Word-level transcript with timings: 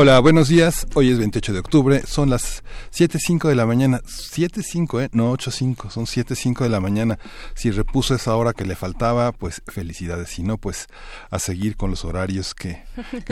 Hola, 0.00 0.20
buenos 0.20 0.46
días. 0.46 0.86
Hoy 0.94 1.10
es 1.10 1.18
28 1.18 1.52
de 1.52 1.58
octubre. 1.58 2.02
Son 2.06 2.30
las 2.30 2.62
7.05 2.92 3.48
de 3.48 3.56
la 3.56 3.66
mañana. 3.66 4.00
7.05, 4.06 5.02
¿eh? 5.02 5.08
No 5.10 5.32
8.05. 5.32 5.90
Son 5.90 6.04
7.05 6.06 6.62
de 6.62 6.68
la 6.68 6.78
mañana. 6.78 7.18
Si 7.54 7.72
repuso 7.72 8.14
esa 8.14 8.36
hora 8.36 8.52
que 8.52 8.64
le 8.64 8.76
faltaba, 8.76 9.32
pues 9.32 9.60
felicidades. 9.66 10.28
Si 10.28 10.44
no, 10.44 10.56
pues 10.56 10.86
a 11.32 11.40
seguir 11.40 11.76
con 11.76 11.90
los 11.90 12.04
horarios 12.04 12.54
que, 12.54 12.80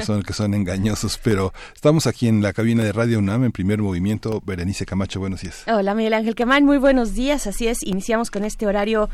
son, 0.02 0.24
que 0.24 0.32
son 0.32 0.54
engañosos. 0.54 1.20
Pero 1.22 1.52
estamos 1.72 2.08
aquí 2.08 2.26
en 2.26 2.42
la 2.42 2.52
cabina 2.52 2.82
de 2.82 2.90
Radio 2.90 3.20
UNAM 3.20 3.44
en 3.44 3.52
primer 3.52 3.80
movimiento. 3.80 4.42
Berenice 4.44 4.86
Camacho, 4.86 5.20
buenos 5.20 5.42
días. 5.42 5.62
Hola, 5.68 5.94
Miguel 5.94 6.14
Ángel 6.14 6.34
Quemán. 6.34 6.64
Muy 6.64 6.78
buenos 6.78 7.14
días. 7.14 7.46
Así 7.46 7.68
es. 7.68 7.84
Iniciamos 7.84 8.32
con 8.32 8.44
este 8.44 8.66
horario 8.66 9.08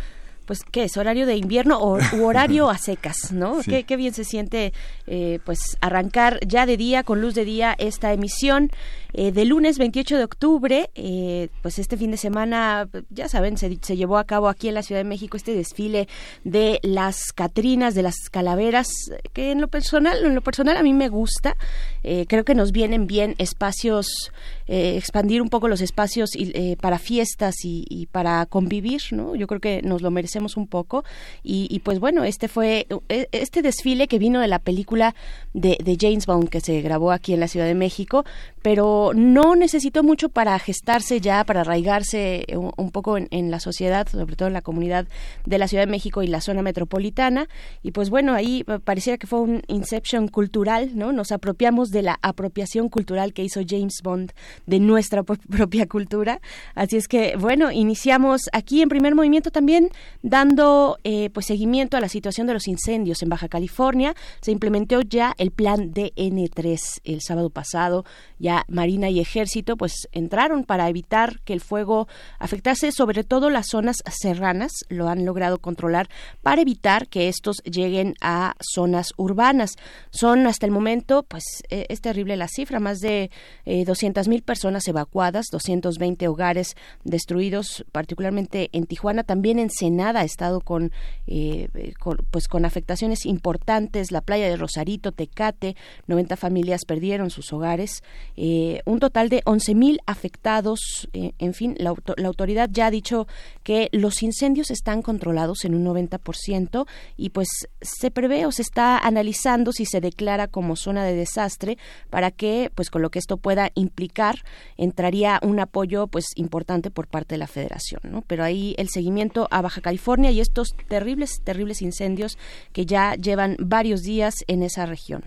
pues, 0.53 0.65
¿qué 0.71 0.85
es? 0.85 0.99
¿Horario 0.99 1.25
de 1.25 1.37
invierno 1.37 1.79
o 1.79 1.97
u 1.97 2.27
horario 2.27 2.69
a 2.69 2.77
secas, 2.77 3.17
no? 3.33 3.61
Qué, 3.65 3.85
qué, 3.85 3.97
bien 3.97 4.13
se 4.13 4.23
siente, 4.23 4.75
eh, 5.07 5.39
pues, 5.47 5.79
arrancar 5.81 6.41
ya 6.47 6.67
de 6.67 6.77
día, 6.77 7.05
con 7.05 7.23
luz 7.23 7.33
de 7.35 7.47
día, 7.47 7.75
esta 7.79 8.13
emisión. 8.13 8.71
Eh, 9.15 9.33
de 9.33 9.45
lunes 9.45 9.79
28 9.79 10.17
de 10.17 10.25
octubre, 10.25 10.91
eh, 10.95 11.49
pues 11.61 11.79
este 11.79 11.97
fin 11.97 12.11
de 12.11 12.17
semana, 12.17 12.89
ya 13.11 13.29
saben, 13.29 13.59
se, 13.59 13.79
se, 13.83 13.97
llevó 13.97 14.17
a 14.19 14.25
cabo 14.25 14.49
aquí 14.49 14.69
en 14.69 14.75
la 14.75 14.83
Ciudad 14.83 15.01
de 15.01 15.09
México 15.09 15.37
este 15.37 15.55
desfile 15.55 16.09
de 16.45 16.81
las 16.83 17.33
Catrinas, 17.33 17.95
de 17.95 18.03
las 18.03 18.17
calaveras, 18.31 18.89
que 19.33 19.51
en 19.51 19.61
lo 19.61 19.69
personal, 19.69 20.25
en 20.25 20.35
lo 20.35 20.41
personal 20.41 20.77
a 20.77 20.83
mí 20.83 20.93
me 20.95 21.09
gusta. 21.09 21.57
Eh, 22.05 22.27
creo 22.29 22.45
que 22.45 22.55
nos 22.55 22.73
vienen 22.73 23.07
bien 23.07 23.35
espacios, 23.39 24.33
eh, 24.67 24.97
expandir 24.97 25.43
un 25.43 25.51
poco 25.51 25.69
los 25.69 25.81
espacios 25.81 26.31
y, 26.35 26.77
para 26.77 26.99
fiestas 26.99 27.65
y, 27.65 27.85
y, 27.89 28.07
para 28.07 28.47
convivir, 28.47 29.03
¿no? 29.13 29.37
Yo 29.37 29.47
creo 29.47 29.61
que 29.61 29.83
nos 29.83 30.03
lo 30.03 30.11
merecemos 30.11 30.57
un 30.57 30.67
poco. 30.67 31.05
Y, 31.43 31.69
y, 31.71 31.81
pues 31.81 32.01
bueno, 32.01 32.25
este 32.25 32.49
fue 32.49 32.87
e, 33.09 33.29
este 33.33 33.63
desfile 33.63 34.09
que 34.09 34.19
vino 34.19 34.41
de 34.41 34.49
la 34.49 34.59
película 34.59 35.15
de, 35.55 35.79
de 35.83 35.97
James 36.01 36.27
Bond 36.27 36.49
que 36.49 36.61
se 36.61 36.81
grabó 36.81 37.13
aquí 37.13 37.35
en 37.35 37.41
la 37.41 37.49
Ciudad 37.49 37.67
de 37.67 37.75
México, 37.75 38.25
pero 38.63 39.02
no 39.15 39.57
necesitó 39.57 40.03
mucho 40.03 40.29
para 40.29 40.59
gestarse 40.59 41.21
ya, 41.21 41.45
para 41.45 41.63
arraigarse 41.63 42.47
un, 42.57 42.91
poco 42.91 43.17
en, 43.19 43.51
la 43.51 43.61
sociedad, 43.61 44.07
sobre 44.09 44.37
todo 44.37 44.49
en 44.49 44.55
la 44.55 44.63
comunidad 44.63 45.07
de 45.45 45.59
la 45.59 45.69
Ciudad 45.69 45.85
de 45.85 45.91
México 45.91 46.23
y 46.23 46.29
la 46.29 46.41
zona 46.41 46.63
metropolitana. 46.63 47.49
Y 47.83 47.91
pues 47.91 48.11
bueno, 48.11 48.35
ahí 48.35 48.65
pareciera 48.85 49.19
que 49.19 49.27
fue 49.27 49.41
un 49.41 49.63
inception 49.67 50.29
cultural, 50.29 50.93
¿no? 50.95 51.13
Nos 51.13 51.33
apropiamos 51.33 51.91
de 51.91 52.03
la 52.03 52.19
apropiación 52.23 52.89
cultural 52.89 53.33
que 53.33 53.43
hizo 53.43 53.61
James 53.67 54.01
Bond 54.03 54.33
de 54.67 54.79
nuestra 54.81 55.23
propia 55.51 55.87
cultura. 55.87 56.41
Así 56.75 56.97
es 56.97 57.09
que, 57.09 57.37
bueno, 57.37 57.73
iniciamos 57.73 58.43
aquí 58.53 58.83
en 58.83 58.89
primer 58.89 59.15
movimiento 59.15 59.51
también 59.51 59.91
dando 60.23 60.99
eh, 61.05 61.31
pues 61.31 61.47
seguimiento 61.47 61.97
a 61.97 62.01
la 62.01 62.09
situación 62.09 62.47
de 62.47 62.55
los 62.55 62.69
incendios 62.69 63.23
en 63.23 63.29
Baja 63.29 63.49
California. 63.49 64.15
Se 64.41 64.53
implementó 64.53 65.01
ya 65.01 65.35
el 65.39 65.51
plan 65.51 65.93
DN3 65.93 67.01
el 67.05 67.21
sábado 67.21 67.51
pasado. 67.51 68.05
Ya 68.39 68.65
María 68.69 68.92
y 68.93 69.21
Ejército 69.21 69.77
pues 69.77 70.09
entraron 70.13 70.65
para 70.65 70.89
evitar 70.89 71.41
que 71.45 71.53
el 71.53 71.61
fuego 71.61 72.09
afectase 72.39 72.93
sobre 72.93 73.25
todo 73.25 73.51
las 73.51 73.69
zonas 73.69 73.97
serranas, 74.11 74.73
lo 74.89 75.09
han 75.09 75.25
logrado 75.25 75.59
controlar 75.59 76.09
para 76.43 76.63
evitar 76.63 77.09
que 77.09 77.29
estos 77.29 77.63
lleguen 77.65 78.15
a 78.21 78.55
zonas 78.61 79.09
urbanas. 79.17 79.77
Son 80.11 80.47
hasta 80.47 80.67
el 80.67 80.73
momento, 80.73 81.23
pues 81.23 81.45
e, 81.71 81.87
es 81.89 82.01
terrible 82.01 82.37
la 82.37 82.49
cifra, 82.49 82.81
más 82.81 83.01
de 83.01 83.31
eh, 83.65 83.85
200 83.85 84.29
mil 84.29 84.43
personas 84.43 84.87
evacuadas, 84.89 85.47
220 85.51 86.29
hogares 86.29 86.77
destruidos, 87.05 87.85
particularmente 87.93 88.69
en 88.73 88.87
Tijuana, 88.87 89.25
también 89.25 89.59
en 89.59 89.71
Senada 89.71 90.21
ha 90.21 90.25
estado 90.25 90.61
con, 90.61 90.93
eh, 91.27 91.69
con, 91.99 92.19
pues 92.31 92.49
con 92.49 92.65
afectaciones 92.65 93.27
importantes, 93.27 94.13
la 94.13 94.21
playa 94.21 94.49
de 94.49 94.57
Rosarito, 94.57 95.13
Tecate, 95.13 95.77
90 96.07 96.37
familias 96.37 96.85
perdieron 96.87 97.31
sus 97.31 97.53
hogares. 97.53 98.03
Eh, 98.37 98.82
un 98.85 99.01
total 99.01 99.29
de 99.29 99.43
11.000 99.45 99.99
afectados. 100.07 101.09
Eh, 101.13 101.33
en 101.39 101.55
fin, 101.55 101.75
la, 101.79 101.95
la, 102.17 102.29
autoridad 102.29 102.69
ya 102.73 102.87
ha 102.87 102.91
dicho 102.91 103.27
que 103.63 103.89
los 103.93 104.23
incendios 104.23 104.71
están 104.71 105.03
controlados 105.03 105.65
en 105.65 105.75
un 105.75 105.85
90% 105.85 106.87
y 107.17 107.31
pues 107.31 107.49
se 107.81 108.11
prevé 108.11 108.47
o 108.47 108.53
se 108.53 108.63
está 108.63 108.99
analizando 108.99 109.73
si 109.73 109.85
se 109.87 110.01
declara 110.01 110.49
como 110.49 110.77
zona 110.77 111.05
de 111.05 111.15
desastre 111.15 111.79
para 112.11 112.31
que, 112.31 112.71
pues 112.75 112.91
con 112.91 113.03
lo 113.03 113.11
que 113.11 113.19
esto 113.19 113.37
pueda 113.37 113.71
implicar, 113.75 114.37
entraría 114.77 115.39
un 115.43 115.61
apoyo 115.61 116.07
pues 116.07 116.27
importante 116.37 116.91
por 116.91 117.07
parte 117.07 117.35
de 117.35 117.39
la 117.39 117.47
Federación, 117.47 118.01
¿no? 118.05 118.23
Pero 118.23 118.45
ahí 118.45 118.75
el 118.79 118.89
seguimiento 118.89 119.49
a 119.51 119.63
Baja 119.63 119.81
California 119.81 120.31
y 120.31 120.41
estos 120.41 120.75
terribles, 120.89 121.41
terribles 121.45 121.83
incendios 121.83 122.39
que 122.73 122.87
ya 122.87 123.15
llevan 123.15 123.57
varios 123.59 124.03
días 124.03 124.35
en 124.47 124.63
esa 124.63 124.87
región. 124.87 125.23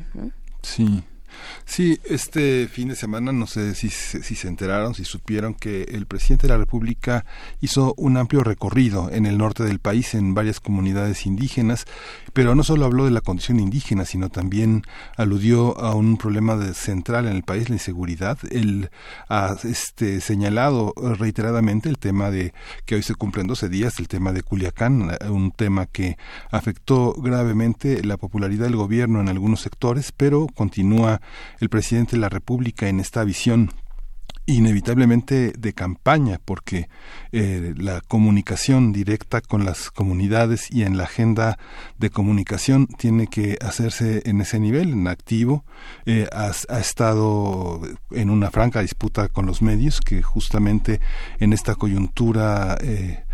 Sí, 0.62 1.04
Sí, 1.66 2.00
este 2.06 2.68
fin 2.68 2.90
de 2.90 2.96
semana 2.96 3.32
no 3.32 3.48
sé 3.48 3.74
si, 3.76 3.90
si, 3.90 4.36
se 4.36 4.48
enteraron, 4.48 4.94
si 4.94 5.04
supieron 5.04 5.54
que 5.54 5.84
el 5.84 6.06
presidente 6.06 6.48
de 6.48 6.54
la 6.54 6.60
República 6.60 7.26
hizo 7.62 7.94
un 7.98 8.18
amplio 8.18 8.44
recorrido 8.44 9.10
en 9.12 9.26
el 9.26 9.38
norte 9.38 9.64
del 9.64 9.80
país, 9.80 10.14
en 10.14 10.34
varias 10.34 10.60
comunidades 10.60 11.26
indígenas, 11.26 11.86
pero 12.34 12.54
no 12.56 12.64
solo 12.64 12.86
habló 12.86 13.06
de 13.06 13.12
la 13.12 13.22
condición 13.22 13.60
indígena, 13.60 14.06
sino 14.06 14.30
también 14.30 14.84
aludió 15.18 15.78
a 15.80 15.96
un 15.96 16.18
problema 16.18 16.56
de, 16.56 16.74
central 16.74 17.28
en 17.28 17.36
el 17.36 17.44
país, 17.44 17.70
la 17.70 17.76
inseguridad. 17.76 18.38
Él 18.52 18.90
ha 19.30 19.56
este, 19.64 20.22
señalado 20.22 20.94
reiteradamente 21.18 21.90
el 21.90 21.98
tema 21.98 22.30
de 22.30 22.54
que 22.86 22.96
hoy 22.96 23.04
se 23.04 23.16
cumplen 23.16 23.48
12 23.48 23.70
días, 23.70 24.00
el 24.00 24.08
tema 24.08 24.32
de 24.34 24.44
Culiacán, 24.44 25.18
un 25.30 25.52
tema 25.52 25.86
que 25.88 26.18
afectó 26.52 27.14
gravemente 27.14 28.04
la 28.04 28.18
popularidad 28.18 28.66
del 28.66 28.76
gobierno 28.76 29.22
en 29.22 29.30
algunos 29.30 29.62
sectores, 29.62 30.12
pero 30.12 30.48
continúa 30.54 31.22
el 31.60 31.70
presidente 31.70 32.16
de 32.16 32.22
la 32.22 32.30
República 32.30 32.88
en 32.88 33.00
esta 33.00 33.24
visión 33.24 33.72
inevitablemente 34.48 35.54
de 35.58 35.74
campaña 35.74 36.40
porque 36.44 36.88
eh, 37.32 37.74
la 37.78 38.02
comunicación 38.02 38.94
directa 38.94 39.42
con 39.42 39.66
las 39.66 39.90
comunidades 39.90 40.70
y 40.72 40.84
en 40.84 40.98
la 40.98 41.06
agenda 41.06 41.58
de 41.98 42.12
comunicación 42.12 42.88
tiene 42.88 43.28
que 43.28 43.58
hacerse 43.62 44.22
en 44.26 44.42
ese 44.42 44.60
nivel, 44.60 44.94
en 44.94 45.08
activo. 45.08 45.66
Eh, 46.06 46.28
ha, 46.32 46.52
estado 46.80 47.82
en 48.12 48.30
una 48.30 48.52
franca 48.52 48.82
disputa 48.82 49.30
con 49.30 49.46
los 49.46 49.62
medios 49.62 50.00
que 50.00 50.22
justamente 50.22 51.00
en 51.40 51.54
esta 51.54 51.76
coyuntura 51.76 52.78
eh, 52.82 53.25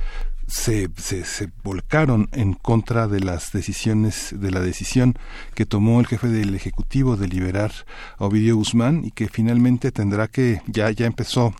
se, 0.51 0.89
se, 0.97 1.23
se, 1.23 1.49
volcaron 1.63 2.27
en 2.33 2.53
contra 2.53 3.07
de 3.07 3.21
las 3.21 3.53
decisiones, 3.53 4.35
de 4.37 4.51
la 4.51 4.59
decisión 4.59 5.15
que 5.55 5.65
tomó 5.65 6.01
el 6.01 6.07
jefe 6.07 6.27
del 6.27 6.53
Ejecutivo 6.53 7.15
de 7.15 7.29
liberar 7.29 7.71
a 8.17 8.25
Ovidio 8.25 8.57
Guzmán 8.57 9.05
y 9.05 9.11
que 9.11 9.29
finalmente 9.29 9.93
tendrá 9.93 10.27
que, 10.27 10.61
ya, 10.67 10.91
ya 10.91 11.05
empezó 11.05 11.55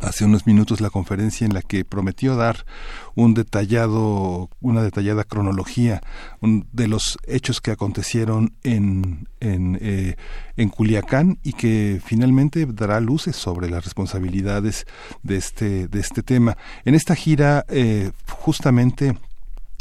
hace 0.00 0.24
unos 0.24 0.46
minutos 0.46 0.80
la 0.80 0.90
conferencia 0.90 1.44
en 1.44 1.54
la 1.54 1.62
que 1.62 1.84
prometió 1.84 2.36
dar 2.36 2.64
un 3.14 3.34
detallado, 3.34 4.50
una 4.60 4.82
detallada 4.82 5.24
cronología 5.24 6.02
de 6.40 6.88
los 6.88 7.18
hechos 7.26 7.60
que 7.60 7.70
acontecieron 7.70 8.52
en, 8.62 9.28
en, 9.40 9.78
eh, 9.80 10.16
en 10.56 10.68
Culiacán 10.68 11.38
y 11.42 11.52
que 11.54 12.00
finalmente 12.04 12.66
dará 12.66 13.00
luces 13.00 13.36
sobre 13.36 13.70
las 13.70 13.84
responsabilidades 13.84 14.86
de 15.22 15.36
este, 15.36 15.88
de 15.88 16.00
este 16.00 16.22
tema. 16.22 16.56
En 16.84 16.94
esta 16.94 17.14
gira, 17.14 17.64
eh, 17.68 18.12
justamente, 18.28 19.16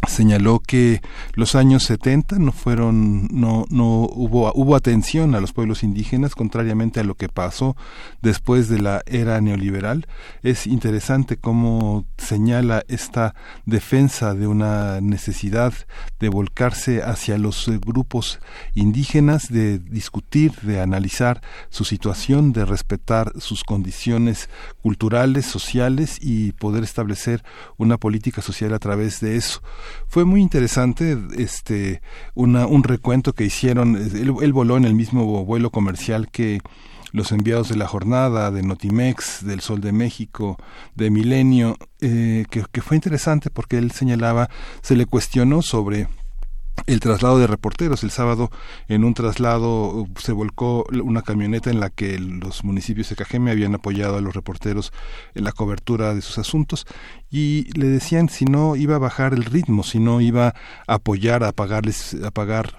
señaló 0.07 0.59
que 0.59 1.01
los 1.33 1.55
años 1.55 1.83
70 1.83 2.37
no 2.39 2.51
fueron 2.51 3.27
no 3.31 3.65
no 3.69 4.07
hubo 4.11 4.51
hubo 4.53 4.75
atención 4.75 5.35
a 5.35 5.41
los 5.41 5.51
pueblos 5.51 5.83
indígenas 5.83 6.35
contrariamente 6.35 6.99
a 6.99 7.03
lo 7.03 7.15
que 7.15 7.29
pasó 7.29 7.75
después 8.21 8.69
de 8.69 8.79
la 8.79 9.01
era 9.05 9.41
neoliberal. 9.41 10.07
Es 10.43 10.67
interesante 10.67 11.37
cómo 11.37 12.05
señala 12.17 12.83
esta 12.87 13.35
defensa 13.65 14.33
de 14.33 14.47
una 14.47 15.01
necesidad 15.01 15.73
de 16.19 16.29
volcarse 16.29 17.01
hacia 17.01 17.37
los 17.37 17.67
eh, 17.67 17.79
grupos 17.83 18.39
indígenas 18.73 19.49
de 19.49 19.79
discutir 19.79 20.53
de 20.61 20.81
analizar 20.81 21.41
su 21.69 21.83
situación 21.83 22.53
de 22.53 22.65
respetar 22.65 23.33
sus 23.39 23.63
condiciones 23.63 24.49
culturales 24.81 25.45
sociales 25.45 26.17
y 26.21 26.51
poder 26.53 26.83
establecer 26.83 27.43
una 27.77 27.97
política 27.97 28.41
social 28.41 28.73
a 28.73 28.79
través 28.79 29.19
de 29.19 29.35
eso 29.35 29.61
fue 30.07 30.25
muy 30.25 30.41
interesante 30.41 31.17
este 31.37 32.01
una, 32.33 32.67
un 32.67 32.83
recuento 32.83 33.33
que 33.33 33.45
hicieron. 33.45 33.95
Él, 33.95 34.53
voló 34.53 34.77
en 34.77 34.85
el 34.85 34.95
mismo 34.95 35.45
vuelo 35.45 35.69
comercial 35.69 36.29
que 36.29 36.61
los 37.11 37.31
enviados 37.31 37.69
de 37.69 37.77
la 37.77 37.87
jornada, 37.87 38.51
de 38.51 38.61
Notimex, 38.61 39.45
del 39.45 39.61
Sol 39.61 39.79
de 39.79 39.91
México, 39.91 40.57
de 40.95 41.09
Milenio, 41.09 41.77
eh, 42.01 42.45
que, 42.49 42.63
que, 42.71 42.81
fue 42.81 42.97
interesante 42.97 43.49
porque 43.49 43.77
él 43.77 43.91
señalaba, 43.91 44.49
se 44.81 44.95
le 44.95 45.05
cuestionó 45.05 45.61
sobre 45.61 46.07
el 46.87 46.99
traslado 46.99 47.39
de 47.39 47.47
reporteros. 47.47 48.03
El 48.03 48.11
sábado, 48.11 48.51
en 48.87 49.03
un 49.03 49.13
traslado, 49.13 50.07
se 50.19 50.31
volcó 50.31 50.85
una 51.03 51.21
camioneta 51.21 51.69
en 51.69 51.79
la 51.79 51.89
que 51.89 52.19
los 52.19 52.63
municipios 52.63 53.09
de 53.09 53.15
Cajeme 53.15 53.51
habían 53.51 53.75
apoyado 53.75 54.17
a 54.17 54.21
los 54.21 54.35
reporteros 54.35 54.93
en 55.33 55.43
la 55.43 55.51
cobertura 55.51 56.13
de 56.13 56.21
sus 56.21 56.37
asuntos 56.37 56.85
y 57.31 57.67
le 57.77 57.87
decían 57.87 58.29
si 58.29 58.45
no 58.45 58.75
iba 58.75 58.95
a 58.95 58.99
bajar 58.99 59.33
el 59.33 59.45
ritmo, 59.45 59.83
si 59.83 59.99
no 59.99 60.21
iba 60.21 60.53
a 60.87 60.93
apoyar, 60.93 61.43
a 61.43 61.51
pagarles, 61.51 62.15
a 62.23 62.31
pagar 62.31 62.75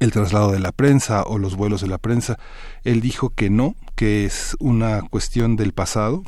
el 0.00 0.12
traslado 0.12 0.52
de 0.52 0.60
la 0.60 0.72
prensa 0.72 1.22
o 1.22 1.38
los 1.38 1.56
vuelos 1.56 1.80
de 1.80 1.88
la 1.88 1.98
prensa. 1.98 2.38
Él 2.84 3.00
dijo 3.00 3.30
que 3.30 3.50
no, 3.50 3.74
que 3.94 4.24
es 4.24 4.56
una 4.60 5.02
cuestión 5.02 5.56
del 5.56 5.72
pasado, 5.72 6.24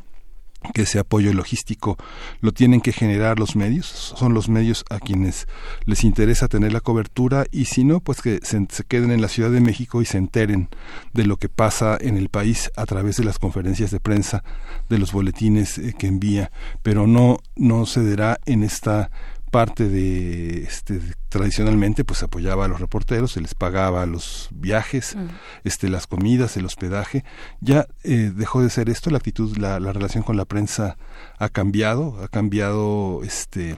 que 0.72 0.82
ese 0.82 0.98
apoyo 0.98 1.32
logístico 1.32 1.96
lo 2.40 2.52
tienen 2.52 2.80
que 2.80 2.92
generar 2.92 3.38
los 3.38 3.56
medios, 3.56 3.86
son 3.86 4.34
los 4.34 4.48
medios 4.48 4.84
a 4.90 4.98
quienes 4.98 5.46
les 5.84 6.04
interesa 6.04 6.48
tener 6.48 6.72
la 6.72 6.80
cobertura 6.80 7.46
y 7.50 7.66
si 7.66 7.84
no, 7.84 8.00
pues 8.00 8.22
que 8.22 8.40
se, 8.42 8.66
queden 8.88 9.10
en 9.10 9.20
la 9.20 9.28
Ciudad 9.28 9.50
de 9.50 9.60
México 9.60 10.02
y 10.02 10.04
se 10.04 10.18
enteren 10.18 10.68
de 11.12 11.26
lo 11.26 11.36
que 11.36 11.48
pasa 11.48 11.96
en 12.00 12.16
el 12.16 12.28
país 12.28 12.70
a 12.76 12.86
través 12.86 13.16
de 13.16 13.24
las 13.24 13.38
conferencias 13.38 13.90
de 13.90 14.00
prensa, 14.00 14.44
de 14.88 14.98
los 14.98 15.12
boletines 15.12 15.78
eh, 15.78 15.94
que 15.98 16.06
envía, 16.06 16.50
pero 16.82 17.06
no, 17.06 17.38
no 17.56 17.86
cederá 17.86 18.38
en 18.46 18.62
esta 18.62 19.10
parte 19.50 19.88
de 19.88 20.64
este 20.64 21.00
tradicionalmente 21.28 22.04
pues 22.04 22.22
apoyaba 22.22 22.64
a 22.64 22.68
los 22.68 22.80
reporteros 22.80 23.32
se 23.32 23.40
les 23.40 23.54
pagaba 23.54 24.04
los 24.06 24.48
viajes 24.52 25.16
mm. 25.16 25.26
este 25.64 25.88
las 25.88 26.06
comidas 26.06 26.56
el 26.56 26.66
hospedaje 26.66 27.24
ya 27.60 27.86
eh, 28.02 28.32
dejó 28.34 28.62
de 28.62 28.70
ser 28.70 28.88
esto 28.88 29.10
la 29.10 29.18
actitud 29.18 29.56
la, 29.56 29.80
la 29.80 29.92
relación 29.92 30.22
con 30.22 30.36
la 30.36 30.44
prensa 30.44 30.96
ha 31.38 31.48
cambiado 31.48 32.22
ha 32.22 32.28
cambiado 32.28 33.22
este 33.24 33.76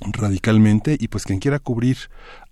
radicalmente 0.00 0.96
y 0.98 1.08
pues 1.08 1.24
quien 1.24 1.38
quiera 1.38 1.58
cubrir 1.58 1.96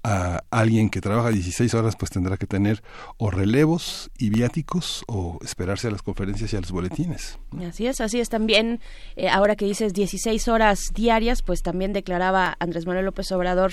a 0.05 0.45
alguien 0.51 0.91
que 0.91 1.01
trabaja 1.01 1.31
16 1.31 1.73
horas 1.75 1.97
pues 1.97 2.11
tendrá 2.11 2.37
que 2.37 2.47
tener 2.47 2.83
o 3.17 3.31
relevos 3.31 4.11
y 4.19 4.29
viáticos 4.29 5.03
o 5.09 5.39
esperarse 5.43 5.89
a 5.89 5.91
las 5.91 6.03
conferencias 6.03 6.53
y 6.53 6.57
a 6.57 6.61
los 6.61 6.71
boletines. 6.71 7.39
Así 7.67 7.87
es, 7.87 8.03
así 8.03 8.21
es 8.21 8.29
también. 8.29 8.81
Eh, 9.17 9.29
ahora 9.29 9.57
que 9.57 9.65
dices 9.65 9.95
16 9.95 10.47
horas 10.49 10.79
diarias, 10.95 11.41
pues 11.43 11.63
también 11.63 11.95
declaraba 11.95 12.55
Andrés 12.61 12.87
Manuel 12.87 13.07
López 13.07 13.33
Obrador 13.33 13.73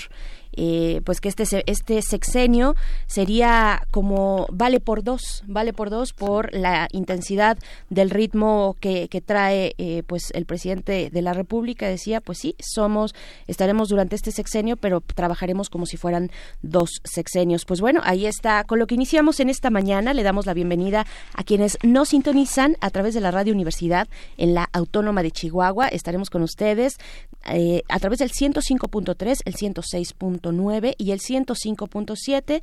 eh, 0.54 1.00
pues 1.04 1.20
que 1.20 1.30
este 1.30 1.44
este 1.66 2.02
sexenio 2.02 2.74
sería 3.06 3.86
como 3.90 4.46
vale 4.52 4.80
por 4.80 5.02
dos, 5.02 5.42
vale 5.46 5.72
por 5.72 5.88
dos 5.88 6.12
por 6.12 6.54
la 6.54 6.88
intensidad 6.92 7.56
del 7.88 8.10
ritmo 8.10 8.76
que, 8.78 9.08
que 9.08 9.22
trae 9.22 9.74
eh, 9.78 10.02
pues 10.06 10.30
el 10.34 10.44
presidente 10.44 11.08
de 11.10 11.22
la 11.22 11.32
República 11.32 11.88
decía 11.88 12.20
pues 12.20 12.38
sí 12.38 12.54
somos 12.60 13.14
estaremos 13.46 13.88
durante 13.88 14.14
este 14.14 14.30
sexenio 14.30 14.76
pero 14.76 15.00
trabajaremos 15.00 15.70
como 15.70 15.86
si 15.86 15.96
fueran 15.96 16.21
dos 16.62 17.00
sexenios. 17.04 17.64
Pues 17.64 17.80
bueno, 17.80 18.00
ahí 18.04 18.26
está 18.26 18.64
con 18.64 18.78
lo 18.78 18.86
que 18.86 18.94
iniciamos 18.94 19.40
en 19.40 19.50
esta 19.50 19.70
mañana. 19.70 20.14
Le 20.14 20.22
damos 20.22 20.46
la 20.46 20.54
bienvenida 20.54 21.06
a 21.34 21.44
quienes 21.44 21.78
nos 21.82 22.10
sintonizan 22.10 22.76
a 22.80 22.90
través 22.90 23.14
de 23.14 23.20
la 23.20 23.30
radio 23.30 23.52
universidad 23.52 24.08
en 24.36 24.54
la 24.54 24.68
Autónoma 24.72 25.22
de 25.22 25.30
Chihuahua. 25.30 25.88
Estaremos 25.88 26.30
con 26.30 26.42
ustedes 26.42 26.98
eh, 27.46 27.82
a 27.88 27.98
través 27.98 28.18
del 28.18 28.30
105.3, 28.30 29.40
el 29.44 29.54
106.9 29.54 30.94
y 30.96 31.10
el 31.10 31.20
105.7 31.20 32.62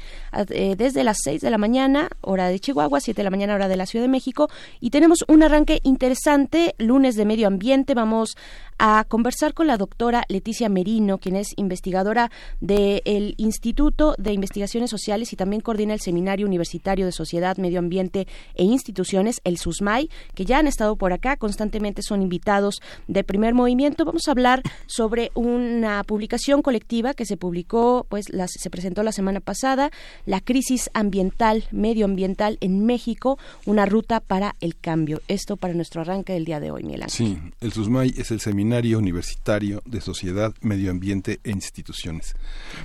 eh, 0.49 0.75
desde 0.77 1.03
las 1.03 1.17
6 1.23 1.41
de 1.41 1.49
la 1.49 1.57
mañana, 1.57 2.09
hora 2.21 2.47
de 2.47 2.59
Chihuahua, 2.59 2.99
7 2.99 3.19
de 3.19 3.23
la 3.23 3.29
mañana, 3.29 3.55
hora 3.55 3.67
de 3.67 3.75
la 3.75 3.85
Ciudad 3.85 4.05
de 4.05 4.09
México. 4.09 4.49
Y 4.79 4.91
tenemos 4.91 5.25
un 5.27 5.43
arranque 5.43 5.79
interesante, 5.83 6.75
lunes 6.77 7.15
de 7.15 7.25
medio 7.25 7.47
ambiente. 7.47 7.93
Vamos 7.93 8.37
a 8.79 9.05
conversar 9.07 9.53
con 9.53 9.67
la 9.67 9.77
doctora 9.77 10.23
Leticia 10.29 10.69
Merino, 10.69 11.17
quien 11.17 11.35
es 11.35 11.49
investigadora 11.57 12.31
del 12.61 13.35
Instituto 13.37 14.15
de 14.17 14.31
Investigaciones 14.31 14.89
Sociales 14.89 15.33
y 15.33 15.35
también 15.35 15.61
coordina 15.61 15.93
el 15.93 15.99
Seminario 15.99 16.47
Universitario 16.47 17.05
de 17.05 17.11
Sociedad, 17.11 17.57
Medio 17.57 17.79
Ambiente 17.79 18.25
e 18.55 18.63
Instituciones, 18.63 19.41
el 19.43 19.57
SUSMAI, 19.57 20.09
que 20.33 20.45
ya 20.45 20.59
han 20.59 20.67
estado 20.67 20.95
por 20.95 21.11
acá, 21.11 21.35
constantemente 21.35 22.01
son 22.01 22.21
invitados 22.21 22.79
de 23.07 23.25
primer 23.25 23.53
movimiento. 23.53 24.05
Vamos 24.05 24.27
a 24.27 24.31
hablar 24.31 24.63
sobre 24.87 25.31
una 25.35 26.03
publicación 26.05 26.61
colectiva 26.61 27.13
que 27.13 27.25
se 27.25 27.35
publicó, 27.35 28.07
pues 28.07 28.27
se 28.47 28.69
presentó 28.69 29.03
la 29.03 29.11
semana 29.11 29.41
pasada, 29.41 29.91
la 30.25 30.39
crisis 30.39 30.89
ambiental, 30.93 31.65
medioambiental 31.71 32.57
en 32.61 32.85
México, 32.85 33.37
una 33.65 33.85
ruta 33.85 34.21
para 34.21 34.55
el 34.61 34.77
cambio. 34.77 35.21
Esto 35.27 35.57
para 35.57 35.73
nuestro 35.73 36.01
arranque 36.01 36.31
del 36.31 36.45
día 36.45 36.61
de 36.61 36.71
hoy, 36.71 36.83
Miguel 36.83 37.03
Sí, 37.09 37.37
el 37.59 37.73
SUSMAI 37.73 38.13
es 38.17 38.31
el 38.31 38.39
Seminario 38.39 38.68
Universitario 38.97 39.81
de 39.85 40.01
Sociedad, 40.01 40.53
Medio 40.61 40.91
Ambiente 40.91 41.39
e 41.43 41.51
Instituciones. 41.51 42.35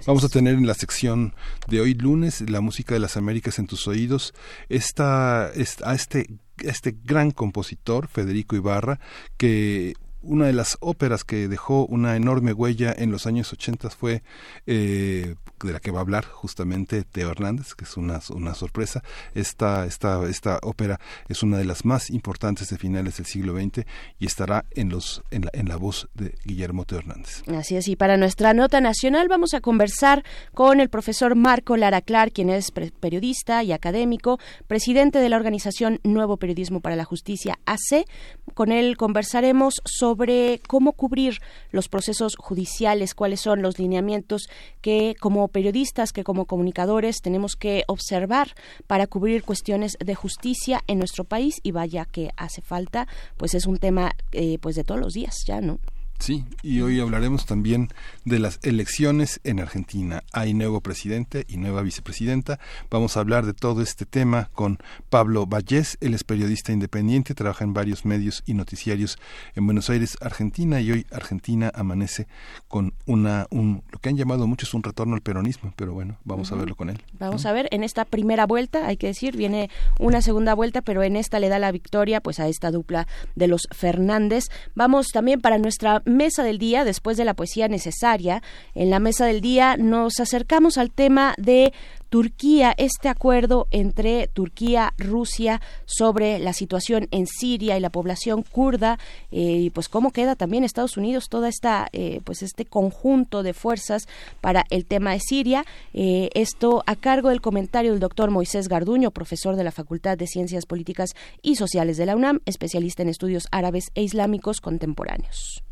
Vamos 0.06 0.24
a 0.24 0.28
tener 0.28 0.54
en 0.54 0.66
la 0.66 0.74
sección 0.74 1.34
de 1.68 1.80
hoy 1.80 1.94
lunes 1.94 2.40
la 2.48 2.60
música 2.60 2.94
de 2.94 3.00
las 3.00 3.16
Américas 3.16 3.58
en 3.58 3.66
tus 3.66 3.86
oídos 3.86 4.34
esta, 4.68 5.46
a 5.46 5.94
este 5.94 6.28
este 6.62 6.96
gran 7.04 7.32
compositor, 7.32 8.08
Federico 8.08 8.56
Ibarra, 8.56 9.00
que 9.36 9.94
una 10.22 10.46
de 10.46 10.52
las 10.52 10.78
óperas 10.80 11.24
que 11.24 11.48
dejó 11.48 11.84
una 11.86 12.16
enorme 12.16 12.52
huella 12.52 12.94
en 12.96 13.10
los 13.10 13.26
años 13.26 13.52
80 13.52 13.90
fue 13.90 14.22
eh, 14.66 15.34
de 15.62 15.72
la 15.72 15.80
que 15.80 15.90
va 15.90 15.98
a 15.98 16.02
hablar 16.02 16.24
justamente 16.24 17.04
Teo 17.04 17.30
Hernández, 17.30 17.74
que 17.74 17.84
es 17.84 17.96
una, 17.96 18.20
una 18.30 18.54
sorpresa. 18.54 19.02
Esta, 19.34 19.86
esta, 19.86 20.24
esta 20.28 20.58
ópera 20.62 21.00
es 21.28 21.42
una 21.42 21.58
de 21.58 21.64
las 21.64 21.84
más 21.84 22.10
importantes 22.10 22.68
de 22.70 22.78
finales 22.78 23.16
del 23.16 23.26
siglo 23.26 23.54
XX 23.54 23.86
y 24.18 24.26
estará 24.26 24.64
en, 24.72 24.88
los, 24.88 25.22
en, 25.30 25.42
la, 25.42 25.50
en 25.52 25.68
la 25.68 25.76
voz 25.76 26.08
de 26.14 26.34
Guillermo 26.44 26.84
Teo 26.84 26.98
Hernández. 26.98 27.42
Así 27.48 27.76
es, 27.76 27.88
y 27.88 27.96
para 27.96 28.16
nuestra 28.16 28.54
nota 28.54 28.80
nacional 28.80 29.28
vamos 29.28 29.54
a 29.54 29.60
conversar 29.60 30.24
con 30.52 30.80
el 30.80 30.88
profesor 30.88 31.34
Marco 31.34 31.76
Lara 31.76 32.00
Clar, 32.00 32.32
quien 32.32 32.50
es 32.50 32.70
periodista 32.70 33.62
y 33.62 33.72
académico, 33.72 34.38
presidente 34.66 35.18
de 35.18 35.28
la 35.28 35.36
organización 35.36 36.00
Nuevo 36.04 36.36
Periodismo 36.36 36.80
para 36.80 36.96
la 36.96 37.04
Justicia, 37.04 37.58
AC. 37.66 38.06
Con 38.54 38.72
él 38.72 38.96
conversaremos 38.96 39.80
sobre 39.84 40.60
cómo 40.66 40.92
cubrir 40.92 41.40
los 41.70 41.88
procesos 41.88 42.36
judiciales, 42.36 43.14
cuáles 43.14 43.40
son 43.40 43.62
los 43.62 43.78
lineamientos 43.78 44.48
que 44.80 45.14
como 45.20 45.43
periodistas, 45.48 46.12
que 46.12 46.24
como 46.24 46.46
comunicadores 46.46 47.20
tenemos 47.22 47.56
que 47.56 47.84
observar 47.86 48.54
para 48.86 49.06
cubrir 49.06 49.42
cuestiones 49.42 49.96
de 50.04 50.14
justicia 50.14 50.82
en 50.86 50.98
nuestro 50.98 51.24
país 51.24 51.60
y 51.62 51.72
vaya 51.72 52.04
que 52.04 52.30
hace 52.36 52.62
falta, 52.62 53.06
pues 53.36 53.54
es 53.54 53.66
un 53.66 53.78
tema 53.78 54.12
eh, 54.32 54.58
pues 54.60 54.76
de 54.76 54.84
todos 54.84 55.00
los 55.00 55.14
días 55.14 55.44
ya, 55.46 55.60
¿no? 55.60 55.78
Sí, 56.24 56.42
y 56.62 56.80
hoy 56.80 57.00
hablaremos 57.00 57.44
también 57.44 57.90
de 58.24 58.38
las 58.38 58.58
elecciones 58.62 59.42
en 59.44 59.60
Argentina. 59.60 60.22
Hay 60.32 60.54
nuevo 60.54 60.80
presidente 60.80 61.44
y 61.50 61.58
nueva 61.58 61.82
vicepresidenta. 61.82 62.58
Vamos 62.88 63.18
a 63.18 63.20
hablar 63.20 63.44
de 63.44 63.52
todo 63.52 63.82
este 63.82 64.06
tema 64.06 64.48
con 64.54 64.78
Pablo 65.10 65.44
Vallés. 65.44 65.98
Él 66.00 66.14
es 66.14 66.24
periodista 66.24 66.72
independiente, 66.72 67.34
trabaja 67.34 67.64
en 67.64 67.74
varios 67.74 68.06
medios 68.06 68.42
y 68.46 68.54
noticiarios 68.54 69.18
en 69.54 69.66
Buenos 69.66 69.90
Aires, 69.90 70.16
Argentina, 70.22 70.80
y 70.80 70.92
hoy 70.92 71.06
Argentina 71.12 71.70
amanece 71.74 72.26
con 72.68 72.94
una, 73.04 73.46
un, 73.50 73.82
lo 73.92 73.98
que 73.98 74.08
han 74.08 74.16
llamado 74.16 74.46
muchos 74.46 74.72
un 74.72 74.82
retorno 74.82 75.16
al 75.16 75.20
peronismo, 75.20 75.74
pero 75.76 75.92
bueno, 75.92 76.16
vamos 76.24 76.50
a 76.52 76.54
verlo 76.54 76.74
con 76.74 76.88
él. 76.88 77.02
Vamos 77.18 77.44
a 77.44 77.52
ver, 77.52 77.68
en 77.70 77.84
esta 77.84 78.06
primera 78.06 78.46
vuelta, 78.46 78.86
hay 78.86 78.96
que 78.96 79.08
decir, 79.08 79.36
viene 79.36 79.68
una 80.00 80.22
segunda 80.22 80.54
vuelta, 80.54 80.80
pero 80.80 81.02
en 81.02 81.16
esta 81.16 81.38
le 81.38 81.50
da 81.50 81.58
la 81.58 81.70
victoria 81.70 82.22
pues 82.22 82.40
a 82.40 82.48
esta 82.48 82.70
dupla 82.70 83.06
de 83.34 83.46
los 83.46 83.68
Fernández. 83.72 84.44
Vamos 84.74 85.08
también 85.08 85.42
para 85.42 85.58
nuestra 85.58 86.02
mesa 86.14 86.42
del 86.42 86.58
día, 86.58 86.84
después 86.84 87.16
de 87.16 87.24
la 87.24 87.34
poesía 87.34 87.68
necesaria, 87.68 88.42
en 88.74 88.90
la 88.90 88.98
mesa 88.98 89.26
del 89.26 89.40
día 89.40 89.76
nos 89.76 90.20
acercamos 90.20 90.78
al 90.78 90.90
tema 90.90 91.34
de 91.36 91.72
Turquía, 92.14 92.72
este 92.76 93.08
acuerdo 93.08 93.66
entre 93.72 94.28
Turquía, 94.28 94.94
Rusia 94.98 95.60
sobre 95.84 96.38
la 96.38 96.52
situación 96.52 97.08
en 97.10 97.26
Siria 97.26 97.76
y 97.76 97.80
la 97.80 97.90
población 97.90 98.44
kurda, 98.44 99.00
eh, 99.32 99.40
y 99.40 99.70
pues 99.70 99.88
cómo 99.88 100.12
queda 100.12 100.36
también 100.36 100.62
Estados 100.62 100.96
Unidos 100.96 101.28
toda 101.28 101.48
esta, 101.48 101.88
eh, 101.92 102.20
pues 102.22 102.44
este 102.44 102.66
conjunto 102.66 103.42
de 103.42 103.52
fuerzas 103.52 104.06
para 104.40 104.64
el 104.70 104.86
tema 104.86 105.10
de 105.10 105.18
Siria. 105.18 105.64
Eh, 105.92 106.30
esto 106.34 106.84
a 106.86 106.94
cargo 106.94 107.30
del 107.30 107.40
comentario 107.40 107.90
del 107.90 107.98
doctor 107.98 108.30
Moisés 108.30 108.68
Garduño, 108.68 109.10
profesor 109.10 109.56
de 109.56 109.64
la 109.64 109.72
Facultad 109.72 110.16
de 110.16 110.28
Ciencias 110.28 110.66
Políticas 110.66 111.16
y 111.42 111.56
Sociales 111.56 111.96
de 111.96 112.06
la 112.06 112.14
UNAM, 112.14 112.38
especialista 112.46 113.02
en 113.02 113.08
estudios 113.08 113.48
árabes 113.50 113.90
e 113.96 114.04
islámicos 114.04 114.60
contemporáneos. 114.60 115.63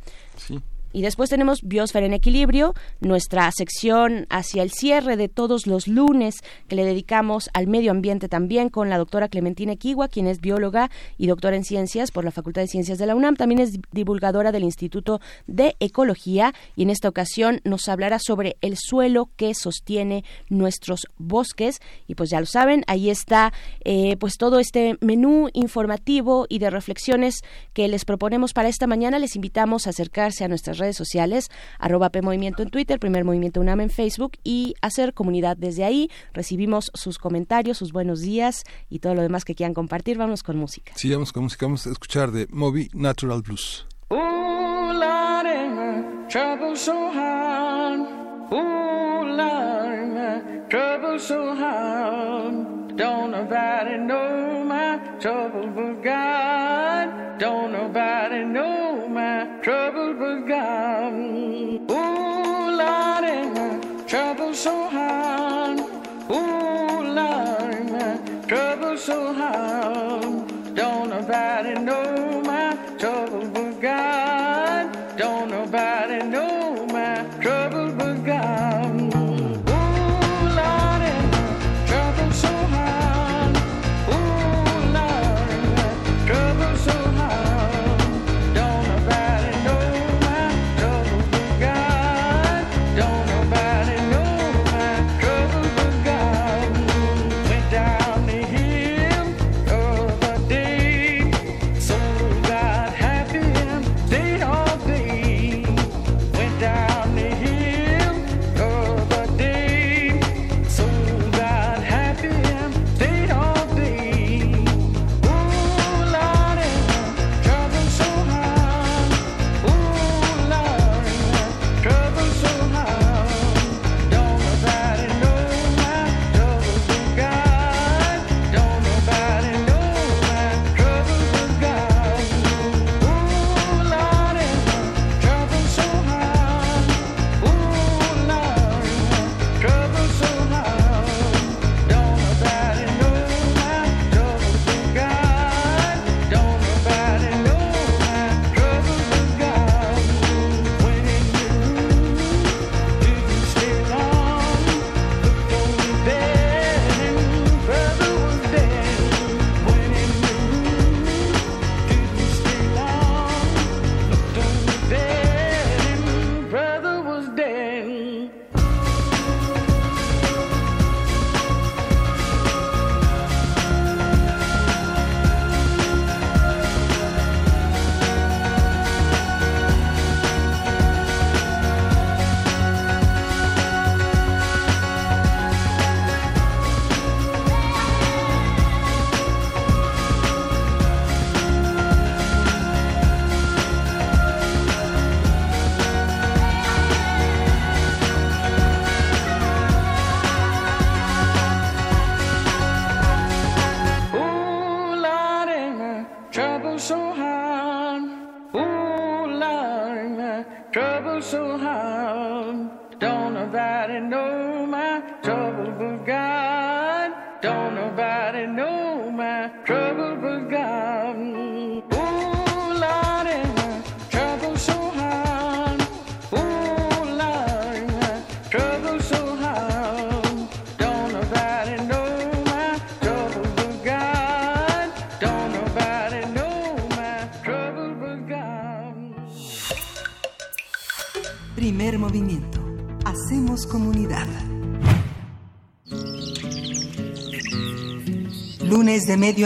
Sí, 0.47 0.61
Y 0.93 1.03
después 1.03 1.31
tenemos 1.31 1.63
Biosfera 1.63 2.07
en 2.07 2.13
Equilibrio, 2.13 2.75
nuestra 3.01 3.51
sección 3.53 4.27
hacia 4.31 4.63
el 4.63 4.71
cierre 4.71 5.17
de 5.17 5.29
todos 5.29 5.67
los 5.67 5.89
lunes 5.89 6.37
que 6.69 6.77
le 6.77 6.85
dedicamos 6.85 7.51
al 7.55 7.67
medio 7.67 7.91
ambiente 7.91 8.29
también 8.29 8.69
con 8.69 8.91
la 8.91 8.99
doctora 8.99 9.29
Clementina 9.29 9.77
Kiwa, 9.77 10.09
quien 10.09 10.27
es 10.27 10.41
bióloga 10.41 10.91
y 11.19 11.27
doctora 11.27 11.57
en 11.57 11.65
ciencias 11.65 12.11
por 12.11 12.25
la 12.25 12.31
Facultad 12.31 12.63
de 12.63 12.69
Ciencias 12.69 12.99
de 12.99 13.07
la 13.07 13.15
UNAM. 13.15 13.37
También 13.37 13.61
es 13.61 13.79
divulgadora 13.93 14.53
del 14.53 14.65
Instituto 14.65 15.21
de 15.47 15.77
Ecología 15.81 16.55
y 16.77 16.83
en 16.83 16.91
esta 16.91 17.09
ocasión 17.09 17.61
nos 17.65 17.89
hablará 17.89 18.19
sobre 18.19 18.57
el 18.61 18.77
suelo 18.77 19.31
que 19.37 19.55
sostiene 19.55 20.25
nuestros 20.49 21.07
bosques. 21.19 21.81
Y 22.07 22.15
pues 22.15 22.31
ya 22.31 22.41
lo 22.41 22.47
saben, 22.47 22.85
ahí 22.87 23.11
está 23.11 23.53
eh, 23.85 24.17
pues 24.19 24.35
todo 24.37 24.59
este 24.59 24.97
menú 25.01 25.49
informativo 25.53 26.47
y 26.49 26.59
de 26.59 26.71
reflexiones 26.71 27.41
que 27.73 27.89
les 27.89 28.05
proponemos 28.05 28.53
para 28.53 28.69
esta 28.69 28.87
mañana. 28.87 29.19
Les 29.19 29.37
invitamos 29.37 29.87
a 29.87 29.91
acercarse 29.91 30.45
a 30.45 30.49
nuestras 30.49 30.79
redes 30.83 30.97
sociales, 30.97 31.49
arroba 31.79 32.11
PMovimiento 32.11 32.63
en 32.63 32.71
Twitter, 32.71 32.99
Primer 32.99 33.25
Movimiento 33.25 33.61
UNAM 33.61 33.81
en 33.81 33.91
Facebook 33.91 34.33
y 34.45 34.75
hacer 34.83 35.15
comunidad 35.15 35.57
desde 35.57 35.85
ahí. 35.85 36.11
Recibimos 36.35 36.91
sus 36.95 37.19
comentarios, 37.19 37.79
sus 37.79 37.93
buenos 37.93 38.21
días 38.21 38.65
y 38.91 38.99
todo 38.99 39.15
lo 39.15 39.23
demás 39.23 39.45
que 39.45 39.55
quieran 39.55 39.75
compartir. 39.75 40.19
Vamos 40.19 40.43
con 40.43 40.57
música. 40.59 40.93
Sí, 40.97 41.11
vamos 41.11 41.33
con 41.33 41.45
música. 41.45 41.67
Vamos 41.67 41.87
a 41.87 41.91
escuchar 41.91 42.33
de 42.33 42.47
Moby 42.51 42.91
Natural 42.93 43.43
Blues. 43.43 43.87
Don't 52.95 53.31
nobody 53.31 53.97
know 53.97 54.65
my 54.65 54.99
trouble 55.19 55.69
but 55.69 56.03
God. 56.03 56.72
Don't 57.39 57.73
nobody 57.73 58.45
know 58.45 59.09
my 59.09 59.47
trouble 59.63 60.15
but 60.15 60.47
God. 60.47 61.13
Ooh, 61.91 62.77
Lordy, 62.79 63.49
my 63.51 63.81
trouble 64.07 64.55
so 64.55 64.89
hard. 64.89 65.81
Ooh, 66.31 67.03
Lordy, 67.17 67.91
my 67.91 68.19
trouble 68.47 68.97
so 68.97 69.33
hard. 69.33 70.75
Don't 70.75 71.11
nobody 71.11 71.75
know 71.75 72.43
my 72.45 72.77
trouble 72.99 73.49
but 73.49 73.81
God. 73.81 75.17
Don't 75.17 75.51
nobody 75.51 76.25
know 76.27 76.62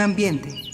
ambiente. 0.02 0.66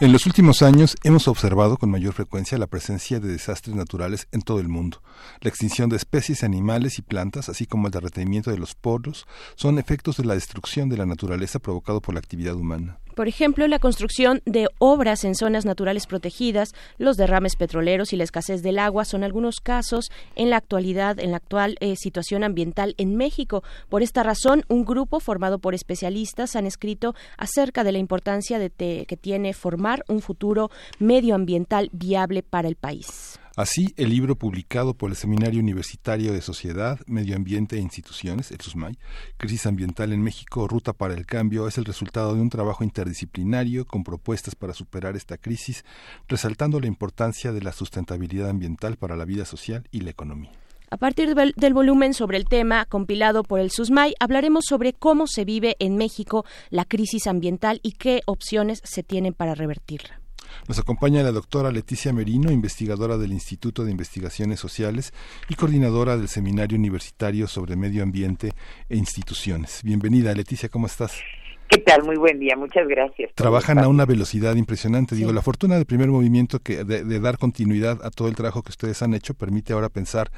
En 0.00 0.12
los 0.12 0.26
últimos 0.26 0.60
años 0.62 0.96
hemos 1.04 1.28
observado 1.28 1.78
con 1.78 1.88
mayor 1.88 2.12
frecuencia 2.12 2.58
la 2.58 2.66
presencia 2.66 3.20
de 3.20 3.28
desastres 3.28 3.76
naturales 3.76 4.26
en 4.32 4.42
todo 4.42 4.58
el 4.58 4.68
mundo. 4.68 5.00
La 5.40 5.48
extinción 5.48 5.88
de 5.88 5.96
especies 5.96 6.42
animales 6.42 6.98
y 6.98 7.02
plantas, 7.02 7.48
así 7.48 7.64
como 7.64 7.86
el 7.86 7.92
derretimiento 7.92 8.50
de 8.50 8.58
los 8.58 8.74
polos, 8.74 9.26
son 9.54 9.78
efectos 9.78 10.16
de 10.16 10.24
la 10.24 10.34
destrucción 10.34 10.88
de 10.88 10.96
la 10.96 11.06
naturaleza 11.06 11.60
provocado 11.60 12.02
por 12.02 12.14
la 12.14 12.18
actividad 12.18 12.56
humana. 12.56 12.98
Por 13.14 13.28
ejemplo, 13.28 13.66
la 13.68 13.78
construcción 13.78 14.42
de 14.44 14.66
obras 14.78 15.24
en 15.24 15.34
zonas 15.34 15.64
naturales 15.64 16.06
protegidas, 16.06 16.74
los 16.98 17.16
derrames 17.16 17.54
petroleros 17.56 18.12
y 18.12 18.16
la 18.16 18.24
escasez 18.24 18.62
del 18.62 18.78
agua 18.78 19.04
son 19.04 19.22
algunos 19.22 19.60
casos 19.60 20.10
en 20.34 20.50
la 20.50 20.56
actualidad, 20.56 21.20
en 21.20 21.30
la 21.30 21.36
actual 21.36 21.76
eh, 21.80 21.94
situación 21.96 22.42
ambiental 22.42 22.94
en 22.98 23.16
México. 23.16 23.62
Por 23.88 24.02
esta 24.02 24.22
razón, 24.22 24.64
un 24.68 24.84
grupo 24.84 25.20
formado 25.20 25.58
por 25.58 25.74
especialistas 25.74 26.56
han 26.56 26.66
escrito 26.66 27.14
acerca 27.36 27.84
de 27.84 27.92
la 27.92 27.98
importancia 27.98 28.58
de 28.58 28.70
que 28.70 29.16
tiene 29.16 29.54
formar 29.54 30.04
un 30.08 30.20
futuro 30.20 30.70
medioambiental 30.98 31.90
viable 31.92 32.42
para 32.42 32.68
el 32.68 32.74
país. 32.74 33.38
Así, 33.56 33.94
el 33.96 34.10
libro 34.10 34.34
publicado 34.34 34.94
por 34.94 35.10
el 35.10 35.16
Seminario 35.16 35.60
Universitario 35.60 36.32
de 36.32 36.40
Sociedad, 36.40 36.98
Medio 37.06 37.36
Ambiente 37.36 37.76
e 37.76 37.80
Instituciones, 37.80 38.50
el 38.50 38.60
SUSMAI, 38.60 38.98
Crisis 39.36 39.66
Ambiental 39.66 40.12
en 40.12 40.22
México, 40.22 40.66
Ruta 40.66 40.92
para 40.92 41.14
el 41.14 41.24
Cambio, 41.24 41.68
es 41.68 41.78
el 41.78 41.84
resultado 41.84 42.34
de 42.34 42.40
un 42.40 42.50
trabajo 42.50 42.82
interdisciplinario 42.82 43.86
con 43.86 44.02
propuestas 44.02 44.56
para 44.56 44.74
superar 44.74 45.14
esta 45.14 45.36
crisis, 45.36 45.84
resaltando 46.26 46.80
la 46.80 46.88
importancia 46.88 47.52
de 47.52 47.62
la 47.62 47.70
sustentabilidad 47.70 48.48
ambiental 48.48 48.96
para 48.96 49.14
la 49.14 49.24
vida 49.24 49.44
social 49.44 49.86
y 49.92 50.00
la 50.00 50.10
economía. 50.10 50.50
A 50.90 50.96
partir 50.96 51.36
del 51.36 51.74
volumen 51.74 52.12
sobre 52.12 52.38
el 52.38 52.46
tema 52.46 52.86
compilado 52.86 53.44
por 53.44 53.60
el 53.60 53.70
SUSMAI, 53.70 54.14
hablaremos 54.18 54.64
sobre 54.68 54.94
cómo 54.94 55.28
se 55.28 55.44
vive 55.44 55.76
en 55.78 55.96
México 55.96 56.44
la 56.70 56.84
crisis 56.84 57.28
ambiental 57.28 57.78
y 57.84 57.92
qué 57.92 58.22
opciones 58.26 58.80
se 58.82 59.04
tienen 59.04 59.32
para 59.32 59.54
revertirla. 59.54 60.23
Nos 60.68 60.78
acompaña 60.78 61.22
la 61.22 61.32
doctora 61.32 61.70
Leticia 61.70 62.12
Merino, 62.12 62.50
investigadora 62.50 63.18
del 63.18 63.32
Instituto 63.32 63.84
de 63.84 63.90
Investigaciones 63.90 64.60
Sociales 64.60 65.12
y 65.48 65.54
coordinadora 65.54 66.16
del 66.16 66.28
Seminario 66.28 66.78
Universitario 66.78 67.46
sobre 67.46 67.76
Medio 67.76 68.02
Ambiente 68.02 68.52
e 68.88 68.96
Instituciones. 68.96 69.82
Bienvenida, 69.84 70.34
Leticia, 70.34 70.68
¿cómo 70.68 70.86
estás? 70.86 71.20
¿Qué 71.68 71.78
tal? 71.78 72.04
Muy 72.04 72.16
buen 72.16 72.38
día, 72.38 72.56
muchas 72.56 72.86
gracias. 72.86 73.32
Trabajan 73.34 73.78
a 73.78 73.88
una 73.88 74.04
velocidad 74.04 74.54
impresionante. 74.54 75.14
Digo, 75.14 75.32
la 75.32 75.42
fortuna 75.42 75.76
del 75.76 75.86
primer 75.86 76.08
movimiento 76.08 76.60
que 76.60 76.84
de, 76.84 77.04
de, 77.04 77.20
dar 77.20 77.38
continuidad 77.38 78.04
a 78.04 78.10
todo 78.10 78.28
el 78.28 78.34
trabajo 78.34 78.62
que 78.62 78.70
ustedes 78.70 79.02
han 79.02 79.14
hecho 79.14 79.34
permite 79.34 79.72
ahora 79.72 79.88
pensar 79.88 80.30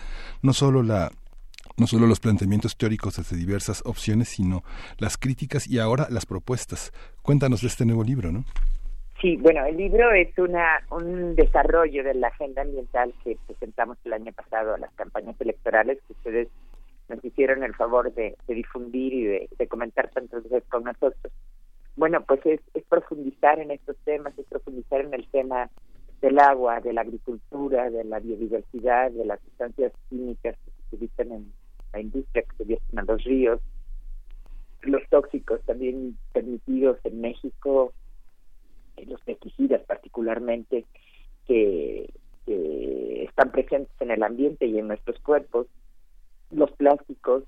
no 0.42 0.52
solo 0.52 0.82
la 0.82 1.11
no 1.76 1.87
solo 1.87 2.06
los 2.06 2.20
planteamientos 2.20 2.76
teóricos 2.76 3.16
desde 3.16 3.37
diversas 3.37 3.82
opciones, 3.85 4.30
sino 4.30 4.62
las 4.99 5.18
críticas 5.18 5.66
y 5.66 5.78
ahora 5.78 6.06
las 6.11 6.25
propuestas. 6.26 6.92
Cuéntanos 7.23 7.61
de 7.61 7.68
este 7.68 7.85
nuevo 7.85 8.02
libro, 8.02 8.32
¿no? 8.32 8.44
Sí, 9.26 9.37
bueno, 9.38 9.64
el 9.64 9.76
libro 9.76 10.12
es 10.12 10.38
una, 10.38 10.87
un 10.88 11.35
desarrollo 11.35 12.04
de 12.04 12.14
la 12.14 12.28
agenda 12.28 12.62
ambiental 12.62 13.12
que 13.25 13.37
presentamos 13.49 13.99
el 14.04 14.12
año 14.12 14.33
pasado 14.33 14.75
a 14.75 14.78
las 14.78 14.95
campañas 14.95 15.35
electorales 15.40 15.99
que 16.06 16.12
ustedes 16.12 16.49
nos 17.09 17.25
hicieron 17.25 17.64
el 17.64 17.75
favor 17.75 18.14
de, 18.14 18.37
difundir 18.47 19.12
y 19.12 19.25
de, 19.25 19.66
comentar 19.66 20.11
tantas 20.11 20.45
veces 20.45 20.62
con 20.68 20.85
nosotros. 20.85 21.33
Bueno, 21.97 22.23
pues 22.23 22.38
es, 22.47 22.61
es 22.75 22.85
profundizar 22.85 23.59
en 23.59 23.73
estos 23.73 23.97
temas, 24.04 24.38
es 24.38 24.47
profundizar 24.47 25.00
en 25.00 25.12
el 25.12 25.26
tema 25.26 25.71
del 26.21 26.38
agua, 26.38 26.78
de 26.78 26.92
la 26.92 27.00
agricultura, 27.00 27.90
de 27.90 28.04
la 28.04 28.21
biodiversidad, 28.21 29.11
de 29.11 29.25
las 29.25 29.40
sustancias 29.40 29.92
químicas 30.09 30.54
que 30.64 30.71
se 30.71 30.95
utilizan 30.95 31.33
en 31.33 31.52
la 31.92 32.00
industria, 32.00 32.45
que 32.45 32.56
se 32.59 32.64
vierten 32.64 32.99
a 33.00 33.02
los 33.02 33.25
ríos, 33.25 33.61
los 34.83 35.02
tóxicos 35.09 35.61
también 35.62 36.16
permitidos 36.33 36.99
en 37.02 37.21
México, 37.21 37.92
los 39.05 39.21
pesticidas 39.23 39.83
particularmente 39.83 40.85
que, 41.47 42.11
están 42.49 43.50
presentes 43.50 43.93
en 44.00 44.12
el 44.12 44.23
ambiente 44.23 44.67
y 44.67 44.79
en 44.79 44.87
nuestros 44.87 45.19
cuerpos, 45.19 45.67
los 46.53 46.71
plásticos, 46.73 47.43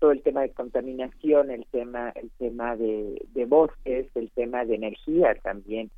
todo 0.00 0.10
el 0.10 0.22
tema 0.22 0.42
de 0.42 0.50
contaminación, 0.50 1.52
el 1.52 1.64
tema, 1.66 2.10
el 2.10 2.30
tema 2.32 2.74
de, 2.76 3.46
bosques, 3.46 4.08
el 4.16 4.30
tema 4.32 4.64
de 4.64 4.74
energía 4.74 5.36
también, 5.36 5.88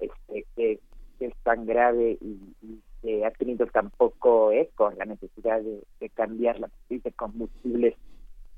este, 0.00 0.46
que, 0.56 0.80
es 1.20 1.34
tan 1.42 1.66
grave 1.66 2.16
y, 2.22 2.80
que 3.02 3.24
ha 3.26 3.30
tenido 3.32 3.66
tan 3.66 3.90
poco 3.90 4.50
eco, 4.50 4.90
la 4.96 5.04
necesidad 5.04 5.60
de, 5.60 6.08
cambiar 6.08 6.58
la 6.58 6.70
de 6.88 7.12
combustibles 7.12 7.94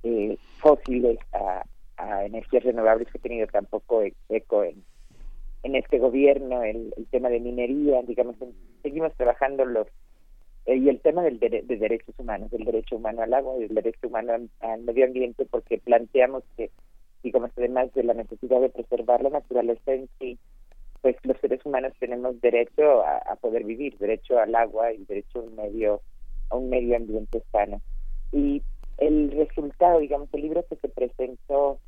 eh, 0.04 0.38
fósiles 0.60 1.18
a, 1.32 1.64
a 1.96 2.24
energías 2.24 2.62
renovables 2.62 3.08
que 3.10 3.18
ha 3.18 3.22
tenido 3.22 3.48
tan 3.48 3.66
poco 3.66 4.02
eco 4.28 4.62
en, 4.62 4.84
en 5.66 5.74
este 5.74 5.98
gobierno 5.98 6.62
el, 6.62 6.94
tema 7.10 7.28
de 7.28 7.40
minería, 7.40 8.00
digamos, 8.02 8.36
seguimos 8.82 9.12
trabajando 9.16 9.64
los 9.64 9.88
eh, 10.66 10.76
y 10.76 10.88
el 10.88 11.00
tema 11.00 11.22
del 11.22 11.40
de, 11.40 11.62
derechos 11.66 12.14
humanos, 12.18 12.52
del 12.52 12.64
derecho 12.64 12.96
humano 12.96 13.22
al 13.22 13.34
agua 13.34 13.56
y 13.56 13.62
del 13.62 13.74
derecho 13.74 14.06
humano 14.06 14.34
al, 14.60 14.82
medio 14.82 15.06
ambiente, 15.06 15.44
porque 15.44 15.78
planteamos 15.78 16.44
que, 16.56 16.70
digamos, 17.24 17.50
además 17.56 17.92
de 17.94 18.04
la 18.04 18.14
necesidad 18.14 18.60
de 18.60 18.68
preservar 18.68 19.22
la 19.22 19.30
naturaleza 19.30 19.92
en 19.92 20.08
sí, 20.20 20.38
pues 21.02 21.16
los 21.24 21.36
seres 21.40 21.60
humanos 21.64 21.92
tenemos 21.98 22.40
derecho 22.40 23.04
a, 23.04 23.34
poder 23.40 23.64
vivir, 23.64 23.98
derecho 23.98 24.38
al 24.38 24.54
agua 24.54 24.92
y 24.92 25.04
derecho 25.04 25.40
a 25.40 25.42
un 25.42 25.56
medio 25.56 26.00
a 26.50 26.56
un 26.56 26.70
medio 26.70 26.96
ambiente 26.96 27.42
sano. 27.50 27.80
Y 28.30 28.62
el 28.98 29.32
resultado, 29.32 29.98
digamos, 29.98 30.28
el 30.32 30.42
libro 30.42 30.64
que 30.68 30.76
se 30.76 30.88
presentó 30.88 31.80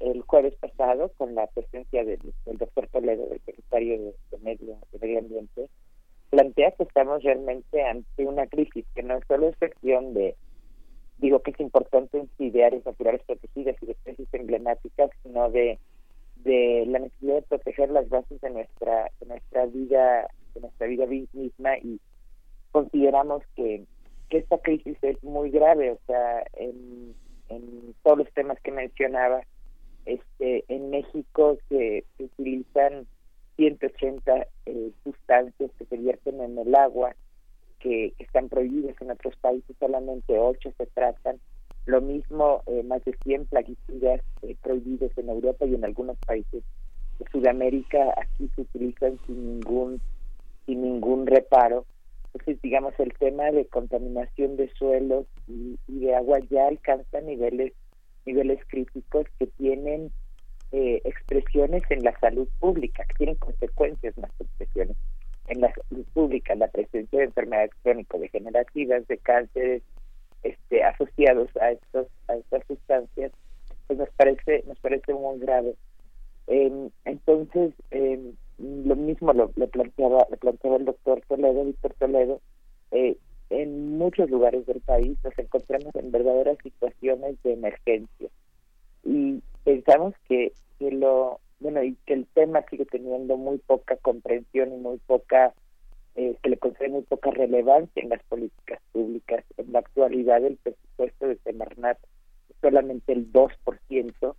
el 0.00 0.22
jueves 0.22 0.54
pasado 0.56 1.10
con 1.16 1.34
la 1.34 1.46
presencia 1.48 2.04
del, 2.04 2.20
doctor 2.44 2.86
Toledo, 2.88 3.26
del 3.28 3.40
secretario 3.40 4.14
de, 4.30 4.38
Medio, 4.38 4.78
Ambiente, 5.18 5.68
plantea 6.30 6.72
que 6.72 6.82
estamos 6.82 7.22
realmente 7.22 7.82
ante 7.82 8.26
una 8.26 8.46
crisis 8.46 8.84
que 8.94 9.02
no 9.02 9.18
solo 9.26 9.48
es 9.48 9.56
cuestión 9.56 10.14
de, 10.14 10.36
digo 11.18 11.40
que 11.40 11.52
es 11.52 11.60
importante 11.60 12.18
en 12.38 12.62
áreas 12.62 12.84
naturales 12.84 13.22
protegidas 13.26 13.76
y 13.80 13.86
de 13.86 13.92
especies 13.92 14.28
emblemáticas, 14.32 15.10
sino 15.22 15.50
de, 15.50 15.78
de 16.36 16.84
la 16.86 16.98
necesidad 16.98 17.36
de 17.36 17.42
proteger 17.42 17.90
las 17.90 18.08
bases 18.08 18.40
de 18.40 18.50
nuestra, 18.50 19.10
de 19.20 19.26
nuestra 19.26 19.66
vida, 19.66 20.28
de 20.54 20.60
nuestra 20.60 20.86
vida 20.86 21.06
misma 21.06 21.78
y 21.78 22.00
consideramos 22.72 23.42
que, 23.54 23.84
que 24.28 24.38
esta 24.38 24.58
crisis 24.58 24.98
es 25.02 25.22
muy 25.24 25.50
grave, 25.50 25.92
o 25.92 25.98
sea, 26.06 26.44
en, 26.54 27.14
en 27.48 27.94
todos 28.02 28.18
los 28.18 28.32
temas 28.34 28.60
que 28.60 28.72
mencionaba, 28.72 29.42
este, 30.06 30.64
en 30.68 30.90
México 30.90 31.58
se, 31.68 32.04
utilizan 32.18 33.06
180 33.56 34.46
eh, 34.66 34.90
sustancias 35.02 35.70
que 35.78 35.84
se 35.84 35.96
vierten 35.96 36.40
en 36.40 36.58
el 36.58 36.74
agua 36.74 37.14
que, 37.80 38.14
están 38.18 38.48
prohibidas 38.48 38.94
en 39.00 39.10
otros 39.10 39.36
países 39.36 39.76
solamente 39.78 40.38
8 40.38 40.72
se 40.78 40.86
tratan. 40.86 41.38
Lo 41.86 42.00
mismo 42.00 42.62
eh, 42.66 42.82
más 42.82 43.04
de 43.04 43.16
100 43.24 43.46
plaguicidas 43.46 44.20
eh, 44.42 44.56
prohibidos 44.62 45.10
en 45.16 45.28
Europa 45.28 45.66
y 45.66 45.74
en 45.74 45.84
algunos 45.84 46.16
países 46.18 46.62
de 47.18 47.26
Sudamérica 47.30 48.14
aquí 48.16 48.48
se 48.54 48.62
utilizan 48.62 49.18
sin 49.26 49.54
ningún 49.54 50.00
sin 50.66 50.82
ningún 50.82 51.26
reparo. 51.26 51.84
Entonces 52.32 52.60
digamos 52.62 52.94
el 52.98 53.12
tema 53.14 53.50
de 53.50 53.66
contaminación 53.66 54.56
de 54.56 54.68
suelos 54.74 55.26
y 55.48 55.78
de 55.88 56.14
agua 56.14 56.38
ya 56.50 56.66
alcanza 56.66 57.20
niveles 57.20 57.72
niveles 58.26 58.60
críticos 58.68 59.26
que 59.38 59.46
tienen 59.46 60.10
eh, 60.72 61.00
expresiones 61.04 61.82
en 61.90 62.02
la 62.02 62.18
salud 62.18 62.48
pública, 62.58 63.04
que 63.04 63.14
tienen 63.14 63.36
consecuencias 63.36 64.16
más 64.18 64.30
expresiones 64.40 64.96
en 65.48 65.60
la 65.60 65.72
salud 65.72 66.04
pública, 66.12 66.54
la 66.56 66.68
presencia 66.68 67.20
de 67.20 67.26
enfermedades 67.26 67.70
crónico-degenerativas, 67.82 69.06
de 69.06 69.18
cánceres 69.18 69.82
este, 70.42 70.82
asociados 70.82 71.48
a 71.56 71.70
estos 71.70 72.08
a 72.28 72.34
estas 72.34 72.66
sustancias, 72.66 73.32
pues 73.86 73.98
nos 73.98 74.10
parece 74.10 74.64
nos 74.66 74.78
parece 74.80 75.14
muy 75.14 75.38
grave. 75.38 75.74
Em, 76.48 76.90
entonces 77.04 77.72
em, 77.90 78.34
lo 78.58 78.96
mismo 78.96 79.32
lo, 79.32 79.48
planteaba 79.48 80.26
lo 80.30 80.36
planteaba 80.36 80.76
el 80.76 80.84
doctor 80.84 81.20
Toledo, 81.28 81.64
Víctor 81.64 81.94
Toledo, 81.94 82.40
eh, 82.90 83.16
en 83.50 83.98
muchos 83.98 84.30
lugares 84.30 84.66
del 84.66 84.80
país 84.80 85.18
nos 85.22 85.38
encontramos 85.38 85.94
en 85.94 86.10
verdaderas 86.10 86.58
situaciones 86.62 87.36
de 87.42 87.52
emergencia. 87.52 88.28
Y 89.04 89.40
pensamos 89.64 90.14
que, 90.28 90.52
que 90.78 90.90
lo 90.90 91.40
bueno 91.60 91.82
y 91.82 91.96
que 92.06 92.14
el 92.14 92.26
tema 92.34 92.64
sigue 92.70 92.84
teniendo 92.86 93.36
muy 93.36 93.58
poca 93.58 93.96
comprensión 93.96 94.72
y 94.72 94.76
muy 94.76 94.98
poca 95.06 95.54
eh, 96.16 96.34
se 96.42 96.48
le 96.48 96.56
concede 96.56 96.88
muy 96.88 97.02
poca 97.02 97.30
relevancia 97.30 98.02
en 98.02 98.08
las 98.08 98.22
políticas 98.24 98.80
públicas. 98.92 99.44
En 99.58 99.72
la 99.72 99.80
actualidad 99.80 100.44
el 100.44 100.56
presupuesto 100.56 101.28
de 101.28 101.38
Semarnat 101.44 101.98
es 102.48 102.56
solamente 102.60 103.12
el 103.12 103.30
2% 103.32 104.34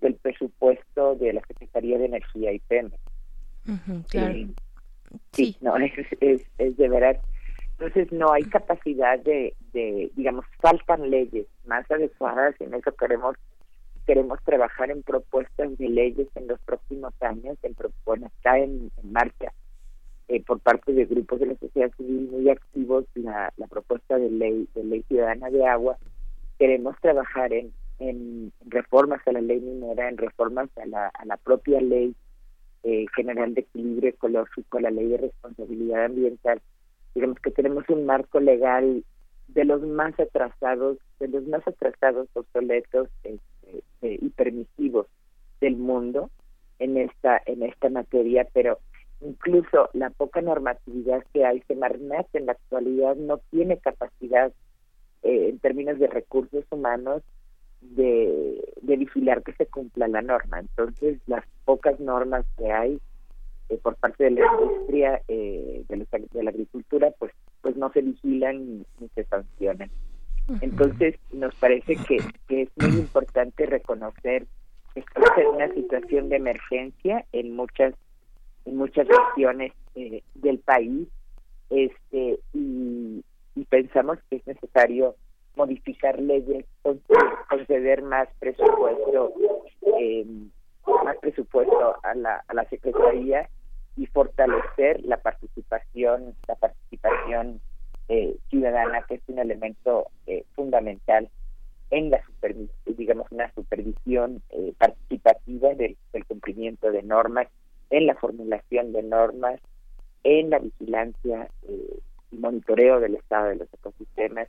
del 0.00 0.14
presupuesto 0.14 1.16
de 1.16 1.32
la 1.32 1.42
Secretaría 1.46 1.98
de 1.98 2.06
Energía 2.06 2.52
y 2.52 2.58
Pemex 2.60 2.96
claro. 4.08 4.34
sí, 5.32 5.56
no 5.60 5.76
es, 5.78 5.92
es, 6.20 6.42
es 6.58 6.76
de 6.76 6.88
verdad 6.88 7.20
entonces 7.78 8.10
no 8.10 8.32
hay 8.32 8.44
capacidad 8.44 9.18
de, 9.18 9.54
de, 9.72 10.10
digamos, 10.16 10.46
faltan 10.60 11.10
leyes 11.10 11.46
más 11.66 11.88
adecuadas 11.90 12.54
y 12.58 12.64
en 12.64 12.74
eso 12.74 12.92
queremos 12.92 13.36
queremos 14.06 14.38
trabajar 14.44 14.90
en 14.90 15.02
propuestas 15.02 15.76
de 15.78 15.88
leyes 15.88 16.28
en 16.36 16.46
los 16.46 16.60
próximos 16.60 17.12
años, 17.20 17.58
en, 17.64 17.76
bueno, 18.04 18.28
está 18.28 18.56
en, 18.56 18.92
marcha 19.02 19.52
eh, 20.28 20.40
por 20.44 20.60
parte 20.60 20.92
de 20.92 21.06
grupos 21.06 21.40
de 21.40 21.46
la 21.46 21.56
sociedad 21.56 21.90
civil 21.96 22.28
muy 22.30 22.48
activos 22.48 23.04
la, 23.14 23.52
la 23.56 23.66
propuesta 23.66 24.16
de 24.16 24.30
ley 24.30 24.68
de 24.74 24.84
ley 24.84 25.02
ciudadana 25.08 25.50
de 25.50 25.66
agua. 25.66 25.98
Queremos 26.58 26.96
trabajar 27.00 27.52
en, 27.52 27.72
reformas 28.66 29.20
a 29.26 29.32
la 29.32 29.40
ley 29.40 29.60
minera, 29.60 30.08
en 30.08 30.16
reformas 30.16 30.68
a 30.78 30.86
la, 30.86 31.08
a 31.08 31.24
la 31.24 31.36
propia 31.36 31.80
ley 31.80 32.14
eh, 32.84 33.06
general 33.16 33.54
de 33.54 33.62
equilibrio 33.62 34.10
ecológico, 34.10 34.78
la 34.78 34.90
ley 34.90 35.08
de 35.08 35.16
responsabilidad 35.18 36.04
ambiental 36.04 36.62
digamos 37.16 37.38
que 37.40 37.50
tenemos 37.50 37.88
un 37.88 38.04
marco 38.04 38.40
legal 38.40 39.02
de 39.48 39.64
los 39.64 39.80
más 39.80 40.12
atrasados, 40.20 40.98
de 41.18 41.28
los 41.28 41.46
más 41.46 41.66
atrasados, 41.66 42.28
obsoletos 42.34 43.08
este, 43.22 43.82
eh, 44.02 44.18
y 44.20 44.28
permisivos 44.28 45.06
del 45.62 45.76
mundo 45.76 46.30
en 46.78 46.98
esta 46.98 47.40
en 47.46 47.62
esta 47.62 47.88
materia, 47.88 48.46
pero 48.52 48.80
incluso 49.22 49.88
la 49.94 50.10
poca 50.10 50.42
normatividad 50.42 51.24
que 51.32 51.46
hay, 51.46 51.62
Semarnat 51.62 52.26
en 52.34 52.44
la 52.46 52.52
actualidad 52.52 53.16
no 53.16 53.38
tiene 53.50 53.78
capacidad 53.78 54.52
eh, 55.22 55.48
en 55.48 55.58
términos 55.58 55.98
de 55.98 56.08
recursos 56.08 56.66
humanos 56.68 57.22
de, 57.80 58.62
de 58.82 58.96
vigilar 58.98 59.42
que 59.42 59.54
se 59.54 59.64
cumpla 59.64 60.06
la 60.06 60.20
norma. 60.20 60.58
Entonces, 60.58 61.18
las 61.26 61.46
pocas 61.64 61.98
normas 61.98 62.44
que 62.58 62.70
hay 62.70 63.00
eh, 63.68 63.78
por 63.82 63.96
parte 63.96 64.24
de 64.24 64.30
la 64.30 64.46
industria 64.52 65.22
eh, 65.28 65.84
de, 65.88 66.42
la, 66.42 66.50
agricultura, 66.50 67.12
pues, 67.18 67.32
pues 67.62 67.76
no 67.76 67.90
se 67.92 68.02
vigilan 68.02 68.84
ni, 69.00 69.08
se 69.14 69.24
sancionan. 69.24 69.90
Entonces, 70.60 71.16
nos 71.32 71.52
parece 71.56 71.96
que, 71.96 72.18
que 72.46 72.62
es 72.62 72.68
muy 72.76 73.00
importante 73.00 73.66
reconocer 73.66 74.46
que 74.94 75.00
estamos 75.00 75.30
en 75.36 75.46
una 75.48 75.74
situación 75.74 76.28
de 76.28 76.36
emergencia 76.36 77.24
en 77.32 77.56
muchas 77.56 77.94
en 78.64 78.76
muchas 78.76 79.06
regiones 79.08 79.72
eh, 79.94 80.22
del 80.34 80.58
país 80.58 81.08
este 81.70 82.38
y, 82.52 83.24
y, 83.54 83.64
pensamos 83.64 84.18
que 84.30 84.36
es 84.36 84.46
necesario 84.46 85.16
modificar 85.56 86.20
leyes 86.20 86.64
conceder 87.48 88.02
más 88.02 88.28
presupuesto 88.38 89.32
eh, 90.00 90.26
más 91.04 91.16
presupuesto 91.18 91.96
a 92.02 92.14
la, 92.14 92.44
a 92.46 92.54
la 92.54 92.64
secretaría 92.68 93.48
y 93.96 94.06
fortalecer 94.06 95.02
la 95.04 95.16
participación 95.18 96.34
la 96.46 96.54
participación 96.56 97.60
eh, 98.08 98.36
ciudadana 98.50 99.02
que 99.08 99.14
es 99.14 99.22
un 99.26 99.38
elemento 99.38 100.06
eh, 100.26 100.44
fundamental 100.54 101.28
en 101.90 102.10
la 102.10 102.20
digamos 102.84 103.26
una 103.30 103.52
supervisión 103.54 104.42
eh, 104.50 104.74
participativa 104.78 105.74
del, 105.74 105.96
cumplimiento 106.26 106.90
de 106.90 107.02
normas 107.02 107.48
en 107.90 108.06
la 108.06 108.14
formulación 108.14 108.92
de 108.92 109.02
normas 109.02 109.60
en 110.24 110.50
la 110.50 110.58
vigilancia 110.58 111.48
y 112.32 112.36
monitoreo 112.36 112.98
del 113.00 113.14
estado 113.14 113.48
de 113.48 113.56
los 113.56 113.72
ecosistemas. 113.72 114.48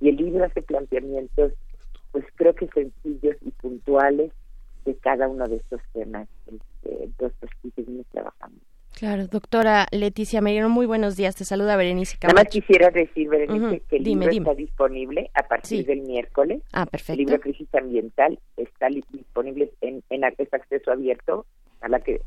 Y 0.00 0.10
el 0.10 0.16
libro 0.16 0.44
hace 0.44 0.62
planteamientos 0.62 1.52
pues 2.12 2.24
creo 2.36 2.54
que 2.54 2.68
sencillos 2.68 3.36
y 3.42 3.50
puntuales 3.50 4.32
de 4.88 4.96
cada 4.96 5.28
uno 5.28 5.46
de 5.46 5.56
estos 5.56 5.80
temas 5.92 6.28
este, 6.46 7.04
entonces 7.04 7.50
sí 7.62 7.70
seguimos 7.76 8.06
trabajando 8.06 8.58
Claro, 8.98 9.28
doctora 9.28 9.86
Leticia 9.92 10.40
Merino, 10.40 10.68
muy 10.68 10.84
buenos 10.84 11.14
días. 11.14 11.36
Te 11.36 11.44
saluda 11.44 11.76
Berenice 11.76 12.18
Camacho. 12.18 12.34
Nada 12.34 12.44
más 12.44 12.52
quisiera 12.52 12.90
decir, 12.90 13.28
Berenice, 13.28 13.80
que 13.88 13.96
el 13.98 14.02
libro 14.02 14.28
está 14.28 14.54
disponible 14.54 15.30
a 15.34 15.46
partir 15.46 15.86
del 15.86 16.00
miércoles. 16.00 16.62
Ah, 16.72 16.84
perfecto. 16.84 17.12
El 17.12 17.18
libro 17.18 17.40
Crisis 17.40 17.72
Ambiental 17.76 18.40
está 18.56 18.88
disponible 18.88 19.70
en, 19.82 20.02
en 20.10 20.24
acceso 20.24 20.90
abierto, 20.90 21.46
a 21.80 21.88
la 21.88 22.00
que, 22.00 22.20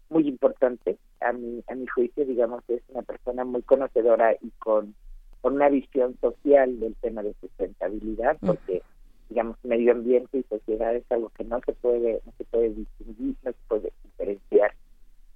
muy 0.08 0.28
importante 0.28 0.98
a 1.20 1.32
mi, 1.32 1.62
a 1.68 1.74
mi 1.74 1.86
juicio, 1.86 2.24
digamos, 2.24 2.62
es 2.68 2.82
una 2.88 3.02
persona 3.02 3.44
muy 3.44 3.62
conocedora 3.62 4.34
y 4.40 4.50
con, 4.58 4.94
con 5.40 5.54
una 5.54 5.68
visión 5.68 6.16
social 6.20 6.80
del 6.80 6.94
tema 6.96 7.22
de 7.22 7.34
sustentabilidad, 7.40 8.38
porque, 8.40 8.82
digamos, 9.28 9.56
medio 9.64 9.92
ambiente 9.92 10.38
y 10.38 10.42
sociedad 10.44 10.94
es 10.94 11.04
algo 11.10 11.30
que 11.30 11.44
no 11.44 11.60
se 11.66 11.72
puede, 11.72 12.22
no 12.24 12.32
se 12.38 12.44
puede 12.44 12.70
distinguir, 12.70 13.36
no 13.42 13.52
se 13.52 13.58
puede 13.68 13.92
diferenciar 14.04 14.72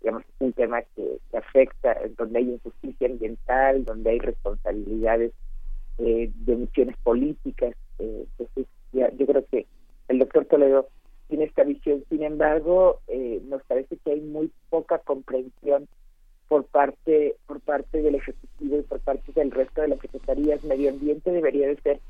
digamos, 0.03 0.23
es 0.25 0.41
un 0.41 0.53
tema 0.53 0.83
que, 0.97 1.19
afecta, 1.37 1.97
donde 2.19 2.41
hay 2.41 2.51
injusticia 2.51 3.07
ambiental, 3.07 3.85
donde 3.85 4.11
hay 4.11 4.19
responsabilidades 4.19 5.33
eh, 5.99 6.31
de 6.35 6.57
misiones 6.57 6.97
políticas. 6.99 7.75
Eh, 7.99 8.27
entonces, 8.39 8.67
yo 8.93 9.27
creo 9.27 9.45
que 9.51 9.67
el 10.09 10.19
doctor 10.19 10.45
Toledo 10.47 10.89
tiene 11.29 11.45
esta 11.45 11.63
visión. 11.63 12.05
Sin 12.09 12.23
embargo, 12.23 13.01
eh, 13.07 13.41
nos 13.45 13.63
parece 13.63 13.97
que 13.99 14.13
hay 14.13 14.21
muy 14.21 14.51
poca 14.71 14.99
comprensión 14.99 15.89
por 16.49 16.65
parte 16.67 17.37
por 17.47 17.61
parte 17.61 18.03
del 18.03 18.17
ejecutivo 18.17 18.79
y 18.79 18.83
por 18.83 19.01
parte 19.01 19.33
del 19.33 19.51
resto 19.51 19.83
de 19.83 19.89
las 19.89 20.01
secretarías. 20.01 20.65
Medio 20.65 20.91
ambiente 20.91 21.31
debería 21.31 21.69
de 21.69 21.77
ser 21.77 22.01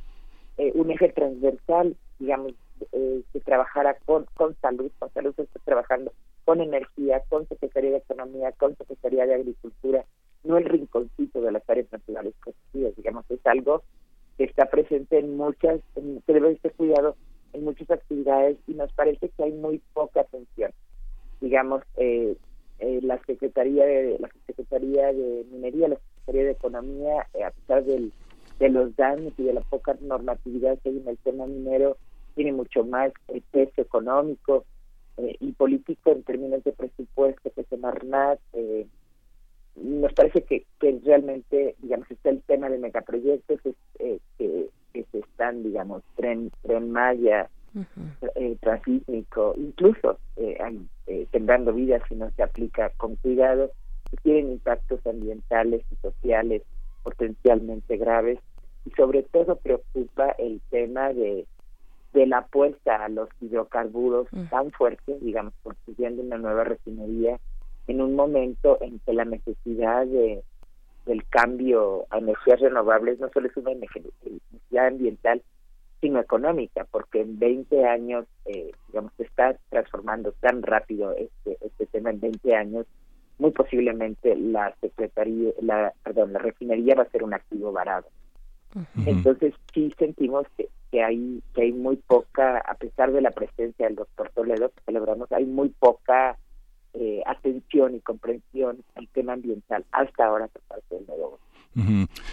un 0.74 0.90
eje 0.90 1.09
transversal, 1.09 1.96
digamos, 2.18 2.52
que 2.90 3.40
trabajara 3.44 3.96
con, 4.05 4.26
con 4.35 4.57
salud. 4.61 4.90
Con 4.98 5.12
salud 5.12 5.35
se 5.37 5.42
está 5.42 5.61
trabajando 5.64 6.12
con 6.44 6.61
energía, 6.61 7.22
con 7.28 7.46
Secretaría 7.48 7.90
de 7.92 7.96
Economía, 7.98 8.52
con 8.52 8.76
Secretaría 8.76 9.26
de 9.26 9.35
Agricultura, 9.35 10.05
no 10.44 10.59
el 10.59 10.64
rinconcito 10.64 11.40
de 11.40 11.52
las 11.52 11.68
áreas 11.68 11.90
naturales 11.92 12.35
protegidas, 12.42 12.96
digamos, 12.96 13.24
es 13.31 13.44
algo 13.46 13.83
que 14.37 14.44
está 14.44 14.66
presente 14.66 15.18
en 15.18 15.37
muchas, 15.37 15.81
que 15.94 16.33
debe 16.33 16.59
ser 16.59 16.72
cuidado 16.72 17.16
en 17.52 17.64
muchas 17.64 17.90
actividades 17.90 18.57
y 18.66 18.74
nos 18.74 18.92
parece 18.92 19.28
que 19.28 19.42
hay 19.42 19.52
muy 19.52 19.81
poca 19.92 20.22
atención. 20.22 20.72
Digamos, 21.40 21.83
eh, 21.96 22.37
eh, 22.78 23.00
la 23.02 23.22
Secretaría 23.24 23.85
de 23.85 24.18
la 24.18 24.31
Secretaría 24.46 25.12
de 25.12 25.44
Minería, 25.50 25.88
la 25.88 25.96
Secretaría 25.96 26.44
de 26.44 26.52
Economía, 26.52 27.26
eh, 27.35 27.44
a 27.44 27.50
pesar 27.50 27.85
del, 27.85 28.12
de 28.59 28.68
los 28.68 28.96
daños 28.96 29.33
y 29.38 29.44
de 29.44 29.52
la 29.52 29.61
poca 29.61 29.96
normatividad 30.00 30.78
que 30.81 30.88
hay 30.88 30.98
en 30.98 31.09
el 31.09 31.18
tema 31.18 31.46
minero, 31.46 31.96
tiene 32.35 32.52
mucho 32.52 32.85
más 32.85 33.12
peso 33.50 33.83
económico, 33.83 34.64
eh, 35.18 35.37
y 35.40 35.53
político 35.53 36.12
en 36.12 36.22
términos 36.22 36.64
de 36.64 36.72
presupuesto 36.72 37.51
que 37.51 37.64
se 37.64 37.77
Marnat 37.77 38.40
eh, 38.55 38.87
nos 39.77 40.12
parece 40.12 40.42
que, 40.42 40.64
que 40.81 41.01
realmente 41.05 41.77
digamos 41.79 42.11
está 42.11 42.31
el 42.31 42.42
tema 42.42 42.68
de 42.68 42.79
megaproyectos 42.79 43.61
eh, 43.98 44.18
que, 44.38 44.68
que 44.92 45.05
se 45.12 45.18
están 45.20 45.62
digamos 45.62 46.03
tren 46.16 46.51
tren 46.62 46.90
Maya 46.90 47.48
eh, 48.35 48.57
transísmico 48.61 49.55
incluso 49.57 50.18
eh, 50.37 50.59
eh, 51.07 51.27
tendando 51.31 51.72
vida 51.72 52.01
si 52.09 52.14
no 52.14 52.31
se 52.33 52.42
aplica 52.42 52.90
con 52.98 53.16
cuidado 53.16 53.70
que 54.11 54.18
tienen 54.18 54.53
impactos 54.53 55.07
ambientales 55.07 55.83
y 55.90 55.96
sociales 55.96 56.62
potencialmente 57.03 57.96
graves 57.96 58.38
y 58.85 58.90
sobre 58.90 59.22
todo 59.22 59.57
preocupa 59.57 60.33
el 60.38 60.61
tema 60.70 61.12
de 61.12 61.46
de 62.12 62.27
la 62.27 62.38
apuesta 62.38 63.05
a 63.05 63.09
los 63.09 63.29
hidrocarburos 63.40 64.27
mm. 64.33 64.44
tan 64.46 64.70
fuerte, 64.72 65.18
digamos, 65.20 65.55
construyendo 65.62 66.22
una 66.22 66.38
nueva 66.38 66.64
refinería 66.64 67.38
en 67.87 68.01
un 68.01 68.14
momento 68.14 68.79
en 68.81 68.98
que 69.01 69.12
la 69.12 69.25
necesidad 69.25 70.07
de 70.07 70.42
del 71.07 71.27
cambio 71.29 72.07
a 72.11 72.18
energías 72.18 72.61
renovables 72.61 73.18
no 73.18 73.29
solo 73.31 73.48
es 73.48 73.57
una 73.57 73.75
necesidad 73.75 74.87
ambiental, 74.87 75.42
sino 76.01 76.20
económica, 76.20 76.87
porque 76.90 77.20
en 77.20 77.38
20 77.38 77.85
años, 77.87 78.27
eh, 78.44 78.72
digamos, 78.88 79.12
se 79.16 79.25
está 79.25 79.57
transformando 79.70 80.33
tan 80.40 80.62
rápido 80.62 81.12
este, 81.12 81.59
este 81.61 81.87
tema 81.87 82.11
en 82.11 82.20
20 82.20 82.55
años, 82.55 82.87
muy 83.38 83.51
posiblemente 83.51 84.37
la 84.37 84.75
secretaría, 84.81 85.53
la, 85.61 85.92
perdón, 86.03 86.33
la 86.33 86.38
refinería 86.38 86.94
va 86.94 87.05
a 87.05 87.11
ser 87.11 87.22
un 87.22 87.35
activo 87.35 87.72
varado. 87.72 88.07
Entonces 89.06 89.54
sí 89.74 89.92
sentimos 89.98 90.46
que, 90.56 90.68
que 90.90 91.02
hay 91.02 91.42
que 91.54 91.62
hay 91.62 91.72
muy 91.72 91.96
poca, 91.96 92.58
a 92.58 92.74
pesar 92.74 93.12
de 93.12 93.20
la 93.20 93.30
presencia 93.30 93.87
del 93.87 93.96
doctor 93.96 94.30
Toledo 94.30 94.70
que 94.70 94.82
celebramos, 94.87 95.30
hay 95.32 95.44
muy 95.44 95.68
poca 95.70 96.38
eh, 96.94 97.22
atención 97.26 97.94
y 97.94 98.00
comprensión 98.00 98.82
al 98.94 99.08
tema 99.08 99.35
ambiental 99.35 99.85
hasta 99.92 100.26
ahora 100.26 100.48
por 100.48 100.62
parte 100.62 100.94
del 100.94 101.06
nuevo 101.06 101.38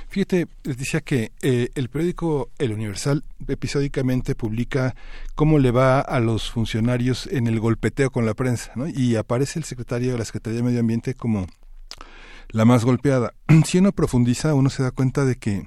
Fíjate, 0.09 0.47
les 0.63 0.77
decía 0.77 1.01
que 1.01 1.31
eh, 1.41 1.69
el 1.75 1.89
periódico 1.89 2.49
El 2.57 2.73
Universal 2.73 3.23
episódicamente 3.47 4.35
publica 4.35 4.95
cómo 5.35 5.59
le 5.59 5.71
va 5.71 6.01
a 6.01 6.19
los 6.19 6.51
funcionarios 6.51 7.25
en 7.27 7.47
el 7.47 7.59
golpeteo 7.59 8.09
con 8.09 8.25
la 8.25 8.33
prensa, 8.33 8.73
¿no? 8.75 8.87
Y 8.87 9.15
aparece 9.15 9.59
el 9.59 9.65
secretario 9.65 10.11
de 10.11 10.17
la 10.17 10.25
Secretaría 10.25 10.57
de 10.57 10.63
Medio 10.63 10.81
Ambiente 10.81 11.13
como 11.13 11.47
la 12.49 12.65
más 12.65 12.83
golpeada. 12.83 13.33
Si 13.65 13.77
uno 13.77 13.91
profundiza, 13.93 14.53
uno 14.53 14.69
se 14.69 14.83
da 14.83 14.91
cuenta 14.91 15.23
de 15.23 15.35
que 15.35 15.63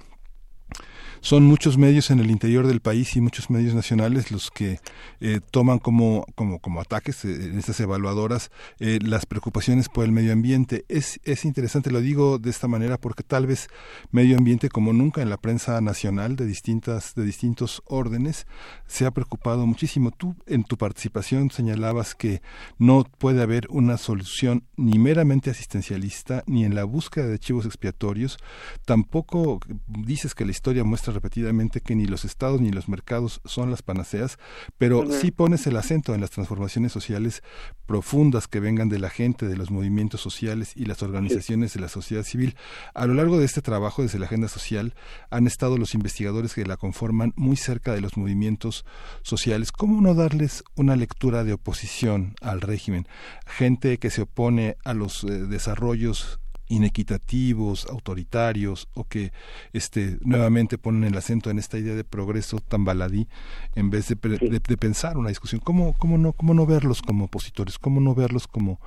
son 1.23 1.45
muchos 1.45 1.79
medios 1.79 2.11
en 2.11 2.19
el 2.19 2.33
interior 2.33 2.67
del 2.67 2.81
país 2.81 3.15
y 3.15 3.21
muchos 3.21 3.49
medios 3.49 3.75
nacionales 3.75 4.33
los 4.33 4.51
que 4.51 4.81
eh, 5.21 5.39
toman 5.53 5.79
como, 5.79 6.27
como, 6.35 6.59
como 6.59 6.81
ataques 6.81 7.25
eh, 7.25 7.47
en 7.47 7.61
estas 7.61 7.79
evaluadoras 7.79 8.51
eh, 8.81 8.99
las 9.01 9.25
preocupaciones 9.25 9.89
por 9.89 10.05
el 10.05 10.11
medio 10.11 10.33
ambiente. 10.33 10.85
Es, 10.89 11.21
es 11.23 11.45
interesante, 11.45 11.93
lo 11.93 12.01
digo 12.01 12.41
de 12.41 12.51
esta 12.51 12.67
manera 12.67 12.99
porque 12.99 13.23
tal 13.23 13.47
vez 13.47 13.69
medio 14.11 14.37
ambiente 14.37 14.69
como 14.69 14.93
nunca 14.93 15.23
en 15.23 15.31
la 15.31 15.37
prensa 15.37 15.81
nacional 15.81 16.35
de 16.35 16.45
distintas, 16.45 17.15
de 17.15 17.25
distintos 17.25 17.83
órdenes 17.87 18.49
se 18.89 19.07
ha 19.07 19.13
preocupado 19.13 19.65
muchísimo. 19.65 20.11
Tú 20.11 20.35
en 20.47 20.65
tu 20.65 20.77
participación 20.77 21.53
señalabas 21.53 22.17
que 22.17 22.43
no 22.79 23.05
puede 23.05 23.43
haber 23.43 23.69
una 23.71 23.97
solución 23.97 24.65
ni 24.77 24.99
meramente 24.99 25.51
asistencialista 25.51 26.43
ni 26.49 26.65
en 26.65 26.75
la 26.75 26.83
búsqueda 26.83 27.29
de 27.29 27.35
archivos 27.35 27.65
expiatorios. 27.65 28.39
Tampoco 28.85 29.61
dices 29.87 30.35
que 30.35 30.45
la 30.45 30.51
historia 30.51 30.83
muestra 30.83 31.12
repetidamente 31.13 31.81
que 31.81 31.95
ni 31.95 32.07
los 32.07 32.25
estados 32.25 32.61
ni 32.61 32.71
los 32.71 32.89
mercados 32.89 33.41
son 33.45 33.71
las 33.71 33.83
panaceas, 33.83 34.39
pero 34.79 35.05
sí 35.11 35.31
pones 35.31 35.67
el 35.67 35.77
acento 35.77 36.15
en 36.15 36.21
las 36.21 36.31
transformaciones 36.31 36.93
sociales 36.93 37.43
profundas 37.87 38.49
que 38.49 38.61
vengan 38.61 38.89
de 38.89 38.99
la 38.99 39.11
gente, 39.11 39.47
de 39.47 39.57
los 39.57 39.71
movimientos 39.71 40.21
sociales 40.21 40.73
y 40.77 40.87
las 40.87 41.03
organizaciones 41.03 41.75
de 41.75 41.81
la 41.81 41.89
sociedad 41.89 42.23
civil. 42.23 42.57
A 42.95 43.07
lo 43.07 43.15
largo 43.15 43.39
de 43.39 43.45
este 43.45 43.63
trabajo 43.63 44.03
desde 44.03 44.19
la 44.19 44.27
agenda 44.27 44.49
social 44.49 44.95
han 45.31 45.47
estado 45.47 45.79
los 45.79 45.95
investigadores 45.95 46.55
que 46.55 46.65
la 46.65 46.77
conforman 46.77 47.33
muy 47.37 47.57
cerca 47.57 47.93
de 47.95 48.01
los 48.01 48.17
movimientos 48.17 48.85
sociales. 49.23 49.73
¿Cómo 49.73 50.01
no 50.01 50.15
darles 50.15 50.65
una 50.75 50.97
lectura 50.97 51.45
de 51.45 51.53
oposición 51.53 52.35
al 52.41 52.61
régimen? 52.61 53.07
Gente 53.47 53.99
que 53.99 54.11
se 54.11 54.23
opone 54.23 54.77
a 54.85 54.95
los 54.95 55.25
eh, 55.25 55.31
desarrollos 55.47 56.41
inequitativos, 56.73 57.87
autoritarios 57.87 58.89
o 58.95 59.05
que 59.05 59.31
este 59.73 60.17
nuevamente 60.25 60.79
ponen 60.79 61.05
el 61.05 61.17
acento 61.17 61.51
en 61.51 61.59
esta 61.59 61.79
idea 61.79 61.95
de 61.95 62.05
progreso 62.05 62.59
tan 62.59 62.85
baladí 62.85 63.29
en 63.75 63.91
vez 63.91 64.09
de, 64.09 64.17
de, 64.17 64.77
pensar 64.77 65.19
una 65.19 65.29
discusión. 65.29 65.61
¿Cómo, 65.63 65.95
cómo, 65.99 66.19
no, 66.19 66.33
¿Cómo 66.33 66.55
no 66.55 66.67
verlos 66.67 67.03
como 67.03 67.27
opositores? 67.27 67.79
¿Cómo 67.79 68.01
no 68.01 68.15
verlos 68.15 68.47
como, 68.47 68.81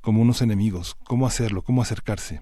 como 0.00 0.20
unos 0.22 0.42
enemigos? 0.42 0.96
¿Cómo 1.06 1.26
hacerlo? 1.26 1.62
¿Cómo 1.62 1.80
acercarse? 1.80 2.40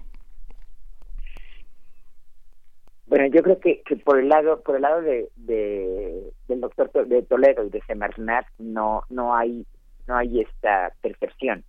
Bueno, 3.05 3.27
yo 3.27 3.41
creo 3.41 3.59
que, 3.59 3.81
que 3.83 3.95
por 3.97 4.19
el 4.19 4.27
lado 4.27 4.61
por 4.63 4.75
el 4.75 4.81
lado 4.81 5.01
de, 5.01 5.29
de 5.37 6.33
del 6.49 6.59
doctor 6.59 6.91
de 7.07 7.21
Toledo 7.21 7.63
y 7.63 7.69
de 7.69 7.81
Semarnat 7.87 8.45
no 8.57 9.03
no 9.09 9.33
hay 9.33 9.65
no 10.07 10.17
hay 10.17 10.41
esta 10.41 10.91
percepción. 11.01 11.63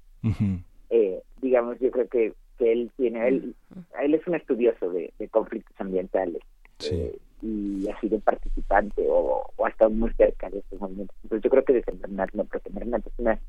eh, 0.91 1.23
digamos, 1.41 1.79
yo 1.79 1.91
creo 1.93 2.09
que 2.09 2.33
que 2.59 2.73
él 2.73 2.91
tiene, 2.97 3.29
él, 3.29 3.55
él 4.01 4.15
es 4.15 4.27
un 4.27 4.35
estudioso 4.35 4.91
de, 4.91 5.13
conflictos 5.31 5.75
ambientales 5.79 6.43
eh, 6.91 7.17
y 7.43 7.89
ha 7.89 7.99
sido 8.01 8.19
participante 8.21 9.07
o, 9.09 9.51
ha 9.65 9.69
estado 9.69 9.91
muy 9.91 10.13
cerca 10.15 10.51
de 10.51 10.59
estos 10.59 10.81
movimientos. 10.81 11.17
Entonces 11.23 11.45
yo 11.45 11.51
creo 11.51 11.65
que 11.65 11.73
de 11.73 11.85
no, 12.33 12.45
porque 12.45 12.69
es 12.69 13.19
una, 13.19 13.41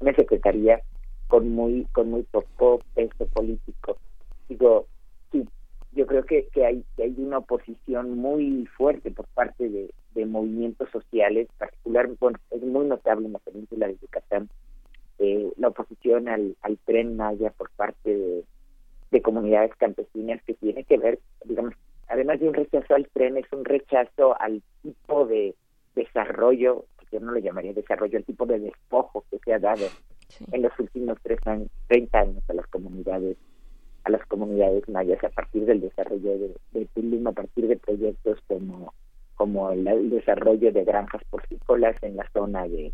una 0.00 0.14
secretaría 0.14 0.80
con 1.28 1.48
muy 1.50 1.86
con 1.92 2.10
muy 2.10 2.22
poco 2.24 2.80
peso 2.94 3.26
político. 3.26 3.96
Digo, 4.48 4.86
sí, 5.30 5.48
yo 5.92 6.06
creo 6.06 6.24
que, 6.24 6.48
que 6.52 6.66
hay 6.66 6.84
que 6.96 7.04
hay 7.04 7.14
una 7.18 7.38
oposición 7.38 8.18
muy 8.18 8.66
fuerte 8.76 9.10
por 9.10 9.26
parte 9.28 9.68
de, 9.68 9.90
de 10.14 10.26
movimientos 10.26 10.90
sociales, 10.90 11.48
particular, 11.58 12.08
bueno, 12.18 12.38
es 12.50 12.62
muy 12.62 12.86
notable 12.86 13.26
en 13.26 13.32
la 13.32 13.38
península 13.38 13.86
de 13.86 13.98
Yucatán, 14.02 14.48
eh, 15.20 15.52
la 15.56 15.68
oposición 15.68 16.28
al, 16.28 16.56
al 16.62 16.78
tren 16.78 17.16
Maya 17.16 17.50
por 17.50 17.70
parte 17.70 18.44
de, 19.10 19.22
comunidades 19.22 19.74
campesinas 19.76 20.42
que 20.44 20.54
tiene 20.54 20.82
que 20.84 20.96
ver, 20.96 21.18
digamos, 21.44 21.74
además 22.08 22.40
de 22.40 22.48
un 22.48 22.54
rechazo 22.54 22.94
al 22.94 23.06
tren, 23.08 23.36
es 23.36 23.44
un 23.52 23.64
rechazo 23.64 24.40
al 24.40 24.62
tipo 24.82 25.26
de 25.26 25.54
desarrollo, 25.94 26.86
que 26.98 27.18
yo 27.18 27.20
no 27.20 27.32
lo 27.32 27.38
llamaría 27.38 27.74
desarrollo, 27.74 28.16
el 28.16 28.24
tipo 28.24 28.46
de 28.46 28.60
despojo 28.60 29.24
que 29.30 29.38
se 29.44 29.52
ha 29.52 29.58
dado 29.58 29.86
en 30.52 30.62
los 30.62 30.72
últimos 30.78 31.18
tres 31.22 31.38
años, 31.46 31.68
30 31.88 32.18
años 32.18 32.42
a 32.48 32.54
las 32.54 32.66
comunidades 32.68 33.36
a 34.04 34.10
las 34.10 34.24
comunidades 34.26 34.88
mayas 34.88 35.22
a 35.22 35.28
partir 35.28 35.66
del 35.66 35.82
desarrollo 35.82 36.38
de, 36.38 36.54
de 36.72 37.28
a 37.28 37.32
partir 37.32 37.68
de 37.68 37.76
proyectos 37.76 38.38
como 38.46 38.94
como 39.40 39.70
el, 39.70 40.10
desarrollo 40.10 40.70
de 40.70 40.84
granjas 40.84 41.22
porcícolas 41.30 41.96
en 42.02 42.16
la 42.16 42.28
zona 42.34 42.68
de 42.68 42.92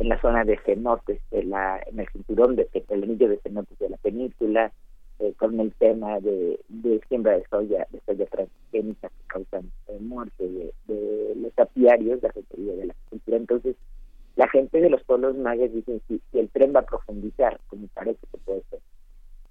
en 0.00 0.08
la 0.08 0.20
zona 0.20 0.44
de 0.44 0.58
cenotes, 0.64 1.20
de 1.30 1.44
la, 1.44 1.78
en 1.86 2.00
el 2.00 2.08
cinturón 2.08 2.56
de 2.56 2.68
el 2.72 3.02
anillo 3.04 3.28
de 3.28 3.38
cenotes 3.38 3.78
de 3.78 3.90
la 3.90 3.98
península, 3.98 4.72
eh, 5.18 5.34
con 5.36 5.60
el 5.60 5.72
tema 5.74 6.18
de, 6.20 6.58
de, 6.68 7.00
siembra 7.08 7.36
de 7.36 7.44
soya, 7.50 7.86
de 7.90 8.00
soya 8.06 8.24
transgénica 8.24 9.08
que 9.08 9.26
causan 9.26 9.70
eh, 9.88 9.98
muerte 10.00 10.72
de, 10.86 11.34
los 11.36 11.58
apiarios, 11.58 12.22
la 12.22 12.30
requerida 12.30 12.74
de 12.76 12.86
la 12.86 12.94
cultura. 13.10 13.36
Entonces, 13.36 13.76
la 14.36 14.48
gente 14.48 14.80
de 14.80 14.88
los 14.88 15.04
pueblos 15.04 15.36
mayas 15.36 15.70
dicen, 15.70 16.00
si, 16.08 16.22
si 16.32 16.38
el 16.38 16.48
tren 16.48 16.72
va 16.74 16.80
a 16.80 16.86
profundizar, 16.86 17.60
como 17.66 17.86
parece 17.88 18.26
que 18.32 18.38
puede 18.38 18.62
ser, 18.70 18.80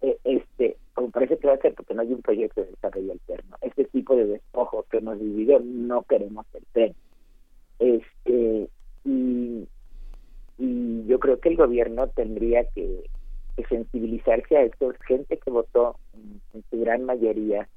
eh, 0.01 0.17
este, 0.23 0.77
como 0.95 1.11
parece 1.11 1.37
que 1.37 1.47
va 1.47 1.53
a 1.53 1.57
ser 1.61 1.75
porque 1.75 1.93
no 1.93 2.01
hay 2.01 2.11
un 2.11 2.23
proyecto 2.23 2.61
de 2.61 2.71
desarrollo 2.71 3.11
alterno. 3.11 3.55
Este 3.61 3.85
tipo 3.85 4.15
de 4.15 4.25
despojo 4.25 4.83
que 4.89 4.97
hemos 4.97 5.19
vivido 5.19 5.59
no 5.59 6.01
queremos 6.03 6.47
el 6.55 6.63
tren. 6.71 6.95
Este, 7.77 8.68
yo 11.09 11.19
creo 11.19 11.39
que 11.39 11.49
el 11.49 11.57
gobierno 11.57 12.07
tendría 12.09 12.63
que, 12.75 13.09
sensibilizarse 13.67 14.55
a 14.55 14.61
esto. 14.61 14.93
Gente 15.05 15.35
que 15.37 15.51
votó 15.51 15.97
en, 16.13 16.63
su 16.69 16.79
gran 16.79 17.03
mayoría 17.03 17.67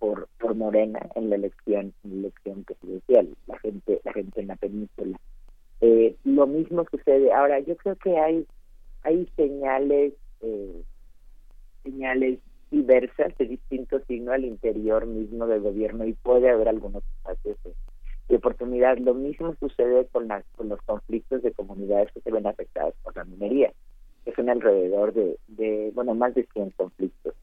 por 0.00 0.28
por 0.40 0.56
Morena 0.56 0.98
en 1.14 1.30
la 1.30 1.36
elección 1.36 1.92
en 2.02 2.10
la 2.10 2.18
elección 2.18 2.64
presidencial 2.64 3.28
la 3.46 3.58
gente 3.60 4.00
la 4.04 4.12
gente 4.12 4.40
en 4.40 4.48
la 4.48 4.56
península. 4.56 5.16
Eh, 5.80 6.16
lo 6.24 6.48
mismo 6.48 6.84
sucede. 6.90 7.32
Ahora 7.32 7.60
yo 7.60 7.76
creo 7.76 7.94
que 7.96 8.18
hay 8.18 8.46
hay 9.04 9.28
señales 9.36 10.14
eh, 10.40 10.82
señales 11.84 12.40
diversas 12.72 13.36
de 13.38 13.46
distinto 13.46 14.00
signo 14.08 14.32
al 14.32 14.44
interior 14.44 15.06
mismo 15.06 15.46
del 15.46 15.60
gobierno 15.60 16.04
y 16.04 16.14
puede 16.14 16.50
haber 16.50 16.68
algunos 16.68 17.04
espacios 17.04 17.56
de 17.62 17.74
oportunidad. 18.36 18.98
Lo 18.98 19.14
mismo 19.14 19.54
sucede 19.58 20.06
con, 20.12 20.28
las, 20.28 20.44
con 20.56 20.68
los 20.68 20.80
conflictos 20.82 21.42
de 21.42 21.52
comunidades 21.52 22.12
que 22.12 22.20
se 22.20 22.30
ven 22.30 22.46
afectadas 22.46 22.94
por 23.02 23.16
la 23.16 23.24
minería, 23.24 23.72
que 24.24 24.32
son 24.32 24.48
alrededor 24.48 25.14
de, 25.14 25.90
bueno, 25.94 26.14
más 26.14 26.34
de 26.34 26.46
100 26.52 26.70
conflictos 26.70 27.34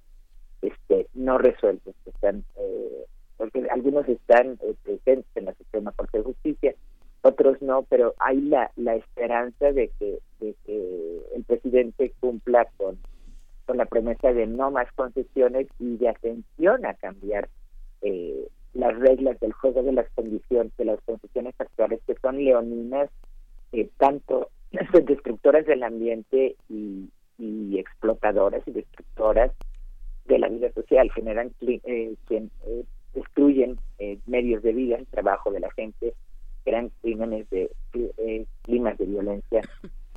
este, 0.62 1.08
no 1.13 1.38
resueltos, 1.38 1.95
que 2.04 2.10
están, 2.10 2.43
eh, 2.58 3.06
porque 3.38 3.67
algunos 3.69 4.08
están 4.08 4.58
eh, 4.62 4.76
presentes 4.84 5.26
en 5.36 5.45
la 5.45 5.54
Suprema 5.56 5.91
Corte 5.91 6.19
de 6.19 6.24
Justicia, 6.24 6.76
otros 7.21 7.62
no, 7.62 7.84
pero 7.89 8.13
hay 8.19 8.39
la, 8.41 8.71
la 8.76 8.95
esperanza 8.95 9.71
de 9.71 9.89
que, 10.00 10.19
de 10.39 10.56
que 10.65 11.21
el 11.36 11.43
presidente 11.43 12.13
cumpla 12.19 12.67
con, 12.78 13.00
con 13.65 13.78
la 13.78 13.86
promesa 13.86 14.32
de 14.32 14.45
no 14.45 14.69
más 14.71 14.91
concesiones 14.93 15.67
y 15.80 15.98
de 15.98 16.10
atención 16.10 16.86
a 16.86 16.93
cambiar 16.93 17.50
eh, 18.02 18.48
las 18.76 18.98
reglas 19.00 19.40
del 19.40 19.54
juego 19.54 19.82
de 19.82 19.94
las 19.94 20.08
condiciones, 20.12 20.76
de 20.78 20.86
las 20.86 21.02
condiciones 21.02 21.56
actuales, 21.58 22.02
que 22.06 22.16
son 22.22 22.44
leoninas, 22.44 23.10
eh, 23.72 23.90
tanto 23.98 24.50
destructoras 25.06 25.66
del 25.66 25.84
ambiente 25.84 26.56
y, 26.70 27.10
explotadoras 27.78 28.66
y 28.68 28.72
destructoras 28.72 29.52
de 30.26 30.40
la 30.40 30.48
vida 30.48 30.72
social, 30.72 31.12
generan 31.12 31.52
eh, 31.62 32.16
eh, 32.30 32.84
destruyen 33.14 33.78
eh, 34.00 34.18
medios 34.26 34.64
de 34.64 34.72
vida, 34.72 34.96
el 34.96 35.06
trabajo 35.08 35.52
de 35.52 35.60
la 35.60 35.70
gente, 35.72 36.14
crean 36.64 36.92
crímenes 37.02 37.50
de 37.50 37.70
climas 38.64 38.98
de 38.98 39.06
violencia 39.06 39.62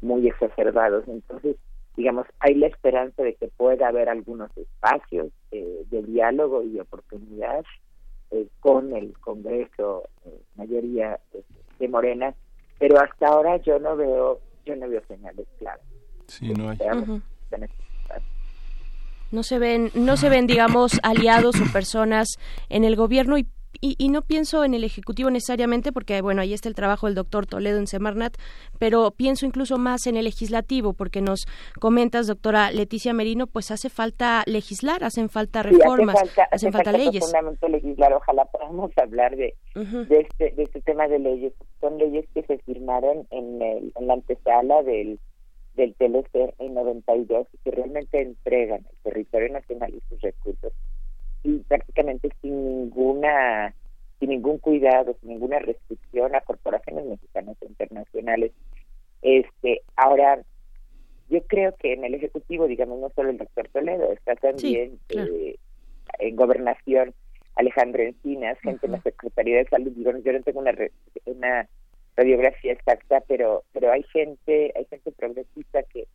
muy 0.02 0.28
exacerbados. 0.28 1.06
Entonces, 1.08 1.56
digamos, 1.96 2.26
hay 2.38 2.54
la 2.54 2.68
esperanza 2.68 3.22
de 3.22 3.34
que 3.34 3.48
pueda 3.48 3.88
haber 3.88 4.08
algunos 4.08 4.56
espacios 4.56 5.28
de 5.50 6.02
diálogo 6.02 6.62
y 6.62 6.78
oportunidad 6.78 7.64
eh, 8.30 8.46
con 8.60 8.94
el 8.94 9.12
Congreso, 9.18 10.08
eh, 10.24 10.40
mayoría 10.56 11.18
eh, 11.32 11.42
de 11.78 11.88
Morena, 11.88 12.34
pero 12.78 13.00
hasta 13.00 13.28
ahora 13.28 13.56
yo 13.58 13.78
no 13.78 13.96
veo, 13.96 14.40
yo 14.64 14.76
no 14.76 14.88
veo 14.88 15.02
señales 15.06 15.46
claras. 15.58 15.80
Sí, 16.26 16.52
no 16.52 16.70
hay. 16.70 16.78
No 19.30 19.42
se 19.42 19.58
ven, 19.58 19.90
no 19.94 20.16
se 20.16 20.30
ven, 20.30 20.46
digamos, 20.46 21.00
aliados 21.02 21.60
o 21.60 21.72
personas 21.72 22.38
en 22.70 22.84
el 22.84 22.96
gobierno 22.96 23.36
y 23.36 23.46
y, 23.80 24.08
no 24.08 24.22
pienso 24.22 24.64
en 24.64 24.74
el 24.74 24.82
Ejecutivo 24.82 25.30
necesariamente, 25.30 25.92
porque 25.92 26.20
bueno, 26.20 26.42
ahí 26.42 26.52
está 26.52 26.68
el 26.68 26.74
trabajo 26.74 27.06
del 27.06 27.14
doctor 27.14 27.46
Toledo 27.46 27.78
en 27.78 27.86
Semarnat, 27.86 28.34
pero 28.78 29.10
pienso 29.12 29.46
incluso 29.46 29.78
más 29.78 30.06
en 30.06 30.16
el 30.16 30.24
legislativo, 30.24 30.94
porque 30.94 31.20
nos 31.20 31.46
comentas, 31.78 32.26
doctora 32.26 32.72
Leticia 32.72 33.12
Merino, 33.12 33.46
pues 33.46 33.70
hace 33.70 33.88
falta 33.88 34.42
legislar, 34.46 35.04
hacen 35.04 35.28
falta 35.28 35.62
reformas, 35.62 36.16
hacen 36.50 36.72
falta, 36.72 36.92
leyes. 36.92 37.32
legislar, 37.68 38.12
ojalá 38.12 38.46
podamos 38.46 38.90
hablar 38.96 39.36
de, 39.36 39.54
de, 39.74 40.20
este, 40.20 40.50
de 40.50 40.62
este 40.62 40.80
tema 40.80 41.06
de 41.06 41.18
leyes. 41.18 41.52
Son 41.80 41.98
leyes 41.98 42.26
que 42.34 42.42
se 42.42 42.58
firmaron 42.58 43.26
en, 43.30 43.62
el, 43.62 43.92
en 43.96 44.06
la 44.06 44.14
antesala 44.14 44.82
del 44.82 45.20
del 45.74 45.94
TLC 45.94 46.54
en 46.58 46.74
92 46.74 47.46
y 47.52 47.58
que 47.58 47.70
realmente 47.70 48.20
entregan 48.20 48.84
el 48.90 48.96
territorio 49.04 49.52
nacional 49.52 49.94
y 49.94 50.02
sus 50.08 50.20
recursos 50.20 50.72
y 51.42 51.58
prácticamente 51.60 52.30
sin 52.42 52.64
ninguna 52.64 53.74
sin 54.18 54.30
ningún 54.30 54.58
cuidado, 54.58 55.16
sin 55.20 55.30
ninguna 55.30 55.60
restricción 55.60 56.34
a 56.34 56.40
corporaciones 56.40 57.06
mexicanas 57.06 57.56
e 57.60 57.66
internacionales. 57.66 58.52
Este, 59.22 59.82
ahora 59.96 60.42
yo 61.28 61.42
creo 61.42 61.74
que 61.76 61.92
en 61.92 62.04
el 62.04 62.14
ejecutivo, 62.14 62.66
digamos, 62.66 62.98
no 63.00 63.10
solo 63.10 63.30
el 63.30 63.38
doctor 63.38 63.68
Toledo, 63.68 64.12
está 64.12 64.34
también 64.34 64.98
eh, 65.10 65.56
en 66.18 66.36
gobernación 66.36 67.14
Alejandro 67.54 68.02
Encinas, 68.02 68.58
gente 68.60 68.86
en 68.86 68.92
la 68.92 69.02
Secretaría 69.02 69.58
de 69.58 69.68
Salud. 69.68 69.92
Digo, 69.92 70.12
yo 70.24 70.32
no 70.32 70.42
tengo 70.42 70.60
una, 70.60 70.72
una 71.26 71.68
radiografía 72.16 72.72
exacta, 72.72 73.22
pero 73.26 73.62
pero 73.72 73.92
hay 73.92 74.02
gente, 74.04 74.72
hay 74.74 74.84
gente 74.86 75.12
progresista 75.12 75.82
que, 75.84 76.00
que 76.02 76.08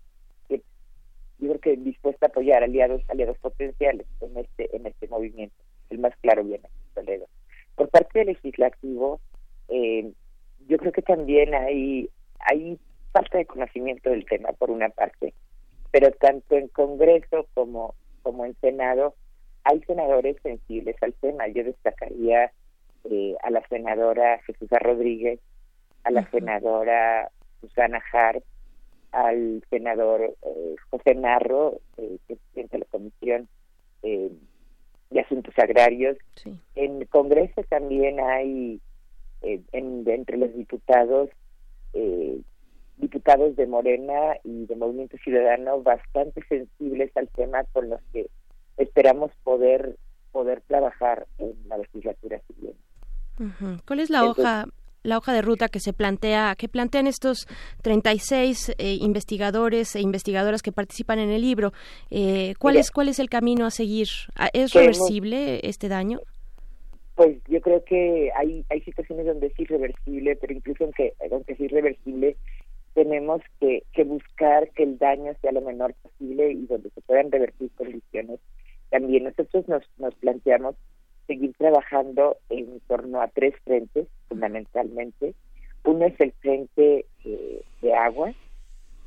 yo 1.39 1.49
creo 1.49 1.59
que 1.59 1.77
dispuesta 1.77 2.27
a 2.27 2.29
apoyar 2.29 2.63
aliados, 2.63 3.01
aliados 3.09 3.37
potenciales 3.39 4.07
en 4.21 4.37
este, 4.37 4.75
en 4.75 4.85
este 4.85 5.07
movimiento. 5.07 5.55
El 5.89 5.99
más 5.99 6.15
claro 6.21 6.43
viene 6.43 6.69
Toledo. 6.93 7.27
Por 7.75 7.89
parte 7.89 8.19
del 8.19 8.27
legislativo, 8.29 9.19
eh, 9.67 10.11
yo 10.67 10.77
creo 10.77 10.91
que 10.91 11.01
también 11.01 11.53
hay, 11.53 12.09
hay 12.39 12.79
falta 13.11 13.37
de 13.37 13.45
conocimiento 13.45 14.09
del 14.09 14.25
tema 14.25 14.53
por 14.53 14.71
una 14.71 14.89
parte, 14.89 15.33
pero 15.91 16.11
tanto 16.11 16.55
en 16.55 16.67
Congreso 16.69 17.47
como, 17.53 17.95
como 18.21 18.45
en 18.45 18.55
Senado 18.61 19.15
hay 19.63 19.81
senadores 19.83 20.37
sensibles 20.43 20.95
al 21.01 21.13
tema. 21.13 21.47
Yo 21.47 21.63
destacaría 21.63 22.51
eh, 23.09 23.35
a 23.43 23.49
la 23.49 23.65
senadora 23.67 24.39
Jesús 24.45 24.69
Rodríguez, 24.69 25.39
a 26.03 26.11
la 26.11 26.29
senadora 26.31 27.31
Susana 27.61 28.01
Hart, 28.11 28.43
al 29.13 29.63
senador 29.69 30.21
eh, 30.21 30.75
José 30.89 31.15
Narro, 31.15 31.79
eh, 31.97 32.17
que 32.27 32.35
presidente 32.35 32.77
de 32.77 32.79
la 32.79 32.85
Comisión 32.89 33.47
eh, 34.01 34.31
de 35.11 35.19
Asuntos 35.19 35.53
Agrarios. 35.57 36.17
En 36.75 37.01
el 37.01 37.07
Congreso 37.07 37.61
también 37.69 38.19
hay, 38.19 38.81
en, 39.41 40.03
entre 40.09 40.37
los 40.37 40.53
diputados, 40.55 41.29
diputados 42.97 43.55
de 43.55 43.67
Morena 43.67 44.35
y 44.43 44.65
de 44.65 44.75
Movimiento 44.75 45.17
Ciudadano 45.17 45.83
bastante 45.83 46.43
sensibles 46.49 47.15
al 47.15 47.29
tema 47.29 47.63
con 47.71 47.89
los 47.89 48.01
que 48.11 48.27
esperamos 48.77 49.31
poder 49.43 49.95
poder 50.31 50.61
trabajar 50.61 51.27
en 51.37 51.53
la 51.67 51.77
legislatura 51.77 52.41
siguiente. 52.47 52.81
¿Cuál 53.85 53.99
es 53.99 54.09
la 54.09 54.25
hoja 54.25 54.65
la 55.03 55.17
hoja 55.17 55.33
de 55.33 55.41
ruta 55.41 55.67
que 55.67 55.79
se 55.79 55.93
plantea, 55.93 56.55
que 56.57 56.67
plantean 56.67 57.07
estos 57.07 57.47
36 57.81 58.75
eh, 58.77 58.97
investigadores 59.01 59.95
e 59.95 60.01
investigadoras 60.01 60.61
que 60.61 60.71
participan 60.71 61.19
en 61.19 61.29
el 61.29 61.41
libro. 61.41 61.73
Eh, 62.09 62.55
¿cuál, 62.59 62.77
es, 62.77 62.91
¿Cuál 62.91 63.09
es 63.09 63.19
el 63.19 63.29
camino 63.29 63.65
a 63.65 63.71
seguir? 63.71 64.07
Ah, 64.35 64.49
¿Es 64.53 64.73
reversible 64.73 65.59
este 65.63 65.89
daño? 65.89 66.19
Pues 67.15 67.37
yo 67.47 67.61
creo 67.61 67.83
que 67.83 68.31
hay, 68.35 68.65
hay 68.69 68.81
situaciones 68.81 69.27
donde 69.27 69.47
es 69.47 69.59
irreversible, 69.59 70.35
pero 70.35 70.53
incluso 70.53 70.85
aunque, 70.85 71.13
aunque 71.31 71.53
es 71.53 71.59
irreversible, 71.59 72.35
tenemos 72.93 73.41
que, 73.59 73.83
que 73.93 74.03
buscar 74.03 74.69
que 74.71 74.83
el 74.83 74.97
daño 74.97 75.33
sea 75.41 75.51
lo 75.51 75.61
menor 75.61 75.93
posible 76.01 76.51
y 76.51 76.65
donde 76.65 76.89
se 76.89 77.01
puedan 77.01 77.31
revertir 77.31 77.69
condiciones. 77.75 78.39
También 78.89 79.25
nosotros 79.25 79.67
nos, 79.67 79.83
nos 79.97 80.15
planteamos 80.15 80.75
seguir 81.27 81.53
trabajando 81.57 82.37
en 82.49 82.79
torno 82.87 83.21
a 83.21 83.27
tres 83.27 83.55
frentes, 83.63 84.07
fundamentalmente. 84.29 85.33
Uno 85.85 86.05
es 86.05 86.19
el 86.19 86.31
frente 86.33 87.05
eh, 87.25 87.61
de 87.81 87.93
agua, 87.93 88.33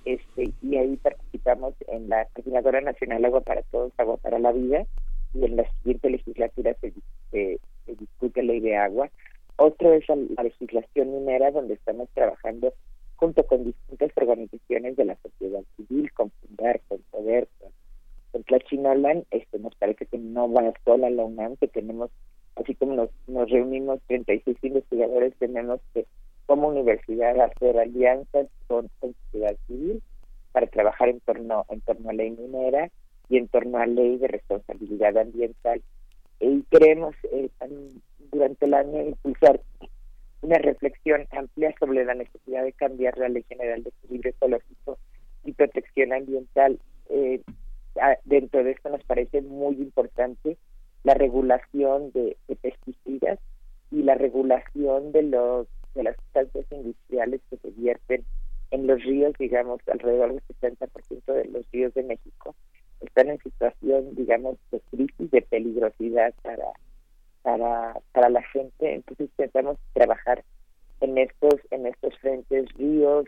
este, 0.05 0.53
y 0.63 0.77
ahí 0.77 0.97
participamos 0.97 1.75
en 1.89 2.09
la 2.09 2.27
Coordinadora 2.33 2.81
Nacional 2.81 3.25
Agua 3.25 3.41
para 3.41 3.63
Todos, 3.63 3.93
Agua 3.99 4.17
para 4.19 4.39
la 4.39 4.53
Vida, 4.53 4.87
y 5.35 5.45
en 5.45 5.57
la 5.57 5.69
siguiente 5.79 6.11
legislatura 6.11 6.75
se, 6.81 6.93
se, 7.31 7.59
discute 7.87 8.43
ley 8.43 8.61
de 8.61 8.77
agua. 8.77 9.11
Otro 9.57 9.93
es 9.93 10.05
la 10.09 10.43
legislación 10.43 11.13
minera, 11.13 11.51
donde 11.51 11.75
estamos 11.75 12.09
trabajando 12.15 12.73
junto 13.17 13.45
con 13.47 13.65
distintas 13.65 14.11
organizaciones 14.17 14.97
de 14.97 15.07
la 15.07 15.17
sociedad 15.17 15.63
civil, 15.77 16.13
con 16.13 16.31
Fundar, 16.31 16.81
con 16.89 17.01
Poder, 17.11 17.49
con 17.59 17.71
en 18.37 18.45
Tlachinolan, 18.45 19.25
este, 19.31 19.59
nos 19.59 19.75
parece 19.77 20.07
que 20.07 20.19
no 20.19 20.51
va 20.53 20.73
sola 20.85 21.11
la 21.11 21.25
UNAM, 21.25 21.57
que 21.57 21.69
tenemos, 21.69 22.11
así 22.57 22.75
como 22.75 22.95
nos, 22.95 23.11
nos 23.27 23.51
reunimos 23.51 24.01
36 24.07 24.57
investigadores, 24.63 25.35
tenemos 25.39 25.81
que 25.95 26.07
como 26.47 26.69
universidad 26.69 27.41
hacer 27.41 27.79
alianzas 27.79 28.47
con, 28.69 28.89
la 29.03 29.09
sociedad 29.11 29.57
civil 29.67 30.03
para 30.53 30.67
trabajar 30.69 31.09
en 31.09 31.21
torno, 31.21 31.67
en 31.69 31.81
torno 31.81 32.11
a 32.11 32.13
ley 32.13 32.31
minera 32.31 32.89
y 33.29 33.39
en 33.39 33.49
torno 33.49 33.79
a 33.79 33.87
ley 33.87 34.17
de 34.19 34.29
responsabilidad 34.29 35.17
ambiental. 35.19 35.83
Y 36.39 36.63
queremos 36.71 37.15
eh, 37.33 37.51
durante 38.31 38.67
el 38.67 38.75
año 38.75 39.03
impulsar 39.03 39.61
una 40.43 40.59
reflexión 40.59 41.27
amplia 41.33 41.75
sobre 41.79 42.05
la 42.05 42.15
necesidad 42.15 42.63
de 42.63 42.73
cambiar 42.73 43.19
la 43.19 43.29
Ley 43.29 43.45
General 43.49 43.83
de 43.83 43.91
Equilibrio 43.91 44.31
Ecológico 44.31 44.99
y 45.45 45.53
Protección 45.53 46.13
Ambiental. 46.13 46.79
Eh, 47.09 47.41
dentro 48.25 48.65
de 48.65 48.73
esto 48.73 48.89
nos 48.91 49.03
parece 49.05 49.43
muy 49.43 49.77
importante 49.77 50.57
la 51.05 51.15
regulación 51.15 52.11
de, 52.13 52.37
pesticidas 52.61 53.39
y 53.91 54.03
la 54.03 54.15
regulación 54.15 55.13
de 55.13 55.23
los 55.23 55.69
de 55.95 56.03
las 56.03 56.17
sustancias 56.17 56.67
industriales 56.71 57.41
que 57.49 57.57
se 57.57 57.71
vierten 57.71 58.25
en 58.71 58.87
los 58.87 59.03
ríos, 59.03 59.33
digamos, 59.39 59.81
alrededor 59.89 60.33
del 60.33 60.43
60% 60.61 61.33
de 61.33 61.45
los 61.47 61.71
ríos 61.73 61.95
de 61.95 62.03
México 62.03 62.55
están 63.01 63.29
en 63.29 63.39
situación, 63.39 64.15
digamos, 64.15 64.57
de 64.73 64.81
crisis, 64.91 65.31
de 65.31 65.43
peligrosidad 65.43 66.35
para 66.43 66.73
para 67.43 68.01
para 68.13 68.29
la 68.29 68.43
gente. 68.43 68.95
Entonces 68.95 69.31
intentamos 69.31 69.79
trabajar 69.93 70.45
en 71.01 71.19
estos 71.19 71.55
en 71.71 71.87
estos 71.87 72.19
frentes 72.19 72.67
ríos, 72.75 73.27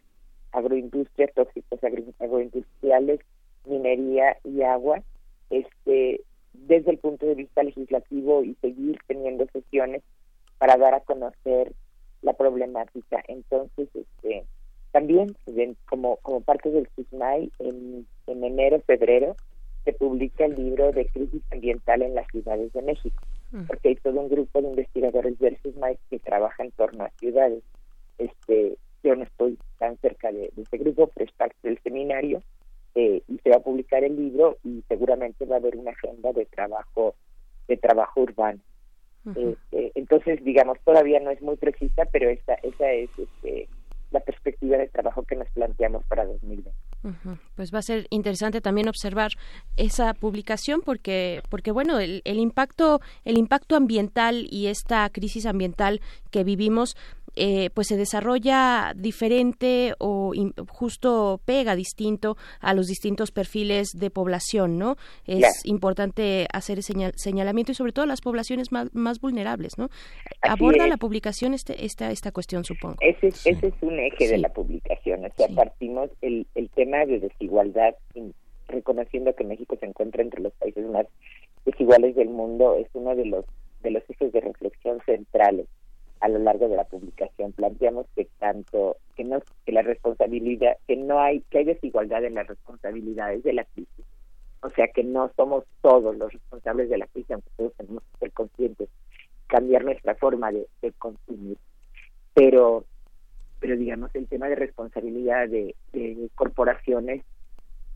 agroindustria, 0.52 1.28
tóxicos 1.28 1.78
agroindustriales 2.18 3.20
y 4.58 4.62
agua, 4.62 5.02
este, 5.50 6.20
desde 6.52 6.90
el 6.90 6.98
punto 6.98 7.26
de 7.26 7.34
vista 7.34 7.62
legislativo 7.62 8.42
y 8.42 8.54
seguir 8.56 8.98
teniendo 9.06 9.46
sesiones 9.52 10.02
para 10.58 10.76
dar 10.76 10.94
a 10.94 11.00
conocer 11.00 11.72
la 12.22 12.32
problemática. 12.32 13.22
Entonces, 13.28 13.88
este, 13.94 14.44
también 14.90 15.36
como, 15.88 16.16
como 16.18 16.40
parte 16.40 16.70
del 16.70 16.88
CISMAI, 16.96 17.52
en, 17.60 18.06
en 18.26 18.44
enero, 18.44 18.82
febrero, 18.86 19.36
se 19.84 19.92
publica 19.92 20.44
el 20.44 20.56
libro 20.56 20.92
de 20.92 21.06
crisis 21.06 21.42
ambiental 21.52 22.02
en 22.02 22.14
las 22.14 22.26
ciudades 22.28 22.72
de 22.72 22.82
México, 22.82 23.22
mm. 23.52 23.62
porque 23.66 23.90
hay 23.90 23.96
todo 23.96 24.20
un 24.20 24.28
grupo 24.28 24.60
de 24.60 24.68
investigadores 24.68 25.38
del 25.38 25.56
CISMAI 25.58 25.98
que 26.10 26.18
trabaja 26.18 26.64
en 26.64 26.72
torno 26.72 27.04
a 27.04 27.10
ciudades. 27.18 27.62
Este, 28.18 28.76
yo 29.04 29.14
no 29.14 29.22
estoy 29.22 29.56
tan 29.78 29.96
cerca 29.98 30.32
de, 30.32 30.50
de 30.54 30.62
ese 30.62 30.78
grupo, 30.78 31.06
pero 31.14 31.26
es 31.26 31.36
parte 31.36 31.56
del 31.62 31.78
seminario 31.82 32.42
eh, 32.94 33.22
se 33.48 33.52
va 33.52 33.56
a 33.56 33.60
publicar 33.60 34.04
el 34.04 34.14
libro 34.16 34.58
y 34.62 34.84
seguramente 34.88 35.46
va 35.46 35.56
a 35.56 35.58
haber 35.58 35.76
una 35.76 35.92
agenda 35.92 36.32
de 36.32 36.44
trabajo 36.46 37.14
de 37.66 37.76
trabajo 37.76 38.20
urbano. 38.22 38.60
Este, 39.26 39.92
entonces, 39.94 40.42
digamos, 40.42 40.78
todavía 40.84 41.20
no 41.20 41.30
es 41.30 41.42
muy 41.42 41.56
precisa, 41.56 42.06
pero 42.10 42.30
esa, 42.30 42.54
esa 42.62 42.90
es 42.92 43.10
este, 43.18 43.68
la 44.10 44.20
perspectiva 44.20 44.78
de 44.78 44.88
trabajo 44.88 45.22
que 45.24 45.36
nos 45.36 45.48
planteamos 45.50 46.02
para 46.06 46.24
2020. 46.24 46.70
Pues 47.54 47.72
va 47.72 47.78
a 47.78 47.82
ser 47.82 48.06
interesante 48.10 48.60
también 48.60 48.88
observar 48.88 49.30
esa 49.76 50.14
publicación 50.14 50.80
porque 50.84 51.42
porque 51.48 51.70
bueno 51.70 52.00
el, 52.00 52.22
el 52.24 52.38
impacto 52.38 53.00
el 53.24 53.38
impacto 53.38 53.76
ambiental 53.76 54.46
y 54.50 54.66
esta 54.66 55.08
crisis 55.10 55.46
ambiental 55.46 56.00
que 56.30 56.42
vivimos 56.42 56.96
eh, 57.38 57.70
pues 57.72 57.86
se 57.86 57.96
desarrolla 57.96 58.92
diferente 58.96 59.94
o 59.98 60.32
justo 60.68 61.40
pega 61.44 61.76
distinto 61.76 62.36
a 62.60 62.74
los 62.74 62.86
distintos 62.86 63.30
perfiles 63.30 63.90
de 63.94 64.10
población, 64.10 64.76
¿no? 64.76 64.96
Es 65.26 65.64
importante 65.64 66.46
hacer 66.52 66.82
señal 66.82 67.12
señalamiento 67.14 67.72
y 67.72 67.74
sobre 67.76 67.92
todo 67.92 68.06
las 68.06 68.20
poblaciones 68.20 68.72
más, 68.72 68.92
más 68.92 69.20
vulnerables, 69.20 69.78
¿no? 69.78 69.88
Aborda 70.42 70.86
la 70.88 70.96
publicación 70.96 71.54
este, 71.54 71.84
esta, 71.84 72.10
esta 72.10 72.32
cuestión, 72.32 72.64
supongo. 72.64 72.96
Ese, 73.00 73.28
ese 73.28 73.68
es 73.68 73.74
un 73.82 73.98
eje 74.00 74.28
de 74.28 74.38
la 74.38 74.48
publicación, 74.48 75.24
o 75.24 75.28
sea, 75.36 75.48
partimos 75.48 76.10
el, 76.20 76.46
el 76.56 76.68
tema 76.70 77.06
de 77.06 77.20
desigualdad, 77.20 77.94
reconociendo 78.66 79.34
que 79.34 79.44
México 79.44 79.76
se 79.78 79.86
encuentra 79.86 80.22
entre 80.22 80.42
los 80.42 80.52
países 80.54 80.84
más 80.86 81.06
desiguales 81.64 82.16
del 82.16 82.28
mundo, 82.28 82.74
es 82.74 82.88
uno 82.94 83.14
de 83.14 83.26
los 83.26 83.44
de 83.82 83.92
los 83.92 84.02
ejes 84.10 84.32
de 84.32 84.40
reflexión 84.40 84.98
centrales 85.06 85.68
a 86.20 86.28
lo 86.28 86.38
largo 86.38 86.68
de 86.68 86.76
la 86.76 86.84
publicación. 86.84 87.52
Planteamos 87.52 88.06
que 88.14 88.26
tanto 88.38 88.96
que 89.16 89.24
no 89.24 89.40
que 89.64 89.72
la 89.72 89.82
responsabilidad 89.82 90.76
que 90.86 90.96
no 90.96 91.20
hay 91.20 91.40
que 91.50 91.58
hay 91.58 91.64
desigualdad 91.64 92.24
en 92.24 92.34
las 92.34 92.46
responsabilidades 92.46 93.42
de 93.42 93.52
la 93.52 93.64
crisis. 93.64 94.04
O 94.60 94.70
sea 94.70 94.88
que 94.88 95.04
no 95.04 95.30
somos 95.36 95.64
todos 95.82 96.16
los 96.16 96.32
responsables 96.32 96.90
de 96.90 96.98
la 96.98 97.06
crisis, 97.06 97.30
aunque 97.30 97.50
todos 97.56 97.72
tenemos 97.74 98.02
que 98.02 98.18
ser 98.18 98.32
conscientes, 98.32 98.88
cambiar 99.46 99.84
nuestra 99.84 100.16
forma 100.16 100.50
de, 100.50 100.66
consumir. 100.98 101.58
Pero 102.34 102.84
pero 103.60 103.76
digamos 103.76 104.14
el 104.14 104.28
tema 104.28 104.48
de 104.48 104.54
responsabilidad 104.54 105.48
de, 105.48 105.74
corporaciones 106.34 107.24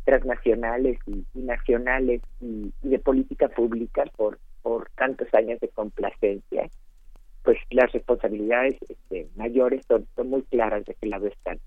transnacionales 0.04 0.98
y, 1.06 1.24
nacionales 1.34 2.20
y, 2.40 2.72
de 2.82 2.98
política 2.98 3.48
pública 3.48 4.04
por 4.16 4.38
por 4.62 4.88
tantos 4.90 5.26
años 5.34 5.58
de 5.58 5.68
complacencia 5.68 6.68
pues 7.42 7.58
las 7.70 7.90
responsabilidades 7.92 8.76
este, 8.88 9.28
mayores 9.36 9.84
son, 9.86 10.06
muy 10.28 10.42
claras 10.42 10.84
de 10.84 10.94
qué 10.94 11.06
lado 11.06 11.26
están. 11.26 11.58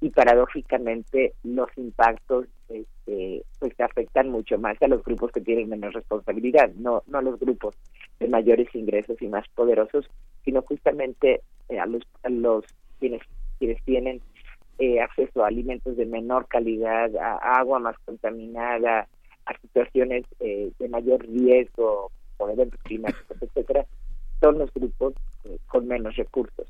Y 0.00 0.10
paradójicamente 0.10 1.34
los 1.42 1.68
impactos 1.76 2.46
este, 2.68 3.42
pues 3.58 3.78
afectan 3.80 4.30
mucho 4.30 4.58
más 4.58 4.80
a 4.80 4.88
los 4.88 5.04
grupos 5.04 5.30
que 5.30 5.40
tienen 5.40 5.68
menos 5.68 5.92
responsabilidad, 5.92 6.70
no 6.76 7.02
no 7.06 7.18
a 7.18 7.22
los 7.22 7.38
grupos 7.38 7.74
de 8.18 8.28
mayores 8.28 8.74
ingresos 8.74 9.20
y 9.20 9.28
más 9.28 9.46
poderosos, 9.54 10.06
sino 10.44 10.62
justamente 10.62 11.42
eh, 11.68 11.78
a 11.78 11.86
los 11.86 12.02
a 12.22 12.30
los 12.30 12.64
quienes 12.98 13.20
quienes 13.58 13.82
tienen 13.84 14.22
eh, 14.78 15.00
acceso 15.00 15.44
a 15.44 15.48
alimentos 15.48 15.94
de 15.98 16.06
menor 16.06 16.48
calidad, 16.48 17.14
a 17.16 17.58
agua 17.60 17.78
más 17.78 17.96
contaminada, 18.06 19.06
a 19.44 19.58
situaciones 19.60 20.24
eh, 20.40 20.72
de 20.78 20.88
mayor 20.88 21.20
riesgo 21.26 22.10
por 22.38 22.50
eventos 22.50 22.80
climáticos, 22.84 23.36
etcétera, 23.42 23.84
son 24.40 24.58
los 24.58 24.72
grupos 24.72 25.14
eh, 25.44 25.58
con 25.68 25.86
menos 25.86 26.16
recursos. 26.16 26.66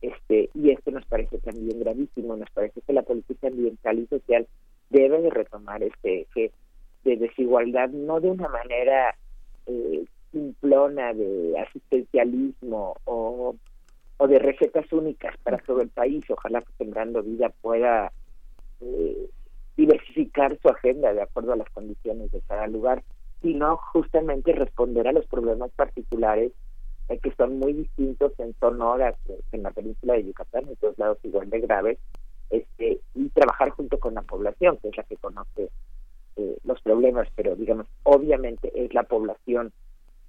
Este, 0.00 0.50
y 0.54 0.70
esto 0.70 0.90
nos 0.90 1.06
parece 1.06 1.38
también 1.38 1.80
gravísimo, 1.80 2.36
nos 2.36 2.50
parece 2.50 2.80
que 2.82 2.92
la 2.92 3.02
política 3.02 3.48
ambiental 3.48 3.98
y 3.98 4.06
social 4.06 4.46
debe 4.90 5.22
de 5.22 5.30
retomar 5.30 5.82
este 5.82 6.22
eje 6.22 6.52
de 7.04 7.16
desigualdad, 7.16 7.88
no 7.88 8.20
de 8.20 8.30
una 8.30 8.48
manera 8.48 9.14
eh, 9.66 10.04
simplona 10.30 11.14
de 11.14 11.58
asistencialismo 11.58 12.96
o, 13.04 13.56
o 14.18 14.28
de 14.28 14.38
recetas 14.38 14.92
únicas 14.92 15.34
para 15.42 15.58
todo 15.58 15.80
el 15.80 15.88
país. 15.88 16.24
Ojalá 16.28 16.60
que 16.60 16.72
Sembrando 16.76 17.22
Vida 17.22 17.50
pueda 17.62 18.12
eh, 18.80 19.30
diversificar 19.76 20.58
su 20.60 20.68
agenda 20.68 21.12
de 21.14 21.22
acuerdo 21.22 21.52
a 21.52 21.56
las 21.56 21.70
condiciones 21.70 22.30
de 22.30 22.40
cada 22.42 22.66
lugar, 22.66 23.02
sino 23.40 23.76
justamente 23.76 24.52
responder 24.52 25.08
a 25.08 25.12
los 25.12 25.26
problemas 25.26 25.70
particulares 25.72 26.52
eh, 27.08 27.18
que 27.18 27.32
son 27.36 27.58
muy 27.58 27.72
distintos 27.72 28.32
en 28.38 28.54
Sonora 28.60 29.14
que 29.26 29.38
en 29.52 29.62
la 29.62 29.70
península 29.70 30.14
de 30.14 30.24
Yucatán, 30.24 30.68
en 30.68 30.76
todos 30.76 30.98
lados 30.98 31.18
igual 31.22 31.50
de 31.50 31.60
graves, 31.60 31.98
este, 32.50 33.00
y 33.14 33.28
trabajar 33.30 33.70
junto 33.70 33.98
con 33.98 34.14
la 34.14 34.22
población, 34.22 34.78
que 34.78 34.88
es 34.88 34.96
la 34.96 35.02
que 35.02 35.16
conoce 35.16 35.70
eh, 36.36 36.58
los 36.64 36.80
problemas, 36.82 37.28
pero 37.34 37.54
digamos, 37.56 37.86
obviamente 38.02 38.72
es 38.74 38.92
la 38.94 39.04
población 39.04 39.72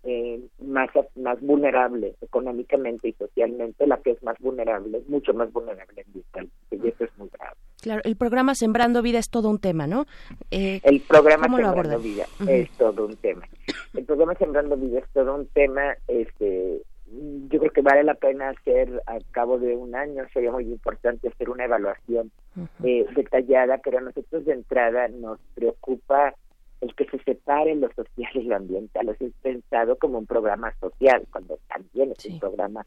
eh, 0.06 0.40
más, 0.60 0.90
más 1.16 1.42
vulnerable 1.42 2.16
económicamente 2.22 3.08
y 3.08 3.14
socialmente, 3.14 3.88
la 3.88 3.98
que 3.98 4.12
es 4.12 4.24
más 4.24 4.38
vulnerable, 4.40 5.02
mucho 5.08 5.34
más 5.34 5.52
vulnerable 5.52 6.04
ambientalmente, 6.06 6.54
y 6.72 6.88
eso 6.88 7.06
es 7.06 7.18
muy 7.18 7.30
grave. 7.30 7.56
Claro, 7.82 8.02
el 8.04 8.16
programa 8.16 8.56
Sembrando 8.56 9.02
Vida 9.02 9.20
es 9.20 9.30
todo 9.30 9.50
un 9.50 9.60
tema, 9.60 9.88
¿no? 9.88 10.06
Eh, 10.52 10.80
el 10.84 11.02
programa 11.02 11.48
Sembrando 11.48 12.00
Vida 12.00 12.26
es 12.48 12.70
todo 12.78 13.06
un 13.06 13.16
tema. 13.16 13.48
El 13.94 14.06
programa 14.06 14.36
Sembrando 14.36 14.78
Vida 14.78 15.00
es 15.00 15.10
todo 15.12 15.36
un 15.36 15.48
tema, 15.48 15.96
este, 16.08 16.82
yo 17.50 17.60
creo 17.60 17.72
que 17.72 17.82
vale 17.82 18.04
la 18.04 18.16
pena 18.16 18.50
hacer 18.50 19.02
a 19.08 19.18
cabo 19.32 19.58
de 19.58 19.76
un 19.76 19.96
año, 19.96 20.24
sería 20.34 20.52
muy 20.52 20.66
importante 20.66 21.28
hacer 21.30 21.50
una 21.50 21.66
evaluación 21.66 22.32
eh, 22.84 23.06
detallada, 23.16 23.80
pero 23.84 24.00
a 24.00 24.02
nosotros 24.02 24.46
de 24.46 24.54
entrada 24.54 25.08
nos 25.08 25.40
preocupa 25.54 26.36
el 26.86 26.96
que 26.96 27.06
se 27.06 27.24
separe 27.24 27.76
lo 27.76 27.92
social 27.94 28.32
y 28.36 28.44
lo 28.44 28.56
ambiental. 28.56 29.10
es 29.10 29.34
pensado 29.42 29.98
como 29.98 30.20
un 30.20 30.26
programa 30.26 30.74
social, 30.80 31.26
cuando 31.32 31.60
también 31.68 32.12
es 32.12 32.26
un 32.26 32.40
programa 32.40 32.86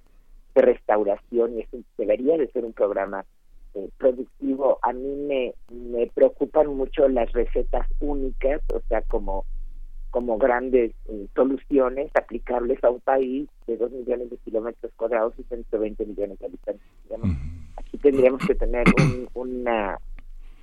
de 0.54 0.62
restauración 0.62 1.58
y 1.58 1.60
es 1.60 1.68
debería 1.96 2.36
de 2.36 2.48
ser 2.48 2.64
un 2.64 2.72
programa 2.72 3.24
eh, 3.74 3.88
productivo. 3.98 4.78
A 4.82 4.92
mí 4.92 5.14
me, 5.28 5.54
me 5.70 6.06
preocupan 6.08 6.74
mucho 6.74 7.08
las 7.08 7.32
recetas 7.32 7.86
únicas, 8.00 8.62
o 8.72 8.80
sea, 8.88 9.02
como 9.02 9.44
como 10.10 10.38
grandes 10.38 10.92
eh, 11.08 11.26
soluciones 11.34 12.10
aplicables 12.14 12.82
a 12.82 12.90
un 12.90 13.00
país 13.00 13.48
de 13.66 13.76
dos 13.76 13.90
millones 13.92 14.30
de 14.30 14.38
kilómetros 14.38 14.90
cuadrados 14.96 15.34
y 15.38 15.42
120 15.42 16.06
millones 16.06 16.38
de 16.38 16.46
habitantes. 16.46 16.86
Aquí 17.76 17.98
tendríamos 17.98 18.40
que 18.46 18.54
tener 18.54 18.86
una 19.34 19.98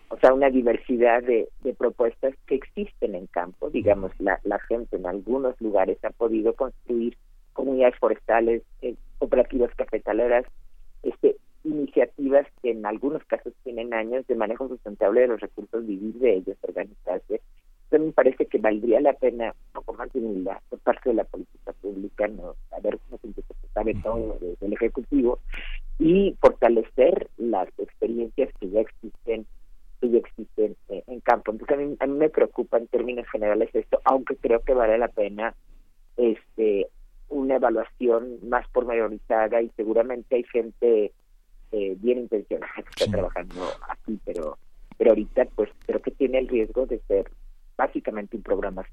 o 0.10 0.18
sea, 0.18 0.34
una 0.34 0.50
diversidad 0.50 1.24
de, 1.24 1.48
propuestas 1.78 2.34
que 2.48 2.56
existen 2.56 3.16
en 3.16 3.28
campo. 3.28 3.70
Digamos, 3.70 4.12
la, 4.20 4.40
la 4.44 4.60
gente 4.60 4.96
en 4.96 5.06
algunos 5.06 5.60
lugares 5.60 5.98
ha 6.04 6.12
podido 6.12 6.54
construir 6.54 7.18
comunidades 7.54 7.98
forestales, 7.98 8.64
eh, 8.82 8.96
cooperativas 9.18 9.74
cafetaleras, 9.76 10.46
este, 11.04 11.38
iniciativas 11.64 12.46
que 12.62 12.72
en 12.72 12.86
algunos 12.86 13.24
casos 13.26 13.54
tienen 13.64 13.94
años 13.94 14.26
de 14.28 14.36
manejo 14.36 14.68
sustentable 14.68 15.22
de 15.22 15.28
los 15.28 15.40
recursos, 15.40 15.86
vivir 15.86 16.14
de 16.16 16.36
ellos, 16.36 16.58
organizarse. 16.62 17.42
Entonces 17.86 18.08
me 18.08 18.14
parece 18.14 18.46
que 18.46 18.58
valdría 18.58 19.00
la 19.00 19.14
pena 19.14 19.54
un 19.68 19.72
poco 19.74 19.94
más 19.94 20.12
de 20.14 20.20
humildad 20.20 20.58
por 20.70 20.80
parte 20.80 21.10
de 21.10 21.16
la 21.16 21.24
política 21.24 21.74
pública, 21.82 22.28
no 22.28 22.56
saber 22.70 23.00
cómo 23.10 23.20
se 23.20 23.44
sabe 23.74 23.96
todo 24.04 24.38
desde 24.40 24.66
el 24.66 24.74
Ejecutivo 24.74 25.40
y 26.00 26.36
fortalecer 26.42 27.30
las 27.38 27.68
experiencias 27.78 28.50
que 28.60 28.70
ya 28.70 28.82
existen 28.82 29.46
que 30.06 30.12
ya 30.12 30.20
existen 30.20 30.76
eh, 30.90 31.04
en 31.08 31.20
campo. 31.22 31.52
Entonces 31.52 31.78
a 31.78 31.80
mí, 31.80 31.96
a 32.00 32.06
mí 32.06 32.14
me 32.18 32.30
preocupa 32.30 32.78
en 32.78 32.88
términos 32.88 33.26
generales 33.32 33.70
esto, 33.74 34.00
aunque 34.06 34.36
creo 34.36 34.62
que 34.62 34.74
vale 34.74 34.98
la 34.98 35.08
pena 35.08 35.56
este 36.18 36.88
una 37.28 37.56
evaluación 37.56 38.38
más 38.48 38.68
pormenorizada 38.70 39.62
y 39.62 39.70
seguramente 39.76 40.36
hay 40.36 40.44
gente 40.44 41.12
eh, 41.72 41.96
bien 42.00 42.20
intencionada 42.20 42.74
que 42.76 42.90
está 43.04 43.12
trabajando 43.12 43.56
aquí, 43.90 44.20
pero 44.24 44.58
pero 44.98 45.12
ahorita 45.12 45.46
pues 45.56 45.70
creo 45.86 46.02
que 46.02 46.12
tiene 46.12 46.40
el 46.40 46.48
riesgo 46.48 46.86
de 46.86 47.00
ser 47.08 47.30
básicamente 47.76 48.38
un 48.38 48.44
programa 48.44 48.86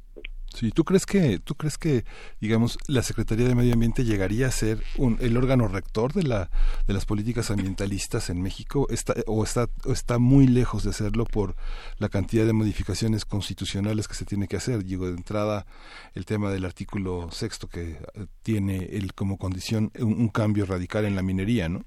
Sí, 0.54 0.70
¿tú 0.70 0.84
crees 0.84 1.06
que, 1.06 1.38
tú 1.38 1.54
crees 1.54 1.78
que, 1.78 2.04
digamos, 2.40 2.78
la 2.86 3.02
Secretaría 3.02 3.48
de 3.48 3.54
Medio 3.54 3.72
Ambiente 3.72 4.04
llegaría 4.04 4.48
a 4.48 4.50
ser 4.50 4.82
un, 4.98 5.16
el 5.20 5.36
órgano 5.36 5.66
rector 5.66 6.12
de 6.12 6.24
la, 6.24 6.50
de 6.86 6.94
las 6.94 7.06
políticas 7.06 7.50
ambientalistas 7.50 8.28
en 8.28 8.42
México, 8.42 8.86
está, 8.90 9.14
o 9.26 9.44
está, 9.44 9.68
o 9.84 9.92
está 9.92 10.18
muy 10.18 10.46
lejos 10.46 10.84
de 10.84 10.90
hacerlo 10.90 11.24
por 11.24 11.56
la 11.98 12.08
cantidad 12.08 12.44
de 12.44 12.52
modificaciones 12.52 13.24
constitucionales 13.24 14.08
que 14.08 14.14
se 14.14 14.26
tiene 14.26 14.46
que 14.46 14.56
hacer? 14.56 14.84
Digo, 14.84 15.06
de 15.06 15.16
entrada, 15.16 15.66
el 16.14 16.26
tema 16.26 16.50
del 16.50 16.64
artículo 16.64 17.30
sexto 17.30 17.68
que 17.68 17.92
eh, 17.92 18.26
tiene 18.42 18.84
el, 18.92 19.14
como 19.14 19.38
condición 19.38 19.90
un, 19.98 20.28
cambio 20.28 20.66
radical 20.66 21.04
en 21.04 21.16
la 21.16 21.22
minería, 21.22 21.68
¿no? 21.68 21.84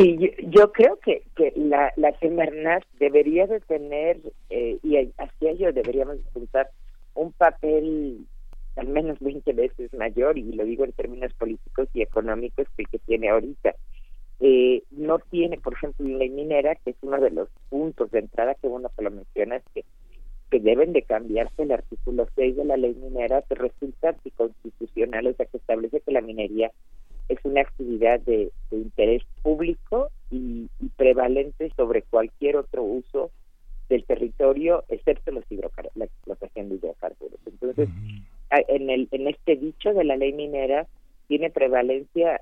Sí, 0.00 0.16
yo, 0.44 0.72
creo 0.72 0.98
que, 1.00 1.24
que 1.36 1.52
la, 1.56 1.92
la 1.96 2.16
debería 2.98 3.46
de 3.46 3.60
tener, 3.60 4.18
eh, 4.48 4.78
y 4.82 4.96
hacia 4.96 5.50
ello 5.50 5.74
deberíamos 5.74 6.16
juntar 6.32 6.70
un 7.14 7.32
papel 7.32 8.24
al 8.76 8.88
menos 8.88 9.18
20 9.20 9.52
veces 9.52 9.92
mayor, 9.92 10.38
y 10.38 10.52
lo 10.52 10.64
digo 10.64 10.86
en 10.86 10.92
términos 10.92 11.34
políticos 11.34 11.88
y 11.92 12.00
económicos 12.00 12.66
que, 12.78 12.84
que 12.84 12.98
tiene 13.00 13.28
ahorita. 13.28 13.74
Eh, 14.40 14.84
no 14.90 15.18
tiene, 15.18 15.58
por 15.58 15.74
ejemplo, 15.74 16.08
la 16.08 16.24
minera, 16.24 16.76
que 16.76 16.92
es 16.92 16.96
uno 17.02 17.20
de 17.20 17.30
los 17.30 17.50
puntos 17.68 18.10
de 18.10 18.20
entrada 18.20 18.54
que 18.54 18.68
uno 18.68 18.88
que 18.96 19.04
lo 19.04 19.10
mencionas, 19.10 19.62
que, 19.74 19.84
que 20.50 20.60
deben 20.60 20.94
de 20.94 21.02
cambiarse 21.02 21.62
el 21.62 21.72
artículo 21.72 22.26
6 22.36 22.56
de 22.56 22.64
la 22.64 22.78
ley 22.78 22.94
minera, 22.94 23.42
que 23.42 23.54
resulta 23.54 24.08
anticonstitucional, 24.08 25.26
o 25.26 25.34
sea, 25.34 25.44
que 25.44 25.58
establece 25.58 26.00
que 26.00 26.12
la 26.12 26.22
minería 26.22 26.70
es 27.30 27.38
una 27.44 27.60
actividad 27.60 28.20
de, 28.20 28.50
interés 28.72 29.22
público 29.42 30.10
y, 30.30 30.68
prevalente 30.96 31.72
sobre 31.76 32.02
cualquier 32.02 32.56
otro 32.56 32.82
uso 32.82 33.30
del 33.88 34.04
territorio, 34.04 34.84
excepto 34.88 35.32
los 35.32 35.44
la 35.94 36.04
explotación 36.04 36.68
de 36.68 36.76
hidrocarburos. 36.76 37.40
Entonces, 37.46 37.88
en, 38.50 38.90
el, 38.90 39.08
en 39.10 39.28
este 39.28 39.56
dicho 39.56 39.92
de 39.92 40.04
la 40.04 40.16
ley 40.16 40.32
minera, 40.32 40.86
tiene 41.26 41.50
prevalencia 41.50 42.40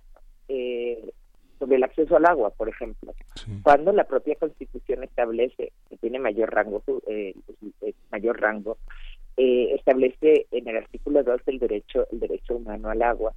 eh, 0.49 1.11
sobre 1.59 1.77
el 1.77 1.85
acceso 1.85 2.17
al 2.17 2.27
agua, 2.27 2.51
por 2.51 2.69
ejemplo. 2.69 3.15
Cuando 3.63 3.93
la 3.93 4.05
propia 4.05 4.35
Constitución 4.37 5.03
establece 5.05 5.73
que 5.89 5.97
tiene 5.97 6.19
mayor 6.19 6.53
rango, 6.53 6.83
eh, 7.07 7.35
mayor 8.11 8.41
rango, 8.41 8.79
eh, 9.37 9.75
establece 9.75 10.47
en 10.51 10.69
el 10.69 10.77
artículo 10.77 11.23
2 11.23 11.41
el 11.47 11.59
derecho 11.59 12.07
el 12.11 12.21
derecho 12.21 12.57
humano 12.57 12.91
al 12.91 13.03
agua 13.03 13.35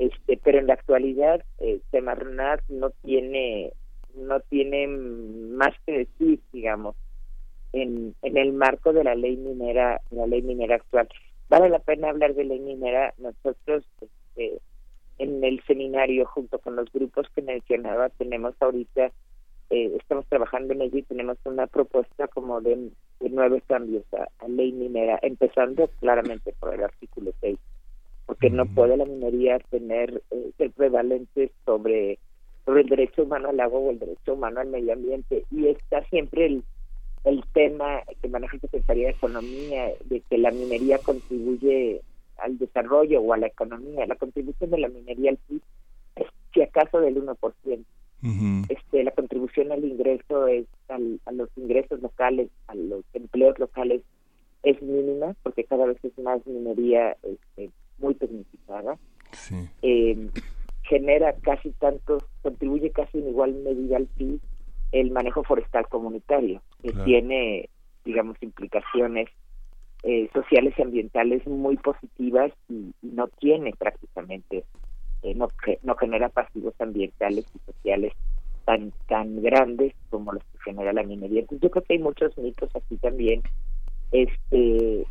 este 0.00 0.40
pero 0.42 0.58
en 0.58 0.66
la 0.66 0.74
actualidad 0.74 1.44
eh, 1.58 1.80
Semarnat 1.90 2.60
no 2.68 2.90
tiene 3.02 3.72
no 4.16 4.40
tiene 4.40 4.88
más 4.88 5.74
que 5.86 5.92
decir 5.98 6.40
digamos 6.52 6.96
en, 7.72 8.16
en 8.22 8.36
el 8.36 8.52
marco 8.52 8.92
de 8.92 9.04
la 9.04 9.14
ley 9.14 9.36
minera 9.36 10.00
la 10.10 10.26
ley 10.26 10.42
minera 10.42 10.74
actual 10.74 11.08
vale 11.50 11.68
la 11.68 11.80
pena 11.80 12.08
hablar 12.08 12.34
de 12.34 12.44
ley 12.44 12.60
minera. 12.60 13.12
Nosotros 13.18 13.84
este, 14.00 14.60
en 15.18 15.44
el 15.44 15.62
seminario, 15.66 16.24
junto 16.24 16.58
con 16.60 16.76
los 16.76 16.90
grupos 16.90 17.26
que 17.34 17.42
mencionaba, 17.42 18.08
tenemos 18.10 18.54
ahorita, 18.60 19.10
eh, 19.68 19.96
estamos 20.00 20.26
trabajando 20.28 20.72
en 20.72 20.82
ello 20.82 20.98
y 20.98 21.02
tenemos 21.02 21.36
una 21.44 21.66
propuesta 21.66 22.28
como 22.28 22.62
de, 22.62 22.90
nueve 23.20 23.62
cambios 23.66 24.04
a, 24.14 24.48
ley 24.48 24.72
minera, 24.72 25.18
empezando 25.22 25.88
claramente 26.00 26.54
por 26.58 26.72
el 26.72 26.82
artículo 26.82 27.32
6, 27.40 27.58
porque 28.30 28.48
no 28.48 28.64
puede 28.64 28.96
la 28.96 29.06
minería 29.06 29.58
tener 29.70 30.22
eh, 30.30 30.52
ser 30.56 30.70
prevalente 30.70 31.50
sobre 31.66 32.20
sobre 32.64 32.82
el 32.82 32.88
derecho 32.88 33.24
humano 33.24 33.48
al 33.48 33.58
agua 33.58 33.80
o 33.80 33.90
el 33.90 33.98
derecho 33.98 34.34
humano 34.34 34.60
al 34.60 34.68
medio 34.68 34.92
ambiente 34.92 35.42
y 35.50 35.66
está 35.66 36.04
siempre 36.10 36.46
el 36.46 36.64
el 37.24 37.42
tema 37.52 38.02
que 38.22 38.28
maneja 38.28 38.54
la 38.54 38.60
Secretaría 38.60 39.08
de 39.08 39.14
Economía 39.14 39.88
de 40.04 40.20
que 40.30 40.38
la 40.38 40.52
minería 40.52 40.98
contribuye 40.98 42.02
al 42.38 42.56
desarrollo 42.56 43.20
o 43.20 43.32
a 43.32 43.36
la 43.36 43.48
economía. 43.48 44.06
La 44.06 44.14
contribución 44.14 44.70
de 44.70 44.78
la 44.78 44.88
minería 44.88 45.32
al 45.32 45.36
PIB 45.48 45.60
es 46.14 46.26
si 46.54 46.62
acaso 46.62 47.00
del 47.00 47.16
1%. 47.16 47.84
este, 48.68 49.02
la 49.02 49.10
contribución 49.10 49.72
al 49.72 49.84
ingreso 49.84 50.46
es 50.46 50.66
a 50.88 51.32
los 51.32 51.48
ingresos 51.56 52.00
locales, 52.00 52.48
a 52.68 52.76
los 52.76 53.04
empleos 53.12 53.58
locales 53.58 54.02
es 54.62 54.80
mínima 54.80 55.34
porque 55.42 55.64
cada 55.64 55.86
vez 55.86 55.98
es 56.04 56.16
más 56.18 56.46
minería 56.46 57.16
este, 57.24 57.70
muy 58.00 58.14
tecnificada. 58.14 58.98
Eh, 59.82 60.28
genera 60.82 61.34
casi 61.42 61.70
tantos, 61.72 62.24
contribuye 62.42 62.90
casi 62.90 63.18
en 63.18 63.28
igual 63.28 63.54
medida 63.54 63.96
al 63.96 64.06
PIB 64.06 64.40
el 64.92 65.10
manejo 65.12 65.44
forestal 65.44 65.86
comunitario, 65.88 66.62
que 66.82 66.92
tiene, 67.04 67.68
digamos, 68.04 68.36
implicaciones 68.40 69.28
eh, 70.02 70.28
sociales 70.32 70.74
y 70.76 70.82
ambientales 70.82 71.46
muy 71.46 71.76
positivas 71.76 72.52
y, 72.68 72.92
no 73.02 73.28
tiene 73.28 73.72
prácticamente, 73.78 74.64
eh, 75.22 75.34
no, 75.34 75.48
no 75.82 75.94
genera 75.94 76.28
pasivos 76.28 76.74
ambientales 76.80 77.44
y 77.54 77.58
sociales 77.72 78.12
tan 78.64 78.92
tan 79.08 79.42
grandes 79.42 79.94
como 80.10 80.32
los 80.32 80.42
que 80.44 80.58
genera 80.64 80.92
la 80.92 81.02
minería. 81.02 81.40
Entonces 81.40 81.62
yo 81.62 81.70
creo 81.70 81.84
que 81.84 81.94
hay 81.94 81.98
muchos 81.98 82.36
mitos 82.38 82.74
aquí 82.74 82.96
también, 82.96 83.42
este 84.10 85.04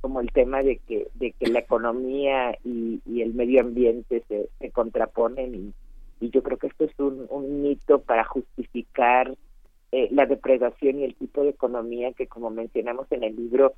como 0.00 0.20
el 0.20 0.30
tema 0.32 0.62
de 0.62 0.78
que 0.78 1.08
de 1.14 1.32
que 1.32 1.46
la 1.48 1.60
economía 1.60 2.56
y, 2.64 3.00
el 3.20 3.34
medio 3.34 3.60
ambiente 3.60 4.22
se, 4.28 4.48
se 4.58 4.70
contraponen 4.70 5.54
y 5.54 5.72
y 6.22 6.30
yo 6.30 6.42
creo 6.42 6.56
que 6.56 6.68
esto 6.68 6.84
es 6.84 6.98
un, 6.98 7.26
un 7.30 7.62
mito 7.62 8.00
para 8.00 8.24
justificar 8.24 9.36
eh, 9.90 10.08
la 10.12 10.24
depredación 10.24 11.00
y 11.00 11.04
el 11.04 11.16
tipo 11.16 11.42
de 11.42 11.50
economía 11.50 12.12
que 12.12 12.28
como 12.28 12.48
mencionamos 12.48 13.10
en 13.10 13.24
el 13.24 13.34
libro 13.34 13.74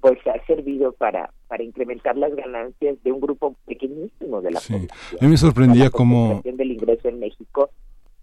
pues 0.00 0.16
ha 0.28 0.44
servido 0.46 0.92
para 0.92 1.32
para 1.48 1.64
incrementar 1.64 2.16
las 2.16 2.34
ganancias 2.36 3.02
de 3.02 3.10
un 3.10 3.20
grupo 3.20 3.56
pequeñísimo 3.66 4.40
de 4.40 4.52
la 4.52 4.60
población. 4.60 4.88
A 5.20 5.24
mí 5.24 5.30
me 5.30 5.36
sorprendía 5.36 5.90
cómo 5.90 6.40
del 6.44 6.70
ingreso 6.70 7.08
en 7.08 7.18
México 7.18 7.70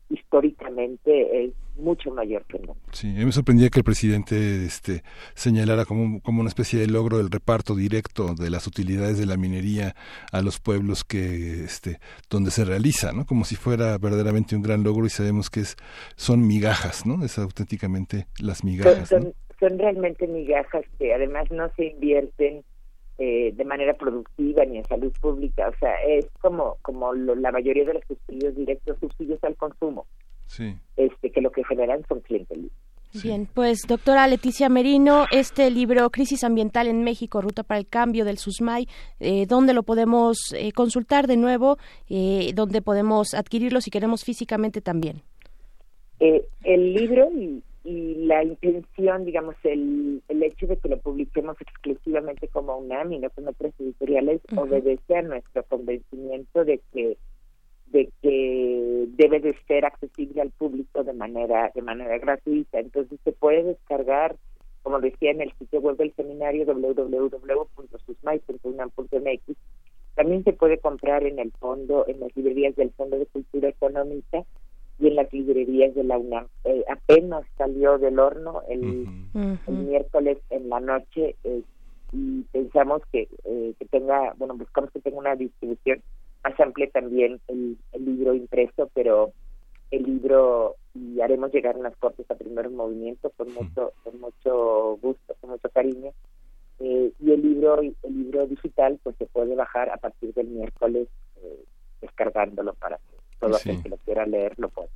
históricamente 0.09 1.45
es 1.45 1.53
mucho 1.77 2.11
mayor 2.11 2.45
que 2.45 2.59
no. 2.59 2.75
Sí, 2.91 3.07
me 3.07 3.31
sorprendía 3.31 3.69
que 3.69 3.79
el 3.79 3.83
presidente 3.83 4.65
este, 4.65 5.03
señalara 5.33 5.85
como, 5.85 6.21
como 6.21 6.41
una 6.41 6.47
especie 6.47 6.79
de 6.79 6.87
logro 6.87 7.19
el 7.19 7.29
reparto 7.29 7.75
directo 7.75 8.33
de 8.33 8.49
las 8.49 8.67
utilidades 8.67 9.17
de 9.17 9.25
la 9.25 9.37
minería 9.37 9.95
a 10.31 10.41
los 10.41 10.59
pueblos 10.59 11.03
que 11.03 11.63
este, 11.63 11.99
donde 12.29 12.51
se 12.51 12.65
realiza, 12.65 13.11
¿no? 13.11 13.25
Como 13.25 13.43
si 13.45 13.55
fuera 13.55 13.97
verdaderamente 13.97 14.55
un 14.55 14.61
gran 14.61 14.83
logro 14.83 15.05
y 15.05 15.09
sabemos 15.09 15.49
que 15.49 15.61
es 15.61 15.75
son 16.15 16.47
migajas, 16.47 17.05
¿no? 17.05 17.23
Es 17.25 17.37
auténticamente 17.37 18.27
las 18.39 18.63
migajas. 18.63 19.09
Son, 19.09 19.33
son 19.59 19.79
realmente 19.79 20.27
migajas 20.27 20.85
que 20.97 21.13
además 21.13 21.49
no 21.51 21.69
se 21.75 21.87
invierten 21.87 22.63
eh, 23.17 23.53
de 23.53 23.65
manera 23.65 23.93
productiva 23.93 24.65
ni 24.65 24.77
en 24.77 24.85
salud 24.85 25.11
pública. 25.21 25.69
O 25.69 25.77
sea, 25.79 25.95
es 26.07 26.27
como, 26.41 26.77
como 26.81 27.13
la 27.13 27.51
mayoría 27.51 27.85
de 27.85 27.93
los 27.95 28.03
subsidios 28.07 28.55
directos, 28.55 28.97
subsidios 28.99 29.43
al 29.43 29.55
consumo. 29.55 30.05
Sí. 30.47 30.75
Este, 30.97 31.31
que 31.31 31.41
lo 31.41 31.51
que 31.51 31.63
generan 31.63 32.03
son 32.07 32.19
clientes 32.21 32.57
Bien, 33.23 33.47
pues 33.53 33.83
doctora 33.87 34.27
Leticia 34.27 34.67
Merino, 34.67 35.25
este 35.31 35.71
libro 35.71 36.09
Crisis 36.09 36.43
Ambiental 36.43 36.87
en 36.87 37.03
México, 37.03 37.41
Ruta 37.41 37.63
para 37.63 37.79
el 37.79 37.87
Cambio 37.87 38.25
del 38.25 38.37
SUSMAI, 38.37 38.87
eh, 39.21 39.45
¿dónde 39.47 39.73
lo 39.73 39.83
podemos 39.83 40.37
eh, 40.53 40.73
consultar 40.73 41.25
de 41.25 41.37
nuevo? 41.37 41.77
Eh, 42.09 42.51
¿Dónde 42.53 42.81
podemos 42.81 43.33
adquirirlo 43.33 43.79
si 43.79 43.89
queremos 43.89 44.25
físicamente 44.25 44.81
también? 44.81 45.21
Eh, 46.19 46.45
el 46.63 46.93
libro 46.93 47.29
y, 47.31 47.63
y 47.85 48.25
la 48.25 48.43
intención, 48.43 49.23
digamos, 49.25 49.55
el, 49.63 50.23
el 50.27 50.41
hecho 50.41 50.65
de 50.65 50.77
que 50.77 50.89
lo 50.89 50.99
publiquemos 50.99 51.55
exclusivamente 51.61 52.47
como 52.47 52.77
UNAM 52.77 53.13
y 53.13 53.19
no 53.19 53.29
con 53.29 53.47
otras 53.47 53.79
editoriales 53.79 54.41
obedece 54.57 55.15
a 55.15 55.21
nuestro 55.21 55.61
convencimiento 55.63 56.65
de 56.65 56.81
que 56.91 57.15
de 57.87 58.09
que 58.23 59.05
debe 59.09 59.39
de 59.39 59.55
ser 59.67 59.85
accesible 59.85 60.41
al 60.41 60.49
público 60.49 61.03
de 61.03 61.13
manera 61.13 61.71
de 61.75 61.83
manera 61.83 62.17
gratuita. 62.17 62.79
Entonces 62.79 63.19
se 63.23 63.31
puede 63.31 63.61
descargar, 63.61 64.35
como 64.81 64.99
decía 64.99 65.29
en 65.29 65.41
el 65.41 65.53
sitio 65.59 65.79
web 65.79 65.97
del 65.97 66.11
seminario 66.15 66.65
www.susmai.unam.mx. 66.65 69.57
También 70.15 70.43
se 70.43 70.53
puede 70.53 70.79
comprar 70.79 71.23
en 71.23 71.37
el 71.37 71.51
fondo, 71.51 72.07
en 72.07 72.19
las 72.19 72.35
librerías 72.35 72.75
del 72.75 72.89
Fondo 72.93 73.19
de 73.19 73.27
Cultura 73.27 73.69
Económica 73.69 74.43
y 74.99 75.07
en 75.07 75.15
las 75.15 75.31
librerías 75.33 75.93
de 75.95 76.03
la 76.03 76.17
UNAM. 76.17 76.47
Eh, 76.63 76.83
apenas 76.89 77.45
salió 77.57 77.97
del 77.97 78.19
horno 78.19 78.61
el, 78.69 79.07
miércoles 79.67 80.37
en 80.49 80.69
la 80.69 80.79
noche 80.79 81.35
eh, 81.43 81.61
y 82.11 82.41
pensamos 82.51 83.01
que, 83.11 83.27
eh, 83.43 83.73
que 83.77 83.85
tenga, 83.85 84.33
bueno, 84.37 84.55
buscamos 84.55 84.91
que 84.91 85.01
tenga 85.01 85.17
una 85.17 85.35
distribución 85.35 86.01
más 86.43 86.59
amplia 86.59 86.89
también 86.91 87.41
el, 87.47 87.77
el 87.91 88.05
libro 88.05 88.33
impreso, 88.33 88.89
pero 88.93 89.31
el 89.91 90.03
libro 90.03 90.75
y 90.93 91.19
haremos 91.19 91.51
llegar 91.51 91.77
unas 91.77 91.95
cortes 91.97 92.29
a 92.31 92.35
primer 92.35 92.69
movimiento 92.69 93.31
con 93.31 93.53
mucho 93.53 93.93
con 94.03 94.19
mucho 94.19 94.97
gusto, 95.01 95.35
con 95.41 95.51
mucho 95.51 95.69
cariño. 95.69 96.11
y 96.79 97.31
el 97.31 97.41
libro 97.41 97.81
el 97.81 97.95
libro 98.03 98.47
digital 98.47 98.99
pues 99.03 99.15
se 99.17 99.25
puede 99.25 99.55
bajar 99.55 99.89
a 99.89 99.97
partir 99.97 100.33
del 100.33 100.47
miércoles 100.47 101.07
descargándolo 102.01 102.73
para 102.75 102.99
todo 103.39 103.55
aquel 103.55 103.81
que 103.81 103.89
lo 103.89 103.97
quiera 103.97 104.25
leer 104.25 104.53
lo 104.57 104.69
puede. 104.69 104.89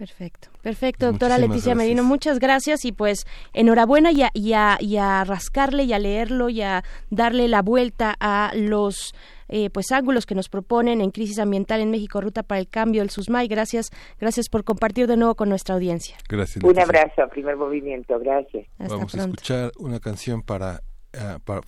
Perfecto, 0.00 0.48
perfecto, 0.62 1.04
doctora 1.04 1.36
Leticia 1.36 1.74
Merino, 1.74 2.02
muchas 2.02 2.38
gracias 2.38 2.86
y 2.86 2.92
pues 2.92 3.26
enhorabuena 3.52 4.10
y 4.12 4.22
a, 4.22 4.30
y, 4.32 4.54
a, 4.54 4.78
y 4.80 4.96
a, 4.96 5.24
rascarle 5.24 5.82
y 5.82 5.92
a 5.92 5.98
leerlo 5.98 6.48
y 6.48 6.62
a 6.62 6.82
darle 7.10 7.48
la 7.48 7.60
vuelta 7.60 8.16
a 8.18 8.50
los 8.54 9.14
eh, 9.50 9.68
pues 9.68 9.92
ángulos 9.92 10.24
que 10.24 10.34
nos 10.34 10.48
proponen 10.48 11.02
en 11.02 11.10
crisis 11.10 11.38
ambiental 11.38 11.82
en 11.82 11.90
México, 11.90 12.18
ruta 12.22 12.42
para 12.42 12.58
el 12.60 12.68
cambio, 12.68 13.02
el 13.02 13.10
SUSMAI. 13.10 13.46
Gracias, 13.46 13.90
gracias 14.18 14.48
por 14.48 14.64
compartir 14.64 15.06
de 15.06 15.18
nuevo 15.18 15.34
con 15.34 15.50
nuestra 15.50 15.74
audiencia. 15.74 16.16
Gracias. 16.30 16.64
Un 16.64 16.80
abrazo, 16.80 17.28
primer 17.30 17.58
movimiento, 17.58 18.18
gracias. 18.20 18.66
Vamos 18.78 19.14
a 19.14 19.18
escuchar 19.18 19.72
una 19.78 20.00
canción 20.00 20.40
para, 20.40 20.80
uh, 21.12 21.40
para 21.40 21.60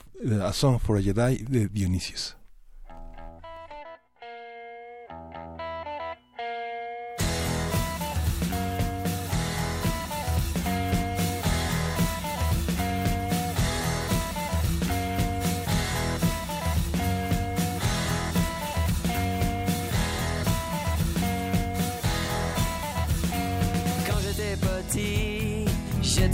A 0.42 0.54
Song 0.54 0.78
for 0.78 0.96
a 0.96 1.02
Jedi 1.02 1.44
de 1.44 1.68
Dionisius. 1.68 2.38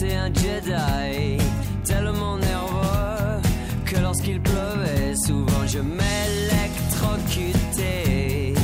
Un 0.04 0.32
Jedi, 0.32 1.38
tellement 1.84 2.38
nerveux 2.38 3.42
que 3.84 3.98
lorsqu'il 3.98 4.40
pleuvait, 4.40 5.16
souvent 5.26 5.66
je 5.66 5.80
m'électrocutais. 5.80 8.54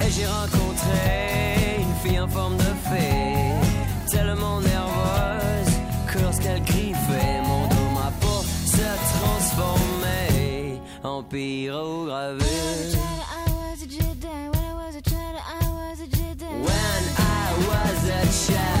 Et 0.00 0.10
j'ai 0.10 0.26
rencontré 0.26 1.80
une 1.80 1.94
fille 2.02 2.20
en 2.20 2.28
forme 2.28 2.56
de 2.56 2.72
fée, 2.88 3.52
tellement 4.10 4.60
nerveuse 4.60 5.74
que 6.06 6.20
lorsqu'elle 6.20 6.62
griffait 6.62 7.42
mon 7.44 7.66
dos, 7.66 7.90
ma 7.94 8.12
peau 8.20 8.44
se 8.66 8.86
transformait 9.18 10.80
en 11.02 11.22
pyrogravure. 11.22 12.46
When 16.50 17.02
I 17.18 17.20
was 17.68 18.08
a 18.08 18.10
child 18.32 18.79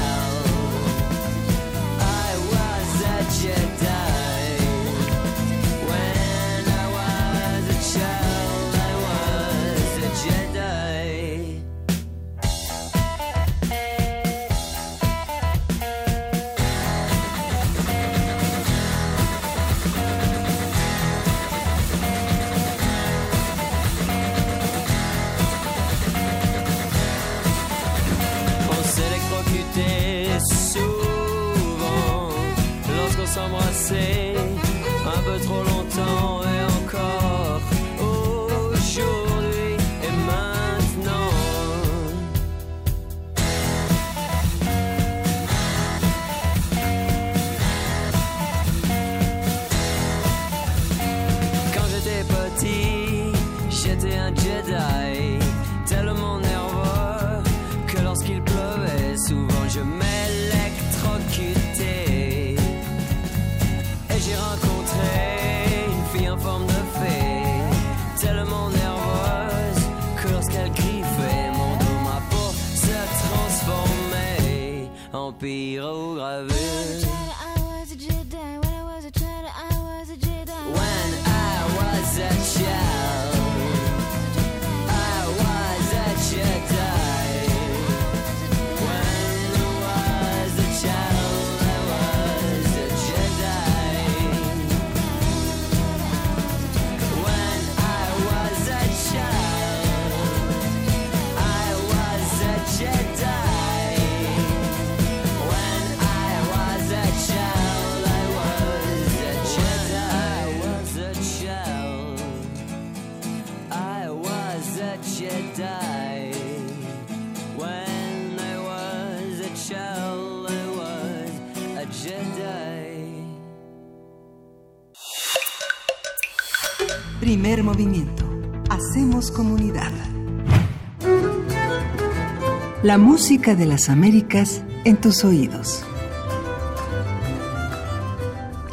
La 132.90 132.98
música 132.98 133.54
de 133.54 133.66
las 133.66 133.88
Américas 133.88 134.66
en 134.84 135.00
tus 135.00 135.24
oídos. 135.24 135.86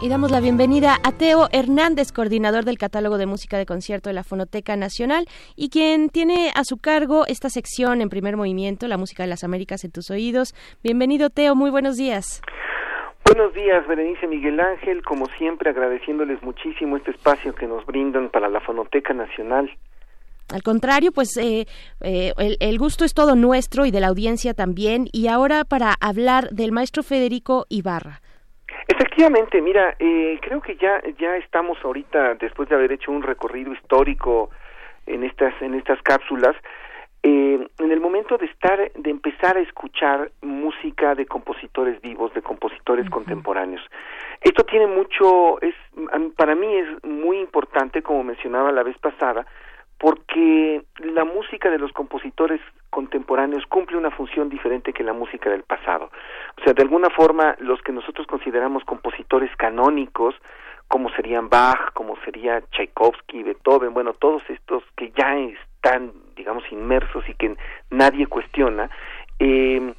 Y 0.01 0.09
damos 0.09 0.32
la 0.32 0.39
bienvenida 0.39 0.95
a 1.03 1.11
Teo 1.11 1.49
Hernández, 1.51 2.11
coordinador 2.11 2.65
del 2.65 2.80
catálogo 2.80 3.20
de 3.20 3.28
música 3.28 3.59
de 3.59 3.68
concierto 3.68 4.09
de 4.09 4.15
la 4.15 4.24
Fonoteca 4.24 4.76
Nacional 4.76 5.28
y 5.55 5.70
quien 5.70 6.09
tiene 6.09 6.49
a 6.55 6.63
su 6.63 6.78
cargo 6.78 7.28
esta 7.28 7.51
sección 7.51 8.01
en 8.01 8.09
primer 8.09 8.38
movimiento, 8.38 8.88
la 8.88 8.97
música 8.97 9.22
de 9.22 9.30
las 9.30 9.43
Américas 9.43 9.84
en 9.84 9.91
tus 9.91 10.09
oídos. 10.09 10.55
Bienvenido 10.84 11.30
Teo, 11.30 11.53
muy 11.53 11.70
buenos 11.70 11.95
días. 11.95 12.41
Buenos 13.24 13.53
días, 13.53 13.86
Berenice 13.86 14.26
Miguel 14.26 14.59
Ángel, 14.59 15.03
como 15.03 15.28
siempre 15.38 15.70
agradeciéndoles 15.70 16.41
muchísimo 16.41 16.97
este 16.97 17.11
espacio 17.11 17.53
que 17.53 17.68
nos 17.68 17.86
brindan 17.86 18.30
para 18.30 18.49
la 18.49 18.61
Fonoteca 18.61 19.13
Nacional. 19.13 19.70
Al 20.53 20.63
contrario, 20.63 21.11
pues 21.11 21.35
eh, 21.37 21.67
eh, 22.01 22.33
el, 22.37 22.57
el 22.59 22.77
gusto 22.77 23.05
es 23.05 23.13
todo 23.13 23.35
nuestro 23.35 23.85
y 23.85 23.91
de 23.91 23.99
la 23.99 24.07
audiencia 24.07 24.53
también. 24.53 25.07
Y 25.11 25.27
ahora 25.27 25.63
para 25.65 25.93
hablar 25.99 26.49
del 26.51 26.71
maestro 26.71 27.03
Federico 27.03 27.65
Ibarra. 27.69 28.21
Efectivamente, 28.87 29.61
mira, 29.61 29.95
eh, 29.99 30.39
creo 30.41 30.61
que 30.61 30.75
ya 30.77 31.01
ya 31.19 31.35
estamos 31.37 31.77
ahorita 31.83 32.35
después 32.35 32.69
de 32.69 32.75
haber 32.75 32.91
hecho 32.91 33.11
un 33.11 33.21
recorrido 33.21 33.73
histórico 33.73 34.49
en 35.05 35.23
estas 35.23 35.53
en 35.61 35.73
estas 35.73 36.01
cápsulas 36.01 36.55
eh, 37.23 37.67
en 37.79 37.91
el 37.91 37.99
momento 37.99 38.37
de 38.37 38.45
estar 38.45 38.91
de 38.93 39.09
empezar 39.09 39.57
a 39.57 39.61
escuchar 39.61 40.31
música 40.41 41.15
de 41.15 41.25
compositores 41.25 42.01
vivos, 42.01 42.33
de 42.33 42.41
compositores 42.41 43.09
contemporáneos. 43.09 43.81
Esto 44.41 44.63
tiene 44.63 44.87
mucho 44.87 45.59
es 45.61 45.75
para 46.37 46.55
mí 46.55 46.73
es 46.75 47.03
muy 47.03 47.39
importante 47.39 48.01
como 48.01 48.23
mencionaba 48.23 48.71
la 48.71 48.83
vez 48.83 48.97
pasada 48.99 49.45
porque 49.99 50.83
la 50.99 51.23
música 51.25 51.69
de 51.69 51.79
los 51.79 51.91
compositores 51.91 52.61
contemporáneos 52.89 53.65
cumple 53.67 53.97
una 53.97 54.11
función 54.11 54.49
diferente 54.49 54.93
que 54.93 55.03
la 55.03 55.13
música 55.13 55.49
del 55.49 55.63
pasado. 55.63 56.09
O 56.59 56.63
sea, 56.63 56.73
de 56.73 56.81
alguna 56.83 57.09
forma, 57.09 57.55
los 57.59 57.81
que 57.81 57.91
nosotros 57.91 58.27
consideramos 58.27 58.83
compositores 58.85 59.49
canónicos, 59.57 60.35
como 60.87 61.09
serían 61.11 61.49
Bach, 61.49 61.91
como 61.93 62.15
sería 62.23 62.61
Tchaikovsky, 62.71 63.43
Beethoven, 63.43 63.93
bueno, 63.93 64.13
todos 64.13 64.41
estos 64.49 64.83
que 64.95 65.11
ya 65.11 65.35
están, 65.37 66.13
digamos, 66.35 66.63
inmersos 66.71 67.27
y 67.27 67.33
que 67.33 67.55
nadie 67.89 68.25
cuestiona, 68.27 68.89
eh, 69.39 69.93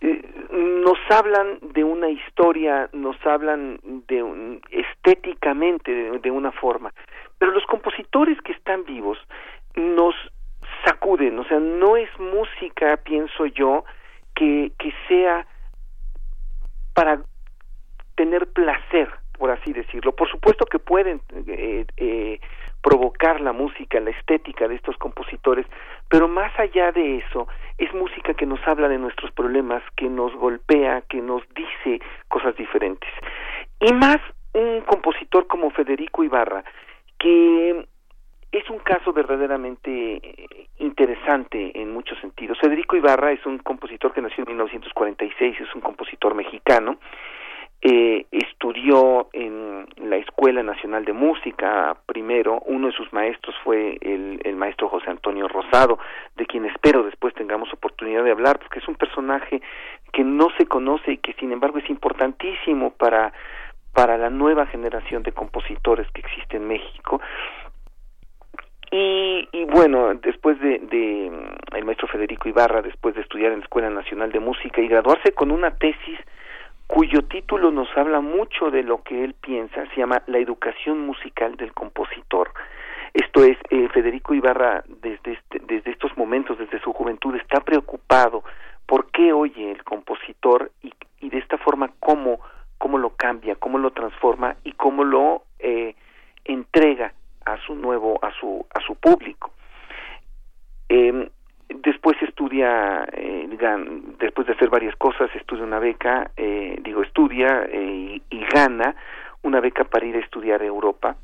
eh, 0.00 0.22
nos 0.50 0.98
hablan 1.10 1.58
de 1.74 1.84
una 1.84 2.08
historia, 2.08 2.88
nos 2.94 3.16
hablan 3.26 3.80
de 4.08 4.22
un- 4.22 4.62
estéticamente 4.70 5.92
de, 5.92 6.18
de 6.18 6.30
una 6.30 6.52
forma, 6.52 6.92
pero 7.40 7.52
los 7.52 7.64
compositores 7.64 8.38
que 8.42 8.52
están 8.52 8.84
vivos 8.84 9.18
nos 9.74 10.14
sacuden, 10.84 11.38
o 11.38 11.44
sea, 11.44 11.58
no 11.58 11.96
es 11.96 12.10
música, 12.18 12.98
pienso 12.98 13.46
yo, 13.46 13.84
que, 14.34 14.72
que 14.78 14.92
sea 15.08 15.46
para 16.94 17.22
tener 18.14 18.46
placer, 18.48 19.08
por 19.38 19.50
así 19.50 19.72
decirlo. 19.72 20.14
Por 20.14 20.28
supuesto 20.28 20.66
que 20.66 20.78
pueden 20.78 21.22
eh, 21.46 21.86
eh, 21.96 22.40
provocar 22.82 23.40
la 23.40 23.54
música, 23.54 24.00
la 24.00 24.10
estética 24.10 24.68
de 24.68 24.74
estos 24.74 24.98
compositores, 24.98 25.64
pero 26.10 26.28
más 26.28 26.52
allá 26.58 26.92
de 26.92 27.18
eso, 27.18 27.48
es 27.78 27.90
música 27.94 28.34
que 28.34 28.44
nos 28.44 28.60
habla 28.68 28.88
de 28.88 28.98
nuestros 28.98 29.32
problemas, 29.32 29.82
que 29.96 30.10
nos 30.10 30.34
golpea, 30.34 31.00
que 31.08 31.22
nos 31.22 31.42
dice 31.54 32.04
cosas 32.28 32.54
diferentes. 32.56 33.10
Y 33.80 33.94
más 33.94 34.18
un 34.52 34.82
compositor 34.82 35.46
como 35.46 35.70
Federico 35.70 36.22
Ibarra, 36.22 36.64
que 37.20 37.86
es 38.50 38.68
un 38.68 38.78
caso 38.78 39.12
verdaderamente 39.12 40.16
eh, 40.16 40.66
interesante 40.78 41.70
en 41.80 41.92
muchos 41.92 42.18
sentidos. 42.18 42.58
Federico 42.58 42.96
Ibarra 42.96 43.30
es 43.30 43.44
un 43.46 43.58
compositor 43.58 44.12
que 44.12 44.22
nació 44.22 44.42
en 44.42 44.48
1946, 44.48 45.60
es 45.60 45.74
un 45.74 45.82
compositor 45.82 46.34
mexicano, 46.34 46.98
eh, 47.82 48.26
estudió 48.30 49.28
en 49.32 49.86
la 49.96 50.16
Escuela 50.16 50.62
Nacional 50.62 51.04
de 51.04 51.12
Música 51.12 51.96
primero, 52.06 52.60
uno 52.66 52.88
de 52.88 52.92
sus 52.92 53.12
maestros 53.12 53.54
fue 53.62 53.96
el, 54.00 54.40
el 54.44 54.56
maestro 54.56 54.88
José 54.88 55.10
Antonio 55.10 55.46
Rosado, 55.46 55.98
de 56.36 56.46
quien 56.46 56.64
espero 56.64 57.04
después 57.04 57.32
tengamos 57.34 57.72
oportunidad 57.72 58.24
de 58.24 58.32
hablar, 58.32 58.58
porque 58.58 58.80
es 58.80 58.88
un 58.88 58.96
personaje 58.96 59.62
que 60.12 60.24
no 60.24 60.48
se 60.58 60.66
conoce 60.66 61.12
y 61.12 61.18
que 61.18 61.34
sin 61.34 61.52
embargo 61.52 61.78
es 61.78 61.88
importantísimo 61.88 62.90
para 62.90 63.32
para 63.92 64.16
la 64.18 64.30
nueva 64.30 64.66
generación 64.66 65.22
de 65.22 65.32
compositores 65.32 66.10
que 66.12 66.20
existe 66.20 66.56
en 66.56 66.68
México 66.68 67.20
y, 68.92 69.48
y 69.52 69.64
bueno, 69.66 70.14
después 70.14 70.58
de, 70.60 70.78
mm, 71.30 71.76
el 71.76 71.84
maestro 71.84 72.08
Federico 72.08 72.48
Ibarra, 72.48 72.82
después 72.82 73.14
de 73.14 73.20
estudiar 73.20 73.52
en 73.52 73.58
la 73.60 73.64
Escuela 73.64 73.88
Nacional 73.90 74.32
de 74.32 74.40
Música 74.40 74.80
y 74.80 74.88
graduarse 74.88 75.32
con 75.32 75.50
una 75.52 75.70
tesis 75.76 76.18
cuyo 76.88 77.22
título 77.22 77.70
nos 77.70 77.88
habla 77.96 78.20
mucho 78.20 78.70
de 78.72 78.82
lo 78.82 79.02
que 79.04 79.22
él 79.22 79.34
piensa, 79.40 79.86
se 79.94 79.96
llama 80.00 80.22
La 80.26 80.38
educación 80.38 81.06
musical 81.06 81.56
del 81.56 81.72
compositor. 81.72 82.50
Esto 83.14 83.44
es, 83.44 83.56
eh, 83.70 83.88
Federico 83.92 84.34
Ibarra 84.34 84.82
desde, 84.88 85.32
este- 85.34 85.60
desde 85.60 85.92
estos 85.92 86.16
momentos, 86.16 86.58
desde 86.58 86.80
su 86.80 86.92
juventud, 86.92 87.36
está 87.36 87.60
preocupado 87.60 88.42
por 88.86 89.10
qué 89.12 89.32
oye 89.32 89.70
el 89.70 89.84
compositor 89.84 90.72
y, 90.82 90.92
y 91.20 91.30
de 91.30 91.38
esta 91.38 91.58
forma 91.58 91.92
cómo, 92.00 92.40
cómo 92.80 92.96
lo 92.96 93.10
cambia, 93.10 93.56
cómo 93.56 93.76
lo 93.76 93.90
transforma 93.90 94.56
y 94.64 94.72
cómo 94.72 95.04
lo 95.04 95.42
eh, 95.58 95.94
entrega 96.46 97.12
a 97.44 97.58
su 97.58 97.74
nuevo, 97.74 98.18
a 98.22 98.32
su, 98.32 98.66
a 98.74 98.80
su 98.80 98.94
público. 98.94 99.50
Eh, 100.88 101.30
después 101.68 102.16
estudia, 102.22 103.06
eh, 103.12 103.46
después 104.18 104.46
de 104.46 104.54
hacer 104.54 104.70
varias 104.70 104.96
cosas, 104.96 105.30
estudia 105.34 105.64
una 105.64 105.78
beca, 105.78 106.30
eh, 106.38 106.80
digo, 106.82 107.02
estudia 107.02 107.66
eh, 107.70 108.22
y, 108.30 108.44
gana 108.46 108.96
una 109.42 109.60
beca 109.60 109.84
para 109.84 110.06
ir 110.06 110.16
a 110.16 110.20
estudiar 110.20 110.62
Europa, 110.62 111.16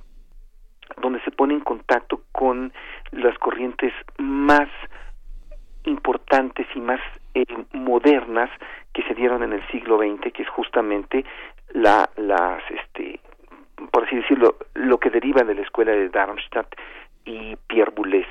donde 1.00 1.20
se 1.22 1.30
pone 1.30 1.54
en 1.54 1.60
contacto 1.60 2.20
con 2.32 2.70
las 3.12 3.36
corrientes 3.38 3.94
más 4.18 4.68
importantes 5.86 6.66
y 6.74 6.80
más 6.80 7.00
eh, 7.34 7.44
modernas 7.72 8.50
que 8.92 9.02
se 9.04 9.14
dieron 9.14 9.42
en 9.42 9.52
el 9.52 9.66
siglo 9.68 9.98
XX, 9.98 10.32
que 10.32 10.42
es 10.42 10.48
justamente 10.48 11.24
la, 11.72 12.08
las, 12.16 12.62
este, 12.70 13.20
por 13.90 14.04
así 14.04 14.16
decirlo, 14.16 14.56
lo 14.74 14.98
que 14.98 15.10
deriva 15.10 15.42
de 15.42 15.54
la 15.54 15.62
escuela 15.62 15.92
de 15.92 16.08
Darmstadt 16.08 16.74
y 17.24 17.56
Pierre 17.66 17.92
Boulez. 17.94 18.26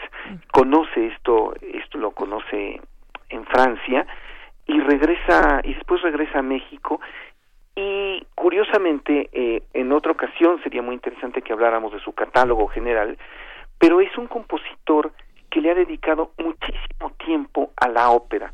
Conoce 0.52 1.08
esto, 1.08 1.54
esto 1.62 1.98
lo 1.98 2.12
conoce 2.12 2.82
en 3.30 3.46
Francia 3.46 4.06
y 4.68 4.80
regresa 4.80 5.62
y 5.64 5.74
después 5.74 6.02
regresa 6.02 6.40
a 6.40 6.44
México 6.44 7.00
y 7.76 8.26
curiosamente 8.36 9.30
eh, 9.34 9.64
en 9.74 9.92
otra 9.92 10.14
ocasión 10.14 10.62
sería 10.64 10.82
muy 10.82 10.96
interesante 10.96 11.42
que 11.42 11.54
habláramos 11.54 11.92
de 11.92 12.00
su 12.00 12.14
catálogo 12.14 12.68
general, 12.68 13.18
pero 13.78 14.00
es 14.00 14.18
un 14.18 14.28
compositor 14.28 15.12
que 15.56 15.62
le 15.62 15.72
ha 15.72 15.76
dedicado 15.76 16.34
muchísimo 16.38 17.12
tiempo 17.26 17.72
a 17.78 17.88
la 17.88 18.10
ópera. 18.10 18.52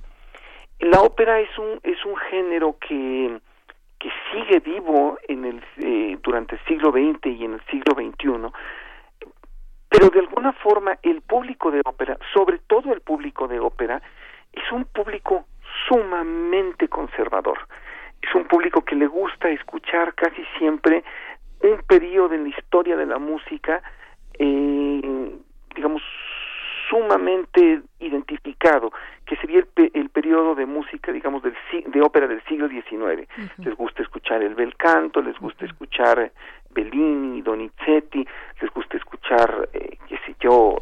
La 0.79 1.01
ópera 1.01 1.39
es 1.39 1.49
un 1.57 1.79
es 1.81 2.05
un 2.05 2.15
género 2.15 2.77
que 2.77 3.39
que 3.97 4.09
sigue 4.31 4.59
vivo 4.59 5.17
en 5.27 5.45
el 5.45 5.63
eh, 5.77 6.19
durante 6.21 6.57
el 6.57 6.65
siglo 6.65 6.91
XX 6.91 7.25
y 7.25 7.45
en 7.45 7.53
el 7.53 7.61
siglo 7.71 7.95
XXI, 7.95 8.51
pero 9.89 10.09
de 10.09 10.19
alguna 10.19 10.53
forma 10.53 10.99
el 11.01 11.21
público 11.21 11.71
de 11.71 11.81
ópera, 11.83 12.19
sobre 12.35 12.59
todo 12.59 12.93
el 12.93 13.01
público 13.01 13.47
de 13.47 13.59
ópera, 13.59 13.99
es 14.53 14.71
un 14.71 14.85
público 14.85 15.45
sumamente 15.87 16.87
conservador. 16.87 17.57
porque 18.69 18.95
le 18.95 19.07
gusta 19.07 19.49
escuchar 19.49 20.13
casi 20.13 20.43
siempre 20.59 21.03
un 21.63 21.81
periodo 21.87 22.35
en 22.35 22.43
la 22.43 22.49
historia 22.49 22.95
de 22.95 23.07
la 23.07 23.17
música, 23.17 23.81
eh, 24.37 25.31
digamos, 25.75 26.03
sumamente 26.91 27.81
identificado, 27.99 28.91
que 29.25 29.37
sería 29.37 29.59
el, 29.59 29.91
el 29.93 30.09
periodo 30.09 30.55
de 30.55 30.65
música, 30.65 31.11
digamos, 31.11 31.41
del, 31.41 31.55
de 31.87 32.01
ópera 32.01 32.27
del 32.27 32.43
siglo 32.43 32.67
XIX. 32.67 33.27
Les 33.57 33.75
gusta 33.75 34.03
escuchar 34.03 34.43
el 34.43 34.55
bel 34.55 34.75
canto, 34.75 35.21
les 35.21 35.39
gusta 35.39 35.65
escuchar 35.65 36.31
Bellini, 36.69 37.41
Donizetti, 37.41 38.27
les 38.61 38.71
gusta 38.71 38.97
escuchar, 38.97 39.69
eh, 39.73 39.97
qué 40.07 40.17
sé 40.25 40.35
yo, 40.41 40.75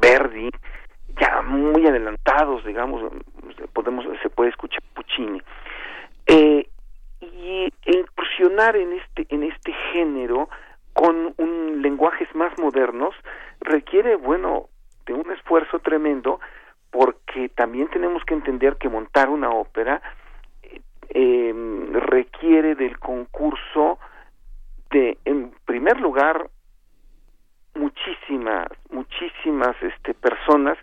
Verdi, 0.00 0.48
ya 1.20 1.42
muy 1.42 1.86
adelantados, 1.86 2.64
digamos, 2.64 3.12
podemos 3.74 4.06
se 4.22 4.30
puede 4.30 4.50
escuchar 4.50 4.82
Puccini. 4.94 5.42
Eh, 6.26 6.66
y 7.20 7.72
e 7.84 7.98
incursionar 7.98 8.76
en 8.76 8.92
este 8.92 9.26
en 9.28 9.42
este 9.42 9.72
género 9.92 10.48
con 10.92 11.34
un 11.36 11.82
lenguajes 11.82 12.32
más 12.34 12.56
modernos 12.58 13.14
requiere 13.60 14.16
bueno 14.16 14.68
de 15.08 15.14
un 15.14 15.32
esfuerzo 15.32 15.80
tremendo 15.80 16.38
porque 16.90 17.48
también 17.48 17.88
tenemos 17.88 18.22
que 18.24 18.34
entender 18.34 18.76
que 18.76 18.88
montar 18.88 19.28
una 19.28 19.50
ópera 19.50 20.00
eh, 21.08 21.54
requiere 21.92 22.74
del 22.74 22.98
concurso 22.98 23.98
de 24.90 25.18
en 25.24 25.52
primer 25.64 26.00
lugar 26.00 26.48
muchísimas 27.74 28.68
muchísimas 28.90 29.74
este 29.82 30.14
personas 30.14 30.78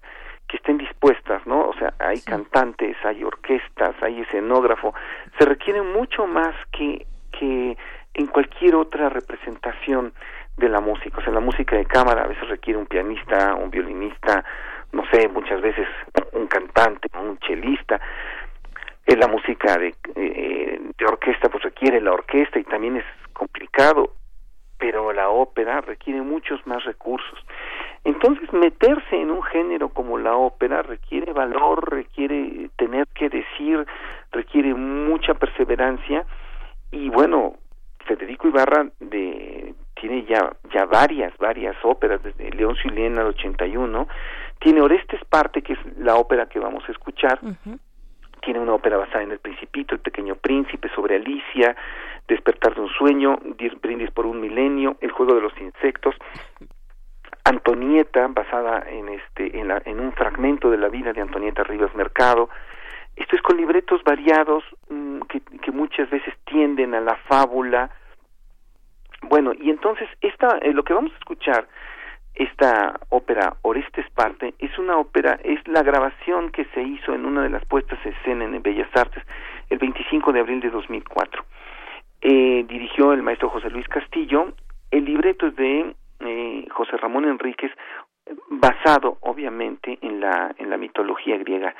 que 0.47 0.57
estén 0.57 0.77
dispuestas, 0.77 1.45
¿no? 1.47 1.69
O 1.69 1.73
sea, 1.73 1.93
hay 1.97 2.21
cantantes, 2.21 2.95
hay 3.03 3.23
orquestas, 3.23 3.95
hay 4.03 4.21
escenógrafo, 4.21 4.93
se 5.39 5.45
requiere 5.45 5.81
mucho 5.81 6.27
más 6.27 6.55
que 6.71 7.05
que 7.31 7.77
en 8.13 8.27
cualquier 8.27 8.75
otra 8.75 9.09
representación 9.09 10.13
de 10.57 10.69
la 10.69 10.79
música, 10.79 11.17
o 11.17 11.21
sea, 11.21 11.33
la 11.33 11.39
música 11.39 11.75
de 11.75 11.85
cámara 11.85 12.23
a 12.23 12.27
veces 12.27 12.47
requiere 12.47 12.79
un 12.79 12.85
pianista, 12.85 13.55
un 13.55 13.69
violinista, 13.69 14.43
no 14.93 15.03
sé, 15.11 15.27
muchas 15.27 15.61
veces 15.61 15.87
un 16.33 16.47
cantante, 16.47 17.09
un 17.19 17.37
chelista. 17.39 17.99
En 19.05 19.19
la 19.19 19.27
música 19.27 19.77
de, 19.77 19.93
eh, 20.15 20.79
de 20.97 21.05
orquesta 21.05 21.49
pues 21.49 21.63
requiere 21.63 22.01
la 22.01 22.13
orquesta 22.13 22.57
y 22.57 22.63
también 22.63 22.97
es 22.97 23.05
complicado, 23.33 24.13
pero 24.77 25.11
la 25.13 25.29
ópera 25.29 25.81
requiere 25.81 26.21
muchos 26.21 26.65
más 26.65 26.83
recursos. 26.85 27.39
Entonces, 28.03 28.51
meterse 28.53 29.19
en 29.19 29.31
un 29.31 29.41
género 29.43 29.89
como 29.89 30.17
la 30.17 30.35
ópera 30.35 30.83
requiere 30.83 31.33
valor, 31.33 31.89
requiere 31.91 32.69
tener 32.77 33.07
que 33.07 33.29
decir, 33.29 33.85
requiere 34.31 34.73
mucha 34.73 35.33
perseverancia 35.33 36.25
y 36.91 37.09
bueno, 37.09 37.55
Federico 38.05 38.47
Ibarra 38.47 38.87
de, 38.99 39.73
tiene 40.05 40.25
ya 40.25 40.55
ya 40.73 40.85
varias 40.85 41.35
varias 41.37 41.75
óperas 41.83 42.21
desde 42.21 42.51
León 42.51 42.75
Silena 42.75 43.21
al 43.21 43.27
81 43.27 44.07
tiene 44.59 44.81
Orestes 44.81 45.23
parte 45.25 45.61
que 45.61 45.73
es 45.73 45.79
la 45.97 46.15
ópera 46.15 46.45
que 46.45 46.59
vamos 46.59 46.83
a 46.87 46.91
escuchar 46.91 47.39
tiene 48.41 48.59
una 48.59 48.73
ópera 48.73 48.97
basada 48.97 49.23
en 49.23 49.31
El 49.31 49.39
Principito, 49.39 49.95
El 49.95 50.01
Pequeño 50.01 50.35
Príncipe, 50.35 50.87
sobre 50.93 51.15
Alicia, 51.15 51.75
Despertar 52.27 52.75
de 52.75 52.81
un 52.81 52.89
Sueño, 52.89 53.39
Brindis 53.81 54.11
por 54.11 54.27
un 54.27 54.39
Milenio, 54.39 54.97
El 55.01 55.09
Juego 55.09 55.33
de 55.33 55.41
los 55.41 55.59
Insectos, 55.59 56.13
Antonieta, 57.43 58.27
basada 58.27 58.85
en, 58.87 59.09
este, 59.09 59.59
en, 59.59 59.69
la, 59.69 59.81
en 59.85 59.99
un 59.99 60.13
fragmento 60.13 60.69
de 60.69 60.77
la 60.77 60.89
vida 60.89 61.11
de 61.11 61.21
Antonieta 61.21 61.63
Rivas 61.63 61.95
Mercado. 61.95 62.49
Esto 63.15 63.35
es 63.35 63.41
con 63.41 63.57
libretos 63.57 64.03
variados 64.03 64.63
mm, 64.89 65.21
que, 65.21 65.41
que 65.41 65.71
muchas 65.71 66.07
veces 66.11 66.35
tienden 66.45 66.93
a 66.93 67.01
la 67.01 67.15
fábula. 67.27 67.89
Bueno, 69.21 69.53
y 69.59 69.69
entonces 69.69 70.07
esta, 70.21 70.57
eh, 70.61 70.73
lo 70.73 70.83
que 70.83 70.93
vamos 70.93 71.11
a 71.13 71.17
escuchar 71.17 71.67
esta 72.35 72.99
ópera 73.09 73.55
Orestes 73.61 74.09
Parte 74.11 74.53
es 74.59 74.77
una 74.77 74.97
ópera, 74.97 75.39
es 75.43 75.65
la 75.67 75.83
grabación 75.83 76.51
que 76.51 76.65
se 76.73 76.83
hizo 76.83 77.13
en 77.13 77.25
una 77.25 77.43
de 77.43 77.49
las 77.49 77.65
puestas 77.65 77.97
en 78.05 78.13
escena 78.13 78.43
en 78.43 78.61
Bellas 78.61 78.89
Artes 78.93 79.23
el 79.69 79.79
25 79.79 80.33
de 80.33 80.39
abril 80.41 80.59
de 80.59 80.69
2004. 80.69 81.45
Eh, 82.21 82.65
dirigió 82.67 83.13
el 83.13 83.23
maestro 83.23 83.49
José 83.49 83.69
Luis 83.69 83.87
Castillo. 83.87 84.53
El 84.91 85.05
libreto 85.05 85.47
es 85.47 85.55
de 85.55 85.95
eh, 86.19 86.67
José 86.71 86.97
Ramón 86.97 87.25
Enríquez, 87.25 87.71
basado 88.49 89.17
obviamente 89.21 89.97
en 90.01 90.19
la, 90.19 90.53
en 90.57 90.69
la 90.69 90.77
mitología 90.77 91.37
griega. 91.37 91.73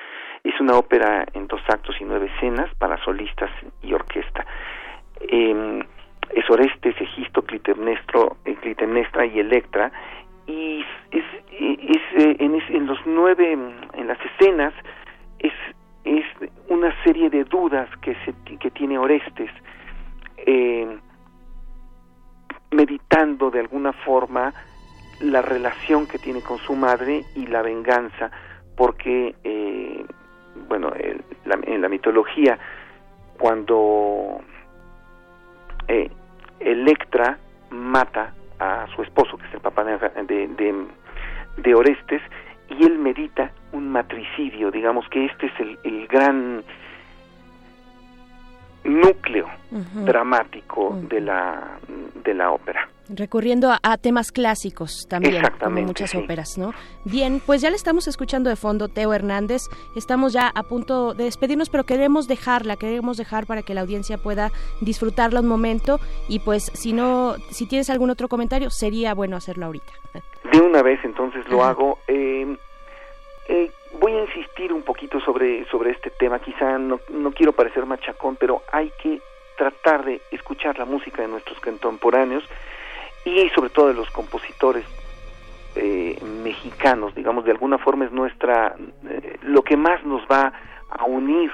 Es 0.44 0.60
una 0.62 0.78
ópera 0.78 1.26
en 1.34 1.48
dos 1.48 1.62
actos 1.68 1.96
y 2.00 2.06
nueve 2.06 2.32
escenas 2.38 2.74
para 2.76 3.04
solistas 3.04 3.52
y 3.82 3.94
orquesta. 3.94 4.46
Eh, 5.22 5.84
es 6.34 6.50
Orestes, 6.50 6.96
Egisto, 7.00 7.44
eh, 8.46 8.56
Clitemnestra 8.62 9.26
y 9.26 9.40
Electra. 9.40 9.92
Y 10.48 10.86
es, 11.12 11.24
es, 11.52 12.02
eh, 12.18 12.36
en, 12.40 12.56
en, 12.70 12.86
los 12.86 13.00
nueve 13.06 13.54
en 13.54 14.08
las 14.08 14.20
escenas 14.26 14.74
es 15.40 15.54
es 16.04 16.24
una 16.70 16.94
serie 17.04 17.30
de 17.30 17.44
dudas 17.44 17.90
que 18.02 18.16
se 18.24 18.34
que 18.60 18.70
tiene 18.72 18.98
Orestes 18.98 19.50
eh, 20.38 20.98
meditando 22.72 23.50
de 23.50 23.62
alguna 23.62 23.92
forma 23.92 24.54
la 25.22 25.42
relación 25.42 26.08
que 26.08 26.20
tiene 26.20 26.42
con 26.42 26.60
su 26.60 26.76
madre 26.76 27.24
y 27.36 27.48
la 27.48 27.64
venganza 27.64 28.30
porque 28.78 29.36
eh, 29.44 30.06
bueno 30.70 30.94
en 30.96 31.82
la 31.82 31.90
mitología 31.90 32.60
cuando 33.40 34.42
eh, 35.88 36.10
Electra 36.60 37.38
mata 37.70 38.34
a 38.60 38.88
su 38.96 39.02
esposo, 39.04 39.38
que 39.38 39.46
es 39.48 39.54
el 39.54 39.60
papá 39.60 39.84
de, 39.84 40.86
de, 41.58 41.76
Orestes, 41.76 42.22
y 42.70 42.84
él 42.86 42.98
medita 42.98 43.52
un 43.74 43.90
matricidio, 43.90 44.72
digamos 44.72 45.08
que 45.10 45.26
este 45.26 45.48
es 45.48 45.60
el, 45.60 45.80
el 45.84 46.08
gran 46.08 46.64
núcleo 48.84 49.50
dramático 50.06 50.98
de 51.10 51.20
la 51.20 51.78
de 52.24 52.34
la 52.36 52.52
ópera 52.52 52.88
recurriendo 53.10 53.72
a, 53.82 53.98
temas 53.98 54.32
clásicos 54.32 55.08
también 55.08 55.42
como 55.60 55.82
muchas 55.82 56.14
óperas 56.16 56.58
no 56.58 56.74
bien 57.06 57.42
pues 57.46 57.62
ya 57.62 57.70
le 57.70 57.76
estamos 57.76 58.08
escuchando 58.08 58.50
de 58.50 58.56
fondo 58.56 58.88
Teo 58.88 59.14
Hernández. 59.14 59.64
Estamos 59.96 60.34
ya 60.34 60.52
a 60.54 60.64
punto 60.64 61.14
de 61.14 61.26
despedirnos 61.26 61.70
pero 61.70 61.84
queremos 61.84 62.28
dejarla 62.28 62.76
queremos 62.76 63.18
dejar 63.18 63.46
para 63.46 63.62
que 63.62 63.74
la 63.74 63.82
audiencia 63.82 64.18
pueda 64.18 64.52
disfrutarla 64.82 65.42
un 65.42 65.48
momento. 65.48 66.00
Y 66.28 66.40
pues 66.40 66.72
si 66.74 66.94
no 66.94 67.36
si 67.52 67.68
tienes 67.68 67.90
algún 67.90 68.10
otro 68.10 68.28
comentario 68.28 68.70
sería 68.70 69.14
bueno 69.14 69.38
hacerlo 69.38 69.68
ahorita. 69.68 69.94
De 70.52 70.60
una 70.60 70.82
vez 70.82 71.00
entonces 71.04 71.48
lo 71.48 71.64
hago. 71.64 72.00
Eh, 72.08 72.58
eh, 73.48 73.72
voy 74.00 74.14
a 74.14 74.22
insistir 74.22 74.74
un 74.74 74.84
poquito 74.84 75.20
sobre, 75.20 75.66
sobre 75.70 75.92
este 75.92 76.10
tema, 76.10 76.40
quizá 76.40 76.78
no, 76.78 77.00
no 77.10 77.32
quiero 77.32 77.54
parecer 77.54 77.86
machacón, 77.86 78.36
pero 78.36 78.64
hay 78.72 78.92
que 79.02 79.22
tratar 79.58 80.04
de 80.04 80.22
escuchar 80.32 80.78
la 80.80 80.86
música 80.86 81.22
de 81.22 81.28
nuestros 81.28 81.60
contemporáneos 81.60 82.44
y 83.26 83.50
sobre 83.50 83.70
todo 83.70 83.88
de 83.88 83.96
los 83.96 84.10
compositores 84.12 84.86
eh, 85.76 86.18
mexicanos, 86.44 87.14
digamos, 87.16 87.44
de 87.44 87.52
alguna 87.52 87.78
forma 87.78 88.06
es 88.06 88.12
nuestra, 88.12 88.76
eh, 89.10 89.38
lo 89.42 89.64
que 89.64 89.76
más 89.76 90.04
nos 90.06 90.22
va 90.32 90.54
a 90.90 91.04
unir 91.06 91.52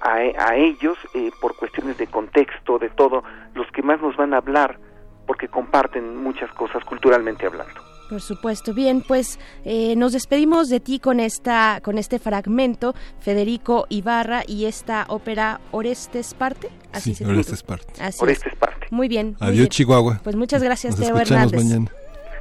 a, 0.00 0.56
ellos 0.56 0.96
eh, 1.12 1.30
por 1.40 1.54
cuestiones 1.56 1.98
de 1.98 2.06
contexto, 2.06 2.78
de 2.78 2.88
todo, 2.88 3.22
los 3.54 3.70
que 3.70 3.82
más 3.82 4.00
nos 4.00 4.16
van 4.16 4.32
a 4.32 4.38
hablar, 4.38 4.78
porque 5.26 5.46
comparten 5.46 6.16
muchas 6.16 6.50
cosas 6.54 6.82
culturalmente 6.84 7.46
hablando. 7.46 7.89
Por 8.10 8.20
supuesto. 8.20 8.74
Bien, 8.74 9.02
pues 9.06 9.38
eh, 9.64 9.94
nos 9.94 10.12
despedimos 10.12 10.68
de 10.68 10.80
ti 10.80 10.98
con 10.98 11.20
esta, 11.20 11.80
con 11.80 11.96
este 11.96 12.18
fragmento, 12.18 12.92
Federico 13.20 13.86
Ibarra 13.88 14.42
y 14.48 14.64
esta 14.64 15.06
ópera 15.08 15.60
Orestes 15.70 16.34
Parte. 16.34 16.70
Así 16.92 17.14
sí, 17.14 17.22
Orestes 17.22 17.62
Parte. 17.62 17.92
Orestes 18.18 18.56
Parte. 18.56 18.88
Muy 18.90 19.06
bien. 19.06 19.36
Adiós, 19.38 19.68
Chihuahua. 19.68 20.20
Pues 20.24 20.34
muchas 20.34 20.60
gracias, 20.60 20.96
Teo 20.96 21.16
Hernández. 21.16 21.62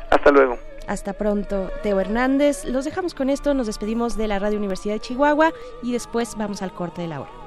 Hasta 0.09 0.31
luego. 0.31 0.57
Hasta 0.87 1.13
pronto, 1.13 1.69
Teo 1.83 1.99
Hernández. 1.99 2.65
Los 2.65 2.85
dejamos 2.85 3.13
con 3.13 3.29
esto, 3.29 3.53
nos 3.53 3.67
despedimos 3.67 4.17
de 4.17 4.27
la 4.27 4.39
Radio 4.39 4.57
Universidad 4.57 4.95
de 4.95 5.01
Chihuahua 5.01 5.53
y 5.83 5.91
después 5.91 6.33
vamos 6.35 6.63
al 6.63 6.73
corte 6.73 7.03
de 7.03 7.09
la 7.09 7.21
hora. 7.21 7.38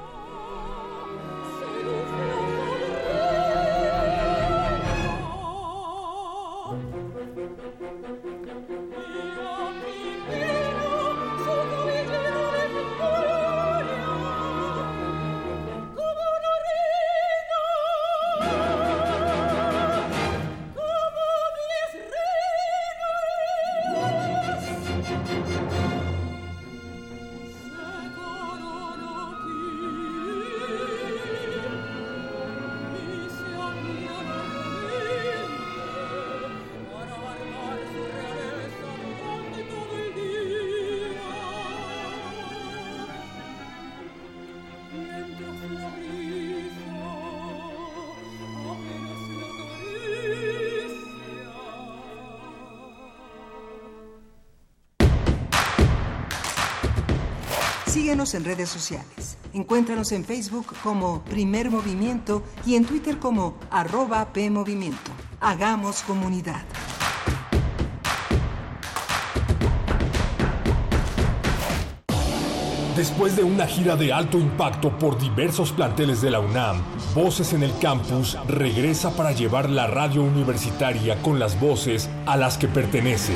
Síguenos 57.93 58.33
en 58.33 58.43
redes 58.43 58.69
sociales. 58.69 59.37
Encuéntranos 59.53 60.11
en 60.13 60.25
Facebook 60.25 60.73
como 60.81 61.23
Primer 61.25 61.69
Movimiento 61.69 62.41
y 62.65 62.73
en 62.73 62.85
Twitter 62.85 63.19
como 63.19 63.59
arroba 63.69 64.33
PMovimiento. 64.33 65.11
Hagamos 65.39 66.01
comunidad. 66.01 66.63
Después 72.95 73.35
de 73.35 73.43
una 73.43 73.67
gira 73.67 73.95
de 73.95 74.11
alto 74.11 74.39
impacto 74.39 74.97
por 74.97 75.19
diversos 75.19 75.71
planteles 75.71 76.19
de 76.19 76.31
la 76.31 76.39
UNAM, 76.39 76.81
Voces 77.13 77.53
en 77.53 77.61
el 77.61 77.77
Campus 77.77 78.39
regresa 78.47 79.15
para 79.15 79.33
llevar 79.33 79.69
la 79.69 79.85
radio 79.85 80.23
universitaria 80.23 81.21
con 81.21 81.37
las 81.37 81.59
voces 81.59 82.09
a 82.25 82.37
las 82.37 82.57
que 82.57 82.67
pertenece. 82.67 83.33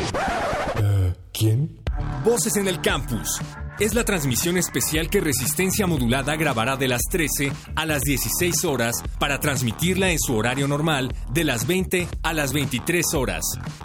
Eh, 0.82 1.14
¿Quién? 1.32 1.80
Voces 2.26 2.58
en 2.58 2.68
el 2.68 2.82
Campus. 2.82 3.40
Es 3.80 3.94
la 3.94 4.04
transmisión 4.04 4.58
especial 4.58 5.08
que 5.08 5.22
Resistencia 5.22 5.86
Modulada 5.86 6.36
grabará 6.36 6.78
de 6.78 6.88
las 6.88 7.04
13 7.12 7.52
a 7.76 7.86
las 7.86 8.02
16 8.02 8.66
horas 8.66 9.04
para 9.20 9.40
transmitirla 9.40 10.10
en 10.10 10.18
su 10.18 10.36
horario 10.36 10.68
normal 10.68 11.14
de 11.32 11.44
las 11.44 11.68
20 11.68 12.08
a 12.24 12.34
las 12.34 12.54
23 12.54 13.14
horas. 13.14 13.44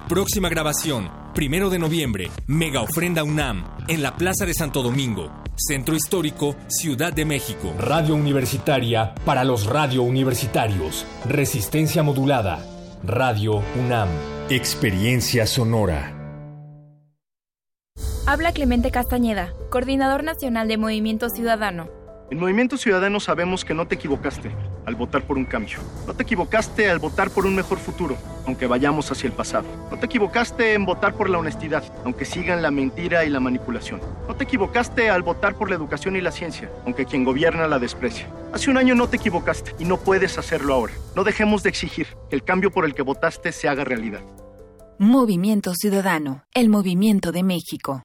Próxima 0.09 0.49
grabación, 0.49 1.11
primero 1.35 1.69
de 1.69 1.79
noviembre, 1.79 2.31
Mega 2.47 2.81
Ofrenda 2.81 3.23
UNAM, 3.23 3.67
en 3.87 4.03
la 4.03 4.17
Plaza 4.17 4.47
de 4.47 4.55
Santo 4.55 4.83
Domingo, 4.83 5.31
Centro 5.57 5.95
Histórico, 5.95 6.57
Ciudad 6.69 7.13
de 7.13 7.27
México. 7.27 7.75
Radio 7.79 8.15
Universitaria 8.15 9.15
para 9.27 9.45
los 9.45 9.67
radio 9.67 10.05
universitarios. 10.05 11.05
Resistencia 11.29 12.03
modulada. 12.03 12.65
Radio 13.05 13.63
UNAM. 13.79 14.09
Experiencia 14.49 15.47
sonora. 15.47 16.22
Habla 18.25 18.53
Clemente 18.53 18.93
Castañeda, 18.93 19.53
coordinador 19.69 20.23
nacional 20.23 20.69
de 20.69 20.77
Movimiento 20.77 21.29
Ciudadano. 21.29 21.89
En 22.31 22.39
Movimiento 22.39 22.79
Ciudadano 22.79 23.19
sabemos 23.19 23.65
que 23.65 23.75
no 23.75 23.89
te 23.89 23.97
equivocaste 23.97 24.53
al 24.87 24.95
votar 24.95 25.27
por 25.27 25.37
un 25.37 25.45
cambio. 25.45 25.79
No 26.07 26.15
te 26.15 26.23
equivocaste 26.23 26.89
al 26.89 27.01
votar 27.01 27.31
por 27.31 27.47
un 27.47 27.57
mejor 27.57 27.79
futuro, 27.79 28.17
aunque 28.47 28.69
vayamos 28.69 29.11
hacia 29.11 29.27
el 29.27 29.33
pasado. 29.33 29.67
No 29.91 29.99
te 29.99 30.07
equivocaste 30.07 30.75
en 30.75 30.87
votar 30.87 31.15
por 31.15 31.29
la 31.29 31.39
honestidad, 31.39 31.83
aunque 32.05 32.25
sigan 32.25 32.63
la 32.63 32.71
mentira 32.71 33.25
y 33.25 33.29
la 33.29 33.41
manipulación. 33.41 34.01
No 34.29 34.37
te 34.37 34.45
equivocaste 34.45 35.11
al 35.11 35.23
votar 35.23 35.57
por 35.57 35.69
la 35.69 35.75
educación 35.75 36.15
y 36.15 36.21
la 36.21 36.31
ciencia, 36.31 36.71
aunque 36.87 37.07
quien 37.07 37.25
gobierna 37.25 37.67
la 37.67 37.81
desprecia. 37.81 38.29
Hace 38.53 38.71
un 38.71 38.79
año 38.79 38.95
no 38.95 39.09
te 39.09 39.17
equivocaste 39.17 39.75
y 39.81 39.85
no 39.85 39.97
puedes 39.97 40.39
hacerlo 40.39 40.75
ahora. 40.75 40.93
No 41.17 41.25
dejemos 41.25 41.65
de 41.65 41.71
exigir 41.71 42.07
que 42.31 42.37
el 42.37 42.45
cambio 42.45 42.71
por 42.71 42.85
el 42.85 42.95
que 42.95 43.03
votaste 43.03 43.51
se 43.51 43.69
haga 43.69 43.83
realidad. 43.83 44.21
Movimiento 45.01 45.75
Ciudadano, 45.75 46.45
el 46.55 46.69
movimiento 46.69 47.33
de 47.33 47.43
México. 47.43 48.05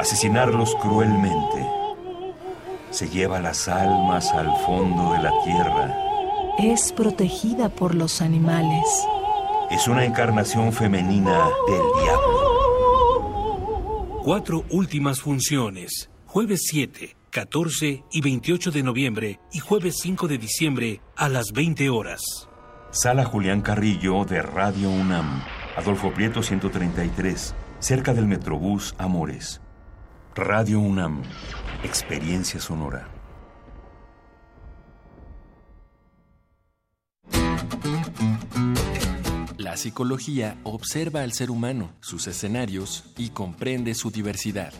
asesinarlos 0.00 0.74
cruelmente. 0.76 1.66
Se 2.90 3.08
lleva 3.08 3.38
las 3.40 3.68
almas 3.68 4.32
al 4.32 4.50
fondo 4.64 5.12
de 5.12 5.18
la 5.22 5.32
tierra. 5.44 5.94
Es 6.58 6.92
protegida 6.92 7.68
por 7.68 7.94
los 7.94 8.22
animales. 8.22 8.84
Es 9.70 9.86
una 9.88 10.04
encarnación 10.06 10.72
femenina 10.72 11.44
del 11.68 11.82
diablo. 12.02 12.40
Cuatro 14.24 14.64
últimas 14.70 15.20
funciones. 15.20 16.10
Jueves 16.26 16.62
7, 16.70 17.14
14 17.30 18.04
y 18.10 18.20
28 18.22 18.70
de 18.70 18.82
noviembre 18.82 19.38
y 19.52 19.58
jueves 19.58 19.98
5 20.00 20.28
de 20.28 20.38
diciembre 20.38 21.02
a 21.16 21.28
las 21.28 21.52
20 21.52 21.90
horas. 21.90 22.22
Sala 22.90 23.26
Julián 23.26 23.60
Carrillo 23.60 24.24
de 24.24 24.40
Radio 24.40 24.88
UNAM. 24.90 25.42
Adolfo 25.76 26.10
Prieto 26.12 26.42
133, 26.42 27.54
cerca 27.78 28.14
del 28.14 28.26
Metrobús 28.26 28.94
Amores. 28.98 29.60
Radio 30.36 30.78
UNAM, 30.78 31.22
Experiencia 31.82 32.60
Sonora. 32.60 33.08
La 39.58 39.76
psicología 39.76 40.56
observa 40.62 41.22
al 41.22 41.32
ser 41.32 41.50
humano, 41.50 41.90
sus 42.00 42.28
escenarios 42.28 43.12
y 43.16 43.30
comprende 43.30 43.94
su 43.94 44.12
diversidad. 44.12 44.72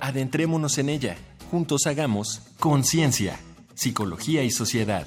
Adentrémonos 0.00 0.76
en 0.78 0.88
ella. 0.88 1.16
Juntos 1.52 1.86
hagamos 1.86 2.42
conciencia, 2.58 3.38
psicología 3.74 4.42
y 4.42 4.50
sociedad 4.50 5.06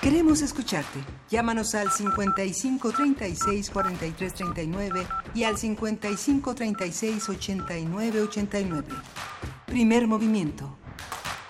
Queremos 0.00 0.40
escucharte. 0.40 0.98
Llámanos 1.28 1.74
al 1.74 1.90
55 1.90 2.90
36 2.90 3.68
43 3.68 4.32
39 4.32 5.06
y 5.34 5.44
al 5.44 5.58
55 5.58 6.54
36 6.54 7.28
89 7.28 8.22
89. 8.22 8.88
Primer 9.66 10.06
movimiento. 10.06 10.78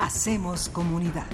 Hacemos 0.00 0.68
comunidad. 0.68 1.26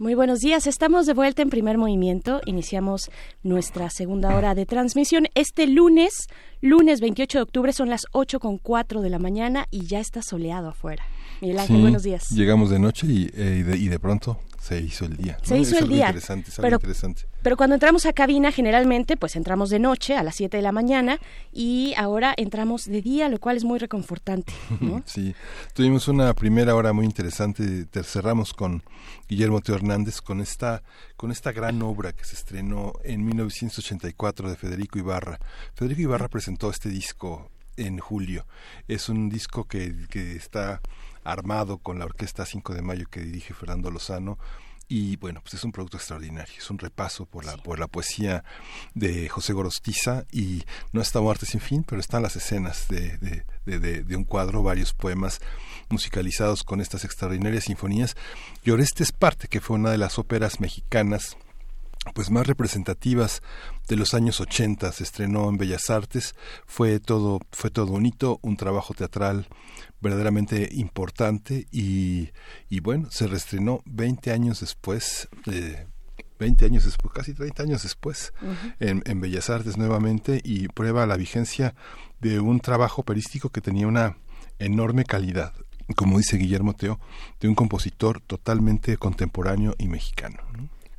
Muy 0.00 0.14
buenos 0.14 0.40
días, 0.40 0.66
estamos 0.66 1.06
de 1.06 1.14
vuelta 1.14 1.42
en 1.42 1.50
primer 1.50 1.78
movimiento. 1.78 2.40
Iniciamos 2.46 3.10
nuestra 3.44 3.88
segunda 3.88 4.36
hora 4.36 4.56
de 4.56 4.66
transmisión 4.66 5.26
este 5.34 5.68
lunes, 5.68 6.26
lunes 6.60 7.00
28 7.00 7.38
de 7.38 7.42
octubre, 7.42 7.72
son 7.72 7.88
las 7.88 8.02
8 8.12 8.40
con 8.40 8.58
4 8.58 9.00
de 9.00 9.10
la 9.10 9.20
mañana 9.20 9.66
y 9.70 9.86
ya 9.86 10.00
está 10.00 10.22
soleado 10.22 10.70
afuera. 10.70 11.04
Miguel 11.40 11.60
Ángel, 11.60 11.80
buenos 11.82 12.02
días. 12.02 12.30
Llegamos 12.30 12.70
de 12.70 12.80
noche 12.80 13.06
y, 13.06 13.30
eh, 13.32 13.76
y 13.76 13.88
de 13.88 13.98
pronto 14.00 14.40
se 14.68 14.80
hizo 14.80 15.06
el 15.06 15.16
día. 15.16 15.38
Se 15.42 15.56
hizo 15.56 15.78
el 15.78 15.88
día. 15.88 16.08
Interesante, 16.08 16.52
pero, 16.60 16.76
interesante. 16.76 17.22
pero 17.42 17.56
cuando 17.56 17.74
entramos 17.74 18.04
a 18.04 18.12
cabina, 18.12 18.52
generalmente, 18.52 19.16
pues 19.16 19.34
entramos 19.34 19.70
de 19.70 19.78
noche 19.78 20.14
a 20.14 20.22
las 20.22 20.34
7 20.36 20.58
de 20.58 20.62
la 20.62 20.72
mañana 20.72 21.18
y 21.54 21.94
ahora 21.96 22.34
entramos 22.36 22.84
de 22.84 23.00
día, 23.00 23.30
lo 23.30 23.40
cual 23.40 23.56
es 23.56 23.64
muy 23.64 23.78
reconfortante. 23.78 24.52
sí, 25.06 25.34
tuvimos 25.72 26.06
una 26.08 26.34
primera 26.34 26.74
hora 26.74 26.92
muy 26.92 27.06
interesante. 27.06 27.86
Cerramos 28.02 28.52
con 28.52 28.82
Guillermo 29.26 29.62
Teo 29.62 29.76
Hernández 29.76 30.20
con 30.20 30.42
esta, 30.42 30.82
con 31.16 31.30
esta 31.30 31.52
gran 31.52 31.80
obra 31.80 32.12
que 32.12 32.26
se 32.26 32.34
estrenó 32.34 32.92
en 33.04 33.24
1984 33.24 34.50
de 34.50 34.56
Federico 34.56 34.98
Ibarra. 34.98 35.38
Federico 35.74 36.02
Ibarra 36.02 36.28
presentó 36.28 36.68
este 36.68 36.90
disco 36.90 37.50
en 37.78 38.00
julio. 38.00 38.46
Es 38.86 39.08
un 39.08 39.30
disco 39.30 39.64
que, 39.64 40.06
que 40.10 40.36
está 40.36 40.82
armado 41.32 41.78
con 41.78 41.98
la 41.98 42.04
Orquesta 42.04 42.46
5 42.46 42.74
de 42.74 42.82
Mayo 42.82 43.06
que 43.10 43.20
dirige 43.20 43.54
Fernando 43.54 43.90
Lozano. 43.90 44.38
Y 44.90 45.16
bueno, 45.16 45.42
pues 45.42 45.52
es 45.52 45.64
un 45.64 45.72
producto 45.72 45.98
extraordinario, 45.98 46.54
es 46.56 46.70
un 46.70 46.78
repaso 46.78 47.26
por 47.26 47.44
la, 47.44 47.58
por 47.58 47.78
la 47.78 47.88
poesía 47.88 48.42
de 48.94 49.28
José 49.28 49.52
Gorostiza. 49.52 50.24
Y 50.32 50.64
no 50.92 51.02
está 51.02 51.20
Muerte 51.20 51.44
sin 51.44 51.60
fin, 51.60 51.84
pero 51.86 52.00
están 52.00 52.22
las 52.22 52.36
escenas 52.36 52.88
de, 52.88 53.18
de, 53.66 53.78
de, 53.78 54.16
un 54.16 54.24
cuadro, 54.24 54.62
varios 54.62 54.94
poemas 54.94 55.40
musicalizados 55.90 56.64
con 56.64 56.80
estas 56.80 57.04
extraordinarias 57.04 57.64
sinfonías. 57.64 58.16
Y 58.64 58.70
Oreste 58.70 59.02
es 59.02 59.12
parte, 59.12 59.48
que 59.48 59.60
fue 59.60 59.76
una 59.76 59.90
de 59.90 59.98
las 59.98 60.18
óperas 60.18 60.58
mexicanas 60.58 61.36
pues 62.14 62.30
más 62.30 62.46
representativas 62.46 63.42
de 63.88 63.96
los 63.96 64.14
años 64.14 64.40
80 64.40 64.90
se 64.92 65.04
estrenó 65.04 65.48
en 65.48 65.58
Bellas 65.58 65.90
Artes. 65.90 66.34
Fue 66.66 67.00
todo 67.00 67.40
fue 67.52 67.70
todo 67.70 67.92
un 67.92 68.06
hito 68.06 68.38
un 68.42 68.56
trabajo 68.56 68.94
teatral 68.94 69.48
verdaderamente 70.00 70.68
importante 70.72 71.66
y, 71.70 72.30
y 72.68 72.80
bueno, 72.80 73.10
se 73.10 73.26
reestrenó 73.26 73.82
20 73.86 74.32
años 74.32 74.60
después, 74.60 75.28
eh, 75.46 75.86
20 76.38 76.66
años 76.66 76.84
después, 76.84 77.12
casi 77.12 77.34
30 77.34 77.62
años 77.64 77.82
después, 77.82 78.32
en, 78.78 79.02
en, 79.06 79.20
Bellas 79.20 79.50
Artes 79.50 79.76
nuevamente 79.76 80.40
y 80.44 80.68
prueba 80.68 81.06
la 81.06 81.16
vigencia 81.16 81.74
de 82.20 82.40
un 82.40 82.60
trabajo 82.60 83.02
operístico 83.02 83.50
que 83.50 83.60
tenía 83.60 83.88
una 83.88 84.16
enorme 84.58 85.04
calidad, 85.04 85.52
como 85.96 86.18
dice 86.18 86.36
Guillermo 86.36 86.74
Teo, 86.74 87.00
de 87.40 87.48
un 87.48 87.54
compositor 87.54 88.20
totalmente 88.20 88.96
contemporáneo 88.98 89.74
y 89.78 89.88
mexicano. 89.88 90.38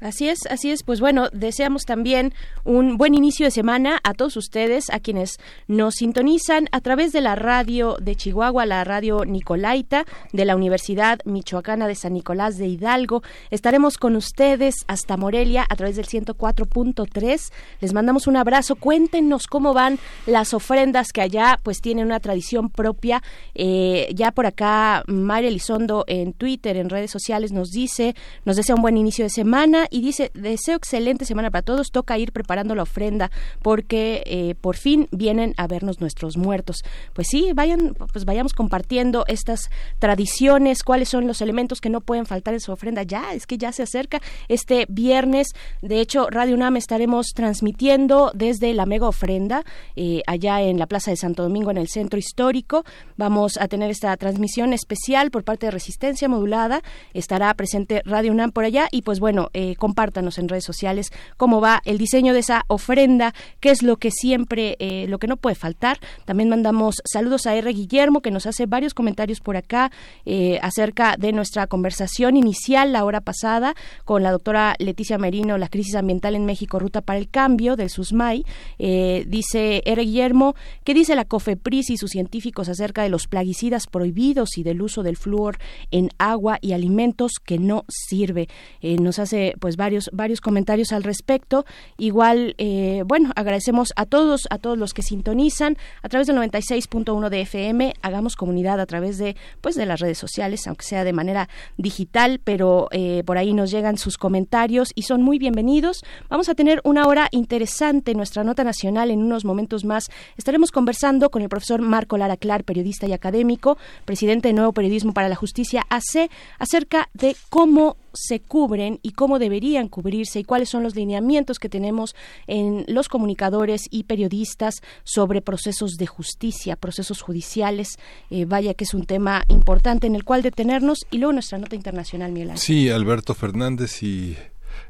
Así 0.01 0.29
es, 0.29 0.39
así 0.49 0.71
es. 0.71 0.83
Pues 0.83 1.01
bueno, 1.01 1.27
deseamos 1.33 1.83
también 1.83 2.33
un 2.63 2.97
buen 2.97 3.13
inicio 3.13 3.45
de 3.45 3.51
semana 3.51 3.99
a 4.03 4.13
todos 4.13 4.37
ustedes, 4.37 4.89
a 4.91 4.99
quienes 4.99 5.39
nos 5.67 5.95
sintonizan 5.95 6.69
a 6.71 6.79
través 6.79 7.11
de 7.11 7.19
la 7.19 7.35
radio 7.35 7.97
de 7.99 8.15
Chihuahua, 8.15 8.65
la 8.65 8.85
radio 8.85 9.25
Nicolaita 9.25 10.05
de 10.31 10.45
la 10.45 10.55
Universidad 10.55 11.19
Michoacana 11.25 11.85
de 11.87 11.95
San 11.95 12.13
Nicolás 12.13 12.57
de 12.57 12.67
Hidalgo. 12.67 13.23
Estaremos 13.51 13.97
con 13.97 14.15
ustedes 14.15 14.75
hasta 14.87 15.17
Morelia 15.17 15.65
a 15.69 15.75
través 15.75 15.97
del 15.97 16.07
104.3. 16.07 17.51
Les 17.81 17.93
mandamos 17.93 18.27
un 18.27 18.37
abrazo. 18.37 18.75
Cuéntenos 18.75 19.47
cómo 19.47 19.73
van 19.73 19.99
las 20.25 20.53
ofrendas 20.53 21.11
que 21.11 21.21
allá 21.21 21.59
pues 21.61 21.81
tienen 21.81 22.05
una 22.05 22.21
tradición 22.21 22.69
propia. 22.69 23.21
Eh, 23.53 24.07
ya 24.15 24.31
por 24.31 24.45
acá 24.45 25.03
María 25.07 25.49
Elizondo 25.49 26.05
en 26.07 26.31
Twitter, 26.31 26.77
en 26.77 26.89
redes 26.89 27.11
sociales 27.11 27.51
nos 27.51 27.71
dice, 27.71 28.15
nos 28.45 28.55
desea 28.55 28.75
un 28.75 28.81
buen 28.81 28.95
inicio 28.95 29.25
de 29.25 29.29
semana 29.29 29.87
y 29.89 30.01
dice, 30.01 30.31
deseo 30.33 30.75
excelente 30.75 31.25
semana 31.25 31.51
para 31.51 31.61
todos, 31.61 31.91
toca 31.91 32.17
ir 32.17 32.31
preparando 32.31 32.75
la 32.75 32.83
ofrenda 32.83 33.31
porque 33.61 34.23
eh, 34.25 34.55
por 34.59 34.75
fin 34.75 35.07
vienen 35.11 35.53
a 35.57 35.67
vernos 35.67 35.99
nuestros 35.99 36.37
muertos. 36.37 36.83
Pues 37.13 37.27
sí, 37.29 37.51
vayan, 37.53 37.95
pues 38.11 38.25
vayamos 38.25 38.53
compartiendo 38.53 39.25
estas 39.27 39.69
tradiciones, 39.99 40.83
cuáles 40.83 41.09
son 41.09 41.27
los 41.27 41.41
elementos 41.41 41.81
que 41.81 41.89
no 41.89 42.01
pueden 42.01 42.25
faltar 42.25 42.53
en 42.53 42.59
su 42.59 42.71
ofrenda. 42.71 43.03
Ya, 43.03 43.33
es 43.33 43.45
que 43.45 43.57
ya 43.57 43.71
se 43.71 43.83
acerca 43.83 44.21
este 44.47 44.85
viernes. 44.89 45.47
De 45.81 45.99
hecho, 45.99 46.27
Radio 46.29 46.55
UNAM 46.55 46.77
estaremos 46.77 47.27
transmitiendo 47.33 48.31
desde 48.33 48.73
la 48.73 48.85
mega 48.85 49.07
ofrenda 49.07 49.63
eh, 49.95 50.21
allá 50.27 50.61
en 50.61 50.79
la 50.79 50.87
Plaza 50.87 51.11
de 51.11 51.17
Santo 51.17 51.43
Domingo 51.43 51.71
en 51.71 51.77
el 51.77 51.87
centro 51.87 52.19
histórico. 52.19 52.83
Vamos 53.17 53.57
a 53.57 53.67
tener 53.67 53.89
esta 53.89 54.15
transmisión 54.17 54.73
especial 54.73 55.31
por 55.31 55.43
parte 55.43 55.67
de 55.67 55.71
Resistencia 55.71 56.27
Modulada. 56.27 56.81
Estará 57.13 57.53
presente 57.53 58.01
Radio 58.05 58.31
UNAM 58.31 58.51
por 58.51 58.65
allá 58.65 58.87
y 58.91 59.01
pues 59.01 59.19
bueno, 59.19 59.49
eh, 59.53 59.75
compártanos 59.80 60.38
en 60.38 60.49
redes 60.49 60.65
sociales 60.65 61.11
cómo 61.38 61.61
va 61.61 61.82
el 61.86 61.97
diseño 61.97 62.34
de 62.34 62.39
esa 62.39 62.63
ofrenda, 62.67 63.34
qué 63.59 63.71
es 63.71 63.84
lo 63.84 63.97
que 63.97 64.11
siempre, 64.11 64.75
eh, 64.80 65.05
lo 65.07 65.19
que 65.19 65.27
no 65.27 65.38
puede 65.38 65.55
faltar. 65.55 65.99
También 66.25 66.49
mandamos 66.49 67.01
saludos 67.05 67.45
a 67.47 67.55
R. 67.55 67.71
Guillermo, 67.71 68.21
que 68.21 68.32
nos 68.32 68.45
hace 68.45 68.65
varios 68.65 68.93
comentarios 68.93 69.39
por 69.39 69.57
acá 69.57 69.91
eh, 70.25 70.59
acerca 70.61 71.15
de 71.17 71.32
nuestra 71.32 71.67
conversación 71.67 72.38
inicial 72.38 72.91
la 72.93 73.05
hora 73.05 73.21
pasada 73.21 73.75
con 74.05 74.23
la 74.23 74.32
doctora 74.32 74.75
Leticia 74.80 75.17
Merino, 75.17 75.57
la 75.57 75.69
crisis 75.69 75.95
ambiental 75.95 76.36
en 76.36 76.45
México, 76.45 76.80
ruta 76.80 77.01
para 77.01 77.19
el 77.19 77.30
cambio 77.30 77.75
del 77.75 77.89
SUSMAI. 77.89 78.45
Eh, 78.77 79.25
dice 79.27 79.82
R. 79.86 80.03
Guillermo, 80.03 80.55
¿qué 80.84 80.93
dice 80.93 81.15
la 81.15 81.25
COFEPRIS 81.25 81.89
y 81.91 81.97
sus 81.97 82.11
científicos 82.11 82.69
acerca 82.69 83.03
de 83.03 83.09
los 83.09 83.27
plaguicidas 83.27 83.88
prohibidos 83.88 84.57
y 84.57 84.63
del 84.63 84.82
uso 84.82 85.03
del 85.03 85.17
flúor 85.17 85.57
en 85.91 86.09
agua 86.17 86.57
y 86.61 86.73
alimentos 86.73 87.34
que 87.43 87.57
no 87.57 87.86
sirve? 87.88 88.47
nos 88.82 89.19
hace 89.19 89.53
pues 89.59 89.68
varios 89.76 90.09
varios 90.13 90.41
comentarios 90.41 90.91
al 90.91 91.03
respecto. 91.03 91.65
Igual, 91.97 92.55
eh, 92.57 93.03
bueno, 93.05 93.32
agradecemos 93.36 93.93
a 93.95 94.05
todos 94.05 94.47
a 94.49 94.57
todos 94.57 94.78
los 94.78 94.93
que 94.93 95.01
sintonizan 95.01 95.78
a 96.01 96.09
través 96.09 96.28
del 96.28 96.38
96.1 96.38 97.30
de 97.30 97.41
FM. 97.41 97.93
Hagamos 98.01 98.36
comunidad 98.36 98.80
a 98.80 98.86
través 98.86 99.17
de 99.17 99.36
pues 99.61 99.76
de 99.76 99.86
las 99.86 99.99
redes 99.99 100.17
sociales, 100.17 100.67
aunque 100.67 100.86
sea 100.86 101.03
de 101.03 101.13
manera 101.13 101.49
digital, 101.78 102.39
pero 102.43 102.88
eh, 102.91 103.24
por 103.26 103.38
ahí 103.38 103.53
nos 103.53 103.72
llegan 103.72 103.97
sus 103.97 104.17
comentarios 104.17 104.91
y 104.95 105.03
son 105.03 105.22
muy 105.22 105.39
bienvenidos. 105.39 106.01
Vamos 106.30 106.49
a 106.49 106.55
tener 106.55 106.82
una 106.84 107.07
hora 107.07 107.28
interesante 107.32 108.13
nuestra 108.13 108.43
nota 108.43 108.63
nacional 108.63 109.11
en 109.11 109.22
unos 109.22 109.45
momentos 109.45 109.86
más. 109.86 110.05
Estaremos 110.38 110.72
conversando 110.72 111.30
con 111.30 111.41
el 111.41 111.49
profesor 111.49 111.82
Marco 111.82 112.17
Lara 112.17 112.38
Clar, 112.38 112.63
periodista 112.63 113.07
y 113.07 113.13
académico, 113.13 113.78
presidente 114.05 114.49
de 114.49 114.53
Nuevo 114.53 114.74
Periodismo 114.74 115.13
para 115.13 115.30
la 115.30 115.36
Justicia 115.36 115.86
AC, 115.89 116.30
acerca 116.57 117.09
de 117.13 117.36
cómo 117.49 117.97
se 118.14 118.39
cubren 118.39 118.99
y 119.01 119.12
cómo 119.12 119.39
deberían 119.39 119.88
cubrirse 119.88 120.39
y 120.39 120.43
cuáles 120.43 120.70
son 120.70 120.84
los 120.84 120.95
lineamientos 120.95 121.60
que 121.60 121.70
tenemos 121.70 122.16
en 122.47 122.86
los 122.88 123.07
comunicadores 123.07 123.88
y 123.89 124.03
periodistas 124.03 124.76
sobre 125.03 125.41
procesos 125.41 125.97
de 125.97 126.07
justicia, 126.07 126.76
procesos 126.76 127.22
judiciales. 127.22 127.97
Eh, 128.30 128.45
vaya 128.45 128.74
que 128.74 128.84
es 128.84 128.93
un 128.93 129.05
tema 129.05 129.43
importante 129.47 130.07
en 130.07 130.16
el 130.16 130.24
cual 130.24 130.41
detenernos 130.41 130.99
y 131.12 131.18
luego 131.18 131.34
nuestra 131.34 131.57
nota 131.57 131.76
internacional, 131.76 132.32
Miguel 132.32 132.57
Sí, 132.57 132.89
Alberto 132.89 133.34
Fernández 133.34 134.01
y 134.03 134.38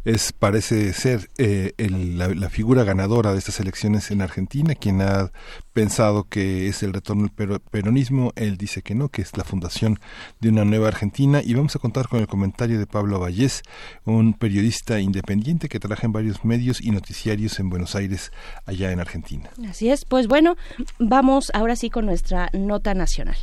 es 0.06 0.32
parece 0.32 0.94
ser 0.94 1.30
eh, 1.38 1.74
la, 1.78 2.50
figura 2.50 2.84
ganadora 2.84 3.34
de 3.34 3.40
estas 3.40 3.60
elecciones 3.60 4.12
en 4.12 4.22
Argentina, 4.22 4.76
quien 4.76 5.02
ha 5.02 5.32
pensado 5.74 6.24
que 6.24 6.68
es 6.68 6.84
el 6.84 6.94
retorno 6.94 7.30
del 7.36 7.60
peronismo, 7.60 8.34
él 8.36 8.58
dice 8.58 8.82
que 8.82 8.96
no, 8.96 9.10
que 9.10 9.22
es 9.22 9.38
la 9.38 9.44
fundación 9.44 10.00
de 10.40 10.50
una 10.50 10.66
nueva 10.66 10.88
Argentina 10.88 11.42
y 11.44 11.54
vamos 11.54 11.76
a 11.76 11.80
contar 11.80 12.08
con 12.08 12.20
el 12.20 12.28
comentario 12.28 12.80
de 12.80 12.88
Pablo 12.88 13.20
Vallés, 13.20 13.62
un 14.06 14.34
periodista 14.34 15.00
independiente 15.00 15.70
que 15.70 15.80
trabaja 15.80 16.06
en 16.06 16.14
varios 16.14 16.44
medios 16.44 16.82
y 16.82 16.92
noticiarios 16.92 17.60
en 17.60 17.70
Buenos 17.70 17.96
Aires, 17.96 18.32
allá 18.66 18.92
en 18.92 19.00
Argentina. 19.00 19.50
Así 19.70 19.90
es, 19.90 20.06
pues 20.06 20.28
bueno, 20.28 20.56
vamos 20.98 21.52
ahora 21.54 21.76
sí 21.76 21.90
con 21.90 22.06
nuestra 22.06 22.50
nota 22.54 22.94
nacional. 22.94 23.38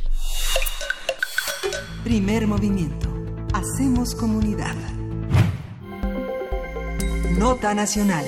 Primer 2.03 2.47
movimiento. 2.47 3.09
Hacemos 3.53 4.15
comunidad. 4.15 4.75
Nota 7.37 7.75
Nacional. 7.75 8.25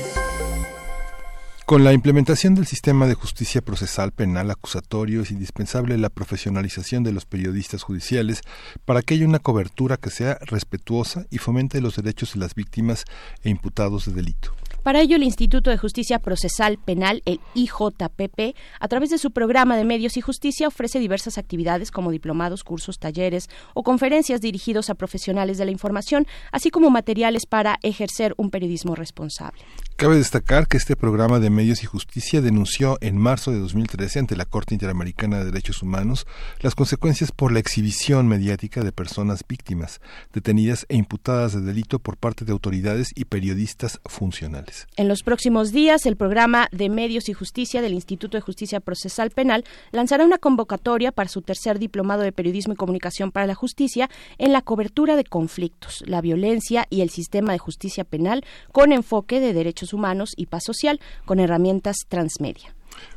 Con 1.66 1.84
la 1.84 1.94
implementación 1.94 2.54
del 2.54 2.68
sistema 2.68 3.08
de 3.08 3.16
justicia 3.16 3.62
procesal 3.62 4.12
penal 4.12 4.52
acusatorio 4.52 5.24
es 5.24 5.32
indispensable 5.32 5.98
la 5.98 6.10
profesionalización 6.10 7.04
de 7.04 7.12
los 7.12 7.26
periodistas 7.26 7.82
judiciales 7.82 8.42
para 8.86 9.02
que 9.02 9.16
haya 9.16 9.26
una 9.26 9.40
cobertura 9.40 9.98
que 9.98 10.12
sea 10.12 10.38
respetuosa 10.42 11.26
y 11.32 11.40
fomente 11.40 11.82
los 11.82 11.96
derechos 11.96 12.34
de 12.34 12.40
las 12.42 12.54
víctimas 12.54 13.06
e 13.44 13.50
imputados 13.50 14.06
de 14.06 14.14
delito. 14.14 14.54
Para 14.84 15.02
ello, 15.02 15.18
el 15.18 15.24
Instituto 15.24 15.70
de 15.70 15.78
Justicia 15.78 16.20
Procesal 16.20 16.78
Penal, 16.78 17.22
el 17.26 17.40
IJPP, 17.54 18.56
a 18.80 18.88
través 18.88 19.10
de 19.10 19.18
su 19.18 19.32
programa 19.32 19.76
de 19.76 19.84
Medios 19.84 20.18
y 20.18 20.22
Justicia, 20.22 20.68
ofrece 20.68 21.00
diversas 21.00 21.38
actividades 21.38 21.92
como 21.92 22.12
diplomados, 22.12 22.64
cursos, 22.64 22.98
talleres 22.98 23.50
o 23.74 23.84
conferencias 23.84 24.42
dirigidos 24.42 24.90
a 24.90 24.96
profesionales 24.96 25.58
de 25.58 25.66
la 25.66 25.72
información, 25.72 26.26
así 26.52 26.70
como 26.72 26.90
materiales 26.90 27.46
para 27.46 27.78
ejercer 27.84 28.34
un 28.38 28.50
periodismo 28.50 28.96
responsable. 28.96 29.60
Cabe 30.00 30.16
destacar 30.16 30.70
que 30.70 30.78
este 30.78 30.96
programa 30.96 31.42
de 31.42 31.50
Medios 31.50 31.84
y 31.84 31.86
Justicia 31.86 32.40
denunció 32.40 32.98
en 33.02 33.18
marzo 33.18 33.52
de 33.52 33.60
2013 33.60 34.20
ante 34.20 34.38
la 34.38 34.46
Corte 34.46 34.74
Interamericana 34.74 35.40
de 35.40 35.52
Derechos 35.52 35.84
Humanos 35.84 36.26
las 36.62 36.74
consecuencias 36.74 37.34
por 37.34 37.52
la 37.52 37.60
exhibición 37.60 38.26
mediática 38.26 38.82
de 38.82 38.94
personas 38.94 39.44
víctimas, 39.46 40.00
detenidas 40.32 40.86
e 40.88 40.96
imputadas 40.96 41.52
de 41.52 41.60
delito 41.60 42.00
por 42.00 42.16
parte 42.16 42.46
de 42.46 42.54
autoridades 42.54 43.12
y 43.14 43.26
periodistas 43.26 44.00
funcionales. 44.06 44.88
En 44.96 45.10
los 45.10 45.22
próximos 45.22 45.74
días, 45.74 46.06
el 46.06 46.16
programa 46.16 46.70
de 46.72 46.88
Medios 46.88 47.28
y 47.28 47.34
Justicia 47.34 47.82
del 47.82 47.94
Instituto 47.94 48.38
de 48.38 48.42
Justicia 48.42 48.80
Procesal 48.80 49.32
Penal 49.32 49.66
lanzará 49.92 50.24
una 50.24 50.38
convocatoria 50.38 51.12
para 51.12 51.28
su 51.28 51.42
tercer 51.42 51.78
diplomado 51.78 52.22
de 52.22 52.32
Periodismo 52.32 52.72
y 52.72 52.78
Comunicación 52.78 53.34
para 53.34 53.48
la 53.48 53.56
Justicia 53.56 54.10
en 54.38 54.54
la 54.54 54.62
cobertura 54.62 55.18
de 55.18 55.26
conflictos, 55.26 56.06
la 56.08 56.22
violencia 56.22 56.88
y 56.90 57.02
el 57.02 57.10
sistema 57.10 57.52
de 57.52 57.60
justicia 57.60 58.06
penal 58.06 58.46
con 58.72 58.94
enfoque 58.94 59.42
de 59.42 59.52
derechos 59.52 59.89
humanos 59.94 60.34
y 60.36 60.48
paz 60.48 60.64
social 60.66 61.00
con 61.26 61.40
herramientas 61.40 61.98
transmedia. 62.08 62.76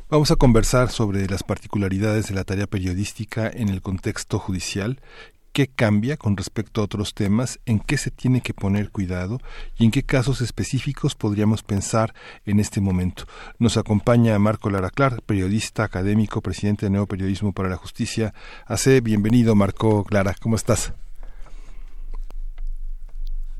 Vamos 0.09 0.31
a 0.31 0.35
conversar 0.35 0.89
sobre 0.89 1.27
las 1.27 1.43
particularidades 1.43 2.27
de 2.27 2.35
la 2.35 2.43
tarea 2.43 2.67
periodística 2.67 3.49
en 3.49 3.69
el 3.69 3.81
contexto 3.81 4.39
judicial 4.39 4.99
qué 5.53 5.67
cambia 5.67 6.17
con 6.17 6.35
respecto 6.35 6.81
a 6.81 6.85
otros 6.85 7.13
temas, 7.13 7.59
en 7.65 7.79
qué 7.79 7.97
se 7.97 8.09
tiene 8.09 8.41
que 8.41 8.55
poner 8.55 8.89
cuidado 8.89 9.39
y 9.77 9.85
en 9.85 9.91
qué 9.91 10.01
casos 10.01 10.41
específicos 10.41 11.13
podríamos 11.13 11.61
pensar 11.61 12.13
en 12.45 12.59
este 12.59 12.81
momento. 12.81 13.25
Nos 13.59 13.77
acompaña 13.77 14.37
Marco 14.39 14.71
Lara 14.71 14.89
Clar, 14.89 15.21
periodista 15.21 15.83
académico, 15.83 16.41
presidente 16.41 16.87
de 16.87 16.89
Nuevo 16.89 17.05
Periodismo 17.05 17.53
para 17.53 17.69
la 17.69 17.77
Justicia. 17.77 18.33
Hace 18.65 18.99
bienvenido, 18.99 19.53
Marco 19.53 20.03
Clara, 20.03 20.35
¿cómo 20.41 20.55
estás? 20.55 20.93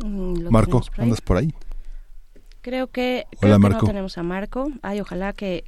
Mm, 0.03 0.49
Marco, 0.49 0.81
¿andas 0.97 1.21
por 1.21 1.37
ahí? 1.37 1.53
Creo 2.63 2.87
que, 2.87 3.27
creo 3.41 3.59
que 3.59 3.69
no 3.69 3.79
tenemos 3.79 4.17
a 4.17 4.23
Marco. 4.23 4.71
Ay, 4.81 5.01
ojalá 5.01 5.33
que, 5.33 5.65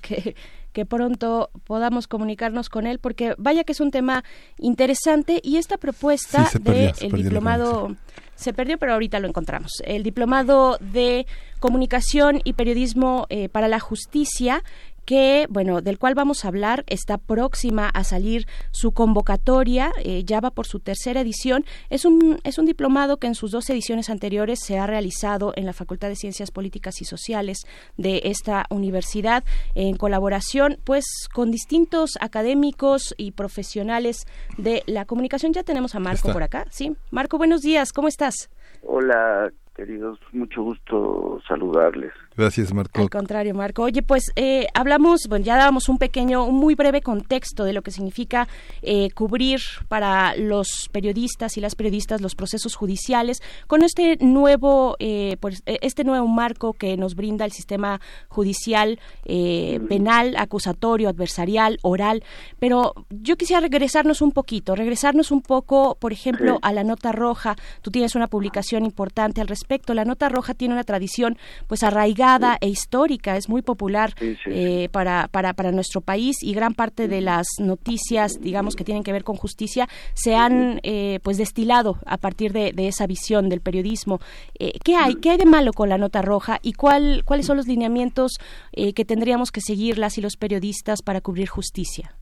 que, 0.71 0.85
pronto 0.85 1.49
podamos 1.65 2.07
comunicarnos 2.07 2.69
con 2.69 2.87
él, 2.87 2.99
porque 2.99 3.35
vaya 3.37 3.65
que 3.65 3.73
es 3.73 3.81
un 3.81 3.91
tema 3.91 4.23
interesante 4.59 5.41
y 5.43 5.57
esta 5.57 5.75
propuesta 5.77 6.49
del 6.61 6.93
diplomado 7.11 7.97
se 8.35 8.53
perdió, 8.53 8.77
pero 8.77 8.93
ahorita 8.93 9.19
lo 9.19 9.27
encontramos. 9.27 9.73
El 9.83 10.03
diplomado 10.03 10.77
de 10.79 11.27
comunicación 11.59 12.39
y 12.45 12.53
periodismo 12.53 13.25
eh, 13.29 13.49
para 13.49 13.67
la 13.67 13.81
justicia 13.81 14.63
que, 15.06 15.47
bueno, 15.49 15.82
del 15.82 15.99
cual 15.99 16.16
vamos 16.16 16.43
a 16.43 16.49
hablar, 16.49 16.84
está 16.88 17.18
próxima 17.18 17.89
a 17.89 18.03
salir 18.03 18.47
su 18.72 18.91
convocatoria, 18.91 19.91
eh, 20.03 20.24
ya 20.26 20.39
va 20.39 20.51
por 20.51 20.66
su 20.66 20.80
tercera 20.80 21.22
edición. 21.22 21.66
Es 21.89 22.06
un, 22.06 22.39
es 22.43 22.58
un 22.58 22.66
diplomado 22.66 23.18
que 23.18 23.28
en 23.28 23.36
sus 23.36 23.51
dos 23.51 23.70
ediciones 23.70 24.10
anteriores 24.10 24.60
se 24.64 24.78
ha 24.78 24.88
realizado 24.88 25.53
en 25.56 25.66
la 25.66 25.74
Facultad 25.74 26.10
de 26.10 26.16
Ciencias 26.16 26.51
Políticas 26.51 27.01
y 27.01 27.06
Sociales 27.06 27.60
de 27.97 28.22
esta 28.26 28.66
universidad, 28.70 29.43
en 29.76 29.95
colaboración, 29.95 30.78
pues, 30.84 31.06
con 31.34 31.51
distintos 31.51 32.18
académicos 32.20 33.14
y 33.18 33.32
profesionales 33.32 34.26
de 34.58 34.84
la 34.88 35.06
comunicación. 35.06 35.53
Ya 35.53 35.64
tenemos 35.64 35.95
a 35.95 35.99
Marco 35.99 36.32
por 36.34 36.43
acá, 36.43 36.66
¿sí? 36.72 36.95
Marco, 37.12 37.38
buenos 37.38 37.62
días, 37.62 37.93
¿cómo 37.93 38.08
estás? 38.08 38.49
Hola, 38.82 39.51
queridos, 39.76 40.20
mucho 40.32 40.64
gusto 40.64 41.39
saludarles. 41.47 42.12
Gracias, 42.38 42.73
Marco. 42.73 42.99
Al 42.99 43.09
contrario, 43.09 43.53
Marco. 43.53 43.83
Oye, 43.83 44.01
pues 44.01 44.31
eh, 44.36 44.67
hablamos, 44.73 45.21
bueno, 45.29 45.45
ya 45.45 45.55
dábamos 45.55 45.88
un 45.88 45.97
pequeño, 45.97 46.43
un 46.43 46.55
muy 46.55 46.75
breve 46.75 46.99
contexto 46.99 47.63
de 47.63 47.71
lo 47.71 47.81
que 47.81 47.91
significa 47.91 48.49
eh, 48.81 49.09
cubrir 49.11 49.61
para 49.88 50.36
los 50.36 50.89
periodistas 50.91 51.55
y 51.55 51.61
las 51.61 51.75
periodistas 51.75 52.19
los 52.19 52.36
procesos 52.36 52.75
judiciales 52.75 53.41
con 53.67 53.83
este 53.83 54.17
nuevo, 54.19 54.97
eh, 54.99 55.38
pues, 55.39 55.63
este 55.65 56.03
nuevo 56.03 56.27
marco 56.27 56.73
que 56.73 56.97
nos 56.97 57.15
brinda 57.15 57.45
el 57.45 57.53
sistema 57.53 58.01
judicial 58.27 58.99
penal, 59.23 60.36
acusatorio, 60.38 61.09
adversarial, 61.09 61.79
oral. 61.83 62.23
Pero 62.59 62.93
yo 63.09 63.38
quisiera 63.38 63.61
regresarnos 63.61 64.21
un 64.21 64.31
poquito, 64.31 64.75
regresarnos 64.75 65.31
un 65.31 65.41
poco, 65.41 65.95
por 65.99 66.11
ejemplo, 66.11 66.59
a 66.61 66.73
la 66.73 66.83
nota 66.83 67.11
roja. 67.11 67.55
Tú 67.81 67.91
tienes 67.91 68.15
una 68.15 68.27
publicación 68.27 68.86
importante 68.86 69.41
al 69.41 69.47
respecto. 69.47 69.93
La 69.93 70.05
nota 70.05 70.27
roja 70.29 70.53
tiene 70.53 70.73
una 70.73 70.83
tradición, 70.83 71.38
pues 71.67 71.83
arraigada 71.83 72.24
e 72.61 72.67
histórica, 72.67 73.38
es 73.38 73.49
muy 73.49 73.61
popular 73.61 74.13
eh, 74.19 74.89
para, 74.91 75.28
para, 75.28 75.53
para 75.53 75.71
nuestro 75.71 76.01
país 76.01 76.41
y 76.41 76.53
gran 76.53 76.73
parte 76.73 77.07
de 77.07 77.21
las 77.21 77.47
noticias, 77.59 78.39
digamos, 78.41 78.76
que 78.76 78.84
tienen 78.84 79.03
que 79.03 79.11
ver 79.11 79.23
con 79.23 79.36
justicia, 79.36 79.88
se 80.13 80.36
han 80.36 80.80
eh, 80.84 81.19
pues 81.23 81.38
destilado 81.38 81.97
a 82.05 82.17
partir 82.17 82.51
de, 82.51 82.73
esa 82.78 83.07
visión 83.07 83.49
del 83.49 83.61
periodismo. 83.61 84.19
Eh, 84.59 84.73
¿Qué 84.84 84.95
hay? 84.95 85.15
¿Qué 85.15 85.32
hay 85.32 85.38
de 85.38 85.45
malo 85.45 85.71
con 85.71 85.89
la 85.89 85.97
nota 85.97 86.21
roja 86.21 86.59
y 86.61 86.73
cuál, 86.73 87.23
cuáles 87.26 87.45
son 87.45 87.57
los 87.57 87.67
lineamientos 87.67 88.38
que 88.73 89.05
tendríamos 89.05 89.51
que 89.51 89.61
seguir 89.61 89.97
las 89.97 90.17
y 90.17 90.21
los 90.21 90.36
periodistas 90.36 91.01
para 91.01 91.21
cubrir 91.21 91.47
justicia? 91.47 92.15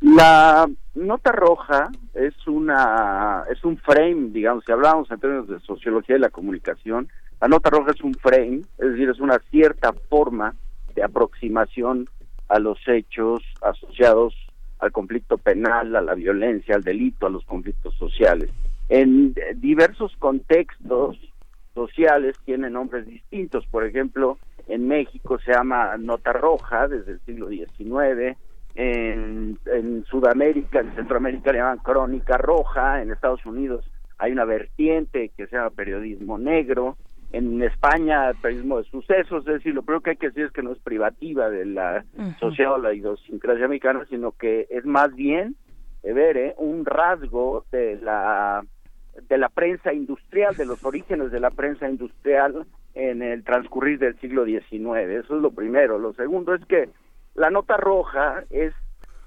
La 0.00 0.68
nota 0.94 1.32
roja 1.32 1.90
es 2.14 2.34
una 2.46 3.44
es 3.50 3.64
un 3.64 3.76
frame, 3.78 4.30
digamos, 4.30 4.64
si 4.64 4.72
hablamos 4.72 5.10
en 5.10 5.18
términos 5.18 5.48
de 5.48 5.58
sociología 5.60 6.14
de 6.14 6.20
la 6.20 6.30
comunicación, 6.30 7.08
la 7.40 7.48
nota 7.48 7.70
roja 7.70 7.90
es 7.90 8.00
un 8.02 8.14
frame, 8.14 8.62
es 8.78 8.90
decir, 8.92 9.08
es 9.08 9.20
una 9.20 9.38
cierta 9.50 9.92
forma 10.08 10.54
de 10.94 11.02
aproximación 11.02 12.08
a 12.48 12.58
los 12.58 12.78
hechos 12.86 13.42
asociados 13.62 14.34
al 14.78 14.92
conflicto 14.92 15.38
penal, 15.38 15.96
a 15.96 16.00
la 16.00 16.14
violencia, 16.14 16.74
al 16.74 16.82
delito, 16.82 17.26
a 17.26 17.30
los 17.30 17.44
conflictos 17.44 17.94
sociales. 17.94 18.50
En 18.88 19.34
diversos 19.56 20.16
contextos 20.18 21.18
sociales 21.74 22.36
tienen 22.44 22.74
nombres 22.74 23.06
distintos. 23.06 23.66
Por 23.66 23.84
ejemplo, 23.84 24.38
en 24.68 24.86
México 24.88 25.38
se 25.38 25.52
llama 25.52 25.96
nota 25.98 26.32
roja 26.32 26.88
desde 26.88 27.12
el 27.12 27.20
siglo 27.20 27.48
XIX, 27.48 28.36
en, 28.74 29.58
en 29.66 30.04
Sudamérica, 30.04 30.80
en 30.80 30.94
Centroamérica 30.94 31.52
le 31.52 31.58
llaman 31.58 31.78
crónica 31.78 32.36
roja, 32.36 33.02
en 33.02 33.10
Estados 33.10 33.44
Unidos 33.46 33.84
hay 34.18 34.32
una 34.32 34.44
vertiente 34.44 35.30
que 35.36 35.46
se 35.46 35.56
llama 35.56 35.70
periodismo 35.70 36.38
negro, 36.38 36.96
en 37.32 37.62
España 37.62 38.32
periodismo 38.40 38.78
de 38.78 38.84
sucesos, 38.84 39.46
es 39.46 39.54
decir, 39.54 39.74
lo 39.74 39.82
primero 39.82 40.00
que 40.00 40.10
hay 40.10 40.16
que 40.16 40.28
decir 40.28 40.46
es 40.46 40.52
que 40.52 40.62
no 40.62 40.72
es 40.72 40.78
privativa 40.78 41.50
de 41.50 41.66
la 41.66 42.04
sociedad 42.38 42.74
o 42.74 42.78
la 42.78 42.94
idiosincrasia 42.94 43.68
mexicana, 43.68 44.06
sino 44.08 44.32
que 44.32 44.66
es 44.70 44.84
más 44.84 45.14
bien, 45.14 45.56
de 46.02 46.12
ver, 46.12 46.36
¿eh? 46.36 46.54
un 46.58 46.84
rasgo 46.84 47.64
de 47.72 47.96
la 47.96 48.62
de 49.28 49.38
la 49.38 49.48
prensa 49.48 49.92
industrial, 49.94 50.54
de 50.56 50.66
los 50.66 50.84
orígenes 50.84 51.30
de 51.30 51.40
la 51.40 51.50
prensa 51.50 51.88
industrial 51.88 52.66
en 52.94 53.22
el 53.22 53.44
transcurrir 53.44 53.98
del 53.98 54.18
siglo 54.20 54.44
XIX. 54.44 55.24
Eso 55.24 55.36
es 55.36 55.42
lo 55.42 55.50
primero. 55.50 55.98
Lo 55.98 56.12
segundo 56.12 56.54
es 56.54 56.64
que 56.66 56.90
la 57.34 57.50
nota 57.50 57.76
roja 57.76 58.44
es 58.50 58.74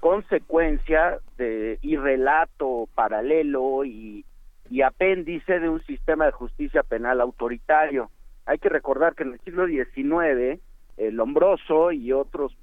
consecuencia 0.00 1.18
de 1.36 1.78
y 1.82 1.96
relato 1.96 2.88
paralelo 2.94 3.84
y 3.84 4.24
y 4.70 4.82
apéndice 4.82 5.58
de 5.58 5.68
un 5.68 5.82
sistema 5.82 6.26
de 6.26 6.32
justicia 6.32 6.82
penal 6.84 7.20
autoritario. 7.20 8.10
Hay 8.46 8.58
que 8.58 8.68
recordar 8.68 9.14
que 9.14 9.24
en 9.24 9.32
el 9.32 9.40
siglo 9.40 9.66
XIX, 9.66 10.60
el 10.96 11.16
Lombroso 11.16 11.92
y 11.92 12.12
otros 12.12 12.56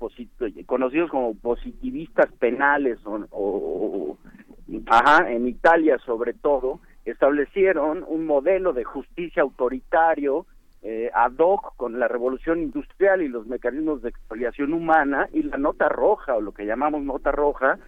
conocidos 0.66 1.12
como 1.12 1.36
positivistas 1.36 2.32
penales 2.40 3.00
o, 3.06 4.18
ajá, 4.88 5.30
en 5.32 5.48
Italia 5.48 5.98
sobre 6.06 6.34
todo, 6.34 6.80
establecieron 7.06 8.06
un 8.08 8.26
modelo 8.26 8.74
de 8.74 8.86
justicia 8.86 9.42
autoritario 9.42 10.46
eh, 10.84 11.10
ad 11.14 11.34
hoc 11.40 11.76
con 11.76 12.00
la 12.00 12.08
revolución 12.08 12.62
industrial 12.62 13.22
y 13.22 13.28
los 13.28 13.48
mecanismos 13.48 14.02
de 14.02 14.10
expoliación 14.10 14.74
humana 14.74 15.28
y 15.34 15.44
la 15.44 15.58
nota 15.58 15.90
roja 15.90 16.36
o 16.36 16.42
lo 16.42 16.54
que 16.54 16.66
llamamos 16.66 17.02
nota 17.02 17.32
roja 17.32 17.80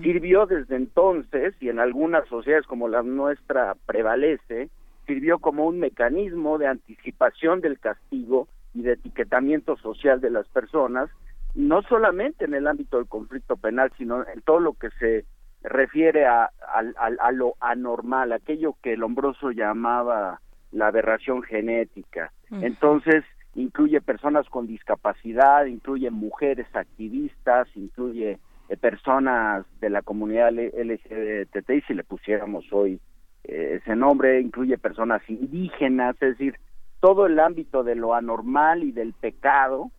sirvió 0.00 0.46
desde 0.46 0.76
entonces 0.76 1.54
y 1.60 1.68
en 1.68 1.78
algunas 1.78 2.26
sociedades 2.28 2.66
como 2.66 2.88
la 2.88 3.02
nuestra 3.02 3.74
prevalece 3.86 4.70
sirvió 5.06 5.38
como 5.38 5.66
un 5.66 5.78
mecanismo 5.78 6.58
de 6.58 6.66
anticipación 6.66 7.60
del 7.60 7.78
castigo 7.78 8.48
y 8.74 8.82
de 8.82 8.92
etiquetamiento 8.92 9.76
social 9.76 10.20
de 10.20 10.30
las 10.30 10.48
personas 10.48 11.10
no 11.54 11.82
solamente 11.82 12.44
en 12.44 12.54
el 12.54 12.66
ámbito 12.66 12.98
del 12.98 13.08
conflicto 13.08 13.56
penal 13.56 13.92
sino 13.98 14.26
en 14.26 14.40
todo 14.42 14.60
lo 14.60 14.74
que 14.74 14.90
se 14.98 15.24
refiere 15.62 16.26
a, 16.26 16.50
a 16.74 17.32
lo 17.32 17.54
anormal 17.60 18.32
aquello 18.32 18.76
que 18.82 18.94
el 18.94 19.02
hombroso 19.02 19.50
llamaba 19.50 20.40
la 20.72 20.88
aberración 20.88 21.42
genética. 21.42 22.32
Entonces, 22.50 23.24
incluye 23.54 24.00
personas 24.00 24.48
con 24.48 24.66
discapacidad, 24.66 25.66
incluye 25.66 26.10
mujeres 26.10 26.66
activistas, 26.74 27.68
incluye 27.74 28.38
eh, 28.70 28.76
personas 28.76 29.66
de 29.80 29.90
la 29.90 30.02
comunidad 30.02 30.52
LGBTI, 30.52 31.80
si 31.88 31.94
le 31.94 32.04
pusiéramos 32.04 32.64
hoy 32.72 33.00
eh, 33.42 33.80
ese 33.82 33.96
nombre, 33.96 34.40
incluye 34.40 34.78
personas 34.78 35.22
indígenas, 35.28 36.14
es 36.22 36.38
decir, 36.38 36.54
todo 37.00 37.26
el 37.26 37.40
ámbito 37.40 37.82
de 37.82 37.96
lo 37.96 38.14
anormal 38.14 38.84
y 38.84 38.92
del 38.92 39.12
pecado 39.12 39.90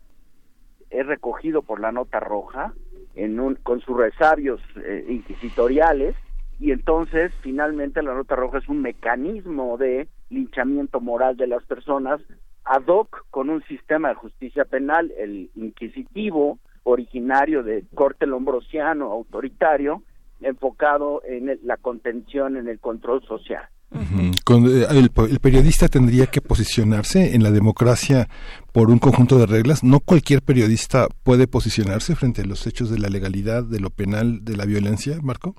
es 0.89 1.05
recogido 1.05 1.63
por 1.63 1.81
la 1.81 1.91
nota 1.91 2.21
roja 2.21 2.73
en 3.15 3.41
un, 3.41 3.55
con 3.55 3.81
sus 3.81 3.97
resabios 3.97 4.61
eh, 4.77 5.05
inquisitoriales 5.09 6.15
y 6.57 6.71
entonces 6.71 7.33
finalmente 7.41 8.01
la 8.01 8.13
nota 8.13 8.37
roja 8.37 8.59
es 8.59 8.69
un 8.69 8.81
mecanismo 8.81 9.77
de 9.77 10.07
linchamiento 10.29 11.01
moral 11.01 11.35
de 11.35 11.47
las 11.47 11.63
personas 11.65 12.21
ad 12.63 12.83
hoc 12.87 13.25
con 13.31 13.49
un 13.49 13.61
sistema 13.63 14.09
de 14.09 14.15
justicia 14.15 14.63
penal, 14.63 15.11
el 15.17 15.49
inquisitivo, 15.55 16.57
originario 16.83 17.63
de 17.63 17.83
corte 17.93 18.25
lombrosiano, 18.25 19.11
autoritario, 19.11 20.03
enfocado 20.41 21.21
en 21.25 21.59
la 21.63 21.77
contención, 21.77 22.57
en 22.57 22.67
el 22.67 22.79
control 22.79 23.23
social. 23.23 23.63
Eh, 23.93 24.85
el, 24.89 25.39
periodista 25.39 25.87
tendría 25.87 26.27
que 26.27 26.41
posicionarse 26.41 27.35
en 27.35 27.43
la 27.43 27.51
democracia 27.51 28.27
por 28.71 28.89
un 28.89 28.99
conjunto 28.99 29.37
de 29.37 29.45
reglas. 29.45 29.83
No 29.83 29.99
cualquier 29.99 30.41
periodista 30.41 31.07
puede 31.23 31.47
posicionarse 31.47 32.15
frente 32.15 32.41
a 32.41 32.45
los 32.45 32.65
hechos 32.67 32.89
de 32.89 32.99
la 32.99 33.09
legalidad, 33.09 33.63
de 33.63 33.79
lo 33.79 33.89
penal, 33.89 34.43
de 34.43 34.55
la 34.55 34.65
violencia, 34.65 35.17
Marco. 35.21 35.55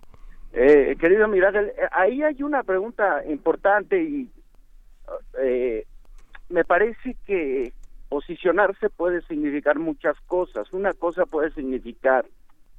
Eh, 0.55 0.97
querido 0.99 1.29
Miradel, 1.29 1.69
eh, 1.69 1.89
ahí 1.93 2.23
hay 2.23 2.43
una 2.43 2.63
pregunta 2.63 3.23
importante 3.29 4.03
y 4.03 4.31
eh, 5.43 5.87
me 6.51 6.65
parece 6.65 7.17
que 7.27 7.73
posicionarse 8.13 8.91
puede 8.91 9.23
significar 9.23 9.79
muchas 9.79 10.21
cosas. 10.27 10.71
Una 10.75 10.93
cosa 10.93 11.25
puede 11.25 11.51
significar, 11.53 12.27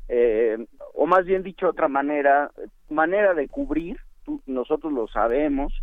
eh, 0.07 0.63
o 0.93 1.07
más 1.07 1.25
bien 1.25 1.41
dicho 1.41 1.69
otra 1.69 1.87
manera, 1.87 2.51
manera 2.91 3.33
de 3.33 3.47
cubrir, 3.47 3.97
nosotros 4.45 4.93
lo 4.93 5.07
sabemos, 5.07 5.73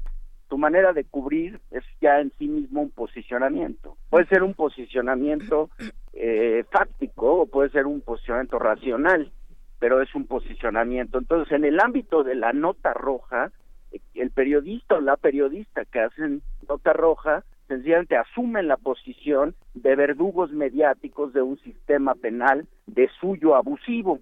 tu 0.47 0.57
manera 0.57 0.93
de 0.93 1.03
cubrir 1.03 1.59
es 1.73 1.83
ya 2.01 2.21
en 2.21 2.31
sí 2.39 2.47
mismo 2.47 2.83
un 2.83 2.91
posicionamiento. 2.91 3.97
Puede 4.09 4.27
ser 4.27 4.45
un 4.45 4.55
posicionamiento 4.55 5.69
eh, 6.13 6.63
fáctico 6.71 7.41
o 7.41 7.47
puede 7.47 7.71
ser 7.71 7.87
un 7.87 8.03
posicionamiento 8.03 8.61
racional, 8.61 9.33
pero 9.81 10.01
es 10.01 10.15
un 10.15 10.29
posicionamiento. 10.29 11.19
Entonces, 11.19 11.53
en 11.53 11.65
el 11.65 11.81
ámbito 11.81 12.23
de 12.23 12.37
la 12.37 12.53
nota 12.53 12.95
roja, 12.95 13.51
el 14.15 14.31
periodista 14.31 14.95
o 14.95 15.01
la 15.01 15.17
periodista 15.17 15.85
que 15.87 15.99
hacen 15.99 16.41
nota 16.69 16.93
roja 16.93 17.43
sencillamente 17.71 18.17
asumen 18.17 18.67
la 18.67 18.77
posición 18.77 19.55
de 19.75 19.95
verdugos 19.95 20.51
mediáticos 20.51 21.33
de 21.33 21.41
un 21.41 21.57
sistema 21.61 22.17
penal 22.17 22.67
de 22.89 23.09
suyo 23.21 23.55
abusivo. 23.55 24.19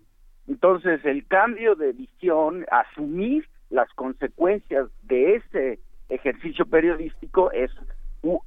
Entonces, 0.47 1.03
el 1.07 1.27
cambio 1.27 1.75
de 1.75 1.93
visión, 1.93 2.67
asumir 2.71 3.49
las 3.71 3.89
consecuencias 3.95 4.89
de 5.05 5.37
ese 5.37 5.79
ejercicio 6.11 6.67
periodístico 6.67 7.51
es, 7.53 7.71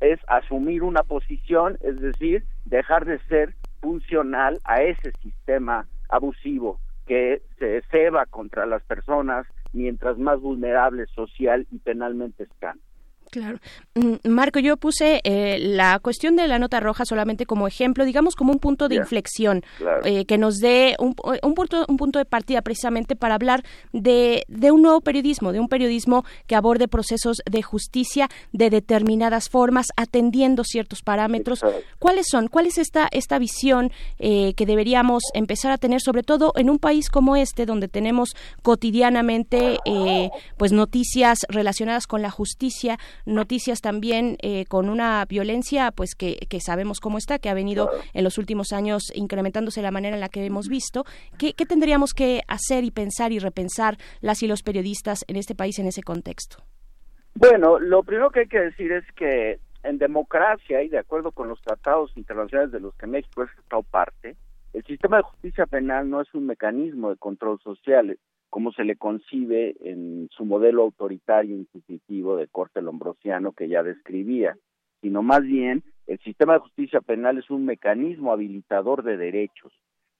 es 0.01 0.19
asumir 0.27 0.83
una 0.83 1.01
posición, 1.01 1.79
es 1.81 1.99
decir, 1.99 2.43
dejar 2.65 3.05
de 3.05 3.17
ser 3.27 3.55
funcional 3.81 4.59
a 4.65 4.83
ese 4.83 5.11
sistema 5.23 5.87
abusivo 6.09 6.79
que 7.07 7.41
se 7.57 7.81
ceba 7.89 8.27
contra 8.27 8.67
las 8.67 8.83
personas 8.83 9.47
mientras 9.73 10.19
más 10.19 10.39
vulnerables 10.39 11.09
social 11.09 11.65
y 11.71 11.79
penalmente 11.79 12.43
están. 12.43 12.79
Claro. 13.31 13.59
Mm, 13.95 14.29
Marco, 14.29 14.59
yo 14.59 14.75
puse 14.75 15.21
eh, 15.23 15.57
la 15.57 15.99
cuestión 15.99 16.35
de 16.35 16.49
la 16.49 16.59
nota 16.59 16.81
roja 16.81 17.05
solamente 17.05 17.45
como 17.45 17.65
ejemplo, 17.65 18.03
digamos 18.03 18.35
como 18.35 18.51
un 18.51 18.59
punto 18.59 18.89
de 18.89 18.95
inflexión, 18.95 19.63
eh, 20.03 20.25
que 20.25 20.37
nos 20.37 20.57
dé 20.57 20.97
un, 20.99 21.15
un, 21.41 21.55
punto, 21.55 21.85
un 21.87 21.95
punto 21.95 22.19
de 22.19 22.25
partida 22.25 22.61
precisamente 22.61 23.15
para 23.15 23.35
hablar 23.35 23.63
de, 23.93 24.43
de, 24.49 24.71
un 24.71 24.81
nuevo 24.81 24.99
periodismo, 24.99 25.53
de 25.53 25.61
un 25.61 25.69
periodismo 25.69 26.25
que 26.45 26.55
aborde 26.55 26.89
procesos 26.89 27.41
de 27.49 27.61
justicia 27.61 28.29
de 28.51 28.69
determinadas 28.69 29.47
formas, 29.47 29.87
atendiendo 29.95 30.65
ciertos 30.65 31.01
parámetros. 31.01 31.61
¿Cuáles 31.99 32.27
son? 32.29 32.49
¿Cuál 32.49 32.65
es 32.65 32.77
esta, 32.77 33.07
esta 33.11 33.39
visión 33.39 33.93
eh, 34.19 34.53
que 34.55 34.65
deberíamos 34.65 35.23
empezar 35.33 35.71
a 35.71 35.77
tener, 35.77 36.01
sobre 36.01 36.23
todo 36.23 36.51
en 36.57 36.69
un 36.69 36.79
país 36.79 37.09
como 37.09 37.37
este, 37.37 37.65
donde 37.65 37.87
tenemos 37.87 38.35
cotidianamente 38.61 39.77
pues 40.57 40.73
noticias 40.73 41.39
relacionadas 41.47 42.07
con 42.07 42.21
la 42.21 42.29
justicia? 42.29 42.99
Noticias 43.25 43.81
también 43.81 44.37
eh, 44.41 44.65
con 44.65 44.89
una 44.89 45.25
violencia 45.25 45.91
pues 45.91 46.15
que, 46.15 46.37
que, 46.49 46.59
sabemos 46.59 46.99
cómo 46.99 47.17
está, 47.17 47.39
que 47.39 47.49
ha 47.49 47.53
venido 47.53 47.89
en 48.13 48.23
los 48.23 48.37
últimos 48.37 48.71
años 48.71 49.11
incrementándose 49.15 49.81
la 49.81 49.91
manera 49.91 50.15
en 50.15 50.21
la 50.21 50.29
que 50.29 50.45
hemos 50.45 50.67
visto. 50.67 51.03
¿Qué, 51.37 51.53
¿Qué, 51.53 51.65
tendríamos 51.65 52.13
que 52.13 52.41
hacer 52.47 52.83
y 52.83 52.91
pensar 52.91 53.31
y 53.31 53.39
repensar 53.39 53.97
las 54.21 54.43
y 54.43 54.47
los 54.47 54.63
periodistas 54.63 55.23
en 55.27 55.35
este 55.35 55.55
país 55.55 55.79
en 55.79 55.87
ese 55.87 56.03
contexto? 56.03 56.57
Bueno, 57.35 57.79
lo 57.79 58.03
primero 58.03 58.29
que 58.29 58.41
hay 58.41 58.47
que 58.47 58.59
decir 58.59 58.91
es 58.91 59.05
que 59.15 59.59
en 59.83 59.97
democracia 59.97 60.83
y 60.83 60.89
de 60.89 60.99
acuerdo 60.99 61.31
con 61.31 61.47
los 61.47 61.61
tratados 61.61 62.15
internacionales 62.15 62.71
de 62.71 62.79
los 62.79 62.93
que 62.95 63.07
México 63.07 63.41
ha 63.41 63.45
estado 63.45 63.83
parte, 63.83 64.35
el 64.73 64.83
sistema 64.83 65.17
de 65.17 65.23
justicia 65.23 65.65
penal 65.65 66.09
no 66.09 66.21
es 66.21 66.33
un 66.33 66.45
mecanismo 66.45 67.09
de 67.09 67.17
control 67.17 67.59
social, 67.61 68.17
como 68.51 68.73
se 68.73 68.83
le 68.83 68.97
concibe 68.97 69.75
en 69.79 70.27
su 70.29 70.45
modelo 70.45 70.83
autoritario 70.83 71.55
inquisitivo 71.55 72.35
de 72.35 72.49
corte 72.49 72.81
lombrosiano 72.81 73.53
que 73.53 73.69
ya 73.69 73.81
describía, 73.81 74.57
sino 75.01 75.23
más 75.23 75.41
bien 75.41 75.83
el 76.05 76.19
sistema 76.19 76.53
de 76.53 76.59
justicia 76.59 76.99
penal 76.99 77.37
es 77.37 77.49
un 77.49 77.65
mecanismo 77.65 78.33
habilitador 78.33 79.03
de 79.03 79.15
derechos. 79.15 79.71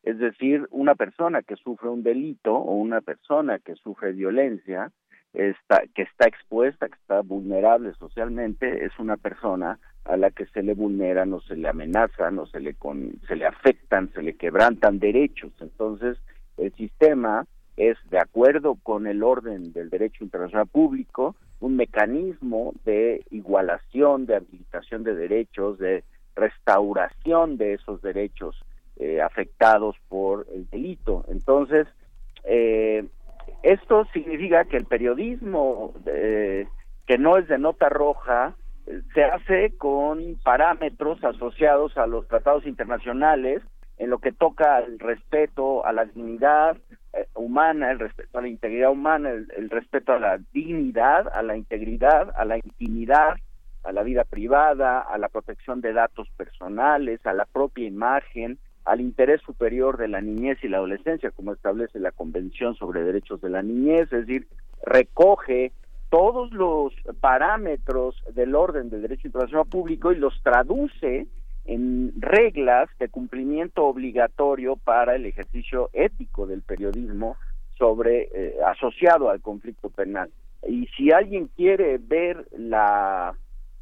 Es 0.04 0.18
decir, 0.18 0.66
una 0.72 0.96
persona 0.96 1.42
que 1.42 1.58
sufre 1.58 1.90
un 1.90 2.04
delito 2.04 2.56
o 2.56 2.74
una 2.76 3.02
persona 3.02 3.60
que 3.60 3.76
sufre 3.76 4.14
violencia, 4.14 4.92
está, 5.34 5.84
que 5.94 6.04
está 6.04 6.26
expuesta, 6.26 6.88
que 6.88 6.96
está 6.96 7.20
vulnerable 7.22 7.94
socialmente, 7.96 8.86
es 8.86 8.98
una 8.98 9.18
persona 9.18 9.78
a 10.06 10.16
la 10.16 10.32
que 10.32 10.46
se 10.48 10.64
le 10.64 10.74
vulnera, 10.74 11.26
no 11.26 11.42
se 11.42 11.58
le 11.58 11.68
amenaza, 11.68 12.32
no 12.32 12.46
se 12.46 12.62
le, 12.62 12.76
con, 12.76 13.12
se 13.28 13.36
le 13.36 13.46
afectan, 13.46 14.10
se 14.14 14.24
le 14.24 14.36
quebrantan 14.38 15.00
derechos. 15.00 15.52
Entonces, 15.60 16.18
el 16.58 16.74
sistema 16.76 17.46
es, 17.78 17.98
de 18.10 18.20
acuerdo 18.20 18.78
con 18.82 19.08
el 19.08 19.24
orden 19.24 19.74
del 19.74 19.90
derecho 19.90 20.24
internacional 20.24 20.68
público, 20.68 21.36
un 21.60 21.76
mecanismo 21.76 22.74
de 22.86 23.24
igualación, 23.30 24.26
de 24.26 24.36
habilitación 24.36 25.04
de 25.04 25.16
derechos, 25.16 25.78
de 25.78 26.04
restauración 26.36 27.58
de 27.58 27.74
esos 27.74 28.02
derechos 28.02 28.56
eh, 28.98 29.22
afectados 29.22 29.96
por 30.10 30.48
el 30.54 30.70
delito. 30.70 31.26
Entonces, 31.30 31.88
eh, 32.44 33.06
esto 33.64 34.06
significa 34.14 34.66
que 34.66 34.78
el 34.78 34.86
periodismo 34.86 35.94
eh, 36.06 36.68
que 37.06 37.18
no 37.18 37.38
es 37.38 37.48
de 37.48 37.58
nota 37.58 37.90
roja 37.90 38.56
se 39.14 39.24
hace 39.24 39.78
con 39.78 40.38
parámetros 40.44 41.24
asociados 41.24 41.98
a 41.98 42.08
los 42.08 42.28
tratados 42.28 42.66
internacionales 42.66 43.62
en 43.98 44.10
lo 44.10 44.18
que 44.18 44.32
toca 44.32 44.78
al 44.78 44.98
respeto 44.98 45.86
a 45.86 45.94
la 45.94 46.06
dignidad 46.06 46.78
humana, 47.36 47.92
el 47.92 48.00
respeto 48.00 48.38
a 48.38 48.42
la 48.42 48.48
integridad 48.48 48.92
humana, 48.92 49.30
el, 49.32 49.70
respeto 49.70 50.14
a 50.14 50.20
la 50.20 50.40
dignidad, 50.54 51.28
a 51.34 51.42
la 51.42 51.58
integridad, 51.58 52.32
a 52.36 52.46
la 52.46 52.58
intimidad, 52.58 53.36
a 53.84 53.92
la 53.92 54.04
vida 54.04 54.24
privada, 54.24 55.02
a 55.02 55.18
la 55.18 55.30
protección 55.30 55.82
de 55.82 55.94
datos 55.94 56.30
personales, 56.38 57.26
a 57.26 57.34
la 57.34 57.46
propia 57.46 57.88
imagen, 57.88 58.60
al 58.86 59.02
interés 59.02 59.42
superior 59.42 59.98
de 59.98 60.08
la 60.08 60.22
niñez 60.22 60.58
y 60.64 60.68
la 60.68 60.78
adolescencia, 60.78 61.32
como 61.32 61.54
establece 61.54 62.00
la 62.00 62.12
Convención 62.12 62.76
sobre 62.76 63.04
Derechos 63.04 63.42
de 63.42 63.50
la 63.50 63.62
Niñez, 63.62 64.04
es 64.12 64.26
decir, 64.26 64.48
recoge 64.86 65.72
todos 66.10 66.52
los 66.52 66.94
parámetros 67.22 68.16
del 68.34 68.56
orden 68.56 68.90
del 68.90 69.04
derecho 69.04 69.28
internacional 69.28 69.68
público 69.68 70.12
y 70.12 70.18
los 70.18 70.42
traduce 70.44 71.28
en 71.66 72.14
reglas 72.20 72.90
de 73.00 73.10
cumplimiento 73.10 73.86
obligatorio 73.86 74.76
para 74.76 75.16
el 75.16 75.26
ejercicio 75.26 75.90
ético 75.94 76.48
del 76.48 76.62
periodismo 76.62 77.38
sobre 77.78 78.30
eh, 78.34 78.56
asociado 78.66 79.30
al 79.30 79.42
conflicto 79.42 79.90
penal. 79.90 80.30
Y 80.68 80.88
si 80.96 81.12
alguien 81.12 81.48
quiere 81.56 81.98
ver 81.98 82.46
la, 82.56 83.34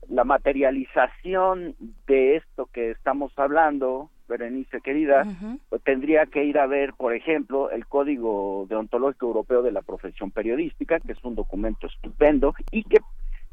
la 0.08 0.24
materialización 0.24 1.76
de 2.08 2.38
esto 2.38 2.70
que 2.72 2.92
estamos 2.92 3.32
hablando, 3.38 4.10
Berenice 4.30 4.80
querida, 4.82 5.26
pues 5.70 5.82
tendría 5.84 6.28
que 6.28 6.46
ir 6.46 6.60
a 6.60 6.68
ver, 6.68 6.94
por 6.94 7.14
ejemplo, 7.14 7.72
el 7.72 7.88
Código 7.88 8.68
Deontológico 8.70 9.26
Europeo 9.26 9.64
de 9.64 9.72
la 9.72 9.82
Profesión 9.82 10.32
Periodística, 10.32 11.00
que 11.00 11.14
es 11.14 11.24
un 11.24 11.36
documento 11.36 11.88
estupendo 11.88 12.54
y 12.72 12.84
que, 12.84 13.00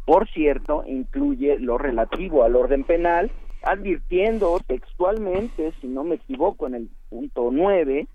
por 0.05 0.29
cierto, 0.29 0.85
incluye 0.87 1.59
lo 1.59 1.79
relativo 1.79 2.45
al 2.45 2.55
orden 2.55 2.85
penal 2.85 3.33
advirtiendo 3.63 4.61
textualmente, 4.67 5.73
si 5.81 5.89
no 5.89 6.05
me 6.05 6.17
equivoco, 6.17 6.67
en 6.67 6.75
el 6.75 6.91
punto 7.09 7.51
9, 7.53 8.07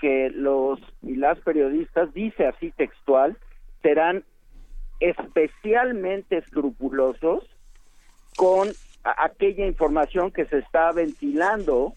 que 0.00 0.30
los 0.30 0.80
y 1.02 1.16
las 1.16 1.38
periodistas, 1.40 2.12
dice 2.14 2.46
así 2.46 2.70
textual, 2.72 3.36
serán 3.82 4.24
especialmente 5.00 6.38
escrupulosos 6.38 7.44
con 8.36 8.68
aquella 9.04 9.66
información 9.66 10.30
que 10.30 10.46
se 10.46 10.58
está 10.58 10.92
ventilando 10.92 11.94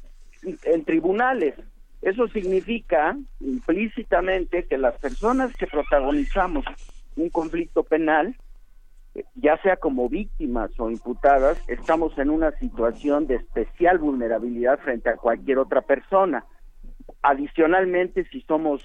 en 0.64 0.84
tribunales. 0.84 1.56
Eso 2.02 2.28
significa 2.28 3.18
implícitamente 3.40 4.66
que 4.66 4.78
las 4.78 4.98
personas 4.98 5.54
que 5.56 5.68
protagonizamos 5.68 6.66
un 7.16 7.30
conflicto 7.30 7.84
penal 7.84 8.36
ya 9.36 9.58
sea 9.62 9.78
como 9.78 10.10
víctimas 10.10 10.72
o 10.80 10.90
imputadas, 10.90 11.64
estamos 11.68 12.18
en 12.18 12.30
una 12.30 12.52
situación 12.60 13.28
de 13.28 13.36
especial 13.36 13.98
vulnerabilidad 13.98 14.80
frente 14.80 15.10
a 15.10 15.18
cualquier 15.18 15.60
otra 15.60 15.82
persona. 15.82 16.46
Adicionalmente, 17.24 18.26
si 18.26 18.42
somos 18.42 18.84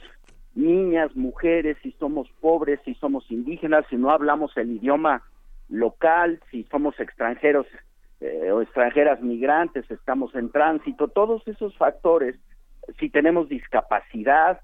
niñas, 0.54 1.14
mujeres, 1.16 1.76
si 1.82 1.92
somos 1.92 2.28
pobres, 2.40 2.80
si 2.84 2.94
somos 2.94 3.30
indígenas, 3.30 3.84
si 3.90 3.96
no 3.96 4.10
hablamos 4.10 4.56
el 4.56 4.70
idioma 4.70 5.22
local, 5.68 6.40
si 6.50 6.64
somos 6.64 6.98
extranjeros 7.00 7.66
eh, 8.20 8.50
o 8.52 8.62
extranjeras 8.62 9.20
migrantes, 9.20 9.90
estamos 9.90 10.34
en 10.34 10.50
tránsito, 10.50 11.08
todos 11.08 11.46
esos 11.46 11.76
factores, 11.76 12.36
si 12.98 13.08
tenemos 13.10 13.48
discapacidad, 13.48 14.60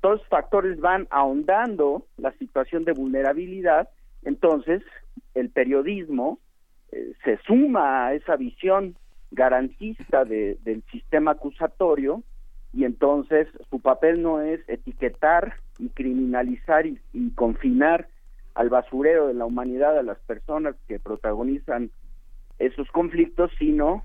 todos 0.00 0.20
esos 0.20 0.28
factores 0.28 0.80
van 0.80 1.06
ahondando 1.10 2.06
la 2.16 2.32
situación 2.32 2.84
de 2.84 2.92
vulnerabilidad, 2.92 3.88
entonces 4.24 4.82
el 5.34 5.50
periodismo 5.50 6.38
eh, 6.90 7.12
se 7.24 7.38
suma 7.46 8.06
a 8.06 8.14
esa 8.14 8.36
visión 8.36 8.96
garantista 9.30 10.24
de, 10.24 10.58
del 10.62 10.82
sistema 10.90 11.32
acusatorio 11.32 12.22
y 12.72 12.84
entonces 12.84 13.48
su 13.70 13.80
papel 13.80 14.22
no 14.22 14.40
es 14.40 14.60
etiquetar 14.68 15.54
y 15.78 15.90
criminalizar 15.90 16.86
y, 16.86 16.98
confinar 17.34 18.08
al 18.54 18.68
basurero 18.68 19.28
de 19.28 19.34
la 19.34 19.46
humanidad 19.46 19.98
a 19.98 20.02
las 20.02 20.18
personas 20.20 20.74
que 20.86 20.98
protagonizan 20.98 21.90
esos 22.58 22.90
conflictos, 22.90 23.50
sino 23.58 24.04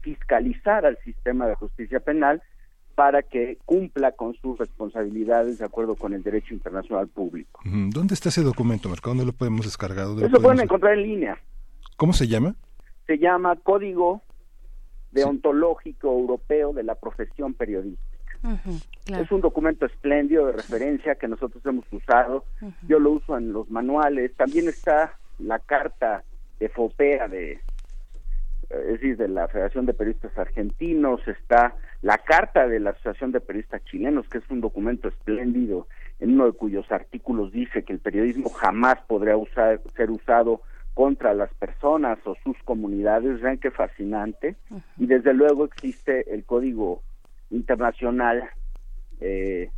fiscalizar 0.00 0.86
al 0.86 0.98
sistema 0.98 1.46
de 1.46 1.54
justicia 1.54 2.00
penal 2.00 2.42
para 2.94 3.22
que 3.22 3.58
cumpla 3.64 4.12
con 4.12 4.34
sus 4.34 4.58
responsabilidades 4.58 5.58
de 5.58 5.64
acuerdo 5.64 5.94
con 5.94 6.12
el 6.12 6.22
derecho 6.22 6.54
internacional 6.54 7.08
público. 7.08 7.60
¿Dónde 7.64 8.14
está 8.14 8.28
ese 8.28 8.42
documento, 8.42 8.88
Marco? 8.88 9.10
¿Dónde 9.10 9.24
lo 9.24 9.32
podemos 9.32 9.64
descargar? 9.64 10.06
Eso 10.18 10.28
lo 10.28 10.40
pueden 10.40 10.60
encontrar 10.60 10.94
en 10.94 11.02
línea. 11.02 11.38
¿Cómo 11.96 12.12
se 12.12 12.28
llama? 12.28 12.54
Se 13.06 13.18
llama 13.18 13.56
Código 13.56 14.22
Deontológico 15.12 16.08
Europeo 16.08 16.72
de 16.72 16.82
la 16.82 16.94
Profesión 16.94 17.54
Periodística. 17.54 18.08
Es 19.06 19.30
un 19.30 19.40
documento 19.40 19.84
espléndido 19.86 20.46
de 20.46 20.52
referencia 20.52 21.14
que 21.14 21.28
nosotros 21.28 21.64
hemos 21.66 21.84
usado. 21.92 22.44
Yo 22.88 22.98
lo 22.98 23.12
uso 23.12 23.36
en 23.36 23.52
los 23.52 23.70
manuales. 23.70 24.34
También 24.36 24.68
está 24.68 25.18
la 25.38 25.58
carta 25.58 26.24
de 26.58 26.68
FOPEA 26.68 27.28
de 27.28 27.60
es 28.70 29.00
decir, 29.00 29.16
de 29.16 29.28
la 29.28 29.48
Federación 29.48 29.86
de 29.86 29.94
Periodistas 29.94 30.36
Argentinos, 30.38 31.26
está 31.26 31.74
la 32.02 32.18
Carta 32.18 32.68
de 32.68 32.78
la 32.80 32.90
Asociación 32.90 33.32
de 33.32 33.40
Periodistas 33.40 33.84
Chilenos, 33.84 34.28
que 34.28 34.38
es 34.38 34.48
un 34.48 34.60
documento 34.60 35.08
espléndido, 35.08 35.88
en 36.20 36.34
uno 36.34 36.46
de 36.46 36.52
cuyos 36.52 36.90
artículos 36.92 37.50
dice 37.50 37.82
que 37.82 37.92
el 37.92 37.98
periodismo 37.98 38.48
jamás 38.50 38.98
podrá 39.06 39.36
usar, 39.36 39.80
ser 39.96 40.10
usado 40.10 40.62
contra 40.94 41.34
las 41.34 41.52
personas 41.54 42.18
o 42.24 42.36
sus 42.44 42.56
comunidades, 42.64 43.40
vean 43.40 43.58
qué 43.58 43.70
fascinante. 43.70 44.56
Y 44.98 45.06
desde 45.06 45.34
luego 45.34 45.64
existe 45.64 46.32
el 46.32 46.44
Código 46.44 47.02
Internacional, 47.50 48.50
eh, 49.20 49.70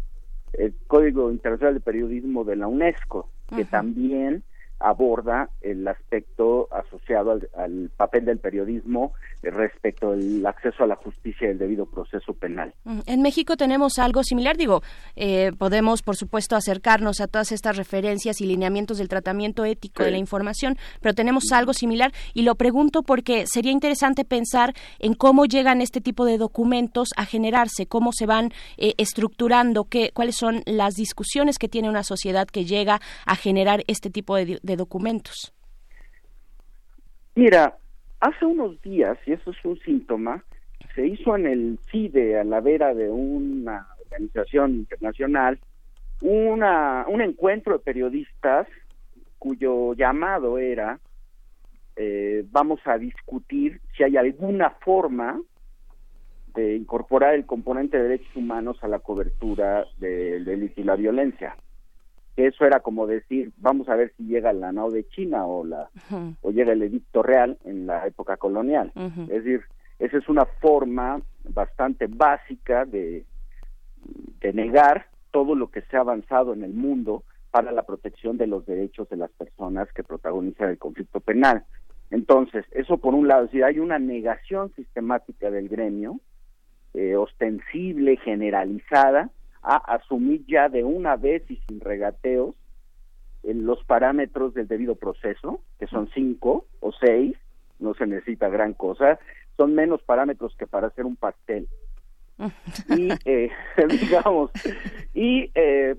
el 0.53 0.75
Código 0.87 1.31
Internacional 1.31 1.75
de 1.75 1.81
Periodismo 1.81 2.45
de 2.45 2.57
la 2.57 2.67
UNESCO, 2.67 3.31
que 3.55 3.65
también 3.65 4.43
aborda 4.83 5.49
el 5.61 5.87
aspecto 5.87 6.69
asociado 6.73 7.39
al, 7.57 7.91
papel 7.97 8.25
del 8.25 8.39
periodismo 8.39 9.13
respecto 9.43 10.13
al 10.13 10.45
acceso 10.47 10.85
a 10.85 10.87
la 10.87 10.97
justicia 10.97 11.49
y 11.49 11.51
el 11.53 11.59
debido 11.59 11.87
proceso 11.87 12.35
penal. 12.35 12.75
Mm, 12.85 13.01
en 13.07 13.23
México 13.23 13.57
tenemos 13.57 13.99
algo 13.99 14.23
similar, 14.23 14.57
digo, 14.57 14.83
eh, 15.17 15.53
podemos 15.59 16.03
por 16.03 16.17
supuesto 16.17 16.57
acercarnos 16.57 17.21
a 17.21 17.29
todas 17.29 17.53
estas 17.53 17.77
referencias 17.77 18.41
y 18.41 18.47
lineamientos 18.47 18.99
del 18.99 19.09
tratamiento 19.09 19.65
ético 19.65 20.03
de 20.03 20.11
la 20.11 20.19
información, 20.19 20.77
pero 21.01 21.15
tenemos 21.15 21.45
algo 21.53 21.73
similar 21.73 22.13
y 22.35 22.43
lo 22.43 22.55
pregunto 22.55 23.03
porque 23.03 23.47
sería 23.47 23.73
interesante 23.73 24.25
pensar 24.25 24.75
en 24.99 25.15
cómo 25.15 25.45
llegan 25.47 25.81
este 25.81 26.01
tipo 26.01 26.25
de 26.25 26.39
documentos 26.39 27.11
a 27.17 27.25
generarse, 27.25 27.87
cómo 27.87 28.13
se 28.13 28.27
van 28.27 28.53
eh, 28.77 28.95
estructurando, 28.99 29.85
qué, 29.85 30.11
cuáles 30.13 30.37
son 30.37 30.63
las 30.67 30.95
discusiones 30.95 31.59
que 31.59 31.69
tiene 31.69 31.89
una 31.89 32.03
sociedad 32.03 32.47
que 32.47 32.65
llega 32.65 33.01
a 33.27 33.37
generar 33.37 33.85
este 33.87 34.11
tipo 34.11 34.37
de 34.37 34.72
documentos? 34.77 35.55
Mira, 37.35 37.77
hace 38.21 38.45
unos 38.45 38.81
días, 38.83 39.19
y 39.27 39.33
eso 39.33 39.51
es 39.51 39.65
un 39.65 39.79
síntoma, 39.81 40.45
se 40.95 41.07
hizo 41.07 41.37
en 41.37 41.47
el 41.47 41.79
CIDE, 41.91 42.39
a 42.39 42.45
la 42.45 42.61
vera 42.61 42.95
de 42.95 43.09
una 43.09 43.87
organización 44.05 44.73
internacional, 44.73 45.59
una, 46.21 47.07
un 47.09 47.21
encuentro 47.21 47.73
de 47.73 47.79
periodistas 47.85 48.69
cuyo 49.39 49.95
llamado 49.95 50.59
era 50.59 51.01
eh, 51.97 52.45
vamos 52.51 52.81
a 52.85 52.97
discutir 52.97 53.81
si 53.97 54.05
hay 54.05 54.17
alguna 54.17 54.71
forma 54.71 55.41
de 56.55 56.77
incorporar 56.77 57.35
el 57.35 57.45
componente 57.45 57.97
de 57.97 58.05
derechos 58.05 58.37
humanos 58.37 58.79
a 58.83 58.89
la 58.89 59.01
cobertura 59.01 59.85
del 59.99 60.45
delito 60.45 60.81
y 60.81 60.85
la 60.85 60.97
violencia 60.97 61.57
eso 62.37 62.65
era 62.65 62.81
como 62.81 63.07
decir, 63.07 63.53
vamos 63.59 63.89
a 63.89 63.97
ver 63.97 64.13
si 64.17 64.25
llega 64.25 64.53
la 64.53 64.73
NAO 64.73 64.91
de 64.91 65.07
China 65.09 65.47
o 65.47 65.65
la 65.65 65.91
o 66.41 66.51
llega 66.51 66.73
el 66.73 66.83
edicto 66.83 67.23
real 67.23 67.59
en 67.65 67.87
la 67.87 68.07
época 68.07 68.37
colonial. 68.37 68.93
Es 68.97 69.45
decir, 69.45 69.63
esa 69.99 70.19
es 70.19 70.29
una 70.29 70.47
forma 70.47 71.21
bastante 71.45 72.07
básica 72.09 72.85
de, 72.85 73.25
de 74.41 74.53
negar 74.53 75.07
todo 75.31 75.55
lo 75.55 75.71
que 75.71 75.83
se 75.83 75.97
ha 75.97 76.01
avanzado 76.01 76.53
en 76.53 76.65
el 76.65 76.73
mundo 76.73 77.25
para 77.51 77.71
la 77.71 77.83
protección 77.83 78.39
de 78.39 78.47
los 78.47 78.65
derechos 78.65 79.09
de 79.11 79.17
las 79.17 79.31
personas 79.33 79.93
que 79.93 80.03
protagonizan 80.03 80.71
el 80.71 80.79
conflicto 80.79 81.21
penal. 81.21 81.65
Entonces, 82.11 82.65
eso 82.73 82.99
por 82.99 83.15
un 83.15 83.29
lado, 83.29 83.49
si 83.49 83.63
hay 83.63 83.79
una 83.79 83.99
negación 83.99 84.73
sistemática 84.75 85.51
del 85.51 85.69
gremio, 85.69 86.21
eh, 86.95 87.17
ostensible, 87.17 88.17
generalizada, 88.19 89.31
a 89.63 89.77
asumir 89.77 90.45
ya 90.47 90.69
de 90.69 90.85
una 90.85 91.17
vez 91.17 91.49
y 91.51 91.57
sin 91.69 91.81
regateos 91.81 92.55
los 93.43 93.85
parámetros 93.85 94.55
del 94.55 94.69
debido 94.69 94.95
proceso, 94.95 95.61
que 95.79 95.87
son 95.87 96.09
cinco 96.15 96.67
o 96.81 96.93
seis, 96.93 97.37
no 97.81 97.95
se 97.95 98.07
necesita 98.07 98.49
gran 98.49 98.73
cosa, 98.75 99.19
son 99.57 99.75
menos 99.75 100.03
parámetros 100.03 100.55
que 100.57 100.67
para 100.67 100.89
hacer 100.89 101.05
un 101.05 101.17
pastel. 101.17 101.69
y, 102.89 103.09
eh, 103.25 103.51
digamos, 104.01 104.51
y, 105.13 105.51
eh, 105.55 105.97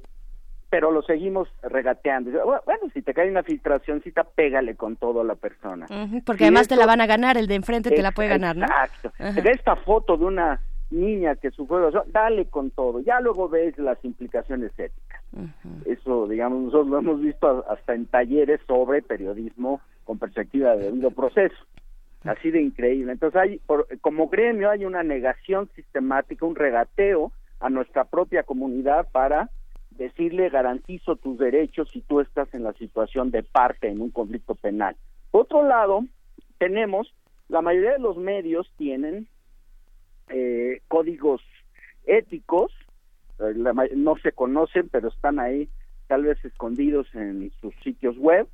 pero 0.70 0.92
lo 0.92 1.04
seguimos 1.04 1.50
regateando. 1.62 2.32
Bueno, 2.66 2.90
si 2.94 3.02
te 3.02 3.14
cae 3.14 3.30
una 3.30 3.44
filtracióncita, 3.44 4.24
pégale 4.24 4.76
con 4.76 4.96
todo 4.96 5.22
a 5.22 5.24
la 5.24 5.36
persona. 5.36 5.86
porque 6.26 6.46
además 6.46 6.68
te 6.68 6.76
la 6.76 6.86
van 6.86 7.02
a 7.02 7.06
ganar, 7.06 7.38
el 7.38 7.48
de 7.48 7.56
enfrente 7.56 7.92
te 7.92 8.02
la 8.02 8.12
puede 8.12 8.30
ganar, 8.30 8.56
¿no? 8.56 8.66
Exacto. 8.66 9.12
De 9.20 9.52
esta 9.52 9.76
foto 9.76 10.18
de 10.18 10.26
una 10.26 10.60
niña 10.94 11.36
que 11.36 11.52
sufrió, 11.52 11.92
dale 12.08 12.46
con 12.46 12.72
todo, 12.72 13.00
ya 13.02 13.20
luego 13.20 13.50
ves 13.50 13.78
las 13.78 14.04
implicaciones 14.06 14.72
éticas. 14.78 15.22
Eso, 15.86 16.28
digamos, 16.28 16.64
nosotros 16.64 16.88
lo 16.88 17.00
hemos 17.00 17.22
visto 17.22 17.66
hasta 17.70 17.96
en 17.96 18.06
talleres 18.06 18.62
sobre 18.68 19.02
periodismo 19.02 19.82
con 20.04 20.20
perspectiva 20.20 20.76
de 20.76 20.86
debido 20.86 21.12
proceso. 21.12 21.56
Así 22.24 22.52
de 22.52 22.62
increíble. 22.62 23.12
Entonces, 23.12 23.42
hay, 23.42 23.62
como 24.00 24.30
gremio, 24.30 24.70
hay 24.70 24.86
una 24.86 25.04
negación 25.04 25.70
sistemática, 25.76 26.46
un 26.46 26.56
regateo 26.56 27.34
a 27.60 27.70
nuestra 27.70 28.06
propia 28.06 28.44
comunidad 28.44 29.08
para 29.12 29.50
decirle 29.92 30.50
garantizo 30.50 31.16
tus 31.18 31.38
derechos 31.38 31.90
si 31.92 32.02
tú 32.02 32.20
estás 32.20 32.54
en 32.54 32.64
la 32.64 32.74
situación 32.74 33.32
de 33.32 33.44
parte 33.44 33.90
en 33.90 34.02
un 34.02 34.10
conflicto 34.10 34.56
penal. 34.56 34.96
Por 35.32 35.42
otro 35.42 35.68
lado, 35.68 36.06
tenemos, 36.60 37.14
la 37.50 37.62
mayoría 37.62 37.94
de 37.94 38.00
los 38.00 38.18
medios 38.18 38.72
tienen 38.78 39.28
eh, 40.30 40.82
códigos 40.88 41.42
éticos, 42.06 42.72
eh, 43.40 43.54
no 43.96 44.16
se 44.18 44.32
conocen, 44.32 44.90
pero 44.90 45.10
están 45.10 45.40
ahí 45.40 45.70
tal 46.08 46.24
vez 46.24 46.44
escondidos 46.44 47.08
en 47.16 47.52
sus 47.62 47.74
sitios 47.84 48.18
web 48.18 48.48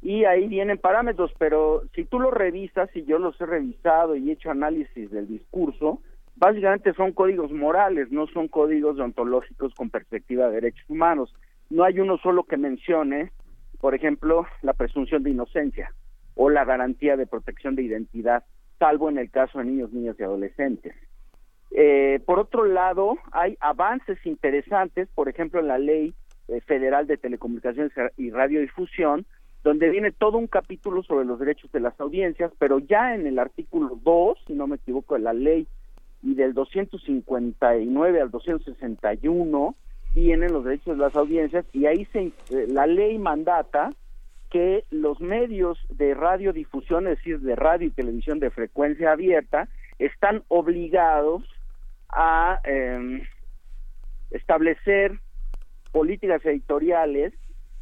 y 0.00 0.24
ahí 0.24 0.46
vienen 0.46 0.78
parámetros, 0.78 1.32
pero 1.38 1.82
si 1.94 2.04
tú 2.04 2.20
los 2.20 2.32
revisas 2.32 2.88
y 2.94 3.04
yo 3.04 3.18
los 3.18 3.40
he 3.40 3.46
revisado 3.46 4.14
y 4.14 4.30
he 4.30 4.34
hecho 4.34 4.50
análisis 4.50 5.10
del 5.10 5.26
discurso, 5.26 6.00
básicamente 6.36 6.94
son 6.94 7.12
códigos 7.12 7.50
morales, 7.50 8.10
no 8.12 8.26
son 8.28 8.48
códigos 8.48 8.98
ontológicos 8.98 9.74
con 9.74 9.90
perspectiva 9.90 10.46
de 10.46 10.54
derechos 10.54 10.88
humanos. 10.88 11.34
No 11.68 11.82
hay 11.84 11.98
uno 11.98 12.16
solo 12.18 12.44
que 12.44 12.56
mencione, 12.56 13.32
por 13.80 13.94
ejemplo, 13.94 14.46
la 14.62 14.72
presunción 14.72 15.24
de 15.24 15.30
inocencia 15.30 15.92
o 16.34 16.48
la 16.48 16.64
garantía 16.64 17.16
de 17.16 17.26
protección 17.26 17.74
de 17.74 17.82
identidad, 17.82 18.44
salvo 18.78 19.10
en 19.10 19.18
el 19.18 19.30
caso 19.30 19.58
de 19.58 19.64
niños, 19.64 19.92
niñas 19.92 20.16
y 20.20 20.22
adolescentes. 20.22 20.94
Eh, 21.70 22.20
por 22.24 22.38
otro 22.38 22.64
lado, 22.64 23.16
hay 23.32 23.56
avances 23.60 24.18
interesantes, 24.24 25.08
por 25.14 25.28
ejemplo, 25.28 25.60
en 25.60 25.68
la 25.68 25.78
ley 25.78 26.14
eh, 26.48 26.60
federal 26.62 27.06
de 27.06 27.18
telecomunicaciones 27.18 27.92
y 28.16 28.30
radiodifusión, 28.30 29.26
donde 29.64 29.90
viene 29.90 30.12
todo 30.12 30.38
un 30.38 30.46
capítulo 30.46 31.02
sobre 31.02 31.26
los 31.26 31.38
derechos 31.38 31.70
de 31.72 31.80
las 31.80 31.98
audiencias, 32.00 32.52
pero 32.58 32.78
ya 32.78 33.14
en 33.14 33.26
el 33.26 33.38
artículo 33.38 33.98
2, 34.02 34.38
si 34.46 34.54
no 34.54 34.66
me 34.66 34.76
equivoco, 34.76 35.14
de 35.14 35.20
la 35.20 35.32
ley 35.32 35.66
y 36.22 36.34
del 36.34 36.54
259 36.54 38.20
al 38.20 38.30
261 38.30 39.74
vienen 40.14 40.52
los 40.52 40.64
derechos 40.64 40.96
de 40.96 41.02
las 41.02 41.14
audiencias 41.14 41.64
y 41.72 41.86
ahí 41.86 42.06
se, 42.06 42.32
eh, 42.50 42.66
la 42.68 42.86
ley 42.86 43.18
mandata 43.18 43.92
que 44.50 44.84
los 44.90 45.20
medios 45.20 45.78
de 45.90 46.14
radiodifusión, 46.14 47.06
es 47.06 47.18
decir, 47.18 47.40
de 47.40 47.54
radio 47.54 47.88
y 47.88 47.90
televisión 47.90 48.38
de 48.38 48.50
frecuencia 48.50 49.12
abierta, 49.12 49.68
están 49.98 50.42
obligados 50.48 51.44
a 52.10 52.60
em, 52.64 53.22
establecer 54.30 55.18
políticas 55.92 56.44
editoriales 56.44 57.32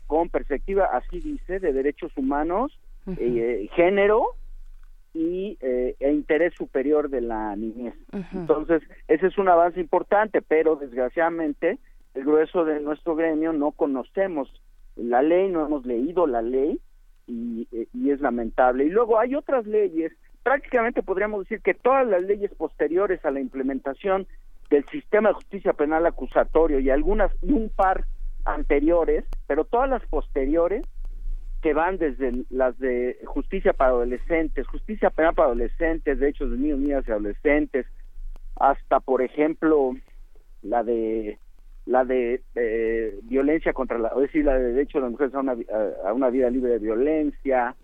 con 0.07 0.29
perspectiva, 0.29 0.91
así 0.93 1.21
dice, 1.21 1.59
de 1.59 1.73
derechos 1.73 2.13
humanos, 2.17 2.79
eh, 3.19 3.69
género 3.75 4.35
y 5.15 5.57
eh, 5.61 5.95
e 5.99 6.13
interés 6.13 6.55
superior 6.55 7.09
de 7.09 7.21
la 7.21 7.55
niñez. 7.57 7.95
Entonces, 8.33 8.83
ese 9.09 9.29
es 9.29 9.39
un 9.39 9.49
avance 9.49 9.81
importante, 9.81 10.43
pero 10.43 10.77
desgraciadamente 10.77 11.79
el 12.15 12.25
grueso 12.25 12.65
de 12.65 12.81
nuestro 12.81 13.15
gremio 13.15 13.53
no 13.53 13.73
conocemos 13.73 14.51
la 14.97 15.23
ley, 15.23 15.49
no 15.49 15.65
hemos 15.65 15.87
leído 15.87 16.27
la 16.27 16.43
ley 16.43 16.81
y, 17.27 17.69
eh, 17.73 17.87
y 17.93 18.11
es 18.11 18.21
lamentable. 18.21 18.85
Y 18.85 18.91
luego 18.91 19.19
hay 19.19 19.35
otras 19.35 19.67
leyes 19.67 20.13
prácticamente 20.47 21.03
podríamos 21.03 21.41
decir 21.41 21.61
que 21.61 21.75
todas 21.75 22.07
las 22.07 22.23
leyes 22.23 22.55
posteriores 22.55 23.25
a 23.25 23.33
la 23.33 23.41
implementación 23.41 24.29
del 24.71 24.85
sistema 24.85 25.31
de 25.31 25.35
justicia 25.35 25.73
penal 25.73 26.07
acusatorio 26.07 26.79
y 26.79 26.89
algunas 26.89 27.33
y 27.43 27.51
un 27.51 27.69
par 27.69 28.05
anteriores, 28.45 29.25
pero 29.49 29.65
todas 29.65 29.91
las 29.91 30.07
posteriores 30.07 30.85
que 31.63 31.75
van 31.75 31.99
desde 31.99 32.45
las 32.49 32.79
de 32.79 33.19
justicia 33.25 33.73
para 33.73 33.91
adolescentes, 33.91 34.69
justicia 34.69 35.11
penal 35.11 35.35
para 35.35 35.49
adolescentes, 35.49 36.21
derechos 36.21 36.53
de 36.53 36.59
niños, 36.59 36.79
niñas 36.79 37.05
y 37.09 37.11
adolescentes, 37.11 37.85
hasta 38.55 39.01
por 39.01 39.23
ejemplo 39.23 39.97
la 40.63 40.85
de 40.85 41.41
la 41.87 42.05
de 42.05 42.43
eh, 42.55 43.19
violencia 43.25 43.73
contra 43.73 43.99
la, 43.99 44.13
o 44.15 44.21
decir, 44.21 44.45
la 44.45 44.57
de 44.57 44.75
derecho 44.75 44.99
de 44.99 45.03
las 45.03 45.11
mujeres 45.11 45.35
a 45.35 45.41
una, 45.41 45.57
a 46.05 46.13
una 46.13 46.31
vida 46.31 46.49
libre 46.51 46.71
de 46.71 46.79
violencia, 46.79 47.75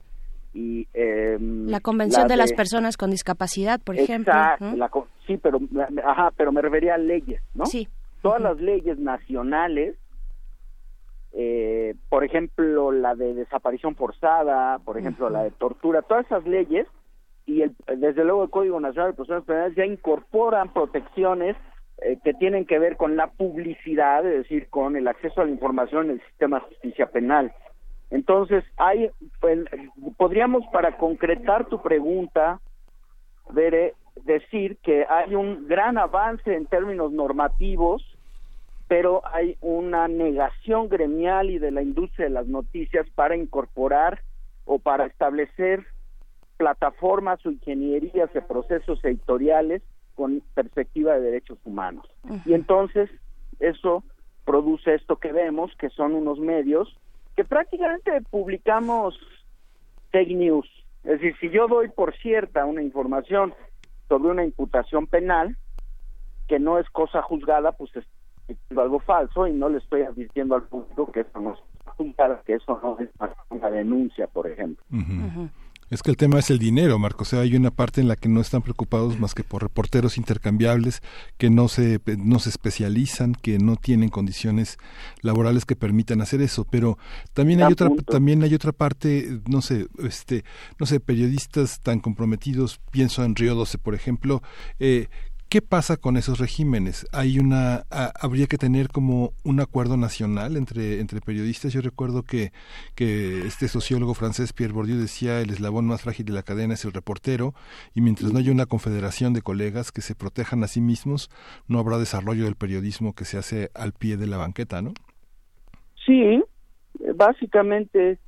y 0.55 0.87
em, 0.93 1.69
la 1.69 1.81
convención 1.81 2.29
de, 2.29 2.37
las 2.37 2.53
personas 2.53 2.97
con 2.97 3.11
discapacidad 3.11 3.81
por 3.81 3.99
ejemplo 3.99 4.33
sí 5.27 5.39
pero 5.39 5.61
ajá 6.05 6.31
pero 6.37 6.53
me 6.53 6.61
refería 6.61 6.95
a 6.95 6.99
leyes 6.99 7.43
no 7.55 7.67
sí. 7.67 7.89
Todas 8.21 8.41
las 8.41 8.61
leyes 8.61 8.99
nacionales 8.99 9.97
eh, 11.33 11.95
por 12.09 12.25
ejemplo 12.25 12.93
la 12.93 13.15
de 13.15 13.35
desaparición 13.35 13.95
forzada 13.97 14.79
por 14.81 14.99
ejemplo 14.99 15.31
la 15.31 15.45
de 15.45 15.51
tortura 15.53 16.03
todas 16.03 16.27
esas 16.27 16.47
leyes 16.47 16.87
y 17.47 17.63
el, 17.63 17.75
desde 17.97 18.25
luego 18.25 18.45
el 18.45 18.51
Código 18.51 18.79
Nacional 18.79 19.13
de 19.13 19.17
Personas 19.17 19.45
Penales 19.45 19.75
ya 19.77 19.85
incorporan 19.85 20.73
protecciones 20.73 21.57
eh, 22.05 22.19
que 22.25 22.35
tienen 22.35 22.67
que 22.67 22.79
ver 22.79 22.97
con 22.97 23.17
la 23.17 23.29
publicidad, 23.29 24.27
es 24.27 24.43
decir, 24.43 24.69
con 24.71 24.97
el 24.97 25.07
acceso 25.07 25.41
a 25.41 25.45
la 25.45 25.51
información 25.51 26.07
en 26.07 26.11
el 26.13 26.27
sistema 26.27 26.59
de 26.59 26.67
justicia 26.67 27.07
penal. 27.07 27.53
Entonces, 28.13 28.63
hay, 28.77 29.11
pues, 29.41 29.61
podríamos, 30.19 30.65
para 30.71 30.99
concretar 30.99 31.67
tu 31.69 31.81
pregunta, 31.81 32.61
decir 34.25 34.77
que 34.83 35.07
hay 35.09 35.35
un 35.35 35.67
gran 35.67 35.97
avance 35.97 36.55
en 36.55 36.67
términos 36.67 37.11
normativos, 37.11 38.03
pero 38.87 39.23
hay 39.27 39.57
una 39.63 40.09
negación 40.09 40.91
gremial 40.91 41.49
y 41.49 41.59
de 41.59 41.71
la 41.71 41.81
industria 41.81 42.27
de 42.27 42.35
las 42.35 42.47
noticias 42.47 43.07
para 43.15 43.35
incorporar 43.35 44.21
o 44.67 44.79
para 44.79 45.07
establecer 45.07 45.87
plataformas 46.59 47.45
o 47.47 47.51
ingenierías 47.51 48.31
de 48.35 48.43
procesos 48.43 49.03
editoriales 49.07 49.83
con 50.15 50.43
perspectiva 50.53 51.15
de 51.15 51.23
derechos 51.23 51.59
humanos. 51.65 52.07
Y 52.45 52.53
entonces 52.53 53.09
eso 53.59 54.05
produce 54.45 54.95
esto 54.95 55.17
que 55.17 55.33
vemos, 55.33 55.75
que 55.79 55.89
son 55.89 56.15
unos 56.15 56.39
medios 56.39 56.95
que 57.37 57.45
prácticamente 57.45 58.21
publicamos 58.31 59.19
fake 60.11 60.37
news. 60.37 60.69
Es 61.05 61.21
decir, 61.21 61.35
si 61.41 61.51
yo 61.51 61.67
doy 61.67 61.89
por 61.89 62.15
cierta 62.17 62.65
una 62.65 62.83
información 62.83 63.55
sobre 64.09 64.31
una 64.31 64.45
imputación 64.45 65.07
penal, 65.07 65.57
que 66.49 66.59
no 66.59 66.79
es 66.79 66.89
cosa 66.91 67.23
juzgada, 67.23 67.73
pues 67.73 67.91
es 67.97 68.07
algo 68.77 69.01
falso 69.01 69.47
y 69.47 69.53
no 69.53 69.69
le 69.69 69.79
estoy 69.79 70.03
advirtiendo 70.03 70.55
al 70.55 70.65
público 70.65 71.11
que 71.11 71.21
eso 71.21 71.41
no 71.41 71.55
es 71.55 71.61
que 72.45 72.55
eso 72.55 72.81
no 72.83 72.99
es 72.99 73.11
una 73.51 73.71
denuncia, 73.71 74.27
por 74.27 74.47
ejemplo. 74.47 74.85
Es 75.93 76.03
que 76.03 76.11
el 76.11 76.17
tema 76.17 76.39
es 76.39 76.49
el 76.49 76.59
dinero, 76.59 76.99
Marco. 76.99 77.25
O 77.25 77.27
sea, 77.27 77.41
hay 77.41 77.55
una 77.55 77.71
parte 77.71 78.01
en 78.01 78.09
la 78.09 78.17
que 78.17 78.31
no 78.31 78.41
están 78.41 78.63
preocupados 78.63 79.21
más 79.21 79.35
que 79.35 79.45
por 79.45 79.61
reporteros 79.61 80.17
intercambiables 80.17 81.03
que 81.37 81.51
no 81.51 81.69
se, 81.69 82.01
no 82.17 82.39
se 82.39 82.49
especializan, 82.49 83.35
que 83.35 83.59
no 83.59 83.77
tienen 83.77 84.09
condiciones 84.09 84.79
laborales 85.21 85.67
que 85.67 85.77
permitan 85.77 86.23
hacer 86.23 86.41
eso. 86.41 86.65
Pero 86.65 86.97
también 87.35 87.63
hay 87.63 87.75
otra, 87.75 87.91
también 88.07 88.43
hay 88.43 88.55
otra 88.55 88.73
parte, 88.73 89.41
no 89.47 89.61
sé, 89.61 89.87
este, 89.99 90.45
no 90.79 90.87
sé, 90.87 90.99
periodistas 90.99 91.81
tan 91.83 92.01
comprometidos, 92.01 92.81
pienso 92.91 93.23
en 93.23 93.37
Río 93.37 93.55
12, 93.55 93.77
por 93.77 93.95
ejemplo, 93.95 94.43
eh, 94.79 95.09
¿Qué 95.53 95.61
pasa 95.61 95.99
con 95.99 96.17
esos 96.17 96.39
regímenes? 96.39 97.07
Hay 97.13 97.39
una, 97.39 97.83
habría 97.91 98.47
que 98.47 98.57
tener 98.57 98.89
como 98.89 99.35
un 99.45 99.61
acuerdo 99.61 99.99
nacional 99.99 100.57
entre, 100.57 100.99
entre 100.99 101.21
periodistas. 101.21 101.75
Yo 101.75 101.83
recuerdo 101.83 102.23
que, 102.23 102.53
que 102.95 103.41
este 103.41 103.69
sociólogo 103.69 104.15
francés 104.15 104.55
Pierre 104.55 104.73
Bourdieu 104.73 104.97
decía 104.97 105.43
el 105.43 105.51
eslabón 105.51 105.85
más 105.85 106.05
frágil 106.05 106.25
de 106.25 106.33
la 106.33 106.43
cadena 106.43 106.73
es 106.73 106.87
el 106.87 106.95
reportero 106.95 107.53
y 107.95 108.01
mientras 108.01 108.33
no 108.33 108.39
haya 108.39 108.51
una 108.51 108.65
confederación 108.65 109.35
de 109.35 109.43
colegas 109.43 109.93
que 109.93 110.01
se 110.01 110.15
protejan 110.15 110.65
a 110.65 110.69
sí 110.69 110.81
mismos, 110.81 111.29
no 111.69 111.81
habrá 111.81 111.99
desarrollo 111.99 112.47
del 112.47 112.57
periodismo 112.57 113.13
que 113.13 113.27
se 113.27 113.37
hace 113.37 113.69
al 113.75 113.93
pie 113.93 114.17
de 114.17 114.29
la 114.29 114.39
banqueta, 114.39 114.81
¿no? 114.81 114.95
Sí, 116.07 116.43
básicamente, 117.15 118.19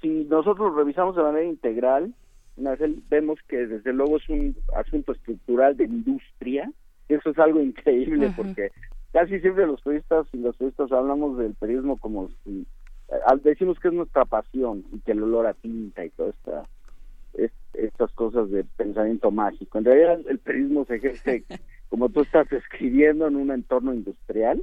si 0.00 0.24
nosotros 0.24 0.74
revisamos 0.74 1.16
de 1.16 1.22
manera 1.22 1.44
integral, 1.44 2.14
vemos 3.08 3.38
que 3.48 3.66
desde 3.66 3.92
luego 3.92 4.18
es 4.18 4.28
un 4.28 4.56
asunto 4.76 5.12
estructural 5.12 5.76
de 5.76 5.84
industria, 5.84 6.70
eso 7.08 7.30
es 7.30 7.38
algo 7.38 7.60
increíble 7.60 8.32
porque 8.36 8.70
casi 9.12 9.40
siempre 9.40 9.66
los 9.66 9.80
periodistas 9.82 10.26
y 10.32 10.38
los 10.38 10.56
periodistas 10.56 10.92
hablamos 10.92 11.38
del 11.38 11.54
periodismo 11.54 11.96
como 11.98 12.28
si 12.44 12.66
eh, 13.08 13.40
decimos 13.42 13.78
que 13.78 13.88
es 13.88 13.94
nuestra 13.94 14.24
pasión 14.24 14.84
y 14.92 15.00
que 15.00 15.12
el 15.12 15.22
olor 15.22 15.46
a 15.46 15.54
tinta 15.54 16.04
y 16.04 16.10
todas 16.10 16.34
esta, 16.36 16.62
estas 17.74 18.12
cosas 18.12 18.50
de 18.50 18.64
pensamiento 18.64 19.30
mágico. 19.30 19.78
En 19.78 19.84
realidad 19.84 20.20
el 20.28 20.38
periodismo 20.38 20.84
se 20.84 20.96
ejerce 20.96 21.44
como 21.88 22.08
tú 22.08 22.22
estás 22.22 22.50
escribiendo 22.52 23.26
en 23.26 23.36
un 23.36 23.50
entorno 23.50 23.92
industrial 23.92 24.62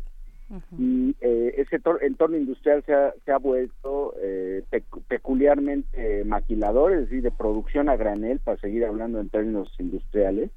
y 0.77 1.15
eh, 1.21 1.53
ese 1.57 1.79
entorno 2.01 2.37
industrial 2.37 2.83
se 2.85 3.31
ha, 3.31 3.37
vuelto 3.37 4.15
eh, 4.19 4.63
peculiarmente 5.07 6.23
maquilador, 6.25 6.93
es 6.93 7.01
decir, 7.01 7.21
de 7.21 7.31
producción 7.31 7.87
a 7.87 7.95
granel, 7.95 8.39
para 8.39 8.57
seguir 8.57 8.85
hablando 8.85 9.19
en 9.19 9.29
términos 9.29 9.71
industriales. 9.77 10.49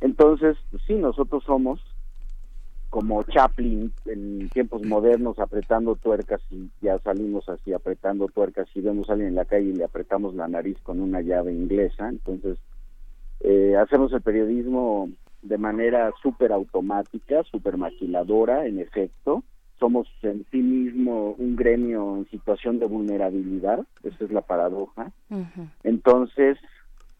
Entonces, 0.00 0.58
pues 0.70 0.82
sí, 0.86 0.94
nosotros 0.94 1.44
somos 1.44 1.80
como 2.90 3.22
Chaplin 3.22 3.90
en 4.04 4.50
tiempos 4.50 4.84
modernos 4.84 5.38
apretando 5.38 5.96
tuercas 5.96 6.42
y 6.50 6.68
ya 6.82 6.98
salimos 6.98 7.48
así 7.48 7.72
apretando 7.72 8.26
tuercas 8.26 8.68
y 8.74 8.82
vemos 8.82 9.08
a 9.08 9.14
alguien 9.14 9.30
en 9.30 9.36
la 9.36 9.46
calle 9.46 9.70
y 9.70 9.72
le 9.72 9.84
apretamos 9.84 10.34
la 10.34 10.46
nariz 10.46 10.76
con 10.82 11.00
una 11.00 11.22
llave 11.22 11.54
inglesa. 11.54 12.10
Entonces, 12.10 12.58
eh, 13.40 13.76
hacemos 13.76 14.12
el 14.12 14.20
periodismo 14.20 15.08
de 15.42 15.58
manera 15.58 16.12
súper 16.22 16.52
automática, 16.52 17.42
súper 17.44 17.76
maquiladora, 17.76 18.66
en 18.66 18.78
efecto. 18.78 19.42
Somos 19.78 20.08
en 20.22 20.46
sí 20.50 20.58
mismo 20.58 21.34
un 21.36 21.56
gremio 21.56 22.16
en 22.16 22.30
situación 22.30 22.78
de 22.78 22.86
vulnerabilidad, 22.86 23.84
esa 24.04 24.24
es 24.24 24.30
la 24.30 24.42
paradoja. 24.42 25.10
Entonces, 25.82 26.56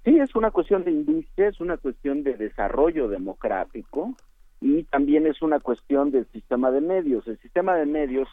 sí, 0.05 0.19
es 0.19 0.35
una 0.37 0.53
cuestión 0.53 0.85
de 0.85 0.93
industria, 0.93 1.49
es 1.49 1.61
una 1.61 1.77
cuestión 1.77 2.23
de 2.23 2.37
desarrollo 2.37 3.09
democrático 3.09 4.15
y 4.61 4.85
también 4.85 5.27
es 5.27 5.43
una 5.43 5.59
cuestión 5.59 6.13
del 6.13 6.27
sistema 6.27 6.71
de 6.71 6.81
medios. 6.81 7.27
El 7.27 7.39
sistema 7.39 7.75
de 7.75 7.87
medios, 7.87 8.29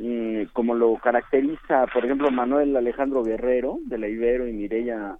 eh, 0.00 0.46
como 0.52 0.74
lo 0.74 0.96
caracteriza, 1.02 1.86
por 1.92 2.04
ejemplo, 2.04 2.30
Manuel 2.30 2.76
Alejandro 2.76 3.24
Guerrero, 3.24 3.78
de 3.86 3.98
la 3.98 4.06
Ibero, 4.06 4.46
y 4.46 4.52
Mireya 4.52 5.18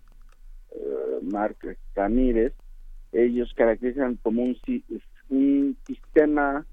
eh, 0.70 1.18
Márquez 1.22 1.76
Ramírez, 1.96 2.54
ellos 3.14 3.52
caracterizan 3.54 4.18
como 4.22 4.42
un, 4.42 4.56
un 5.30 5.76
sistema 5.86 6.66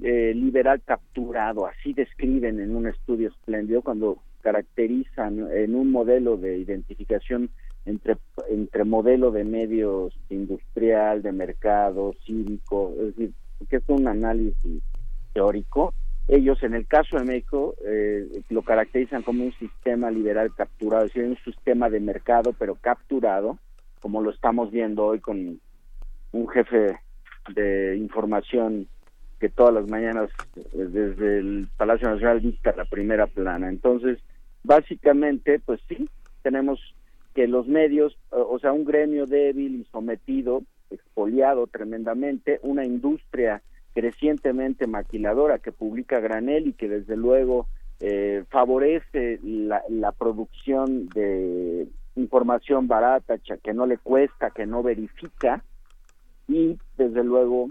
eh, 0.00 0.32
liberal 0.34 0.82
capturado, 0.84 1.66
así 1.66 1.92
describen 1.92 2.58
en 2.60 2.74
un 2.74 2.88
estudio 2.88 3.28
espléndido 3.28 3.82
cuando 3.82 4.18
caracterizan 4.40 5.46
en 5.52 5.74
un 5.76 5.92
modelo 5.92 6.36
de 6.36 6.58
identificación 6.58 7.50
entre, 7.84 8.16
entre 8.48 8.84
modelo 8.84 9.30
de 9.30 9.44
medios 9.44 10.18
industrial, 10.30 11.22
de 11.22 11.32
mercado, 11.32 12.14
cívico, 12.24 12.92
es 12.98 13.16
decir, 13.16 13.32
que 13.68 13.76
es 13.76 13.88
un 13.88 14.08
análisis 14.08 14.82
teórico. 15.32 15.94
Ellos, 16.28 16.62
en 16.62 16.74
el 16.74 16.86
caso 16.86 17.18
de 17.18 17.24
México, 17.24 17.74
eh, 17.84 18.42
lo 18.48 18.62
caracterizan 18.62 19.22
como 19.22 19.44
un 19.44 19.52
sistema 19.54 20.10
liberal 20.10 20.54
capturado, 20.54 21.04
es 21.04 21.14
decir, 21.14 21.28
un 21.28 21.38
sistema 21.44 21.90
de 21.90 22.00
mercado, 22.00 22.54
pero 22.58 22.76
capturado, 22.76 23.58
como 24.00 24.20
lo 24.20 24.30
estamos 24.30 24.70
viendo 24.70 25.04
hoy 25.04 25.20
con 25.20 25.60
un 26.32 26.48
jefe 26.48 26.98
de 27.54 27.96
información 27.96 28.88
que 29.38 29.48
todas 29.48 29.74
las 29.74 29.88
mañanas 29.88 30.30
eh, 30.56 30.62
desde 30.72 31.38
el 31.38 31.68
Palacio 31.76 32.08
Nacional 32.08 32.40
dicta 32.40 32.74
la 32.76 32.84
primera 32.84 33.26
plana. 33.26 33.68
Entonces, 33.68 34.18
básicamente, 34.62 35.58
pues 35.58 35.80
sí, 35.88 36.08
tenemos 36.42 36.80
que 37.34 37.48
los 37.48 37.66
medios, 37.66 38.16
o 38.30 38.58
sea, 38.58 38.72
un 38.72 38.84
gremio 38.84 39.26
débil 39.26 39.80
y 39.80 39.84
sometido, 39.90 40.62
expoliado 40.90 41.66
tremendamente, 41.66 42.60
una 42.62 42.84
industria 42.84 43.62
crecientemente 43.94 44.86
maquiladora 44.86 45.58
que 45.58 45.72
publica 45.72 46.20
granel 46.20 46.68
y 46.68 46.72
que 46.74 46.88
desde 46.88 47.16
luego 47.16 47.66
eh, 48.00 48.44
favorece 48.50 49.38
la, 49.42 49.82
la 49.88 50.12
producción 50.12 51.08
de 51.08 51.88
información 52.16 52.88
barata, 52.88 53.38
que 53.38 53.72
no 53.72 53.86
le 53.86 53.98
cuesta, 53.98 54.50
que 54.50 54.66
no 54.66 54.82
verifica, 54.82 55.64
y 56.48 56.78
desde 56.96 57.24
luego 57.24 57.68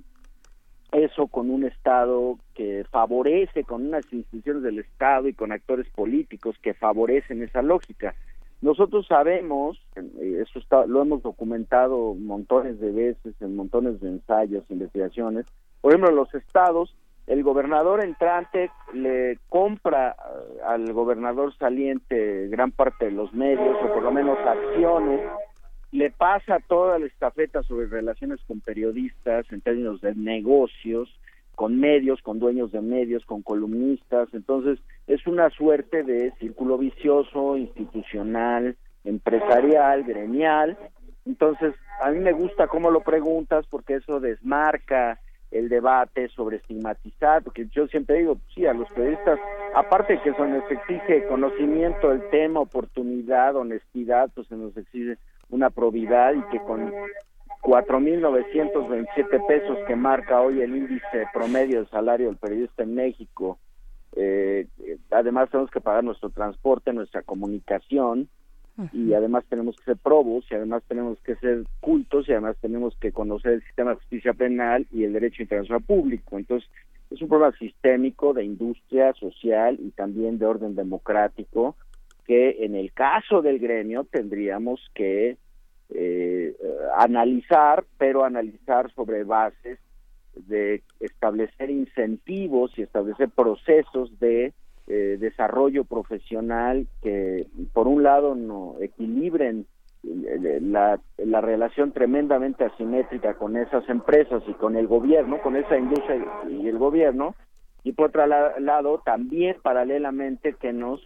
eso 0.92 1.28
con 1.28 1.50
un 1.50 1.64
Estado 1.64 2.38
que 2.54 2.86
favorece, 2.92 3.64
con 3.64 3.88
unas 3.88 4.04
instituciones 4.12 4.64
del 4.64 4.80
Estado 4.80 5.28
y 5.28 5.34
con 5.34 5.52
actores 5.52 5.88
políticos 5.90 6.56
que 6.62 6.74
favorecen 6.74 7.42
esa 7.44 7.62
lógica. 7.62 8.14
Nosotros 8.62 9.08
sabemos, 9.08 9.80
eh, 9.96 10.44
eso 10.46 10.60
está, 10.60 10.86
lo 10.86 11.02
hemos 11.02 11.24
documentado 11.24 12.14
montones 12.14 12.80
de 12.80 12.92
veces 12.92 13.34
en 13.42 13.56
montones 13.56 14.00
de 14.02 14.10
ensayos, 14.10 14.64
investigaciones, 14.70 15.46
por 15.80 15.92
ejemplo, 15.92 16.12
los 16.12 16.34
estados, 16.36 16.96
el 17.26 17.44
gobernador 17.44 18.04
entrante 18.04 18.70
le 18.94 19.40
compra 19.50 20.12
eh, 20.12 20.60
al 20.66 20.94
gobernador 20.94 21.56
saliente 21.58 22.50
gran 22.50 22.72
parte 22.72 23.06
de 23.06 23.12
los 23.12 23.34
medios, 23.34 23.78
o 23.84 23.94
por 23.94 24.04
lo 24.04 24.12
menos 24.12 24.38
acciones, 24.40 25.22
le 25.92 26.10
pasa 26.10 26.60
toda 26.68 27.00
la 27.00 27.06
estafeta 27.06 27.64
sobre 27.64 27.88
relaciones 27.88 28.40
con 28.48 28.62
periodistas 28.62 29.46
en 29.52 29.62
términos 29.62 30.00
de 30.02 30.16
negocios, 30.16 31.10
con 31.56 31.80
medios, 31.80 32.22
con 32.22 32.40
dueños 32.40 32.72
de 32.72 32.82
medios, 32.82 33.26
con 33.26 33.42
columnistas. 33.42 34.30
Entonces, 34.34 34.80
es 35.08 35.28
una 35.28 35.50
suerte 35.50 36.04
de 36.04 36.32
círculo 36.40 36.78
vicioso, 36.78 37.58
institucional, 37.58 38.78
empresarial, 39.04 40.04
gremial. 40.04 40.78
Entonces, 41.26 41.76
a 42.02 42.10
mí 42.10 42.20
me 42.20 42.32
gusta 42.32 42.68
cómo 42.68 42.90
lo 42.90 43.02
preguntas 43.02 43.66
porque 43.70 43.96
eso 43.96 44.20
desmarca 44.20 45.20
el 45.52 45.68
debate 45.68 46.30
sobre 46.30 46.58
estigmatizar, 46.58 47.44
porque 47.44 47.68
yo 47.74 47.86
siempre 47.88 48.20
digo, 48.20 48.38
sí, 48.56 48.66
a 48.66 48.74
los 48.74 48.90
periodistas, 48.92 49.38
aparte 49.76 50.22
que 50.24 50.34
se 50.34 50.48
nos 50.48 50.72
exige 50.72 51.28
conocimiento 51.28 52.10
del 52.10 52.30
tema, 52.30 52.62
oportunidad, 52.62 53.58
honestidad, 53.58 54.32
pues 54.34 54.48
se 54.48 54.56
nos 54.56 54.76
exige 54.78 55.18
una 55.52 55.70
probidad 55.70 56.34
y 56.34 56.42
que 56.50 56.60
con 56.60 56.92
4.927 57.62 59.48
pesos 59.48 59.78
que 59.88 59.96
marca 59.96 60.42
hoy 60.42 60.62
el 60.62 60.76
índice 60.76 61.28
promedio 61.34 61.78
del 61.78 61.90
salario 61.90 62.28
del 62.28 62.38
periodista 62.38 62.84
en 62.84 62.96
México, 62.96 63.60
eh, 64.16 64.68
además 65.12 65.50
tenemos 65.50 65.70
que 65.70 65.80
pagar 65.80 66.04
nuestro 66.04 66.30
transporte, 66.32 66.92
nuestra 66.92 67.22
comunicación, 67.22 68.28
y 68.94 69.14
además 69.14 69.44
tenemos 69.48 69.76
que 69.76 69.84
ser 69.84 69.98
probos 69.98 70.46
y 70.50 70.56
además 70.56 70.82
tenemos 70.88 71.20
que 71.20 71.36
ser 71.36 71.66
cultos 71.82 72.28
y 72.28 72.32
además 72.32 72.58
tenemos 72.62 72.96
que 72.98 73.12
conocer 73.12 73.54
el 73.54 73.64
sistema 73.64 73.92
de 73.92 73.98
justicia 73.98 74.34
penal 74.34 74.88
y 74.92 75.04
el 75.04 75.14
derecho 75.14 75.44
internacional 75.44 75.84
público. 75.84 76.38
Entonces, 76.38 76.68
es 77.12 77.22
un 77.22 77.28
problema 77.28 77.56
sistémico 77.58 78.34
de 78.34 78.46
industria 78.46 79.14
social 79.14 79.78
y 79.80 79.92
también 79.92 80.40
de 80.40 80.46
orden 80.46 80.76
democrático 80.76 81.76
que 82.26 82.64
en 82.66 82.76
el 82.76 82.94
caso 82.94 83.42
del 83.42 83.60
gremio 83.60 84.04
tendríamos 84.04 84.80
que 84.94 85.38
eh, 85.94 86.56
analizar, 86.98 87.84
pero 87.98 88.24
analizar 88.24 88.92
sobre 88.94 89.24
bases 89.24 89.80
de 90.36 90.84
establecer 91.00 91.70
incentivos 91.70 92.72
y 92.78 92.84
establecer 92.84 93.30
procesos 93.30 94.18
de 94.20 94.54
eh, 94.88 95.18
desarrollo 95.20 95.84
profesional 95.84 96.88
que 97.02 97.48
por 97.74 97.88
un 97.88 98.04
lado 98.04 98.36
no 98.36 98.76
equilibren 98.80 99.66
eh, 100.04 100.60
la, 100.62 101.00
la 101.18 101.42
relación 101.42 101.92
tremendamente 101.92 102.66
asimétrica 102.66 103.36
con 103.36 103.58
esas 103.58 103.88
empresas 103.90 104.42
y 104.48 104.54
con 104.54 104.76
el 104.76 104.88
gobierno, 104.88 105.42
con 105.42 105.56
esa 105.56 105.78
industria 105.78 106.26
y 106.50 106.68
el 106.68 106.78
gobierno, 106.78 107.36
y 107.84 107.92
por 107.92 108.10
otro 108.10 108.26
lado 108.26 109.02
también 109.06 109.58
paralelamente 109.62 110.54
que 110.54 110.74
nos 110.74 111.02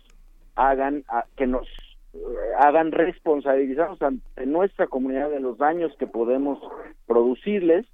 hagan 0.55 1.03
que 1.35 1.47
nos 1.47 1.67
eh, 2.13 2.17
hagan 2.59 2.91
responsabilizarnos 2.91 4.01
ante 4.01 4.45
nuestra 4.45 4.87
comunidad 4.87 5.29
de 5.29 5.39
los 5.39 5.57
daños 5.57 5.91
que 5.99 6.07
podemos 6.07 6.59
producirles. 7.05 7.85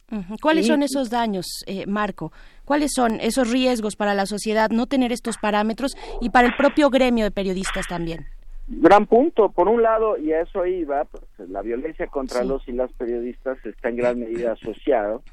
¿Cuáles 0.41 0.67
son 0.67 0.83
esos 0.83 1.09
daños, 1.09 1.45
eh, 1.67 1.85
Marco? 1.87 2.31
¿Cuáles 2.65 2.91
son 2.93 3.19
esos 3.19 3.51
riesgos 3.51 3.95
para 3.95 4.13
la 4.13 4.25
sociedad 4.25 4.69
no 4.69 4.85
tener 4.85 5.11
estos 5.11 5.37
parámetros 5.37 5.93
y 6.21 6.29
para 6.29 6.47
el 6.47 6.55
propio 6.55 6.89
gremio 6.89 7.25
de 7.25 7.31
periodistas 7.31 7.87
también? 7.87 8.25
Gran 8.67 9.05
punto. 9.05 9.49
Por 9.49 9.67
un 9.67 9.81
lado, 9.81 10.17
y 10.17 10.31
a 10.31 10.41
eso 10.41 10.65
iba, 10.65 11.03
pues, 11.05 11.49
la 11.49 11.61
violencia 11.61 12.07
contra 12.07 12.43
los 12.43 12.65
y 12.67 12.71
las 12.71 12.91
periodistas 12.93 13.57
está 13.65 13.89
en 13.89 13.97
gran 13.97 14.19
medida 14.19 14.53
asociado 14.53 15.23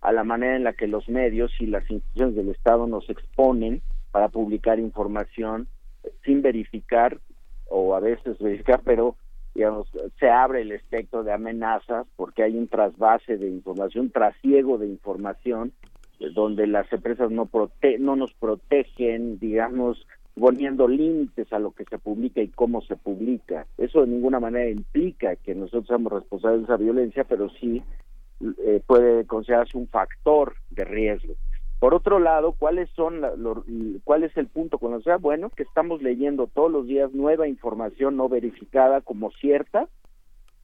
a 0.00 0.12
la 0.12 0.24
manera 0.24 0.56
en 0.56 0.64
la 0.64 0.72
que 0.72 0.86
los 0.86 1.08
medios 1.08 1.50
y 1.58 1.66
las 1.66 1.88
instituciones 1.90 2.36
del 2.36 2.50
Estado 2.50 2.86
nos 2.86 3.10
exponen 3.10 3.82
para 4.12 4.28
publicar 4.28 4.78
información 4.78 5.68
sin 6.24 6.42
verificar 6.42 7.18
o 7.68 7.94
a 7.94 8.00
veces 8.00 8.38
verificar, 8.38 8.80
pero 8.84 9.16
digamos, 9.54 9.88
se 10.20 10.28
abre 10.28 10.60
el 10.60 10.72
espectro 10.72 11.24
de 11.24 11.32
amenazas 11.32 12.06
porque 12.16 12.42
hay 12.42 12.56
un 12.56 12.68
trasvase 12.68 13.38
de 13.38 13.48
información, 13.48 14.10
trasiego 14.10 14.76
de 14.76 14.86
información, 14.86 15.72
eh, 16.20 16.28
donde 16.34 16.66
las 16.66 16.92
empresas 16.92 17.30
no, 17.30 17.46
prote 17.46 17.98
no 17.98 18.16
nos 18.16 18.34
protegen, 18.34 19.38
digamos, 19.38 20.06
poniendo 20.38 20.86
límites 20.86 21.50
a 21.52 21.58
lo 21.58 21.70
que 21.70 21.84
se 21.84 21.98
publica 21.98 22.42
y 22.42 22.48
cómo 22.48 22.82
se 22.82 22.96
publica. 22.96 23.66
Eso 23.78 24.02
de 24.02 24.08
ninguna 24.08 24.40
manera 24.40 24.68
implica 24.68 25.36
que 25.36 25.54
nosotros 25.54 25.86
seamos 25.86 26.12
responsables 26.12 26.60
de 26.60 26.64
esa 26.64 26.76
violencia, 26.76 27.24
pero 27.24 27.48
sí 27.48 27.82
eh, 28.58 28.82
puede 28.86 29.24
considerarse 29.24 29.78
un 29.78 29.88
factor 29.88 30.54
de 30.70 30.84
riesgo. 30.84 31.34
Por 31.78 31.94
otro 31.94 32.18
lado, 32.18 32.52
¿cuáles 32.52 32.88
son 32.90 33.20
cuál 34.04 34.24
es 34.24 34.36
el 34.36 34.46
punto 34.46 34.78
con 34.78 35.02
sea 35.02 35.18
Bueno, 35.18 35.50
que 35.50 35.62
estamos 35.62 36.02
leyendo 36.02 36.46
todos 36.46 36.70
los 36.70 36.86
días 36.86 37.12
nueva 37.12 37.48
información 37.48 38.16
no 38.16 38.28
verificada 38.28 39.02
como 39.02 39.30
cierta, 39.32 39.88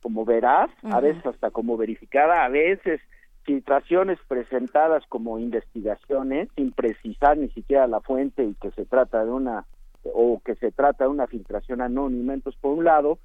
como 0.00 0.24
veraz, 0.24 0.70
a 0.82 1.00
veces 1.00 1.24
hasta 1.26 1.50
como 1.50 1.76
verificada, 1.76 2.44
a 2.44 2.48
veces 2.48 3.00
filtraciones 3.44 4.18
presentadas 4.26 5.04
como 5.08 5.38
investigaciones 5.38 6.48
sin 6.56 6.72
precisar 6.72 7.36
ni 7.36 7.48
siquiera 7.50 7.86
la 7.86 8.00
fuente 8.00 8.44
y 8.44 8.54
que 8.54 8.70
se 8.70 8.86
trata 8.86 9.24
de 9.24 9.30
una 9.30 9.66
o 10.04 10.40
que 10.44 10.54
se 10.56 10.72
trata 10.72 11.04
de 11.04 11.10
una 11.10 11.26
filtración 11.26 11.80
anónima. 11.80 12.34
Entonces, 12.34 12.60
por 12.60 12.72
un 12.72 12.84
lado, 12.84 13.18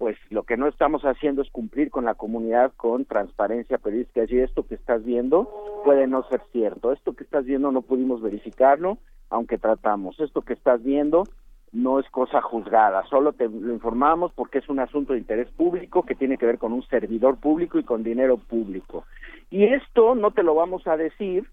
pues 0.00 0.16
lo 0.30 0.44
que 0.44 0.56
no 0.56 0.66
estamos 0.66 1.02
haciendo 1.02 1.42
es 1.42 1.50
cumplir 1.50 1.90
con 1.90 2.06
la 2.06 2.14
comunidad 2.14 2.72
con 2.78 3.04
transparencia 3.04 3.76
periodística, 3.76 4.22
decir 4.22 4.40
esto 4.40 4.66
que 4.66 4.76
estás 4.76 5.04
viendo 5.04 5.46
puede 5.84 6.06
no 6.06 6.22
ser 6.30 6.40
cierto, 6.52 6.92
esto 6.92 7.12
que 7.12 7.22
estás 7.22 7.44
viendo 7.44 7.70
no 7.70 7.82
pudimos 7.82 8.22
verificarlo, 8.22 8.96
aunque 9.28 9.58
tratamos, 9.58 10.18
esto 10.18 10.40
que 10.40 10.54
estás 10.54 10.82
viendo 10.82 11.24
no 11.72 12.00
es 12.00 12.08
cosa 12.08 12.40
juzgada, 12.40 13.04
solo 13.10 13.34
te 13.34 13.46
lo 13.46 13.74
informamos 13.74 14.32
porque 14.32 14.60
es 14.60 14.70
un 14.70 14.80
asunto 14.80 15.12
de 15.12 15.18
interés 15.18 15.50
público 15.50 16.02
que 16.02 16.14
tiene 16.14 16.38
que 16.38 16.46
ver 16.46 16.56
con 16.56 16.72
un 16.72 16.82
servidor 16.84 17.36
público 17.36 17.78
y 17.78 17.84
con 17.84 18.02
dinero 18.02 18.38
público. 18.38 19.04
Y 19.50 19.64
esto 19.64 20.14
no 20.14 20.30
te 20.30 20.42
lo 20.42 20.54
vamos 20.54 20.86
a 20.86 20.96
decir, 20.96 21.44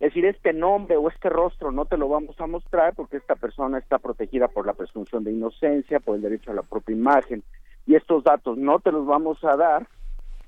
es 0.00 0.10
decir, 0.10 0.26
este 0.26 0.52
nombre 0.52 0.98
o 0.98 1.08
este 1.08 1.30
rostro 1.30 1.72
no 1.72 1.86
te 1.86 1.96
lo 1.96 2.08
vamos 2.08 2.38
a 2.38 2.46
mostrar 2.46 2.94
porque 2.94 3.16
esta 3.16 3.34
persona 3.34 3.78
está 3.78 3.98
protegida 3.98 4.48
por 4.48 4.66
la 4.66 4.74
presunción 4.74 5.24
de 5.24 5.32
inocencia, 5.32 6.00
por 6.00 6.16
el 6.16 6.20
derecho 6.20 6.50
a 6.50 6.54
la 6.54 6.62
propia 6.62 6.94
imagen, 6.94 7.42
y 7.86 7.94
estos 7.94 8.24
datos 8.24 8.56
no 8.56 8.80
te 8.80 8.92
los 8.92 9.06
vamos 9.06 9.42
a 9.44 9.56
dar 9.56 9.86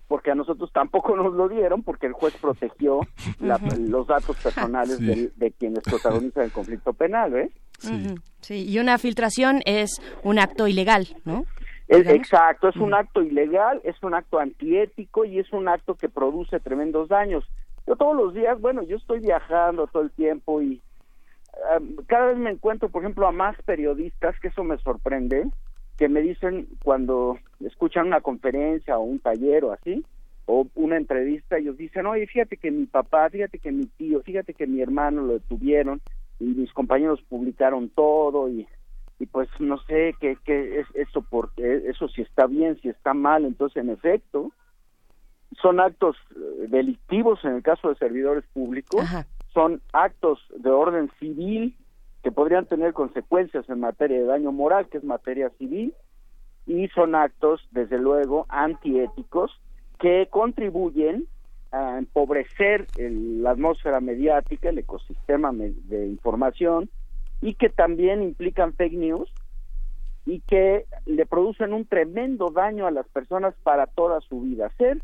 porque 0.09 0.31
a 0.31 0.35
nosotros 0.35 0.71
tampoco 0.73 1.17
nos 1.17 1.35
lo 1.35 1.49
dieron 1.49 1.83
porque 1.83 2.07
el 2.07 2.13
juez 2.13 2.37
protegió 2.41 3.01
los 3.41 4.07
datos 4.07 4.37
personales 4.43 4.99
de, 5.01 5.53
quienes 5.59 5.83
protagonizan 5.83 6.45
el 6.45 6.53
conflicto 6.53 6.93
penal, 6.93 7.33
¿ves? 7.33 7.51
Sí. 8.41 8.69
y 8.69 8.79
una 8.79 8.99
filtración 8.99 9.61
es 9.67 10.01
un 10.23 10.39
acto 10.39 10.69
ilegal, 10.69 11.09
¿no? 11.25 11.45
Es, 11.89 12.09
exacto, 12.09 12.69
es 12.69 12.77
un 12.77 12.95
acto 12.95 13.23
ilegal, 13.23 13.81
es 13.85 14.01
un 14.03 14.15
acto 14.15 14.41
antiético 14.41 15.25
y 15.25 15.39
es 15.39 15.53
un 15.53 15.69
acto 15.69 15.95
que 15.95 16.09
produce 16.09 16.59
tremendos 16.59 17.09
daños. 17.09 17.45
Yo 17.87 17.95
todos 17.95 18.17
los 18.17 18.35
días, 18.35 18.61
bueno, 18.61 18.83
yo 18.83 18.97
estoy 18.97 19.21
viajando 19.21 19.87
todo 19.87 20.03
el 20.03 20.11
tiempo 20.11 20.61
y 20.61 20.83
eh, 21.55 21.97
cada 22.09 22.27
vez 22.27 22.39
me 22.39 22.51
encuentro, 22.51 22.89
por 22.89 23.03
ejemplo, 23.03 23.29
a 23.29 23.33
más 23.33 23.57
periodistas, 23.63 24.35
que 24.41 24.49
eso 24.49 24.65
me 24.65 24.79
sorprende, 24.79 25.47
que 25.97 26.09
me 26.09 26.21
dicen 26.21 26.69
cuando 26.83 27.39
escuchan 27.61 28.07
una 28.07 28.21
conferencia 28.21 28.99
o 28.99 29.03
un 29.03 29.19
taller 29.19 29.65
o 29.65 29.73
así, 29.73 30.05
o 30.47 30.67
una 30.75 30.97
entrevista, 30.97 31.59
ellos 31.59 31.77
dicen, 31.77 32.07
oye, 32.07 32.27
fíjate 32.27 32.57
que 32.57 32.71
mi 32.71 32.87
papá, 32.87 33.29
fíjate 33.31 33.59
que 33.59 33.73
mi 33.73 33.87
tío, 33.87 34.23
fíjate 34.23 34.55
que 34.55 34.67
mi 34.67 34.81
hermano 34.81 35.23
lo 35.23 35.33
detuvieron 35.35 36.01
y 36.39 36.45
mis 36.45 36.73
compañeros 36.73 37.21
publicaron 37.29 37.89
todo 37.89 38.49
y, 38.49 38.67
y 39.19 39.27
pues 39.27 39.49
no 39.59 39.79
sé 39.79 40.15
qué, 40.21 40.37
qué 40.45 40.81
es 40.81 40.87
eso, 40.95 41.23
porque 41.29 41.83
eso 41.89 42.09
si 42.09 42.23
está 42.23 42.47
bien, 42.47 42.79
si 42.81 42.89
está 42.89 43.13
mal, 43.13 43.45
entonces 43.45 43.83
en 43.83 43.91
efecto 43.91 44.53
son 45.61 45.81
actos 45.81 46.17
eh, 46.37 46.67
delictivos 46.69 47.45
en 47.45 47.55
el 47.55 47.63
caso 47.63 47.89
de 47.89 47.97
servidores 47.97 48.45
públicos, 48.53 49.05
son 49.53 49.81
actos 49.93 50.39
de 50.57 50.71
orden 50.71 51.11
civil 51.19 51.75
que 52.27 52.33
podrían 52.33 52.67
tener 52.67 52.93
consecuencias 52.93 53.71
en 53.71 53.79
materia 53.79 54.19
de 54.19 54.25
daño 54.25 54.51
moral, 54.51 54.89
que 54.89 54.99
es 54.99 55.05
materia 55.05 55.49
civil, 55.59 55.95
y 56.67 56.89
son 56.89 57.15
actos, 57.15 57.65
desde 57.71 58.01
luego, 58.01 58.47
antiéticos 58.49 59.53
que 60.01 60.27
contribuyen 60.29 61.29
a 61.71 61.99
empobrecer 61.99 62.89
la 62.99 63.53
atmósfera 63.53 64.01
mediática, 64.01 64.71
el 64.71 64.79
ecosistema 64.79 65.53
de 65.53 66.09
información, 66.09 66.91
y 67.43 67.55
que 67.55 67.69
también 67.69 68.25
implican 68.25 68.75
fake 68.75 68.95
news 68.95 69.33
y 70.25 70.41
que 70.41 70.87
le 71.05 71.27
producen 71.27 71.73
un 71.73 71.85
tremendo 71.85 72.51
daño 72.51 72.89
a 72.89 72.91
las 72.91 73.07
personas 73.07 73.55
para 73.63 73.87
toda 73.87 74.21
su 74.23 74.41
vida. 74.41 74.69
Ser 74.79 75.01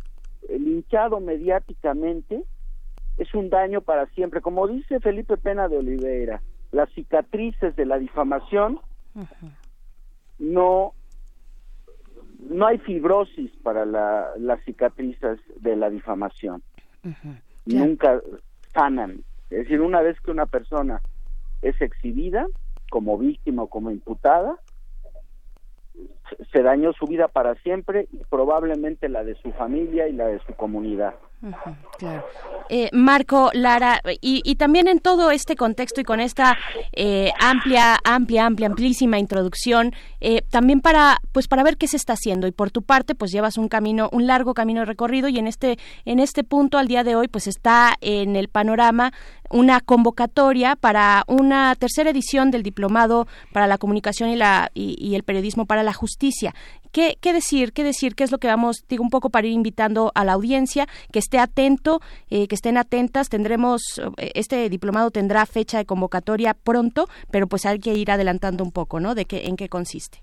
linchado 0.48 1.20
mediáticamente 1.20 2.42
es 3.16 3.32
un 3.32 3.48
daño 3.48 3.80
para 3.80 4.06
siempre. 4.06 4.40
Como 4.40 4.66
dice 4.66 4.98
Felipe 4.98 5.36
Pena 5.36 5.68
de 5.68 5.78
Oliveira, 5.78 6.42
las 6.72 6.90
cicatrices 6.90 7.76
de 7.76 7.86
la 7.86 7.98
difamación 7.98 8.80
no 10.38 10.94
no 12.50 12.66
hay 12.66 12.78
fibrosis 12.78 13.52
para 13.62 13.84
las 13.84 14.64
cicatrices 14.64 15.38
de 15.60 15.76
la 15.76 15.90
difamación. 15.90 16.62
Nunca 17.66 18.20
sanan. 18.74 19.22
Es 19.50 19.58
decir 19.58 19.80
una 19.80 20.00
vez 20.00 20.18
que 20.20 20.32
una 20.32 20.46
persona 20.46 21.00
es 21.60 21.80
exhibida 21.80 22.46
como 22.90 23.16
víctima 23.16 23.62
o 23.62 23.68
como 23.68 23.90
imputada 23.90 24.58
se 26.52 26.62
dañó 26.62 26.92
su 26.92 27.06
vida 27.06 27.28
para 27.28 27.54
siempre 27.56 28.08
y 28.12 28.18
probablemente 28.24 29.08
la 29.08 29.22
de 29.22 29.34
su 29.36 29.52
familia 29.52 30.08
y 30.08 30.12
la 30.12 30.26
de 30.26 30.40
su 30.40 30.54
comunidad. 30.54 31.14
Claro. 31.98 32.24
Eh, 32.68 32.88
Marco, 32.92 33.50
Lara, 33.52 34.00
y, 34.20 34.54
también 34.54 34.88
en 34.88 34.98
todo 34.98 35.30
este 35.30 35.56
contexto 35.56 36.00
y 36.00 36.04
con 36.04 36.20
esta 36.20 36.56
eh, 36.92 37.30
amplia, 37.38 37.98
amplia, 38.04 38.46
amplia, 38.46 38.68
amplísima 38.68 39.18
introducción, 39.18 39.92
eh, 40.20 40.42
también 40.48 40.80
para, 40.80 41.20
pues 41.32 41.48
para 41.48 41.64
ver 41.64 41.76
qué 41.76 41.86
se 41.86 41.96
está 41.96 42.14
haciendo. 42.14 42.46
Y 42.46 42.52
por 42.52 42.70
tu 42.70 42.82
parte, 42.82 43.14
pues 43.14 43.30
llevas 43.30 43.58
un 43.58 43.68
camino, 43.68 44.08
un 44.12 44.26
largo 44.26 44.54
camino 44.54 44.84
recorrido 44.84 45.28
y 45.28 45.38
en 45.38 45.48
este, 45.48 45.78
en 46.06 46.18
este 46.18 46.44
punto 46.44 46.78
al 46.78 46.88
día 46.88 47.04
de 47.04 47.14
hoy, 47.14 47.28
pues 47.28 47.46
está 47.46 47.94
en 48.00 48.36
el 48.36 48.48
panorama 48.48 49.12
una 49.52 49.80
convocatoria 49.80 50.76
para 50.76 51.24
una 51.26 51.74
tercera 51.76 52.10
edición 52.10 52.50
del 52.50 52.62
Diplomado 52.62 53.28
para 53.52 53.66
la 53.66 53.78
Comunicación 53.78 54.30
y, 54.30 54.36
la, 54.36 54.70
y, 54.74 55.14
el 55.14 55.22
Periodismo 55.24 55.66
para 55.66 55.82
la 55.82 55.92
Justicia. 55.92 56.54
¿Qué, 56.90 57.18
¿Qué, 57.20 57.32
decir? 57.32 57.72
¿Qué 57.72 57.84
decir? 57.84 58.14
¿Qué 58.14 58.24
es 58.24 58.30
lo 58.30 58.38
que 58.38 58.48
vamos, 58.48 58.84
digo, 58.88 59.02
un 59.02 59.10
poco 59.10 59.30
para 59.30 59.46
ir 59.46 59.52
invitando 59.52 60.10
a 60.14 60.24
la 60.24 60.32
audiencia, 60.32 60.88
que 61.12 61.18
esté 61.32 61.38
atento, 61.38 62.00
eh, 62.28 62.46
que 62.46 62.54
estén 62.54 62.76
atentas? 62.76 63.30
Tendremos, 63.30 63.80
eh, 64.18 64.32
este 64.34 64.68
diplomado 64.68 65.10
tendrá 65.10 65.46
fecha 65.46 65.78
de 65.78 65.86
convocatoria 65.86 66.52
pronto, 66.52 67.06
pero 67.30 67.46
pues 67.46 67.64
hay 67.64 67.78
que 67.78 67.94
ir 67.94 68.10
adelantando 68.10 68.62
un 68.62 68.70
poco, 68.70 69.00
¿no? 69.00 69.14
De 69.14 69.24
qué, 69.24 69.46
en 69.46 69.56
qué 69.56 69.70
consiste. 69.70 70.18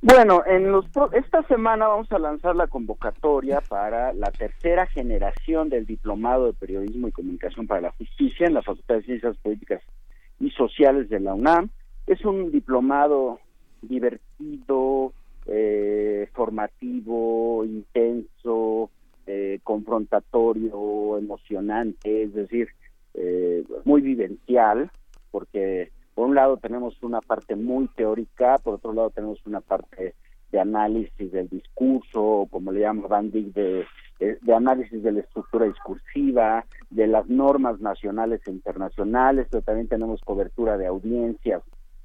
Bueno, 0.00 0.42
en 0.46 0.72
los 0.72 0.86
esta 1.12 1.42
semana 1.44 1.88
vamos 1.88 2.10
a 2.10 2.18
lanzar 2.18 2.56
la 2.56 2.66
convocatoria 2.66 3.60
para 3.60 4.12
la 4.14 4.30
tercera 4.30 4.86
generación 4.86 5.68
del 5.68 5.86
Diplomado 5.86 6.46
de 6.46 6.52
Periodismo 6.54 7.08
y 7.08 7.12
Comunicación 7.12 7.66
para 7.66 7.82
la 7.82 7.92
Justicia 7.92 8.46
en 8.46 8.54
la 8.54 8.62
Facultad 8.62 8.96
de 8.96 9.02
Ciencias 9.02 9.36
Políticas 9.38 9.82
y 10.40 10.50
Sociales 10.50 11.08
de 11.08 11.20
la 11.20 11.34
UNAM. 11.34 11.68
Es 12.06 12.24
un 12.24 12.50
diplomado 12.50 13.40
divertido, 13.82 15.12
eh, 15.46 16.28
formativo, 16.34 17.64
intenso, 17.64 18.90
eh, 19.26 19.60
confrontatorio, 19.62 21.18
emocionante, 21.18 22.24
es 22.24 22.34
decir, 22.34 22.68
eh, 23.14 23.64
muy 23.84 24.00
vivencial, 24.00 24.90
porque 25.30 25.90
por 26.14 26.28
un 26.28 26.34
lado 26.34 26.56
tenemos 26.56 27.02
una 27.02 27.20
parte 27.20 27.56
muy 27.56 27.88
teórica, 27.88 28.58
por 28.58 28.74
otro 28.74 28.92
lado 28.92 29.10
tenemos 29.10 29.38
una 29.46 29.60
parte 29.60 30.14
de 30.50 30.60
análisis 30.60 31.32
del 31.32 31.48
discurso, 31.48 32.46
como 32.50 32.72
le 32.72 32.80
llama 32.80 33.08
Van 33.08 33.30
Dyck, 33.30 33.54
de, 33.54 33.86
de, 34.18 34.54
análisis 34.54 35.02
de 35.02 35.12
la 35.12 35.20
estructura 35.20 35.66
discursiva, 35.66 36.66
de 36.90 37.06
las 37.06 37.26
normas 37.28 37.80
nacionales 37.80 38.40
e 38.46 38.50
internacionales, 38.50 39.46
pero 39.50 39.62
también 39.62 39.88
tenemos 39.88 40.20
cobertura 40.20 40.76
de 40.76 40.86
audiencias 40.86 41.62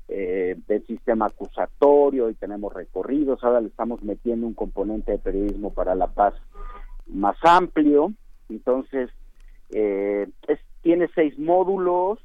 eh, 0.10 0.56
del 0.68 0.88
sistema 0.88 1.26
acusatorio 1.26 2.30
y 2.30 2.34
tenemos 2.35 2.73
recorridos. 2.73 3.44
Ahora 3.44 3.60
le 3.60 3.68
estamos 3.68 4.02
metiendo 4.03 4.48
un 4.48 4.53
componente 4.53 5.11
de 5.11 5.19
periodismo 5.19 5.73
para 5.73 5.95
la 5.95 6.07
paz 6.07 6.34
más 7.09 7.38
amplio. 7.43 8.13
Entonces, 8.49 9.09
eh, 9.71 10.27
tiene 10.81 11.09
seis 11.13 11.38
módulos, 11.38 12.19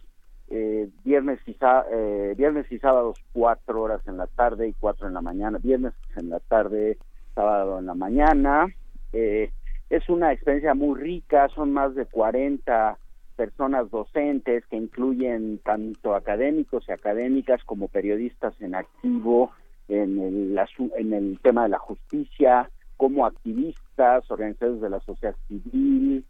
eh, 0.49 0.89
viernes, 1.05 1.41
y 1.47 1.57
eh, 1.93 2.35
viernes 2.37 2.71
y 2.71 2.79
sábados 2.79 3.19
cuatro 3.33 3.83
horas 3.83 4.07
en 4.07 4.19
la 4.19 4.27
tarde 4.27 4.69
y 4.69 4.75
cuatro 4.75 5.09
en 5.09 5.15
la 5.15 5.23
mañana, 5.23 5.59
viernes 5.59 5.95
en 6.17 6.29
la 6.29 6.41
tarde, 6.41 6.99
sábado 7.35 7.79
en 7.79 7.87
la 7.87 7.95
mañana. 7.95 8.67
Eh, 9.13 9.51
es 9.91 10.09
una 10.09 10.33
experiencia 10.33 10.75
muy 10.75 10.99
rica, 10.99 11.49
son 11.55 11.73
más 11.73 11.95
de 11.95 12.07
40 12.07 12.99
personas 13.37 13.91
docentes 13.91 14.65
que 14.67 14.77
incluyen 14.77 15.59
tanto 15.65 16.15
académicos 16.15 16.85
y 16.89 16.93
académicas 16.93 17.65
como 17.65 17.89
periodistas 17.89 18.55
en 18.61 18.75
activo 18.75 19.51
en 19.89 20.19
el, 20.21 20.61
en 20.97 21.13
el 21.13 21.41
tema 21.43 21.65
de 21.65 21.71
la 21.71 21.79
justicia, 21.79 22.71
como 22.97 23.27
activistas, 23.27 24.31
organizadores 24.31 24.81
de 24.81 24.91
la 24.91 25.01
sociedad 25.01 25.37
civil, 25.49 26.25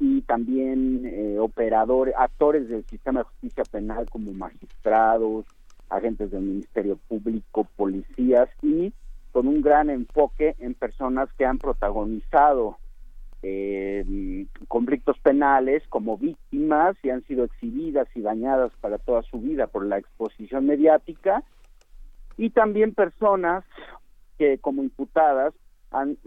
y 0.00 0.22
también 0.22 1.02
eh, 1.04 1.38
operadores, 1.38 2.14
actores 2.16 2.68
del 2.68 2.84
sistema 2.86 3.20
de 3.20 3.24
justicia 3.24 3.64
penal 3.64 4.08
como 4.08 4.32
magistrados, 4.32 5.44
agentes 5.90 6.30
del 6.30 6.42
Ministerio 6.42 6.98
Público, 7.06 7.68
policías 7.76 8.48
y 8.62 8.92
con 9.30 9.46
un 9.46 9.60
gran 9.60 9.90
enfoque 9.90 10.56
en 10.58 10.74
personas 10.74 11.28
que 11.34 11.44
han 11.44 11.58
protagonizado 11.58 12.78
eh, 13.42 14.46
conflictos 14.68 15.18
penales 15.20 15.82
como 15.88 16.16
víctimas 16.16 16.96
y 17.02 17.10
han 17.10 17.22
sido 17.24 17.44
exhibidas 17.44 18.08
y 18.14 18.22
dañadas 18.22 18.72
para 18.80 18.98
toda 18.98 19.22
su 19.22 19.38
vida 19.38 19.66
por 19.66 19.84
la 19.84 19.98
exposición 19.98 20.66
mediática 20.66 21.42
y 22.38 22.50
también 22.50 22.94
personas 22.94 23.64
que 24.38 24.58
como 24.58 24.82
imputadas 24.82 25.52
han, 25.90 26.18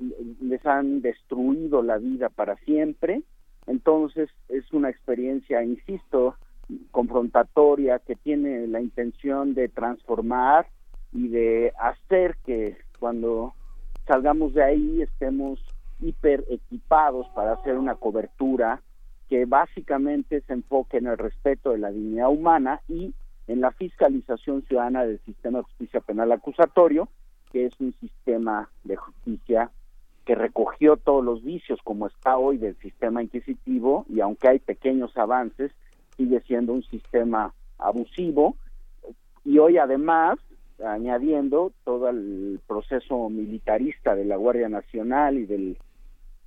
les 0.42 0.66
han 0.66 1.02
destruido 1.02 1.82
la 1.82 1.98
vida 1.98 2.30
para 2.30 2.56
siempre. 2.58 3.24
Entonces 3.68 4.30
es 4.50 4.72
una 4.74 4.90
experiencia, 4.90 5.64
insisto, 5.64 6.36
confrontatoria 6.92 8.00
que 8.00 8.16
tiene 8.16 8.68
la 8.68 8.82
intención 8.82 9.54
de 9.54 9.70
transformar 9.70 10.68
y 11.12 11.28
de 11.28 11.74
hacer 11.80 12.36
que 12.46 12.78
cuando 13.00 13.54
salgamos 14.08 14.54
de 14.54 14.64
ahí 14.64 15.02
estemos 15.02 15.60
hiper 16.02 16.44
equipados 16.50 17.28
para 17.36 17.54
hacer 17.54 17.78
una 17.78 17.96
cobertura 17.96 18.82
que 19.30 19.46
básicamente 19.46 20.42
se 20.42 20.54
enfoque 20.54 20.98
en 20.98 21.08
el 21.08 21.18
respeto 21.18 21.72
de 21.72 21.78
la 21.78 21.92
dignidad 21.92 22.30
humana 22.30 22.82
y 22.88 23.14
en 23.48 23.62
la 23.62 23.72
fiscalización 23.72 24.64
ciudadana 24.64 25.06
del 25.06 25.20
sistema 25.22 25.60
de 25.60 25.64
justicia 25.66 26.02
penal 26.02 26.32
acusatorio, 26.32 27.10
que 27.54 27.68
es 27.68 27.80
un 27.80 27.94
sistema 28.02 28.70
de 28.84 28.98
justicia 28.98 29.72
que 30.26 30.36
recogió 30.36 30.98
todos 30.98 31.24
los 31.24 31.44
vicios 31.44 31.80
como 31.84 32.08
está 32.08 32.38
hoy 32.38 32.58
del 32.58 32.76
sistema 32.78 33.22
inquisitivo 33.22 34.06
y 34.10 34.20
aunque 34.22 34.48
hay 34.48 34.60
pequeños 34.60 35.16
avances, 35.16 35.72
sigue 36.18 36.42
siendo 36.42 36.74
un 36.74 36.84
sistema 36.84 37.54
abusivo. 37.78 38.56
Y 39.46 39.60
hoy 39.60 39.78
además 39.78 40.40
añadiendo 40.84 41.72
todo 41.84 42.10
el 42.10 42.60
proceso 42.68 43.30
militarista 43.30 44.16
de 44.16 44.26
la 44.26 44.36
Guardia 44.36 44.70
Nacional 44.70 45.38
y 45.38 45.46
del 45.46 45.78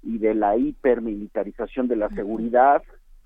y 0.03 0.19
de 0.19 0.35
la 0.35 0.57
hipermilitarización 0.57 1.89
de 1.89 1.97
la 1.97 2.09
seguridad 2.11 2.83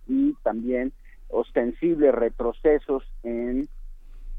y 0.08 0.32
también 0.42 0.92
ostensibles 1.28 2.14
retrocesos 2.14 3.04
en 3.22 3.68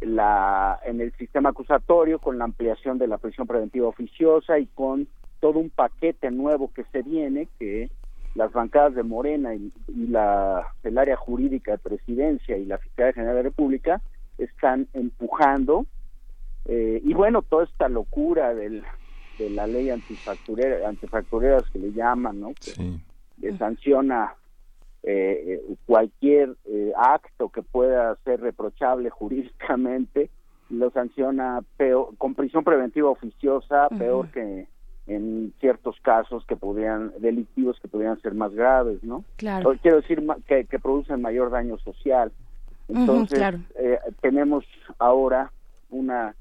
la 0.02 0.80
en 0.84 1.00
el 1.00 1.14
sistema 1.14 1.50
acusatorio 1.50 2.20
con 2.20 2.38
la 2.38 2.46
ampliación 2.46 2.98
de 2.98 3.08
la 3.08 3.18
prisión 3.18 3.48
preventiva 3.48 3.88
oficiosa 3.88 4.60
y 4.60 4.66
con 4.68 5.08
todo 5.40 5.60
un 5.60 5.70
paquete 5.70 6.32
nuevo 6.32 6.72
que 6.74 6.84
se 6.92 7.02
viene, 7.02 7.48
que 7.60 7.90
las 8.36 8.52
bancadas 8.52 8.96
de 8.96 9.04
Morena 9.04 9.54
y, 9.54 9.72
la 9.88 10.74
el 10.84 10.98
área 10.98 11.16
jurídica 11.16 11.72
de 11.72 11.78
presidencia 11.78 12.58
y 12.58 12.66
la 12.66 12.78
Fiscalía 12.78 13.14
General 13.14 13.36
de 13.36 13.44
la 13.44 13.50
República 13.50 14.02
están 14.38 14.88
empujando 14.94 15.86
eh, 16.66 17.02
y 17.04 17.14
bueno 17.14 17.42
toda 17.42 17.66
esta 17.66 17.90
locura 17.90 18.54
del, 18.54 18.84
de 19.38 19.50
la 19.50 19.68
ley 19.68 19.90
antifacturera 19.90 20.88
antifactureras 20.88 21.70
que 21.72 21.80
le 21.80 21.92
llaman 21.92 22.40
no 22.40 22.54
que, 22.54 23.52
sanciona 23.58 24.36
eh, 25.04 25.62
cualquier 25.86 26.56
eh, 26.66 26.92
acto 26.96 27.50
que 27.50 27.62
pueda 27.62 28.16
ser 28.24 28.42
reprochable 28.42 29.10
jurídicamente 29.12 30.30
lo 30.70 30.90
sanciona 30.92 31.62
peor, 31.78 32.16
con 32.18 32.34
prisión 32.34 32.64
preventiva 32.64 33.10
oficiosa 33.10 33.90
peor 33.90 34.30
que 34.30 34.68
en 35.08 35.54
ciertos 35.60 36.00
casos 36.02 36.46
que 36.46 36.56
podrían 36.56 37.12
delictivos 37.20 37.78
que 37.82 37.90
podrían 37.90 38.22
ser 38.22 38.34
más 38.36 38.54
graves, 38.54 39.04
¿no? 39.04 39.26
Claro. 39.36 39.76
Quiero 39.82 39.98
decir 39.98 40.24
que, 40.48 40.66
que 40.66 40.80
producen 40.80 41.22
mayor 41.22 41.50
daño 41.50 41.78
social. 41.80 42.32
Entonces 42.88 43.42
eh, 43.76 44.00
tenemos 44.22 44.64
ahora 45.00 45.52
una 45.90 46.36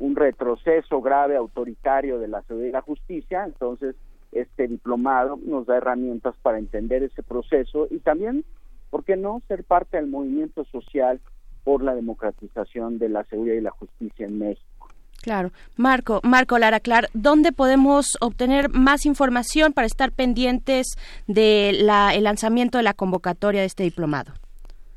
un 0.00 0.16
retroceso 0.16 1.00
grave 1.00 1.36
autoritario 1.36 2.18
de 2.18 2.28
la 2.28 2.42
y 2.48 2.70
la 2.70 2.80
justicia, 2.80 3.44
entonces 3.44 3.94
este 4.34 4.68
diplomado 4.68 5.38
nos 5.44 5.66
da 5.66 5.76
herramientas 5.76 6.34
para 6.42 6.58
entender 6.58 7.02
ese 7.02 7.22
proceso 7.22 7.86
y 7.90 7.98
también, 8.00 8.44
¿por 8.90 9.04
qué 9.04 9.16
no?, 9.16 9.40
ser 9.48 9.64
parte 9.64 9.96
del 9.96 10.08
movimiento 10.08 10.64
social 10.64 11.20
por 11.62 11.82
la 11.82 11.94
democratización 11.94 12.98
de 12.98 13.08
la 13.08 13.24
seguridad 13.24 13.56
y 13.56 13.62
la 13.62 13.70
justicia 13.70 14.26
en 14.26 14.38
México. 14.38 14.90
Claro. 15.22 15.52
Marco, 15.76 16.20
Marco 16.22 16.58
Lara 16.58 16.80
Clar, 16.80 17.08
¿dónde 17.14 17.52
podemos 17.52 18.18
obtener 18.20 18.68
más 18.68 19.06
información 19.06 19.72
para 19.72 19.86
estar 19.86 20.12
pendientes 20.12 20.98
del 21.26 21.86
lanzamiento 21.86 22.76
de 22.76 22.84
la 22.84 22.92
convocatoria 22.92 23.62
de 23.62 23.66
este 23.66 23.84
diplomado? 23.84 24.34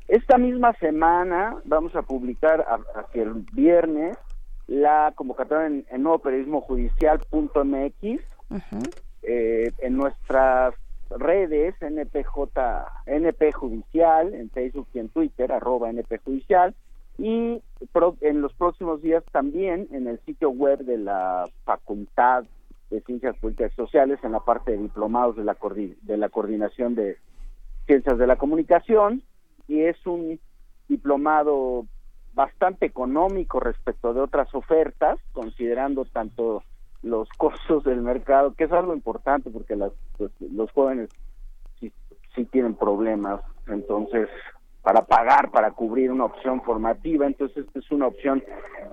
Esta 0.06 0.36
misma 0.36 0.74
semana 0.74 1.56
vamos 1.64 1.96
a 1.96 2.02
publicar 2.02 2.62
hacia 2.94 3.22
el 3.22 3.46
viernes 3.52 4.18
la 4.66 5.12
convocatoria 5.14 5.66
en, 5.66 5.86
en 5.90 6.02
nuevoperiodismojudicial.mx 6.02 8.38
eh, 9.30 9.72
en 9.80 9.96
nuestras 9.98 10.74
redes 11.10 11.74
NPJ, 11.82 12.34
NP 13.04 13.52
Judicial, 13.52 14.32
en 14.32 14.48
Facebook 14.48 14.88
y 14.94 15.00
en 15.00 15.10
Twitter, 15.10 15.52
arroba 15.52 15.90
NP 15.90 16.18
Judicial, 16.24 16.74
y 17.18 17.60
en 18.20 18.40
los 18.40 18.54
próximos 18.54 19.02
días 19.02 19.22
también 19.30 19.86
en 19.92 20.06
el 20.06 20.18
sitio 20.20 20.48
web 20.48 20.78
de 20.78 20.96
la 20.96 21.44
Facultad 21.64 22.44
de 22.90 23.02
Ciencias 23.02 23.36
Políticas 23.36 23.74
Sociales, 23.74 24.18
en 24.22 24.32
la 24.32 24.40
parte 24.40 24.72
de 24.72 24.78
diplomados 24.78 25.36
de 25.36 25.44
la, 25.44 25.58
de 26.02 26.16
la 26.16 26.28
Coordinación 26.30 26.94
de 26.94 27.18
Ciencias 27.86 28.16
de 28.16 28.26
la 28.26 28.36
Comunicación, 28.36 29.22
y 29.66 29.80
es 29.80 30.06
un 30.06 30.40
diplomado 30.88 31.84
bastante 32.32 32.86
económico 32.86 33.60
respecto 33.60 34.14
de 34.14 34.20
otras 34.20 34.54
ofertas, 34.54 35.18
considerando 35.32 36.06
tanto 36.06 36.62
los 37.02 37.28
costos 37.36 37.84
del 37.84 38.02
mercado, 38.02 38.54
que 38.54 38.64
es 38.64 38.72
algo 38.72 38.94
importante 38.94 39.50
porque 39.50 39.76
las, 39.76 39.92
pues, 40.16 40.30
los 40.40 40.70
jóvenes 40.72 41.10
sí, 41.78 41.92
sí 42.34 42.44
tienen 42.46 42.74
problemas, 42.74 43.40
entonces 43.66 44.28
para 44.82 45.02
pagar, 45.02 45.50
para 45.50 45.72
cubrir 45.72 46.10
una 46.10 46.24
opción 46.24 46.62
formativa, 46.62 47.26
entonces 47.26 47.66
esta 47.66 47.78
es 47.78 47.90
una 47.90 48.06
opción, 48.06 48.42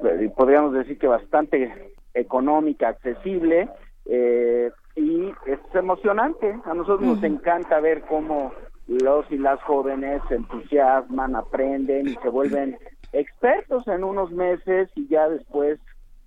eh, 0.04 0.32
podríamos 0.36 0.74
decir 0.74 0.98
que 0.98 1.08
bastante 1.08 1.94
económica, 2.14 2.90
accesible, 2.90 3.70
eh, 4.06 4.72
y 4.96 5.30
es 5.46 5.60
emocionante, 5.74 6.60
a 6.66 6.74
nosotros 6.74 7.02
nos 7.02 7.24
encanta 7.24 7.80
ver 7.80 8.02
cómo 8.02 8.52
los 8.88 9.30
y 9.32 9.38
las 9.38 9.62
jóvenes 9.64 10.22
se 10.30 10.36
entusiasman, 10.36 11.36
aprenden 11.36 12.08
y 12.08 12.16
se 12.16 12.30
vuelven 12.30 12.78
expertos 13.14 13.88
en 13.88 14.04
unos 14.04 14.32
meses 14.32 14.90
y 14.96 15.08
ya 15.08 15.28
después 15.30 15.80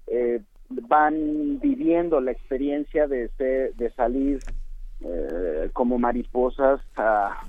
eh, 0.07 0.41
van 0.69 1.59
viviendo 1.61 2.21
la 2.21 2.33
experiencia 2.33 3.07
de, 3.07 3.31
de 3.39 3.91
salir 3.97 4.41
eh, 5.01 5.71
como 5.73 5.99
mariposas 5.99 6.81
a 6.97 7.41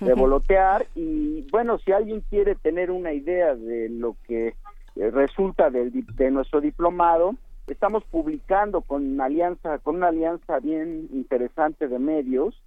revolotear 0.00 0.86
y 0.94 1.42
bueno, 1.50 1.78
si 1.78 1.92
alguien 1.92 2.22
quiere 2.30 2.54
tener 2.54 2.90
una 2.90 3.12
idea 3.12 3.54
de 3.54 3.88
lo 3.88 4.16
que 4.26 4.54
eh, 4.96 5.10
resulta 5.10 5.70
de, 5.70 5.90
de 5.90 6.30
nuestro 6.30 6.60
diplomado, 6.60 7.34
estamos 7.66 8.04
publicando 8.04 8.80
con 8.80 9.06
una 9.06 9.26
alianza, 9.26 9.78
con 9.78 9.96
una 9.96 10.08
alianza 10.08 10.60
bien 10.60 11.08
interesante 11.12 11.88
de 11.88 11.98
medios, 11.98 12.60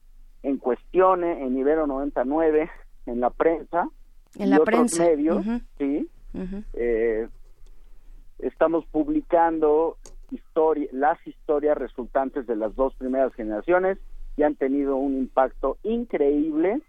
en 0.43 0.57
Cuestiones, 0.57 1.39
en 1.41 1.57
Ibero 1.57 1.87
99, 1.87 2.69
en 3.05 3.19
la 3.19 3.29
prensa, 3.29 3.89
en 4.37 4.49
la 4.51 4.59
otros 4.59 4.99
medios, 4.99 5.45
sí. 5.77 6.07
Eh, 6.73 7.27
estamos 8.39 8.85
publicando 8.87 9.97
historia, 10.31 10.87
las 10.91 11.25
historias 11.25 11.77
resultantes 11.77 12.47
de 12.47 12.55
las 12.55 12.75
dos 12.75 12.93
primeras 12.95 13.33
generaciones 13.33 13.97
y 14.35 14.43
han 14.43 14.55
tenido 14.55 14.95
un 14.95 15.17
impacto 15.17 15.77
increíble. 15.83 16.81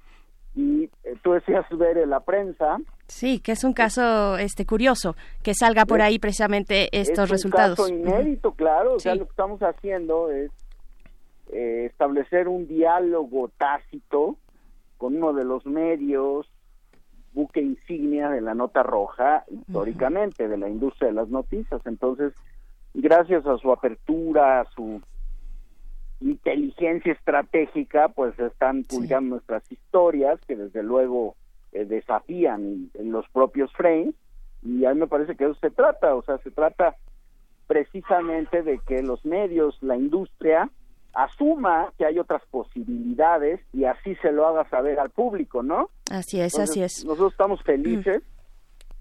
Y 0.54 0.84
eh, 1.04 1.14
tú 1.22 1.32
decías 1.32 1.64
ver 1.70 1.98
en 1.98 2.10
la 2.10 2.20
prensa. 2.20 2.78
Sí 3.06 3.38
que 3.40 3.52
es 3.52 3.64
un 3.64 3.72
caso 3.72 4.36
este 4.38 4.66
curioso 4.66 5.14
que 5.42 5.54
salga 5.54 5.84
por 5.86 6.02
ahí 6.02 6.18
precisamente 6.18 6.88
estos 6.92 7.24
es 7.24 7.30
resultados. 7.30 7.78
un 7.78 8.02
caso 8.02 8.18
inédito 8.18 8.52
claro. 8.52 8.94
O 8.94 8.98
sea 8.98 9.14
lo 9.14 9.24
que 9.24 9.30
estamos 9.30 9.60
haciendo 9.60 10.30
es 10.30 10.50
eh, 11.52 11.86
establecer 11.86 12.48
un 12.48 12.66
diálogo 12.66 13.50
tácito 13.56 14.36
con 14.96 15.16
uno 15.16 15.32
de 15.32 15.44
los 15.44 15.64
medios 15.64 16.50
buque 17.32 17.60
insignia 17.60 18.30
de 18.30 18.40
la 18.40 18.54
nota 18.54 18.82
roja 18.82 19.44
históricamente 19.50 20.48
de 20.48 20.56
la 20.56 20.68
industria 20.68 21.08
de 21.08 21.14
las 21.14 21.28
noticias. 21.28 21.80
Entonces 21.86 22.32
gracias 22.94 23.46
a 23.46 23.56
su 23.58 23.72
apertura 23.72 24.60
a 24.60 24.64
su 24.72 25.00
inteligencia 26.20 27.12
estratégica, 27.12 28.08
pues 28.08 28.38
están 28.38 28.82
publicando 28.84 29.36
nuestras 29.36 29.70
historias 29.70 30.40
que 30.46 30.56
desde 30.56 30.82
luego 30.82 31.36
eh, 31.72 31.84
desafían 31.84 32.90
en 32.94 33.12
los 33.12 33.28
propios 33.28 33.72
frames 33.72 34.14
y 34.62 34.84
a 34.84 34.92
mí 34.92 35.00
me 35.00 35.06
parece 35.06 35.36
que 35.36 35.44
eso 35.44 35.54
se 35.60 35.70
trata, 35.70 36.14
o 36.14 36.22
sea, 36.22 36.38
se 36.38 36.50
trata 36.50 36.96
precisamente 37.68 38.62
de 38.62 38.80
que 38.80 39.02
los 39.02 39.24
medios, 39.24 39.80
la 39.82 39.96
industria, 39.96 40.70
asuma 41.18 41.92
que 41.98 42.06
hay 42.06 42.18
otras 42.20 42.42
posibilidades 42.48 43.60
y 43.72 43.84
así 43.84 44.14
se 44.16 44.30
lo 44.30 44.46
haga 44.46 44.68
saber 44.68 45.00
al 45.00 45.10
público, 45.10 45.64
¿no? 45.64 45.90
Así 46.10 46.40
es, 46.40 46.56
así 46.58 46.80
es. 46.80 47.04
Nosotros 47.04 47.32
estamos 47.32 47.60
felices 47.64 48.22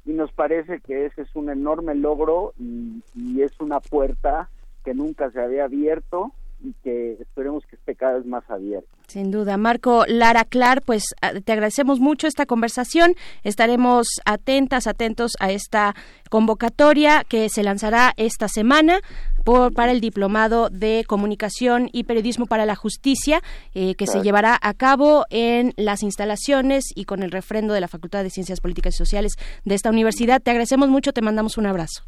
y 0.03 0.13
nos 0.13 0.31
parece 0.31 0.79
que 0.79 1.05
ese 1.05 1.21
es 1.21 1.35
un 1.35 1.51
enorme 1.51 1.93
logro 1.93 2.53
y 2.57 3.41
es 3.41 3.51
una 3.59 3.79
puerta 3.79 4.49
que 4.83 4.95
nunca 4.95 5.29
se 5.29 5.41
había 5.41 5.65
abierto 5.65 6.31
y 6.63 6.73
que 6.83 7.13
esperemos 7.13 7.65
que 7.65 7.75
esté 7.75 7.95
cada 7.95 8.13
vez 8.13 8.25
más 8.25 8.49
abierto. 8.49 8.87
Sin 9.07 9.31
duda. 9.31 9.57
Marco 9.57 10.05
Lara 10.07 10.43
Clar, 10.43 10.81
pues 10.81 11.03
ah, 11.21 11.31
te 11.43 11.51
agradecemos 11.51 11.99
mucho 11.99 12.27
esta 12.27 12.45
conversación. 12.45 13.15
Estaremos 13.43 14.07
atentas, 14.25 14.87
atentos 14.87 15.33
a 15.39 15.51
esta 15.51 15.95
convocatoria 16.29 17.23
que 17.27 17.49
se 17.49 17.63
lanzará 17.63 18.13
esta 18.17 18.47
semana 18.47 18.99
por, 19.45 19.73
para 19.73 19.91
el 19.91 20.01
Diplomado 20.01 20.69
de 20.69 21.05
Comunicación 21.07 21.89
y 21.93 22.03
Periodismo 22.03 22.47
para 22.47 22.65
la 22.65 22.75
Justicia, 22.75 23.41
eh, 23.73 23.95
que 23.95 24.07
se 24.07 24.21
llevará 24.21 24.57
a 24.61 24.73
cabo 24.73 25.25
en 25.29 25.73
las 25.77 26.03
instalaciones 26.03 26.85
y 26.95 27.05
con 27.05 27.23
el 27.23 27.31
refrendo 27.31 27.73
de 27.73 27.81
la 27.81 27.87
Facultad 27.87 28.23
de 28.23 28.29
Ciencias 28.29 28.59
Políticas 28.59 28.95
y 28.95 28.97
Sociales 28.97 29.33
de 29.63 29.75
esta 29.75 29.89
universidad. 29.89 30.41
Te 30.41 30.51
agradecemos 30.51 30.89
mucho, 30.89 31.13
te 31.13 31.21
mandamos 31.21 31.57
un 31.57 31.67
abrazo. 31.67 32.03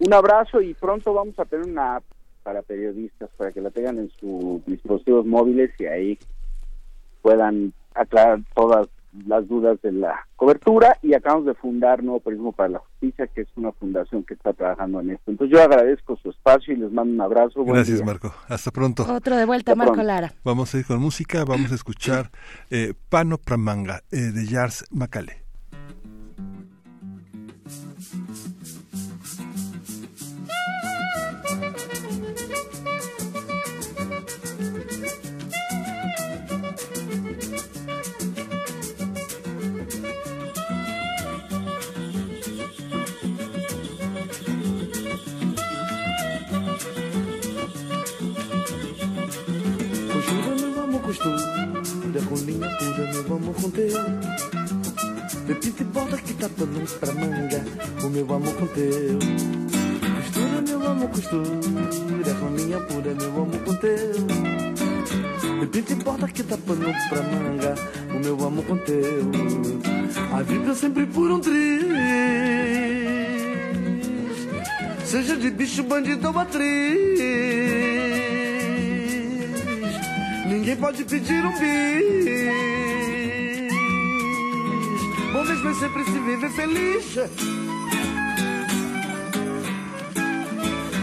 Un 0.00 0.12
abrazo 0.12 0.60
y 0.60 0.74
pronto 0.74 1.14
vamos 1.14 1.38
a 1.38 1.44
tener 1.44 1.66
una 1.66 2.02
para 2.44 2.62
periodistas 2.62 3.30
para 3.36 3.50
que 3.50 3.60
la 3.60 3.70
tengan 3.70 3.98
en 3.98 4.10
sus 4.20 4.64
dispositivos 4.66 5.26
móviles 5.26 5.70
y 5.80 5.86
ahí 5.86 6.18
puedan 7.22 7.72
aclarar 7.94 8.40
todas 8.54 8.88
las 9.26 9.46
dudas 9.48 9.80
de 9.82 9.92
la 9.92 10.26
cobertura 10.36 10.98
y 11.02 11.14
acabamos 11.14 11.46
de 11.46 11.54
fundar 11.54 12.02
Nuevo 12.02 12.20
Periodismo 12.20 12.52
para 12.52 12.68
la 12.70 12.78
Justicia, 12.80 13.28
que 13.28 13.42
es 13.42 13.48
una 13.56 13.72
fundación 13.72 14.24
que 14.24 14.34
está 14.34 14.52
trabajando 14.52 15.00
en 15.00 15.10
esto. 15.10 15.30
Entonces 15.30 15.56
yo 15.56 15.62
agradezco 15.62 16.16
su 16.16 16.30
espacio 16.30 16.74
y 16.74 16.76
les 16.76 16.92
mando 16.92 17.14
un 17.14 17.20
abrazo. 17.20 17.64
Gracias 17.64 18.04
Marco, 18.04 18.34
hasta 18.48 18.70
pronto. 18.70 19.06
Otro 19.08 19.36
de 19.36 19.44
vuelta, 19.44 19.74
Marco 19.74 20.02
Lara. 20.02 20.32
Vamos 20.44 20.74
a 20.74 20.78
ir 20.78 20.86
con 20.86 21.00
música, 21.00 21.44
vamos 21.44 21.72
a 21.72 21.76
escuchar 21.76 22.30
eh, 22.70 22.92
Pano 23.08 23.38
Pramanga 23.38 24.02
eh, 24.10 24.16
de 24.16 24.46
Jars 24.46 24.84
Macale. 24.90 25.43
Com 53.74 53.82
teu. 53.82 53.98
Pepita 55.46 55.82
e 55.82 55.86
bota 55.86 56.16
que 56.16 56.34
tá 56.34 56.48
pano 56.48 56.80
pra 57.00 57.12
manga, 57.12 57.64
o 58.02 58.08
meu 58.08 58.34
amor 58.34 58.54
com 58.54 58.66
teu. 58.68 59.18
Costura, 60.16 60.62
meu 60.66 60.90
amor, 60.90 61.08
costura, 61.10 62.32
rolinha 62.40 62.80
pura, 62.80 63.14
meu 63.14 63.42
amor 63.42 63.58
com 63.64 63.74
teu. 63.74 64.26
Pepita 65.60 65.92
e 65.92 65.96
bota 65.96 66.28
que 66.28 66.42
tá 66.44 66.56
pano 66.56 66.94
pra 67.08 67.22
manga, 67.22 67.74
o 68.14 68.18
meu 68.20 68.46
amor 68.46 68.64
com 68.64 68.76
teu. 68.78 69.30
A 70.32 70.42
vida 70.42 70.70
é 70.70 70.74
sempre 70.74 71.06
por 71.06 71.30
um 71.30 71.40
triz, 71.40 71.84
seja 75.04 75.36
de 75.36 75.50
bicho, 75.50 75.82
bandido 75.82 76.28
ou 76.28 76.38
atriz. 76.38 77.18
Ninguém 80.46 80.76
pode 80.76 81.04
pedir 81.04 81.44
um 81.44 81.52
bis 81.58 82.83
Bom 85.34 85.42
mesmo 85.42 85.68
é 85.68 85.74
sempre 85.74 86.04
se 86.04 86.12
viver 86.12 86.50
feliz. 86.50 87.06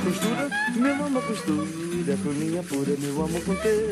Costura, 0.05 0.49
meu 0.73 1.05
amor, 1.05 1.21
costura, 1.23 2.17
colinha 2.23 2.63
pura, 2.63 2.95
meu 2.97 3.25
amor 3.25 3.41
com 3.41 3.55
teu. 3.55 3.89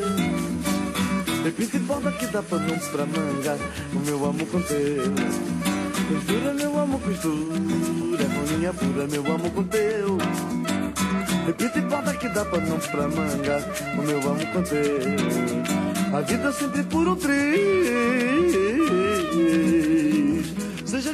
E 1.44 1.78
borda 1.80 2.10
que 2.12 2.26
dá 2.28 2.42
pano 2.42 2.74
pra 2.90 3.04
manga, 3.04 3.58
o 3.92 3.98
meu 3.98 4.16
amor 4.24 4.46
com 4.46 4.62
teu. 4.62 5.12
Costura, 6.08 6.54
meu 6.54 6.80
amor, 6.80 7.00
costura, 7.02 8.24
colinha 8.24 8.72
pura, 8.72 9.06
meu 9.08 9.34
amor 9.34 9.50
com 9.50 9.64
teu. 9.64 10.16
E 11.76 11.80
borda 11.82 12.14
que 12.14 12.28
dá 12.30 12.46
pano 12.46 12.78
pra 12.90 13.08
manga, 13.08 13.62
o 13.92 14.02
meu 14.02 14.18
amor 14.20 14.46
com 14.54 14.62
teu. 14.62 16.16
A 16.16 16.20
vida 16.22 16.50
sempre 16.50 16.82
por 16.84 17.06
um 17.06 17.14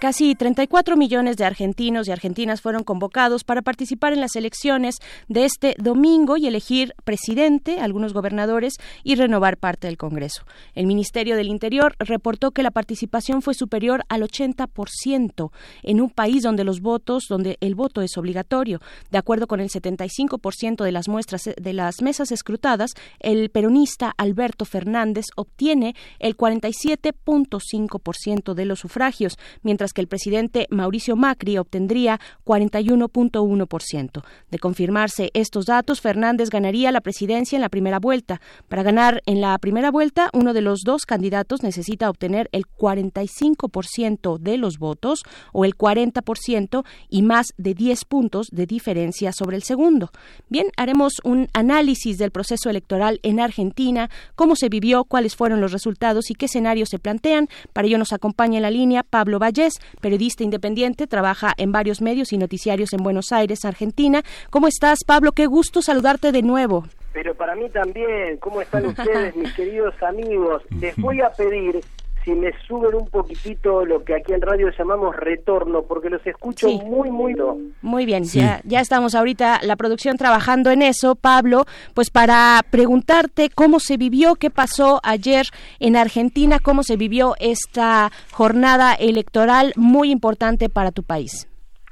Casi 0.00 0.34
34 0.36 0.96
millones 0.96 1.36
de 1.36 1.44
argentinos 1.44 2.06
y 2.06 2.12
argentinas 2.12 2.60
fueron 2.60 2.84
convocados 2.84 3.42
para 3.42 3.62
participar 3.62 4.12
en 4.12 4.20
las 4.20 4.36
elecciones 4.36 4.98
de 5.26 5.44
este 5.44 5.74
domingo 5.76 6.36
y 6.36 6.46
elegir 6.46 6.94
presidente, 7.02 7.80
algunos 7.80 8.12
gobernadores 8.12 8.74
y 9.02 9.16
renovar 9.16 9.56
parte 9.56 9.88
del 9.88 9.96
Congreso. 9.96 10.44
El 10.76 10.86
Ministerio 10.86 11.34
del 11.34 11.48
Interior 11.48 11.96
reportó 11.98 12.52
que 12.52 12.62
la 12.62 12.70
participación 12.70 13.42
fue 13.42 13.54
superior 13.54 14.04
al 14.08 14.22
80% 14.22 15.50
en 15.82 16.00
un 16.00 16.10
país 16.10 16.44
donde 16.44 16.62
los 16.62 16.80
votos, 16.80 17.24
donde 17.28 17.58
el 17.60 17.74
voto 17.74 18.00
es 18.00 18.16
obligatorio. 18.16 18.80
De 19.10 19.18
acuerdo 19.18 19.48
con 19.48 19.58
el 19.58 19.68
75% 19.68 20.84
de 20.84 20.92
las 20.92 21.08
muestras 21.08 21.50
de 21.60 21.72
las 21.72 22.02
mesas 22.02 22.30
escrutadas, 22.30 22.92
el 23.18 23.50
peronista 23.50 24.14
Alberto 24.16 24.64
Fernández 24.64 25.24
obtiene 25.34 25.96
el 26.20 26.36
47.5% 26.36 28.54
de 28.54 28.64
los 28.64 28.78
sufragios, 28.78 29.36
mientras 29.62 29.87
que 29.92 30.00
el 30.00 30.08
presidente 30.08 30.66
Mauricio 30.70 31.16
Macri 31.16 31.58
obtendría 31.58 32.20
41.1%. 32.44 34.22
De 34.50 34.58
confirmarse 34.58 35.30
estos 35.34 35.66
datos, 35.66 36.00
Fernández 36.00 36.50
ganaría 36.50 36.92
la 36.92 37.00
presidencia 37.00 37.56
en 37.56 37.62
la 37.62 37.68
primera 37.68 37.98
vuelta. 37.98 38.40
Para 38.68 38.82
ganar 38.82 39.22
en 39.26 39.40
la 39.40 39.58
primera 39.58 39.90
vuelta, 39.90 40.30
uno 40.32 40.52
de 40.52 40.60
los 40.60 40.80
dos 40.84 41.06
candidatos 41.06 41.62
necesita 41.62 42.10
obtener 42.10 42.48
el 42.52 42.66
45% 42.66 44.38
de 44.38 44.58
los 44.58 44.78
votos 44.78 45.22
o 45.52 45.64
el 45.64 45.76
40% 45.76 46.84
y 47.08 47.22
más 47.22 47.48
de 47.56 47.74
10 47.74 48.04
puntos 48.04 48.48
de 48.50 48.66
diferencia 48.66 49.32
sobre 49.32 49.56
el 49.56 49.62
segundo. 49.62 50.10
Bien, 50.48 50.68
haremos 50.76 51.14
un 51.24 51.48
análisis 51.52 52.18
del 52.18 52.30
proceso 52.30 52.70
electoral 52.70 53.20
en 53.22 53.40
Argentina, 53.40 54.10
cómo 54.34 54.56
se 54.56 54.68
vivió, 54.68 55.04
cuáles 55.04 55.36
fueron 55.36 55.60
los 55.60 55.72
resultados 55.72 56.30
y 56.30 56.34
qué 56.34 56.46
escenarios 56.46 56.88
se 56.88 56.98
plantean. 56.98 57.48
Para 57.72 57.86
ello 57.86 57.98
nos 57.98 58.12
acompaña 58.12 58.58
en 58.58 58.62
la 58.62 58.70
línea 58.70 59.02
Pablo 59.02 59.38
Vallés, 59.38 59.74
periodista 60.00 60.44
independiente, 60.44 61.06
trabaja 61.06 61.52
en 61.56 61.72
varios 61.72 62.00
medios 62.00 62.32
y 62.32 62.38
noticiarios 62.38 62.92
en 62.92 63.02
Buenos 63.02 63.32
Aires, 63.32 63.64
Argentina. 63.64 64.22
¿Cómo 64.50 64.68
estás, 64.68 65.00
Pablo? 65.06 65.32
Qué 65.32 65.46
gusto 65.46 65.82
saludarte 65.82 66.32
de 66.32 66.42
nuevo. 66.42 66.84
Pero 67.12 67.34
para 67.34 67.54
mí 67.54 67.68
también, 67.70 68.36
¿cómo 68.38 68.60
están 68.60 68.86
ustedes, 68.86 69.34
mis 69.36 69.52
queridos 69.54 69.94
amigos? 70.02 70.62
Les 70.80 70.96
voy 70.96 71.20
a 71.20 71.30
pedir 71.30 71.80
si 72.28 72.34
me 72.34 72.52
suben 72.66 72.94
un 72.94 73.08
poquitito 73.08 73.86
lo 73.86 74.04
que 74.04 74.14
aquí 74.14 74.34
en 74.34 74.42
radio 74.42 74.68
llamamos 74.76 75.16
retorno, 75.16 75.84
porque 75.84 76.10
los 76.10 76.26
escucho 76.26 76.68
muy, 76.68 77.10
muy... 77.10 77.34
Muy 77.80 78.04
bien, 78.04 78.24
ya, 78.24 78.60
ya 78.64 78.80
estamos 78.80 79.14
ahorita 79.14 79.60
la 79.62 79.76
producción 79.76 80.18
trabajando 80.18 80.70
en 80.70 80.82
eso, 80.82 81.14
Pablo, 81.14 81.64
pues 81.94 82.10
para 82.10 82.60
preguntarte 82.70 83.48
cómo 83.48 83.80
se 83.80 83.96
vivió, 83.96 84.34
qué 84.34 84.50
pasó 84.50 85.00
ayer 85.04 85.46
en 85.80 85.96
Argentina, 85.96 86.58
cómo 86.62 86.82
se 86.82 86.96
vivió 86.96 87.34
esta 87.40 88.10
jornada 88.30 88.92
electoral 88.92 89.72
muy 89.76 90.10
importante 90.10 90.68
para 90.68 90.92
tu 90.92 91.04
país. 91.04 91.48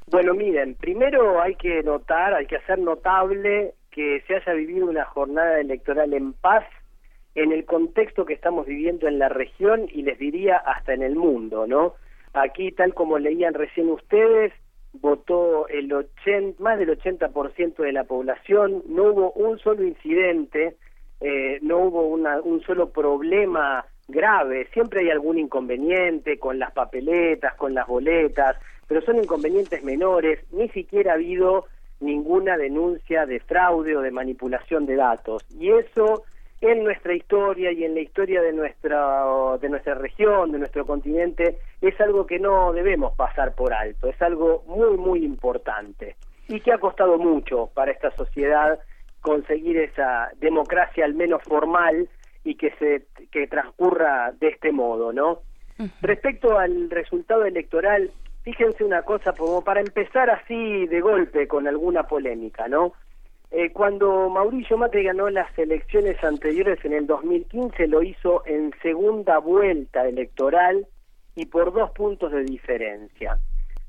Bueno, 0.08 0.34
miren, 0.34 0.74
primero 0.74 1.40
hay 1.40 1.54
que 1.54 1.82
notar, 1.82 2.34
hay 2.34 2.46
que 2.46 2.56
hacer 2.56 2.78
notable 2.78 3.72
que 3.90 4.22
se 4.26 4.36
haya 4.36 4.52
vivido 4.52 4.86
una 4.86 5.06
jornada 5.06 5.60
electoral 5.60 6.12
en 6.12 6.34
paz 6.34 6.64
en 7.36 7.52
el 7.52 7.66
contexto 7.66 8.24
que 8.24 8.32
estamos 8.32 8.66
viviendo 8.66 9.06
en 9.06 9.18
la 9.18 9.28
región 9.28 9.88
y 9.92 10.02
les 10.02 10.18
diría 10.18 10.56
hasta 10.56 10.94
en 10.94 11.02
el 11.02 11.16
mundo, 11.16 11.66
¿no? 11.66 11.94
Aquí, 12.32 12.72
tal 12.72 12.94
como 12.94 13.18
leían 13.18 13.54
recién 13.54 13.90
ustedes, 13.90 14.52
votó 14.94 15.68
el 15.68 15.92
80, 15.92 16.62
más 16.62 16.78
del 16.78 16.98
80% 16.98 17.76
de 17.76 17.92
la 17.92 18.04
población, 18.04 18.82
no 18.88 19.04
hubo 19.04 19.32
un 19.32 19.58
solo 19.58 19.84
incidente, 19.84 20.76
eh, 21.20 21.58
no 21.60 21.78
hubo 21.78 22.06
una, 22.06 22.40
un 22.40 22.62
solo 22.62 22.90
problema 22.90 23.84
grave, 24.08 24.68
siempre 24.72 25.00
hay 25.00 25.10
algún 25.10 25.38
inconveniente 25.38 26.38
con 26.38 26.58
las 26.58 26.72
papeletas, 26.72 27.54
con 27.56 27.74
las 27.74 27.86
boletas, 27.86 28.56
pero 28.86 29.02
son 29.02 29.18
inconvenientes 29.18 29.84
menores, 29.84 30.40
ni 30.52 30.70
siquiera 30.70 31.12
ha 31.12 31.16
habido 31.16 31.66
ninguna 32.00 32.56
denuncia 32.56 33.26
de 33.26 33.40
fraude 33.40 33.94
o 33.94 34.00
de 34.00 34.10
manipulación 34.10 34.86
de 34.86 34.96
datos. 34.96 35.44
Y 35.58 35.70
eso 35.70 36.24
en 36.60 36.84
nuestra 36.84 37.14
historia 37.14 37.70
y 37.72 37.84
en 37.84 37.94
la 37.94 38.00
historia 38.00 38.40
de 38.40 38.52
nuestra 38.52 39.24
de 39.60 39.68
nuestra 39.68 39.94
región, 39.94 40.52
de 40.52 40.58
nuestro 40.58 40.86
continente, 40.86 41.58
es 41.80 42.00
algo 42.00 42.26
que 42.26 42.38
no 42.38 42.72
debemos 42.72 43.14
pasar 43.14 43.54
por 43.54 43.74
alto, 43.74 44.08
es 44.08 44.20
algo 44.22 44.64
muy 44.66 44.96
muy 44.96 45.24
importante 45.24 46.16
y 46.48 46.60
que 46.60 46.72
ha 46.72 46.78
costado 46.78 47.18
mucho 47.18 47.70
para 47.74 47.90
esta 47.90 48.10
sociedad 48.12 48.78
conseguir 49.20 49.76
esa 49.78 50.30
democracia 50.38 51.04
al 51.04 51.14
menos 51.14 51.42
formal 51.42 52.08
y 52.44 52.54
que 52.54 52.70
se 52.78 53.06
que 53.30 53.46
transcurra 53.48 54.32
de 54.32 54.48
este 54.48 54.72
modo, 54.72 55.12
¿no? 55.12 55.40
Respecto 56.00 56.58
al 56.58 56.88
resultado 56.88 57.44
electoral, 57.44 58.10
fíjense 58.42 58.82
una 58.82 59.02
cosa 59.02 59.32
como 59.32 59.62
para 59.62 59.80
empezar 59.80 60.30
así 60.30 60.86
de 60.86 61.00
golpe 61.00 61.46
con 61.48 61.66
alguna 61.66 62.04
polémica, 62.04 62.66
¿no? 62.68 62.94
Eh, 63.50 63.72
cuando 63.72 64.28
Mauricio 64.28 64.76
Macri 64.76 65.04
ganó 65.04 65.30
las 65.30 65.56
elecciones 65.58 66.22
anteriores 66.24 66.84
en 66.84 66.92
el 66.92 67.06
2015, 67.06 67.86
lo 67.86 68.02
hizo 68.02 68.42
en 68.46 68.72
segunda 68.82 69.38
vuelta 69.38 70.06
electoral 70.06 70.86
y 71.36 71.46
por 71.46 71.72
dos 71.72 71.90
puntos 71.92 72.32
de 72.32 72.42
diferencia. 72.44 73.38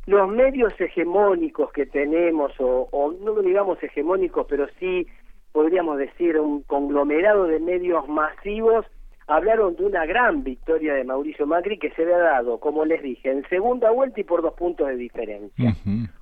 Los 0.05 0.29
medios 0.29 0.73
hegemónicos 0.79 1.71
que 1.71 1.85
tenemos, 1.85 2.51
o, 2.59 2.87
o 2.91 3.11
no 3.11 3.41
digamos 3.41 3.81
hegemónicos, 3.81 4.45
pero 4.47 4.67
sí 4.79 5.07
podríamos 5.51 5.97
decir 5.97 6.39
un 6.39 6.61
conglomerado 6.61 7.45
de 7.45 7.59
medios 7.59 8.07
masivos, 8.07 8.85
hablaron 9.27 9.75
de 9.75 9.83
una 9.83 10.05
gran 10.05 10.43
victoria 10.43 10.93
de 10.93 11.03
Mauricio 11.03 11.45
Macri 11.45 11.77
que 11.77 11.91
se 11.91 12.03
había 12.03 12.17
dado, 12.17 12.59
como 12.59 12.85
les 12.85 13.03
dije, 13.03 13.29
en 13.29 13.47
segunda 13.49 13.91
vuelta 13.91 14.21
y 14.21 14.23
por 14.23 14.41
dos 14.41 14.53
puntos 14.53 14.87
de 14.87 14.95
diferencia. 14.95 15.75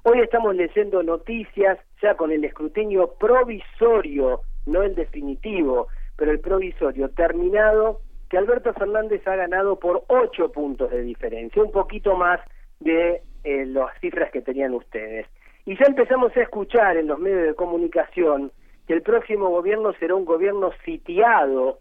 Hoy 0.03 0.19
estamos 0.19 0.56
leyendo 0.56 1.03
noticias 1.03 1.77
ya 2.02 2.15
con 2.15 2.32
el 2.32 2.44
escrutinio 2.44 3.14
provisorio, 3.19 4.41
no 4.65 4.82
el 4.82 4.95
definitivo, 4.95 5.88
pero 6.18 6.32
el 6.32 6.40
provisorio 6.40 7.10
terminado, 7.10 8.02
que 8.27 8.40
Alberto 8.40 8.73
Fernández 8.73 9.26
ha 9.27 9.36
ganado 9.36 9.80
por 9.80 10.03
ocho 10.07 10.52
puntos 10.52 10.90
de 10.90 11.03
diferencia, 11.03 11.61
un 11.61 11.72
poquito 11.72 12.15
más 12.15 12.40
de 12.80 13.22
eh, 13.44 13.65
las 13.68 13.91
cifras 14.02 14.32
que 14.32 14.41
tenían 14.41 14.73
ustedes. 14.73 15.27
Y 15.68 15.77
ya 15.77 15.86
empezamos 15.86 16.36
a 16.36 16.41
escuchar 16.41 16.98
en 16.98 17.07
los 17.07 17.19
medios 17.19 17.45
de 17.45 17.53
comunicación 17.53 18.52
que 18.88 18.94
el 18.94 19.03
próximo 19.03 19.49
gobierno 19.49 19.94
será 19.99 20.15
un 20.15 20.26
gobierno 20.26 20.72
sitiado 20.84 21.80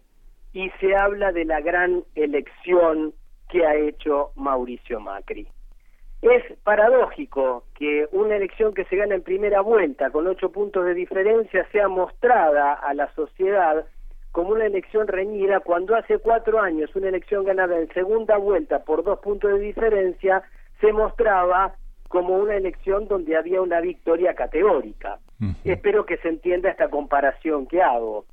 y 0.55 0.69
se 0.79 0.95
habla 0.95 1.33
de 1.33 1.43
la 1.43 1.59
gran 1.59 2.05
elección 2.15 3.13
que 3.49 3.65
ha 3.65 3.75
hecho 3.75 4.31
Mauricio 4.35 5.01
Macri. 5.01 5.49
Es 6.21 6.43
paradójico 6.63 7.65
que 7.77 8.07
una 8.13 8.37
elección 8.37 8.73
que 8.73 8.85
se 8.85 8.95
gana 8.95 9.15
en 9.15 9.21
primera 9.21 9.59
vuelta 9.59 10.09
con 10.11 10.27
ocho 10.27 10.53
puntos 10.53 10.85
de 10.85 10.93
diferencia 10.93 11.67
sea 11.73 11.89
mostrada 11.89 12.73
a 12.73 12.93
la 12.93 13.13
sociedad 13.15 13.85
como 14.31 14.51
una 14.51 14.65
elección 14.65 15.07
reñida 15.07 15.59
cuando 15.59 15.93
hace 15.93 16.19
cuatro 16.19 16.61
años 16.61 16.95
una 16.95 17.09
elección 17.09 17.43
ganada 17.43 17.77
en 17.77 17.93
segunda 17.93 18.37
vuelta 18.37 18.85
por 18.85 19.03
dos 19.03 19.19
puntos 19.19 19.51
de 19.51 19.59
diferencia 19.59 20.41
se 20.79 20.93
mostraba 20.93 21.75
como 22.07 22.37
una 22.37 22.55
elección 22.55 23.09
donde 23.09 23.35
había 23.35 23.61
una 23.61 23.81
victoria 23.81 24.35
categórica. 24.35 25.19
Espero 25.65 26.05
que 26.05 26.15
se 26.17 26.29
entienda 26.29 26.69
esta 26.69 26.87
comparación 26.87 27.67
que 27.67 27.81
hago. 27.81 28.25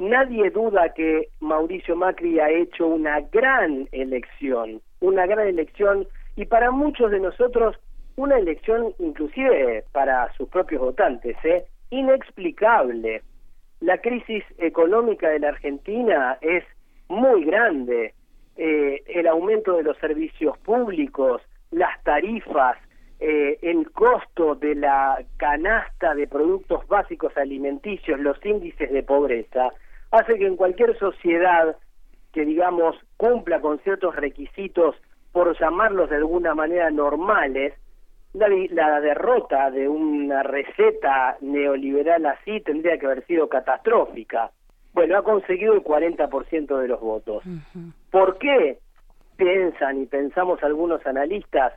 Nadie 0.00 0.48
duda 0.48 0.94
que 0.94 1.28
Mauricio 1.40 1.94
Macri 1.94 2.40
ha 2.40 2.48
hecho 2.48 2.86
una 2.86 3.20
gran 3.20 3.86
elección, 3.92 4.80
una 5.00 5.26
gran 5.26 5.46
elección 5.46 6.08
y 6.36 6.46
para 6.46 6.70
muchos 6.70 7.10
de 7.10 7.20
nosotros 7.20 7.76
una 8.16 8.38
elección 8.38 8.94
inclusive 8.98 9.84
para 9.92 10.32
sus 10.32 10.48
propios 10.48 10.80
votantes, 10.80 11.36
¿eh? 11.44 11.66
inexplicable. 11.90 13.22
La 13.80 13.98
crisis 13.98 14.42
económica 14.56 15.28
de 15.28 15.40
la 15.40 15.48
Argentina 15.48 16.38
es 16.40 16.64
muy 17.08 17.44
grande. 17.44 18.14
Eh, 18.56 19.02
el 19.06 19.26
aumento 19.26 19.76
de 19.76 19.82
los 19.82 19.98
servicios 19.98 20.56
públicos, 20.60 21.42
las 21.72 22.02
tarifas, 22.04 22.78
eh, 23.18 23.58
el 23.60 23.90
costo 23.90 24.54
de 24.54 24.76
la 24.76 25.22
canasta 25.36 26.14
de 26.14 26.26
productos 26.26 26.88
básicos 26.88 27.36
alimenticios, 27.36 28.18
los 28.18 28.42
índices 28.46 28.90
de 28.90 29.02
pobreza, 29.02 29.70
hace 30.10 30.38
que 30.38 30.46
en 30.46 30.56
cualquier 30.56 30.98
sociedad 30.98 31.76
que 32.32 32.44
digamos 32.44 32.96
cumpla 33.16 33.60
con 33.60 33.78
ciertos 33.80 34.14
requisitos, 34.16 34.96
por 35.32 35.58
llamarlos 35.58 36.10
de 36.10 36.16
alguna 36.16 36.54
manera 36.54 36.90
normales, 36.90 37.74
la, 38.32 38.48
la, 38.70 39.00
derrota 39.00 39.70
de 39.70 39.88
una 39.88 40.42
receta 40.42 41.36
neoliberal 41.40 42.26
así 42.26 42.60
tendría 42.60 42.98
que 42.98 43.06
haber 43.06 43.26
sido 43.26 43.48
catastrófica. 43.48 44.50
Bueno, 44.92 45.18
ha 45.18 45.22
conseguido 45.22 45.74
el 45.74 45.82
40% 45.82 46.78
de 46.78 46.88
los 46.88 47.00
votos. 47.00 47.42
¿Por 48.10 48.38
qué 48.38 48.78
piensan 49.36 50.02
y 50.02 50.06
pensamos 50.06 50.62
algunos 50.62 51.04
analistas? 51.06 51.72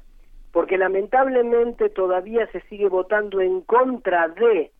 Porque 0.51 0.77
lamentablemente 0.77 1.89
todavía 1.89 2.47
se 2.51 2.61
sigue 2.61 2.87
votando 2.87 3.41
en 3.41 3.61
contra 3.61 4.27
de 4.29 4.71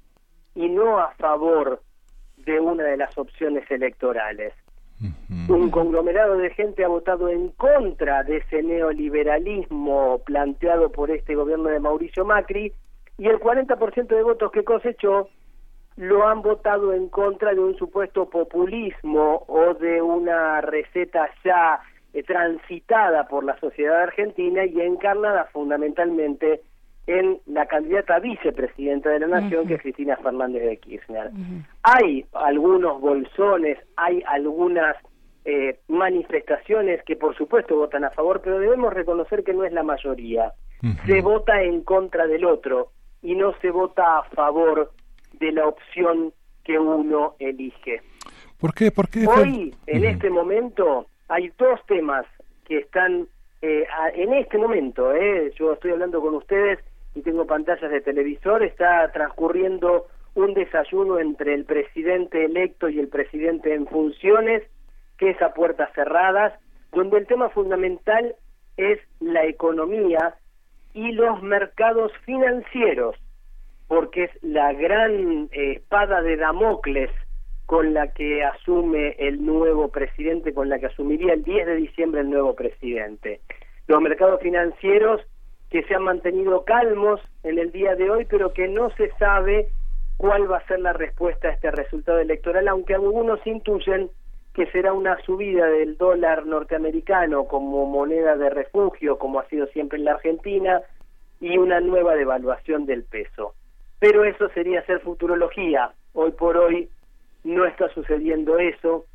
y 0.56 0.70
no 0.70 1.00
a 1.00 1.12
favor 1.16 1.82
de 2.46 2.60
una 2.60 2.84
de 2.84 2.98
las 2.98 3.18
opciones 3.18 3.70
electorales. 3.70 4.54
Un 5.50 5.70
conglomerado 5.70 6.38
de 6.38 6.52
gente 6.52 6.86
ha 6.86 6.88
votado 6.88 7.28
en 7.28 7.50
contra 7.50 8.24
de 8.24 8.38
ese 8.38 8.64
neoliberalismo 8.64 10.22
planteado 10.26 10.92
por 10.92 11.12
este 11.12 11.36
gobierno 11.36 11.68
de 11.70 11.82
Mauricio 11.82 12.24
Macri 12.24 12.72
y 13.18 13.28
el 13.28 13.40
40% 13.40 14.08
de 14.08 14.24
votos 14.24 14.52
que 14.52 14.64
cosechó 14.64 15.28
lo 15.98 16.28
han 16.28 16.42
votado 16.42 16.94
en 16.94 17.10
contra 17.10 17.54
de 17.54 17.60
un 17.60 17.76
supuesto 17.76 18.30
populismo 18.30 19.44
o 19.48 19.74
de 19.74 20.02
una 20.02 20.62
receta 20.62 21.30
ya 21.44 21.82
eh, 22.14 22.24
transitada 22.24 23.28
por 23.28 23.44
la 23.44 23.60
sociedad 23.60 24.04
argentina 24.04 24.66
y 24.66 24.80
encarnada 24.82 25.46
fundamentalmente 25.52 26.62
en 27.08 27.40
la 27.46 27.66
candidata 27.66 28.20
vicepresidenta 28.20 29.10
de 29.10 29.20
la 29.20 29.28
Nación, 29.28 29.68
que 29.68 29.76
es 29.76 29.82
Cristina 29.82 30.16
Fernández 30.18 30.64
de 30.64 30.78
Kirchner. 30.78 31.32
Hay 31.84 32.26
algunos 32.34 33.02
bolsones, 33.02 33.78
hay 33.98 34.24
algunas 34.26 34.96
eh, 35.46 35.80
manifestaciones 35.90 37.04
que 37.04 37.16
por 37.16 37.36
supuesto 37.36 37.76
votan 37.76 38.06
a 38.06 38.12
favor, 38.12 38.42
pero 38.42 38.60
debemos 38.60 38.94
reconocer 38.94 39.44
que 39.44 39.54
no 39.54 39.66
es 39.66 39.74
la 39.74 39.84
mayoría. 39.84 40.54
Se 41.06 41.22
vota 41.22 41.62
en 41.62 41.82
contra 41.84 42.28
del 42.28 42.44
otro 42.44 42.92
y 43.22 43.36
no 43.36 43.54
se 43.62 43.72
vota 43.72 44.20
a 44.20 44.24
favor 44.36 44.92
de 45.40 45.52
la 45.54 45.68
opción 45.68 46.34
que 46.66 46.78
uno 46.78 47.36
elige. 47.40 48.02
¿Por 48.60 48.74
qué? 48.74 48.92
¿Por 48.92 49.10
qué? 49.10 49.26
Hoy, 49.26 49.74
en 49.88 50.04
este 50.04 50.30
momento, 50.30 51.08
hay 51.30 51.52
dos 51.58 51.80
temas 51.88 52.26
que 52.66 52.80
están 52.80 53.28
eh, 53.64 53.86
en 54.16 54.34
este 54.34 54.58
momento, 54.58 55.14
eh, 55.14 55.54
yo 55.58 55.72
estoy 55.72 55.92
hablando 55.92 56.20
con 56.20 56.36
ustedes 56.36 56.80
y 57.16 57.22
tengo 57.22 57.46
pantallas 57.46 57.92
de 57.92 58.02
televisor, 58.02 58.64
está 58.64 59.12
transcurriendo 59.12 60.08
un 60.36 60.54
desayuno 60.54 61.20
entre 61.20 61.54
el 61.54 61.66
presidente 61.66 62.46
electo 62.46 62.90
y 62.90 63.00
el 63.00 63.08
presidente 63.08 63.74
en 63.74 63.88
funciones, 63.88 64.64
que 65.18 65.32
es 65.32 65.42
a 65.42 65.54
puertas 65.54 65.94
cerradas, 65.94 66.54
donde 66.92 67.18
el 67.18 67.28
tema 67.28 67.50
fundamental 67.50 68.36
es 68.78 69.00
la 69.20 69.46
economía 69.46 70.36
y 70.94 71.12
los 71.12 71.42
mercados 71.44 72.12
financieros, 72.26 73.16
porque 73.88 74.26
es 74.26 74.32
la 74.44 74.74
gran 74.74 75.50
eh, 75.52 75.74
espada 75.74 76.22
de 76.22 76.38
Damocles 76.38 77.12
con 77.66 77.94
la 77.94 78.12
que 78.14 78.44
asume 78.44 79.16
el 79.20 79.46
nuevo 79.46 79.90
presidente, 79.90 80.54
con 80.54 80.70
la 80.70 80.80
que 80.80 80.88
asumiría 80.88 81.34
el 81.34 81.44
10 81.44 81.66
de 81.66 81.76
diciembre 81.76 82.22
el 82.22 82.30
nuevo 82.30 82.56
presidente. 82.56 83.40
Los 83.88 84.02
mercados 84.02 84.42
financieros 84.42 85.22
que 85.74 85.82
se 85.86 85.96
han 85.96 86.04
mantenido 86.04 86.66
calmos 86.66 87.20
en 87.42 87.58
el 87.58 87.72
día 87.72 87.96
de 87.96 88.08
hoy, 88.08 88.26
pero 88.30 88.54
que 88.54 88.68
no 88.68 88.92
se 88.92 89.10
sabe 89.18 89.70
cuál 90.18 90.50
va 90.50 90.58
a 90.58 90.68
ser 90.68 90.80
la 90.80 90.94
respuesta 90.94 91.48
a 91.48 91.52
este 91.54 91.72
resultado 91.72 92.20
electoral, 92.20 92.68
aunque 92.68 92.94
algunos 92.94 93.40
intuyen 93.48 94.12
que 94.54 94.68
será 94.68 94.94
una 94.94 95.18
subida 95.24 95.66
del 95.66 95.98
dólar 95.98 96.46
norteamericano 96.46 97.46
como 97.46 97.88
moneda 97.88 98.38
de 98.38 98.52
refugio, 98.52 99.18
como 99.18 99.40
ha 99.40 99.48
sido 99.48 99.66
siempre 99.66 99.98
en 99.98 100.06
la 100.06 100.12
Argentina, 100.12 100.80
y 101.42 101.58
una 101.58 101.80
nueva 101.80 102.14
devaluación 102.14 102.86
del 102.86 103.04
peso. 103.04 103.56
Pero 103.98 104.26
eso 104.26 104.50
sería 104.50 104.82
hacer 104.82 105.00
futurología. 105.00 105.92
Hoy 106.14 106.34
por 106.34 106.56
hoy 106.56 106.88
no 107.44 107.66
está 107.66 107.90
sucediendo 107.90 108.60
eso, 108.60 109.06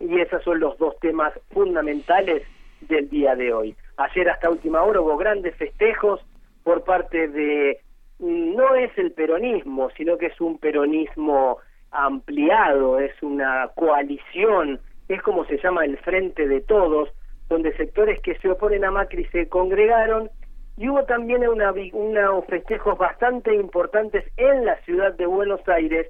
y 0.00 0.18
esos 0.18 0.42
son 0.42 0.58
los 0.58 0.76
dos 0.78 0.98
temas 0.98 1.32
fundamentales 1.52 2.42
del 2.80 3.08
día 3.08 3.36
de 3.36 3.52
hoy. 3.52 3.76
Ayer 3.96 4.28
hasta 4.30 4.50
última 4.50 4.82
hora 4.82 5.00
hubo 5.00 5.16
grandes 5.16 5.54
festejos 5.56 6.20
por 6.62 6.84
parte 6.84 7.28
de, 7.28 7.80
no 8.18 8.74
es 8.74 8.96
el 8.96 9.12
peronismo, 9.12 9.90
sino 9.96 10.16
que 10.16 10.26
es 10.26 10.40
un 10.40 10.58
peronismo 10.58 11.58
ampliado, 11.90 12.98
es 12.98 13.12
una 13.22 13.68
coalición, 13.74 14.80
es 15.08 15.20
como 15.22 15.44
se 15.44 15.58
llama 15.58 15.84
el 15.84 15.98
Frente 15.98 16.48
de 16.48 16.60
Todos, 16.60 17.10
donde 17.48 17.76
sectores 17.76 18.20
que 18.20 18.36
se 18.38 18.48
oponen 18.48 18.84
a 18.84 18.90
Macri 18.90 19.26
se 19.26 19.48
congregaron 19.48 20.30
y 20.78 20.88
hubo 20.88 21.04
también 21.04 21.46
una, 21.46 21.72
unos 21.92 22.46
festejos 22.46 22.96
bastante 22.96 23.54
importantes 23.54 24.24
en 24.38 24.64
la 24.64 24.76
ciudad 24.82 25.12
de 25.14 25.26
Buenos 25.26 25.60
Aires 25.68 26.08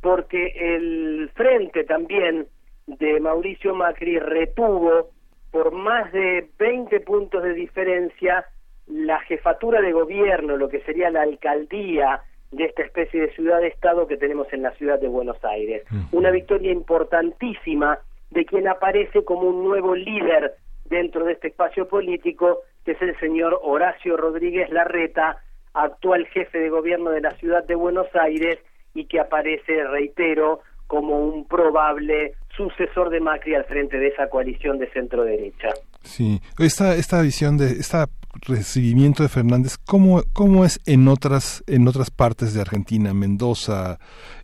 porque 0.00 0.52
el 0.56 1.30
frente 1.34 1.84
también 1.84 2.48
de 2.86 3.20
Mauricio 3.20 3.74
Macri 3.74 4.18
retuvo 4.18 5.10
por 5.50 5.72
más 5.72 6.10
de 6.12 6.48
20 6.58 7.00
puntos 7.00 7.42
de 7.42 7.54
diferencia 7.54 8.46
la 8.86 9.20
jefatura 9.20 9.80
de 9.80 9.92
gobierno, 9.92 10.56
lo 10.56 10.68
que 10.68 10.80
sería 10.80 11.10
la 11.10 11.22
alcaldía 11.22 12.22
de 12.50 12.64
esta 12.64 12.82
especie 12.82 13.20
de 13.20 13.34
ciudad-estado 13.34 14.06
que 14.06 14.16
tenemos 14.16 14.52
en 14.52 14.62
la 14.62 14.72
ciudad 14.72 14.98
de 14.98 15.08
Buenos 15.08 15.42
Aires. 15.44 15.84
Una 16.10 16.30
victoria 16.30 16.72
importantísima 16.72 17.98
de 18.30 18.44
quien 18.44 18.66
aparece 18.66 19.24
como 19.24 19.42
un 19.42 19.62
nuevo 19.62 19.94
líder 19.94 20.56
dentro 20.86 21.24
de 21.24 21.34
este 21.34 21.48
espacio 21.48 21.86
político, 21.86 22.62
que 22.84 22.92
es 22.92 23.02
el 23.02 23.18
señor 23.20 23.60
Horacio 23.62 24.16
Rodríguez 24.16 24.70
Larreta, 24.70 25.38
actual 25.72 26.26
jefe 26.26 26.58
de 26.58 26.68
gobierno 26.68 27.10
de 27.10 27.20
la 27.20 27.30
ciudad 27.36 27.64
de 27.64 27.76
Buenos 27.76 28.08
Aires 28.14 28.58
y 28.94 29.04
que 29.04 29.20
aparece, 29.20 29.84
reitero, 29.84 30.60
como 30.88 31.20
un 31.20 31.46
probable 31.46 32.34
sucesor 32.56 33.10
de 33.10 33.20
Macri 33.20 33.54
al 33.54 33.64
frente 33.64 33.98
de 33.98 34.08
esa 34.08 34.28
coalición 34.28 34.78
de 34.78 34.90
centro 34.90 35.24
derecha. 35.24 35.68
Sí, 36.02 36.40
esta 36.58 36.94
esta 36.96 37.22
visión 37.22 37.56
de 37.56 37.72
este 37.72 37.98
recibimiento 38.46 39.22
de 39.22 39.28
Fernández, 39.28 39.76
¿cómo, 39.76 40.22
cómo 40.32 40.64
es 40.64 40.80
en 40.86 41.08
otras 41.08 41.64
en 41.66 41.88
otras 41.88 42.10
partes 42.10 42.54
de 42.54 42.60
Argentina, 42.60 43.12
Mendoza, 43.12 43.98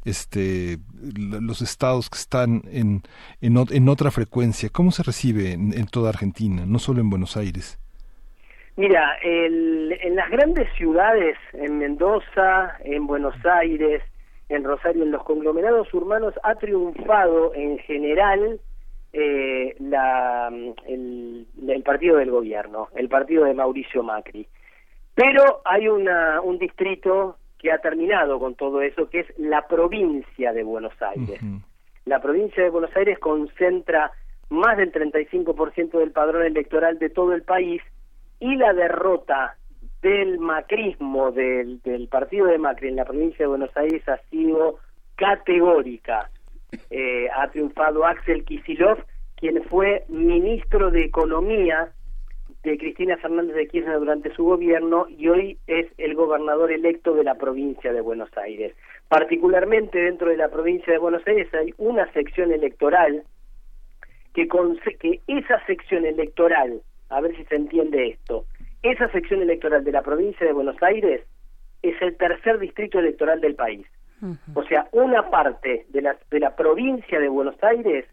este 0.05 0.79
los 1.19 1.63
estados 1.63 2.11
que 2.11 2.19
están 2.19 2.63
en, 2.71 3.03
en, 3.41 3.89
otra 3.89 4.11
frecuencia, 4.11 4.71
cómo 4.73 4.91
se 4.91 5.03
recibe 5.03 5.53
en, 5.53 5.87
toda 5.87 6.09
Argentina, 6.09 6.65
no 6.67 6.79
solo 6.79 7.01
en 7.01 7.11
Buenos 7.11 7.37
Aires? 7.37 7.79
Mira, 8.77 9.17
en 9.23 10.17
las 10.17 10.31
grandes 10.31 10.69
ciudades, 10.77 11.37
en 11.53 11.79
Mendoza, 11.79 12.77
en 12.85 13.07
Buenos 13.07 13.35
Aires, 13.45 14.03
en 14.49 14.65
Rosario, 14.65 15.03
en 15.03 15.11
los 15.11 15.25
conglomerados 15.25 15.93
urbanos, 15.93 16.35
ha 16.43 16.55
triunfado 16.55 17.55
en 17.55 17.79
general 17.79 18.61
eh, 19.13 19.75
la, 19.81 20.49
el, 20.87 21.83
partido 21.85 22.17
del 22.19 22.31
gobierno, 22.31 22.89
el 22.95 23.09
partido 23.09 23.45
de 23.45 23.55
Mauricio 23.55 24.03
Macri. 24.03 24.47
Pero 25.15 25.63
hay 25.65 25.89
una, 25.89 26.41
un 26.43 26.59
distrito 26.59 27.39
que 27.59 27.73
ha 27.73 27.79
terminado 27.79 28.39
con 28.39 28.55
todo 28.55 28.83
eso, 28.83 29.09
que 29.09 29.21
es 29.21 29.39
la 29.39 29.67
provincia 29.67 30.53
de 30.53 30.63
Buenos 30.63 30.93
Aires. 31.01 31.41
La 32.05 32.21
provincia 32.21 32.63
de 32.63 32.71
Buenos 32.71 32.95
Aires 32.95 33.19
concentra 33.19 34.13
más 34.51 34.77
del 34.77 34.93
35% 34.93 35.99
del 35.99 36.13
padrón 36.13 36.45
electoral 36.45 36.99
de 36.99 37.09
todo 37.09 37.33
el 37.33 37.43
país 37.43 37.83
y 38.39 38.57
la 38.57 38.73
derrota 38.75 39.57
del 40.03 40.39
macrismo 40.39 41.33
del, 41.33 41.81
del 41.83 42.09
partido 42.09 42.47
de 42.47 42.59
Macri 42.59 42.89
en 42.89 42.97
la 42.97 43.05
provincia 43.05 43.39
de 43.39 43.47
Buenos 43.49 43.77
Aires 43.77 44.09
ha 44.09 44.19
sido 44.31 44.79
categórica. 45.17 46.31
Eh, 46.91 47.29
ha 47.35 47.49
triunfado 47.51 48.05
Axel 48.05 48.45
Kisilov, 48.45 48.99
quien 49.37 49.63
fue 49.65 50.05
ministro 50.09 50.91
de 50.91 51.05
Economía 51.05 51.93
de 52.63 52.79
Cristina 52.79 53.17
Fernández 53.19 53.55
de 53.55 53.69
Kirchner 53.69 53.99
durante 53.99 54.35
su 54.35 54.45
gobierno 54.45 55.07
y 55.09 55.29
hoy 55.29 55.59
es 55.69 55.87
el 55.99 56.15
gobernador 56.15 56.73
electo 56.73 57.15
de 57.15 57.23
la 57.23 57.37
provincia 57.37 57.93
de 57.93 58.01
Buenos 58.01 58.29
Aires. 58.37 58.75
Particularmente 59.09 59.99
dentro 60.01 60.29
de 60.31 60.37
la 60.37 60.49
provincia 60.49 60.93
de 60.93 60.99
Buenos 60.99 61.23
Aires 61.27 61.49
hay 61.55 61.73
una 61.79 62.11
sección 62.13 62.53
electoral 62.53 63.23
que, 64.35 64.49
que 64.99 65.21
esa 65.29 65.65
sección 65.67 66.05
electoral, 66.05 66.83
a 67.09 67.21
ver 67.21 67.37
si 67.37 67.45
se 67.45 67.55
entiende 67.55 68.09
esto, 68.09 68.45
esa 68.83 69.09
sección 69.11 69.43
electoral 69.43 69.85
de 69.85 69.93
la 69.93 70.03
provincia 70.03 70.47
de 70.47 70.53
Buenos 70.53 70.81
Aires 70.83 71.23
es 71.83 72.01
el 72.01 72.17
tercer 72.17 72.59
distrito 72.59 72.99
electoral 72.99 73.41
del 73.41 73.55
país. 73.55 73.87
O 74.55 74.63
sea, 74.63 74.89
una 74.93 75.29
parte 75.31 75.85
de 75.91 76.01
la, 76.01 76.17
de 76.31 76.41
la 76.41 76.57
provincia 76.57 77.21
de 77.21 77.29
Buenos 77.29 77.63
Aires 77.63 78.07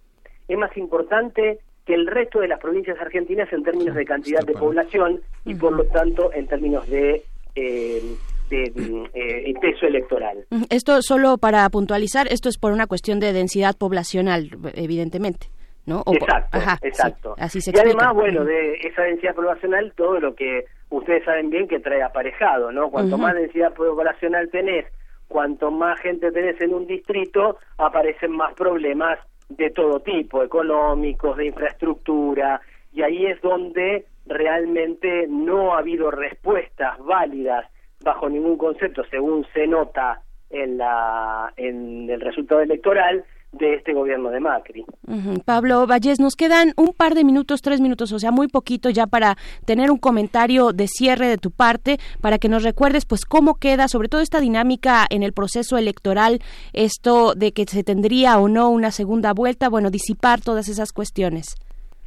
es 0.49 0.57
más 0.57 0.75
importante 0.75 1.59
que 1.85 1.93
el 1.93 2.07
resto 2.07 2.39
de 2.39 2.49
las 2.49 2.59
provincias 2.59 2.99
argentinas 2.99 3.51
en 3.53 3.63
términos 3.63 3.95
de 3.95 4.05
cantidad 4.05 4.45
de 4.45 4.53
población 4.53 5.21
y 5.45 5.55
por 5.55 5.73
lo 5.73 5.85
tanto 5.85 6.31
en 6.33 6.47
términos 6.47 6.89
de 6.89 7.23
eh, 7.55 8.15
de 8.49 9.09
eh, 9.13 9.53
peso 9.59 9.85
electoral. 9.85 10.45
Esto 10.69 11.01
solo 11.01 11.37
para 11.37 11.67
puntualizar, 11.69 12.27
esto 12.31 12.49
es 12.49 12.57
por 12.57 12.71
una 12.71 12.87
cuestión 12.87 13.19
de 13.19 13.33
densidad 13.33 13.75
poblacional, 13.75 14.49
evidentemente. 14.75 15.47
¿No? 15.85 16.03
exacto, 16.07 16.57
exacto. 16.81 17.35
así 17.37 17.61
se 17.61 17.71
y 17.71 17.79
además, 17.79 18.13
bueno, 18.13 18.45
de 18.45 18.75
esa 18.75 19.03
densidad 19.03 19.35
poblacional, 19.35 19.93
todo 19.95 20.19
lo 20.19 20.35
que 20.35 20.65
ustedes 20.89 21.25
saben 21.25 21.49
bien 21.49 21.67
que 21.67 21.79
trae 21.79 22.01
aparejado, 22.01 22.71
¿no? 22.71 22.89
Cuanto 22.89 23.17
más 23.17 23.33
densidad 23.35 23.73
poblacional 23.73 24.49
tenés, 24.49 24.85
cuanto 25.27 25.71
más 25.71 25.99
gente 25.99 26.31
tenés 26.31 26.59
en 26.61 26.73
un 26.73 26.87
distrito, 26.87 27.57
aparecen 27.77 28.31
más 28.31 28.53
problemas 28.53 29.19
de 29.49 29.69
todo 29.71 29.99
tipo, 29.99 30.43
económicos, 30.43 31.37
de 31.37 31.47
infraestructura, 31.47 32.61
y 32.91 33.01
ahí 33.01 33.25
es 33.25 33.41
donde 33.41 34.05
realmente 34.25 35.27
no 35.27 35.73
ha 35.73 35.79
habido 35.79 36.11
respuestas 36.11 36.97
válidas 36.99 37.65
bajo 38.03 38.29
ningún 38.29 38.57
concepto, 38.57 39.03
según 39.09 39.45
se 39.53 39.67
nota 39.67 40.21
en, 40.49 40.77
la, 40.77 41.51
en 41.57 42.09
el 42.09 42.21
resultado 42.21 42.61
electoral 42.61 43.25
de 43.53 43.75
este 43.75 43.93
gobierno 43.93 44.29
de 44.29 44.39
Macri. 44.39 44.85
Pablo 45.45 45.87
Vallés, 45.87 46.19
nos 46.19 46.35
quedan 46.35 46.73
un 46.75 46.93
par 46.93 47.13
de 47.13 47.23
minutos, 47.23 47.61
tres 47.61 47.81
minutos, 47.81 48.11
o 48.11 48.19
sea, 48.19 48.31
muy 48.31 48.47
poquito 48.47 48.89
ya 48.89 49.07
para 49.07 49.37
tener 49.65 49.91
un 49.91 49.97
comentario 49.97 50.73
de 50.73 50.87
cierre 50.87 51.27
de 51.27 51.37
tu 51.37 51.51
parte, 51.51 51.97
para 52.21 52.39
que 52.39 52.49
nos 52.49 52.63
recuerdes, 52.63 53.05
pues, 53.05 53.25
cómo 53.25 53.55
queda, 53.55 53.87
sobre 53.87 54.09
todo 54.09 54.21
esta 54.21 54.39
dinámica 54.39 55.05
en 55.09 55.23
el 55.23 55.33
proceso 55.33 55.77
electoral, 55.77 56.39
esto 56.73 57.33
de 57.35 57.51
que 57.51 57.65
se 57.65 57.83
tendría 57.83 58.37
o 58.39 58.49
no 58.49 58.69
una 58.69 58.91
segunda 58.91 59.33
vuelta, 59.33 59.69
bueno, 59.69 59.89
disipar 59.91 60.41
todas 60.41 60.67
esas 60.67 60.91
cuestiones. 60.91 61.55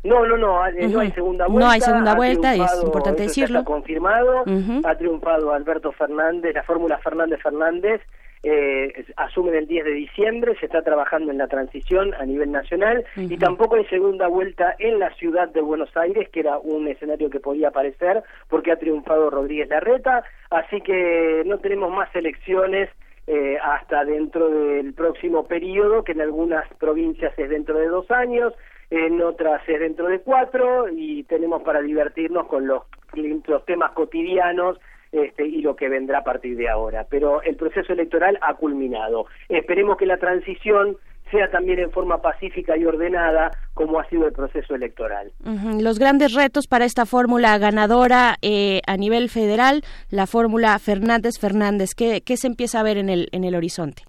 No, 0.05 0.25
no, 0.25 0.37
no, 0.37 0.67
eh, 0.69 0.89
no 0.89 1.01
hay 1.01 1.11
segunda 1.11 1.47
vuelta. 1.47 1.65
No 1.65 1.71
hay 1.71 1.81
segunda 1.81 2.15
vuelta, 2.15 2.55
es 2.55 2.83
importante 2.83 3.25
decirlo. 3.25 3.61
Está 3.61 3.71
confirmado, 3.73 4.45
ha 4.85 4.95
triunfado 4.97 5.53
Alberto 5.53 5.91
Fernández, 5.93 6.55
la 6.55 6.63
fórmula 6.63 6.99
Fernández 6.99 7.41
Fernández, 7.43 8.01
eh, 8.49 9.05
asumen 9.17 9.57
el 9.57 9.67
10 9.67 9.85
de 9.85 9.91
diciembre, 9.91 10.57
se 10.61 10.67
está 10.67 10.83
trabajando 10.83 11.33
en 11.33 11.39
la 11.39 11.49
transición 11.49 12.15
a 12.15 12.25
nivel 12.25 12.53
nacional 12.53 13.05
y 13.17 13.37
tampoco 13.39 13.75
hay 13.75 13.85
segunda 13.87 14.29
vuelta 14.29 14.77
en 14.79 15.01
la 15.01 15.13
ciudad 15.15 15.49
de 15.49 15.61
Buenos 15.61 15.91
Aires, 15.97 16.29
que 16.29 16.41
era 16.41 16.57
un 16.59 16.87
escenario 16.87 17.29
que 17.29 17.41
podía 17.41 17.69
aparecer 17.69 18.23
porque 18.49 18.71
ha 18.71 18.79
triunfado 18.79 19.31
Rodríguez 19.31 19.69
Larreta, 19.69 20.23
así 20.51 20.81
que 20.81 21.43
no 21.45 21.59
tenemos 21.59 21.91
más 21.91 22.15
elecciones 22.15 22.89
eh, 23.27 23.59
hasta 23.61 24.05
dentro 24.05 24.49
del 24.49 24.95
próximo 24.95 25.49
periodo, 25.49 26.05
que 26.05 26.13
en 26.13 26.21
algunas 26.21 26.73
provincias 26.75 27.37
es 27.37 27.51
dentro 27.51 27.77
de 27.77 27.89
dos 27.89 28.09
años, 28.13 28.55
en 28.91 29.21
otras 29.23 29.61
es 29.69 29.81
dentro 29.81 30.07
de 30.07 30.21
cuatro 30.21 30.89
y 30.89 31.25
tenemos 31.25 31.65
para 31.65 31.81
divertirnos 31.81 32.47
con 32.47 32.69
los, 32.69 32.85
los 33.13 33.65
temas 33.65 33.91
cotidianos 33.91 34.79
este, 35.13 35.47
y 35.47 35.63
lo 35.63 35.77
que 35.77 35.89
vendrá 35.89 36.19
a 36.19 36.25
partir 36.25 36.57
de 36.57 36.69
ahora. 36.69 37.07
Pero 37.09 37.43
el 37.43 37.57
proceso 37.57 37.93
electoral 37.93 38.39
ha 38.43 38.55
culminado. 38.55 39.27
Esperemos 39.49 39.97
que 39.97 40.07
la 40.07 40.19
transición 40.19 40.97
sea 41.31 41.51
también 41.51 41.79
en 41.81 41.91
forma 41.91 42.23
pacífica 42.23 42.77
y 42.77 42.85
ordenada 42.85 43.51
como 43.75 43.99
ha 43.99 44.09
sido 44.09 44.27
el 44.27 44.33
proceso 44.33 44.75
electoral. 44.75 45.33
Los 45.81 45.99
grandes 45.99 46.35
retos 46.35 46.67
para 46.67 46.85
esta 46.85 47.05
fórmula 47.05 47.59
ganadora 47.59 48.37
eh, 48.43 48.81
a 48.87 48.97
nivel 48.97 49.29
federal, 49.29 49.83
la 50.11 50.27
fórmula 50.27 50.79
Fernández-Fernández, 50.79 51.95
¿qué, 51.97 52.21
¿qué, 52.25 52.37
se 52.37 52.47
empieza 52.47 52.81
a 52.81 52.85
ver 52.85 52.99
en 52.99 53.09
el, 53.09 53.29
en 53.33 53.45
el 53.45 53.55
horizonte? 53.55 54.05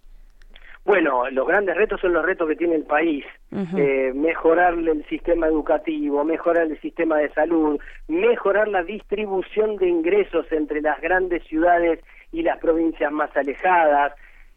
Bueno, 0.87 1.29
los 1.31 1.45
grandes 1.45 1.75
retos 1.75 1.99
son 1.99 2.13
los 2.13 2.25
retos 2.25 2.47
que 2.47 2.55
tiene 2.55 2.75
el 2.75 2.85
país. 2.85 3.25
eh, 3.51 4.13
mejorar 4.15 4.73
el 4.75 5.05
sistema 5.07 5.47
educativo, 5.47 6.23
mejorar 6.23 6.67
el 6.67 6.79
sistema 6.79 7.17
de 7.17 7.29
salud, 7.33 7.77
mejorar 8.07 8.69
la 8.69 8.83
distribución 8.83 9.75
de 9.75 9.89
ingresos 9.89 10.49
entre 10.49 10.79
las 10.81 11.01
grandes 11.01 11.43
ciudades 11.43 11.99
y 12.31 12.41
las 12.41 12.57
provincias 12.59 13.11
más 13.11 13.35
alejadas. 13.35 14.13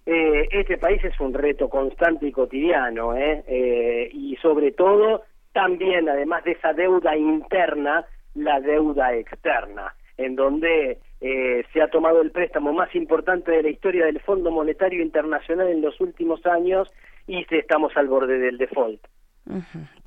Eh, 0.06 0.48
este 0.52 0.78
país 0.78 1.02
es 1.02 1.18
un 1.18 1.34
reto 1.34 1.68
constante 1.68 2.28
y 2.28 2.32
cotidiano, 2.32 3.16
¿eh? 3.16 3.42
eh 3.48 4.10
y 4.12 4.36
sobre 4.36 4.70
todo 4.70 5.22
también, 5.52 6.08
además 6.08 6.44
de 6.44 6.52
esa 6.52 6.72
deuda 6.72 7.16
interna, 7.16 8.04
la 8.36 8.60
deuda 8.60 9.14
externa, 9.14 9.96
en 10.16 10.36
donde 10.36 10.98
eh, 11.20 11.64
se 11.72 11.82
ha 11.82 11.88
tomado 11.88 12.22
el 12.22 12.30
préstamo 12.30 12.72
más 12.72 12.94
importante 12.94 13.52
de 13.52 13.62
la 13.62 13.70
historia 13.70 14.06
del 14.06 14.20
Fondo 14.20 14.50
Monetario 14.50 15.02
Internacional 15.02 15.68
en 15.68 15.82
los 15.82 16.00
últimos 16.00 16.44
años 16.46 16.88
y 17.26 17.44
estamos 17.50 17.96
al 17.96 18.08
borde 18.08 18.38
del 18.38 18.58
default. 18.58 19.00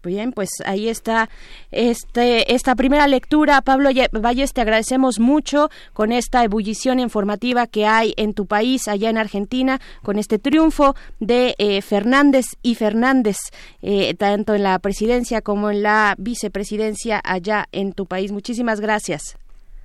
Bien, 0.03 0.31
pues 0.31 0.49
ahí 0.65 0.89
está 0.89 1.29
este, 1.71 2.53
esta 2.53 2.75
primera 2.75 3.07
lectura. 3.07 3.61
Pablo 3.61 3.89
Valles, 4.11 4.53
te 4.53 4.61
agradecemos 4.61 5.19
mucho 5.19 5.69
con 5.93 6.11
esta 6.11 6.43
ebullición 6.43 6.99
informativa 6.99 7.67
que 7.67 7.85
hay 7.85 8.13
en 8.17 8.33
tu 8.33 8.45
país, 8.45 8.87
allá 8.87 9.09
en 9.09 9.17
Argentina, 9.17 9.79
con 10.01 10.17
este 10.17 10.39
triunfo 10.39 10.95
de 11.19 11.55
eh, 11.57 11.81
Fernández 11.81 12.45
y 12.61 12.75
Fernández, 12.75 13.37
eh, 13.81 14.13
tanto 14.15 14.55
en 14.55 14.63
la 14.63 14.77
presidencia 14.79 15.41
como 15.41 15.71
en 15.71 15.83
la 15.83 16.15
vicepresidencia 16.17 17.21
allá 17.23 17.65
en 17.71 17.93
tu 17.93 18.05
país. 18.05 18.31
Muchísimas 18.31 18.81
gracias. 18.81 19.37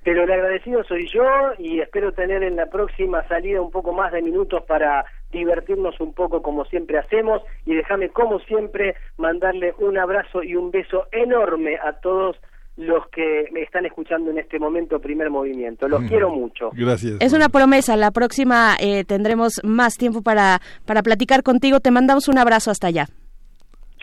Pero 0.03 0.23
el 0.23 0.31
agradecido 0.31 0.83
soy 0.83 1.07
yo 1.13 1.23
y 1.57 1.81
espero 1.81 2.11
tener 2.13 2.43
en 2.43 2.55
la 2.55 2.67
próxima 2.67 3.27
salida 3.27 3.61
un 3.61 3.71
poco 3.71 3.93
más 3.93 4.11
de 4.11 4.21
minutos 4.21 4.63
para 4.67 5.05
divertirnos 5.31 5.99
un 5.99 6.13
poco 6.13 6.41
como 6.41 6.65
siempre 6.65 6.97
hacemos 6.97 7.41
y 7.65 7.75
déjame 7.75 8.09
como 8.09 8.39
siempre 8.39 8.95
mandarle 9.17 9.73
un 9.77 9.97
abrazo 9.97 10.41
y 10.41 10.55
un 10.55 10.71
beso 10.71 11.05
enorme 11.11 11.77
a 11.77 11.93
todos 11.93 12.37
los 12.79 13.05
que 13.09 13.49
me 13.51 13.61
están 13.61 13.85
escuchando 13.85 14.31
en 14.31 14.37
este 14.37 14.57
momento 14.57 14.99
primer 14.99 15.29
movimiento. 15.29 15.89
Los 15.89 16.01
quiero 16.03 16.29
mucho. 16.29 16.69
Gracias. 16.71 17.17
Es 17.19 17.33
una 17.33 17.49
promesa. 17.49 17.97
La 17.97 18.11
próxima 18.11 18.77
eh, 18.79 19.03
tendremos 19.03 19.59
más 19.63 19.97
tiempo 19.97 20.21
para, 20.21 20.61
para 20.85 21.03
platicar 21.03 21.43
contigo. 21.43 21.81
Te 21.81 21.91
mandamos 21.91 22.29
un 22.29 22.37
abrazo 22.37 22.71
hasta 22.71 22.87
allá. 22.87 23.05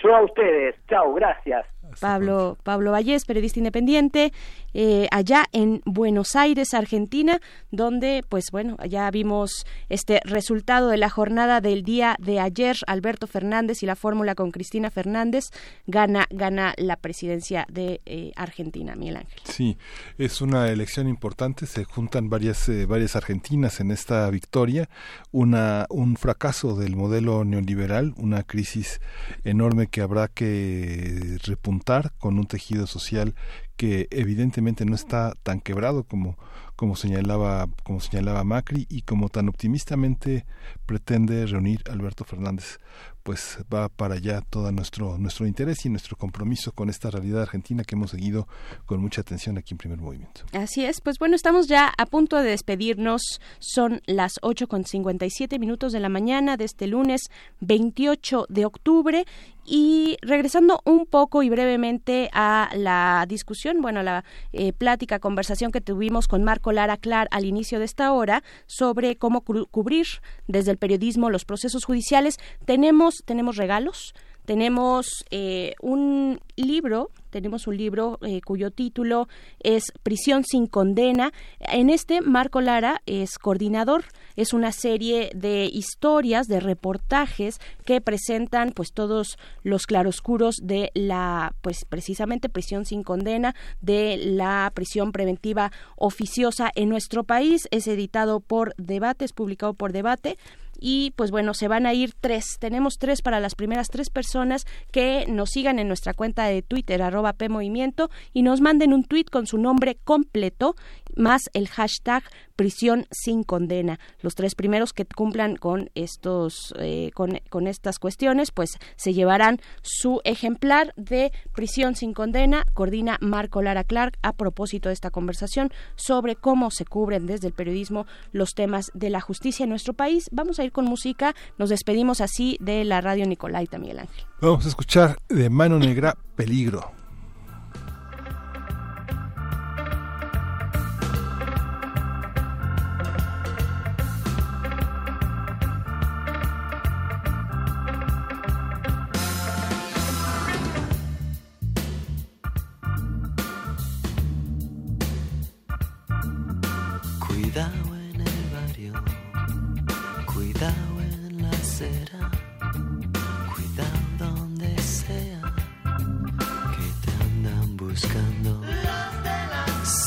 Yo 0.02 0.14
a 0.14 0.23
ustedes. 0.23 0.74
Chao, 0.89 1.14
gracias. 1.14 1.64
Pablo, 2.01 2.59
Pablo 2.62 2.93
Vallés, 2.93 3.24
periodista 3.24 3.59
independiente, 3.60 4.32
eh, 4.74 5.09
allá 5.10 5.47
en 5.52 5.81
Buenos 5.86 6.36
Aires, 6.36 6.74
Argentina, 6.74 7.40
donde, 7.70 8.23
pues 8.28 8.51
bueno, 8.52 8.77
ya 8.86 9.10
vimos 9.10 9.64
este 9.89 10.20
resultado 10.24 10.89
de 10.89 10.98
la 10.98 11.09
jornada 11.09 11.60
del 11.60 11.82
día 11.82 12.16
de 12.18 12.40
ayer. 12.40 12.77
Alberto 12.86 13.27
Fernández 13.27 13.82
y 13.82 13.86
la 13.86 13.97
fórmula 13.97 14.35
con 14.35 14.51
Cristina 14.51 14.90
Fernández 14.90 15.44
gana, 15.86 16.27
gana 16.31 16.74
la 16.77 16.97
presidencia 16.97 17.66
de 17.70 18.02
eh, 18.05 18.32
Argentina, 18.36 18.94
Miguel 18.97 19.16
Ángel. 19.16 19.40
Sí, 19.44 19.78
es 20.18 20.43
una 20.43 20.68
elección 20.68 21.09
importante. 21.09 21.66
Se 21.66 21.85
juntan 21.85 22.28
varias, 22.28 22.68
eh, 22.68 22.85
varias 22.85 23.16
argentinas 23.16 23.81
en 23.81 23.90
esta 23.90 24.28
victoria. 24.28 24.90
Una, 25.32 25.86
un 25.89 26.16
fracaso 26.16 26.77
del 26.77 26.97
modelo 26.97 27.44
neoliberal, 27.44 28.12
una 28.18 28.43
crisis 28.43 29.01
enorme 29.44 29.86
que 29.86 30.02
habrá 30.02 30.28
que 30.28 31.39
repuntar 31.44 31.85
con 32.18 32.38
un 32.38 32.46
tejido 32.46 32.86
social 32.88 33.34
que 33.76 34.08
evidentemente 34.10 34.84
no 34.84 34.94
está 34.94 35.34
tan 35.42 35.60
quebrado 35.60 36.02
como, 36.02 36.36
como 36.74 36.96
señalaba 36.96 37.68
como 37.84 38.00
señalaba 38.00 38.42
Macri 38.42 38.86
y 38.88 39.02
como 39.02 39.28
tan 39.28 39.48
optimistamente 39.48 40.46
pretende 40.86 41.46
reunir 41.46 41.82
Alberto 41.90 42.24
Fernández 42.24 42.78
pues 43.22 43.58
va 43.72 43.88
para 43.88 44.14
allá 44.14 44.40
todo 44.40 44.72
nuestro 44.72 45.18
nuestro 45.18 45.46
interés 45.46 45.84
y 45.84 45.90
nuestro 45.90 46.16
compromiso 46.16 46.72
con 46.72 46.88
esta 46.88 47.10
realidad 47.10 47.42
argentina 47.42 47.84
que 47.84 47.94
hemos 47.94 48.10
seguido 48.10 48.48
con 48.86 49.00
mucha 49.00 49.20
atención 49.20 49.58
aquí 49.58 49.74
en 49.74 49.78
Primer 49.78 49.98
Movimiento. 49.98 50.42
Así 50.52 50.84
es, 50.84 51.00
pues 51.00 51.18
bueno, 51.18 51.36
estamos 51.36 51.68
ya 51.68 51.92
a 51.98 52.06
punto 52.06 52.36
de 52.36 52.50
despedirnos. 52.50 53.40
Son 53.58 54.00
las 54.06 54.34
ocho 54.42 54.68
con 54.68 54.84
57 54.84 55.58
minutos 55.58 55.92
de 55.92 56.00
la 56.00 56.08
mañana 56.08 56.56
de 56.56 56.64
este 56.64 56.86
lunes 56.86 57.20
28 57.60 58.46
de 58.48 58.64
octubre 58.64 59.24
y 59.66 60.16
regresando 60.22 60.80
un 60.84 61.06
poco 61.06 61.43
y 61.43 61.51
brevemente 61.51 62.30
a 62.32 62.70
la 62.74 63.24
discusión, 63.28 63.82
bueno, 63.82 64.02
la 64.02 64.24
eh, 64.52 64.72
plática, 64.72 65.18
conversación 65.18 65.72
que 65.72 65.80
tuvimos 65.80 66.28
con 66.28 66.44
Marco 66.44 66.72
Lara 66.72 66.97
Clar 66.97 67.28
al 67.32 67.44
inicio 67.44 67.78
de 67.78 67.84
esta 67.84 68.12
hora 68.12 68.43
sobre 68.66 69.16
cómo 69.16 69.43
cubrir 69.43 70.06
desde 70.47 70.70
el 70.70 70.78
periodismo 70.78 71.30
los 71.30 71.44
procesos 71.44 71.84
judiciales, 71.84 72.36
tenemos, 72.64 73.16
tenemos 73.24 73.56
regalos, 73.56 74.14
tenemos 74.44 75.24
eh, 75.30 75.74
un 75.82 76.40
libro 76.55 77.10
tenemos 77.36 77.66
un 77.66 77.76
libro 77.76 78.18
eh, 78.22 78.40
cuyo 78.40 78.70
título 78.70 79.28
es 79.62 79.92
Prisión 80.02 80.42
sin 80.42 80.66
condena. 80.66 81.34
En 81.60 81.90
este, 81.90 82.22
Marco 82.22 82.62
Lara 82.62 83.02
es 83.04 83.36
coordinador. 83.36 84.06
Es 84.36 84.54
una 84.54 84.72
serie 84.72 85.30
de 85.34 85.68
historias, 85.70 86.46
de 86.46 86.60
reportajes 86.60 87.60
que 87.84 88.00
presentan 88.00 88.72
pues 88.72 88.94
todos 88.94 89.36
los 89.62 89.84
claroscuros 89.84 90.54
de 90.62 90.90
la 90.94 91.54
pues 91.60 91.84
precisamente 91.84 92.48
prisión 92.48 92.86
sin 92.86 93.02
condena, 93.02 93.54
de 93.82 94.16
la 94.16 94.72
prisión 94.74 95.12
preventiva 95.12 95.72
oficiosa 95.96 96.70
en 96.74 96.88
nuestro 96.88 97.24
país. 97.24 97.68
Es 97.70 97.86
editado 97.86 98.40
por 98.40 98.74
Debate, 98.78 99.26
es 99.26 99.34
publicado 99.34 99.74
por 99.74 99.92
Debate 99.92 100.38
y 100.81 101.12
pues 101.16 101.31
bueno, 101.31 101.55
se 101.55 101.69
van 101.69 101.86
a 101.86 101.94
ir 101.94 102.12
tres. 102.20 102.57
Tenemos 102.59 102.98
tres 102.98 103.23
para 103.23 103.40
las 103.40 103.55
primeras 103.55 103.89
tres 103.89 104.11
personas 104.11 104.65
que 104.93 105.27
nos 105.28 105.51
sigan 105.51 105.78
en 105.78 105.89
nuestra 105.89 106.15
cuenta 106.15 106.44
de 106.44 106.62
Twitter, 106.62 107.03
arroba 107.03 107.32
PMovimiento, 107.32 108.11
y 108.32 108.43
nos 108.43 108.61
manden 108.61 108.93
un 108.93 109.05
tweet 109.05 109.27
con 109.31 109.47
su 109.47 109.59
nombre 109.59 109.97
completo 110.05 110.74
más 111.16 111.51
el 111.52 111.68
hashtag 111.68 112.22
prisión 112.56 113.06
sin 113.10 113.43
condena. 113.43 113.98
Los 114.20 114.34
tres 114.34 114.55
primeros 114.55 114.93
que 114.93 115.05
cumplan 115.05 115.56
con 115.56 115.90
estos 115.94 116.74
eh, 116.78 117.10
con, 117.14 117.40
con, 117.51 117.66
estas 117.66 117.98
cuestiones, 117.98 118.51
pues 118.51 118.78
se 118.97 119.12
llevarán 119.12 119.60
su 119.82 120.20
ejemplar 120.24 120.94
de 120.97 121.32
prisión 121.55 121.94
sin 121.94 122.12
condena. 122.14 122.64
Coordina 122.74 123.18
Marco 123.20 123.62
Lara 123.62 123.84
Clark 123.84 124.18
a 124.22 124.32
propósito 124.32 124.88
de 124.88 124.94
esta 124.94 125.10
conversación 125.10 125.70
sobre 125.97 126.36
cómo 126.36 126.70
se 126.70 126.84
cubren 126.84 127.26
desde 127.26 127.48
el 127.48 127.52
periodismo 127.52 128.06
los 128.32 128.55
temas 128.55 128.90
de 128.94 129.10
la 129.10 129.20
justicia 129.20 129.64
en 129.64 129.70
nuestro 129.70 129.93
país. 129.93 130.28
Vamos 130.32 130.59
a 130.59 130.64
ir 130.64 130.72
con 130.72 130.86
música. 130.86 131.34
Nos 131.59 131.68
despedimos 131.68 132.20
así 132.20 132.56
de 132.60 132.84
la 132.84 133.01
radio 133.01 133.26
Nicolaita, 133.26 133.78
Miguel 133.78 134.01
Ángel. 134.01 134.24
Vamos 134.40 134.64
a 134.64 134.68
escuchar 134.68 135.16
de 135.28 135.51
Mano 135.51 135.78
Negra 135.78 136.16
Peligro. 136.34 136.95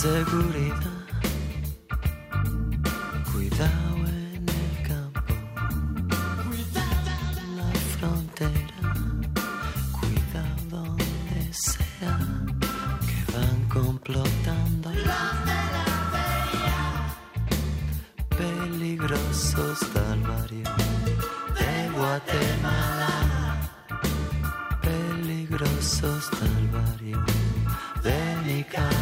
Seguridad. 0.01 0.95
Cuidado 3.33 3.97
en 4.07 4.45
el 4.47 4.87
campo, 4.87 5.33
cuidado 6.47 7.11
en 7.43 7.57
la 7.57 7.71
frontera, 7.97 8.79
cuidado 9.99 10.55
donde 10.69 11.41
sea 11.51 12.17
que 13.07 13.19
van 13.33 13.59
complotando. 13.67 14.89
Peligrosos 18.37 19.79
del 19.93 20.21
barrio 20.21 20.69
de 21.59 21.89
Guatemala, 21.97 23.69
peligrosos 24.81 26.31
del 26.39 26.67
barrio 26.69 27.19
de 28.01 28.17
Nicaragua. 28.45 28.98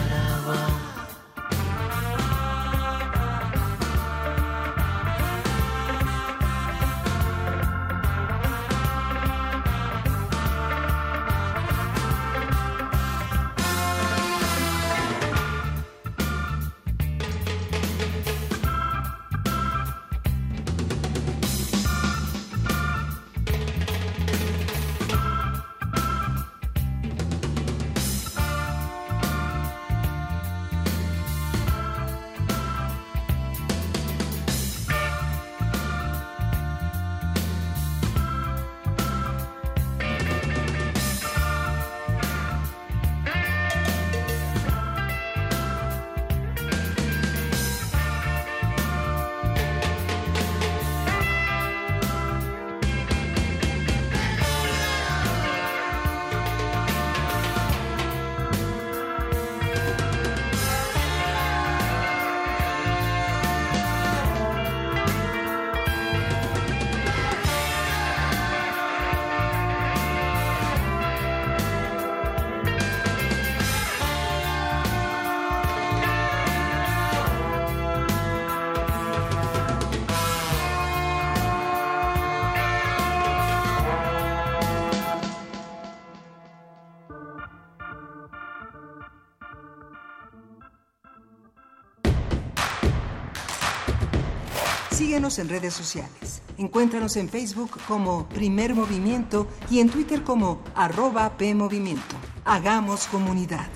En 95.28 95.50
redes 95.50 95.74
sociales. 95.74 96.42
Encuéntranos 96.58 97.18
en 97.18 97.28
Facebook 97.28 97.78
como 97.86 98.30
Primer 98.30 98.74
Movimiento 98.74 99.46
y 99.70 99.82
en 99.82 99.90
Twitter 99.90 100.24
como 100.24 100.62
arroba 100.74 101.38
PMovimiento. 101.38 102.16
Hagamos 102.46 103.08
comunidad. 103.08 103.68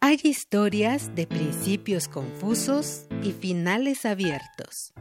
Hay 0.00 0.20
historias 0.22 1.14
de 1.14 1.26
principios 1.26 2.08
confusos 2.08 3.06
y 3.22 3.32
finales 3.32 4.04
abiertos, 4.04 4.92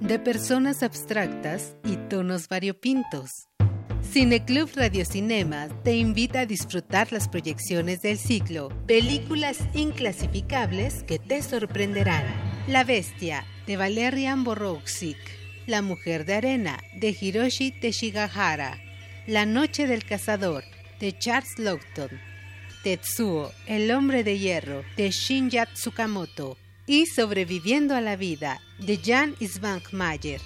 de 0.00 0.18
personas 0.18 0.82
abstractas 0.82 1.74
y 1.84 1.96
tonos 1.96 2.48
variopintos. 2.48 3.48
Cineclub 4.12 4.70
Radiocinema 4.74 5.68
te 5.82 5.96
invita 5.96 6.40
a 6.40 6.46
disfrutar 6.46 7.12
las 7.12 7.28
proyecciones 7.28 8.02
del 8.02 8.18
ciclo 8.18 8.68
Películas 8.86 9.58
inclasificables 9.74 11.02
que 11.02 11.18
te 11.18 11.42
sorprenderán. 11.42 12.24
La 12.68 12.84
Bestia 12.84 13.44
de 13.66 13.76
Valerian 13.76 14.44
Borowczyk, 14.44 15.18
La 15.66 15.82
Mujer 15.82 16.24
de 16.24 16.34
Arena 16.34 16.78
de 16.96 17.16
Hiroshi 17.18 17.72
Teshigahara, 17.72 18.78
La 19.26 19.46
Noche 19.46 19.86
del 19.86 20.04
Cazador 20.04 20.64
de 21.00 21.16
Charles 21.18 21.58
Lawton, 21.58 22.10
Tetsuo, 22.82 23.50
El 23.66 23.90
Hombre 23.90 24.22
de 24.22 24.38
Hierro 24.38 24.84
de 24.96 25.10
Shinya 25.10 25.66
Tsukamoto. 25.66 26.56
Y 26.86 27.06
Sobreviviendo 27.06 27.96
a 27.96 28.02
la 28.02 28.14
Vida 28.14 28.60
de 28.78 28.98
Jan 28.98 29.34
Mayer 29.92 30.42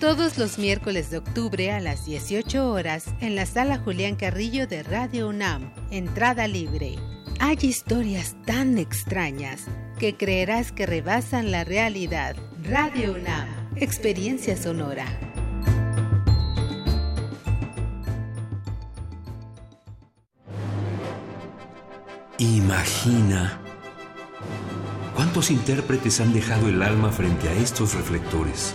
todos 0.00 0.38
los 0.38 0.58
miércoles 0.58 1.10
de 1.10 1.18
octubre 1.18 1.70
a 1.72 1.80
las 1.80 2.04
18 2.04 2.70
horas 2.70 3.06
en 3.20 3.34
la 3.34 3.46
sala 3.46 3.78
Julián 3.78 4.16
Carrillo 4.16 4.66
de 4.66 4.82
Radio 4.82 5.28
UNAM. 5.28 5.72
Entrada 5.90 6.46
libre. 6.48 6.96
Hay 7.40 7.58
historias 7.62 8.36
tan 8.44 8.78
extrañas 8.78 9.64
que 9.98 10.16
creerás 10.16 10.72
que 10.72 10.86
rebasan 10.86 11.50
la 11.50 11.64
realidad. 11.64 12.36
Radio 12.62 13.14
UNAM. 13.14 13.48
Experiencia 13.76 14.56
sonora. 14.56 15.06
Imagina 22.38 23.60
cuántos 25.14 25.50
intérpretes 25.50 26.20
han 26.20 26.32
dejado 26.32 26.68
el 26.68 26.82
alma 26.82 27.10
frente 27.10 27.48
a 27.48 27.52
estos 27.54 27.94
reflectores. 27.94 28.74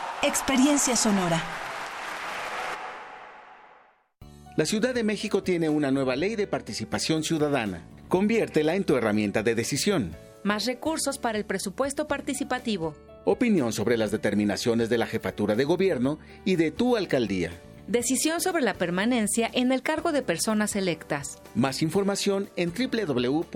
Experiencia 0.23 0.95
Sonora. 0.95 1.43
La 4.55 4.67
Ciudad 4.67 4.93
de 4.93 5.03
México 5.03 5.41
tiene 5.41 5.67
una 5.67 5.89
nueva 5.89 6.15
ley 6.15 6.35
de 6.35 6.45
participación 6.45 7.23
ciudadana. 7.23 7.81
Conviértela 8.07 8.75
en 8.75 8.83
tu 8.83 8.95
herramienta 8.95 9.41
de 9.41 9.55
decisión. 9.55 10.15
Más 10.43 10.67
recursos 10.67 11.17
para 11.17 11.39
el 11.39 11.45
presupuesto 11.45 12.07
participativo. 12.07 12.93
Opinión 13.25 13.73
sobre 13.73 13.97
las 13.97 14.11
determinaciones 14.11 14.89
de 14.89 14.99
la 14.99 15.07
jefatura 15.07 15.55
de 15.55 15.63
gobierno 15.63 16.19
y 16.45 16.55
de 16.55 16.69
tu 16.69 16.97
alcaldía. 16.97 17.49
Decisión 17.87 18.41
sobre 18.41 18.61
la 18.61 18.75
permanencia 18.75 19.49
en 19.51 19.71
el 19.71 19.81
cargo 19.81 20.11
de 20.11 20.21
personas 20.21 20.75
electas. 20.75 21.41
Más 21.55 21.81
información 21.81 22.51
en 22.57 22.71
www.ism.mx. 22.71 23.49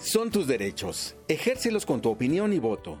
Son 0.00 0.30
tus 0.30 0.46
derechos. 0.46 1.16
Ejércelos 1.26 1.84
con 1.86 2.00
tu 2.00 2.08
opinión 2.08 2.52
y 2.52 2.60
voto. 2.60 3.00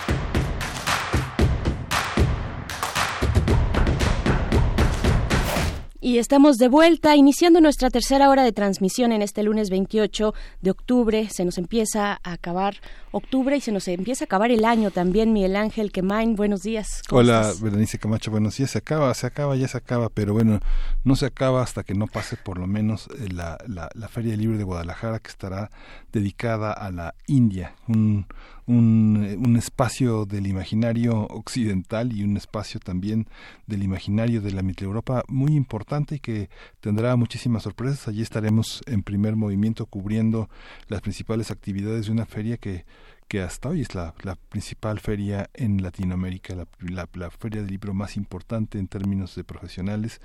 Y 6.03 6.17
estamos 6.17 6.57
de 6.57 6.67
vuelta, 6.67 7.15
iniciando 7.15 7.61
nuestra 7.61 7.91
tercera 7.91 8.31
hora 8.31 8.41
de 8.43 8.51
transmisión 8.51 9.11
en 9.11 9.21
este 9.21 9.43
lunes 9.43 9.69
28 9.69 10.33
de 10.59 10.71
octubre. 10.71 11.29
Se 11.29 11.45
nos 11.45 11.59
empieza 11.59 12.19
a 12.23 12.33
acabar 12.33 12.77
octubre 13.11 13.55
y 13.55 13.61
se 13.61 13.71
nos 13.71 13.87
empieza 13.87 14.23
a 14.23 14.25
acabar 14.25 14.49
el 14.49 14.65
año 14.65 14.89
también. 14.89 15.31
Miguel 15.31 15.55
Ángel 15.55 15.91
Quemain, 15.91 16.35
buenos 16.35 16.61
días. 16.61 17.03
Hola, 17.11 17.53
Berenice 17.61 17.99
Camacho, 17.99 18.31
buenos 18.31 18.57
días. 18.57 18.71
Se 18.71 18.79
acaba, 18.79 19.13
se 19.13 19.27
acaba, 19.27 19.55
ya 19.55 19.67
se 19.67 19.77
acaba, 19.77 20.09
pero 20.09 20.33
bueno, 20.33 20.59
no 21.03 21.15
se 21.15 21.27
acaba 21.27 21.61
hasta 21.61 21.83
que 21.83 21.93
no 21.93 22.07
pase 22.07 22.35
por 22.35 22.57
lo 22.57 22.65
menos 22.65 23.07
eh, 23.19 23.27
la, 23.31 23.59
la, 23.67 23.87
la 23.93 24.07
Feria 24.07 24.35
Libre 24.35 24.57
de 24.57 24.63
Guadalajara, 24.63 25.19
que 25.19 25.29
estará 25.29 25.69
dedicada 26.11 26.73
a 26.73 26.89
la 26.89 27.13
India. 27.27 27.75
Un, 27.87 28.25
un, 28.67 29.37
un, 29.43 29.55
espacio 29.55 30.25
del 30.25 30.47
imaginario 30.47 31.27
occidental 31.27 32.13
y 32.13 32.23
un 32.23 32.37
espacio 32.37 32.79
también 32.79 33.27
del 33.67 33.83
imaginario 33.83 34.41
de 34.41 34.51
la 34.51 34.61
Europa 34.79 35.23
muy 35.27 35.55
importante 35.55 36.15
y 36.15 36.19
que 36.19 36.49
tendrá 36.79 37.15
muchísimas 37.15 37.63
sorpresas. 37.63 38.07
Allí 38.07 38.21
estaremos 38.21 38.81
en 38.85 39.03
primer 39.03 39.35
movimiento 39.35 39.85
cubriendo 39.85 40.49
las 40.87 41.01
principales 41.01 41.51
actividades 41.51 42.05
de 42.05 42.11
una 42.11 42.25
feria 42.25 42.57
que 42.57 42.85
que 43.31 43.41
hasta 43.41 43.69
hoy 43.69 43.79
es 43.79 43.95
la, 43.95 44.13
la 44.23 44.35
principal 44.35 44.99
feria 44.99 45.49
en 45.53 45.81
Latinoamérica, 45.81 46.53
la, 46.53 46.67
la, 46.81 47.07
la, 47.13 47.31
feria 47.31 47.61
del 47.61 47.71
libro 47.71 47.93
más 47.93 48.17
importante 48.17 48.77
en 48.77 48.89
términos 48.89 49.35
de 49.35 49.45
profesionales 49.45 50.19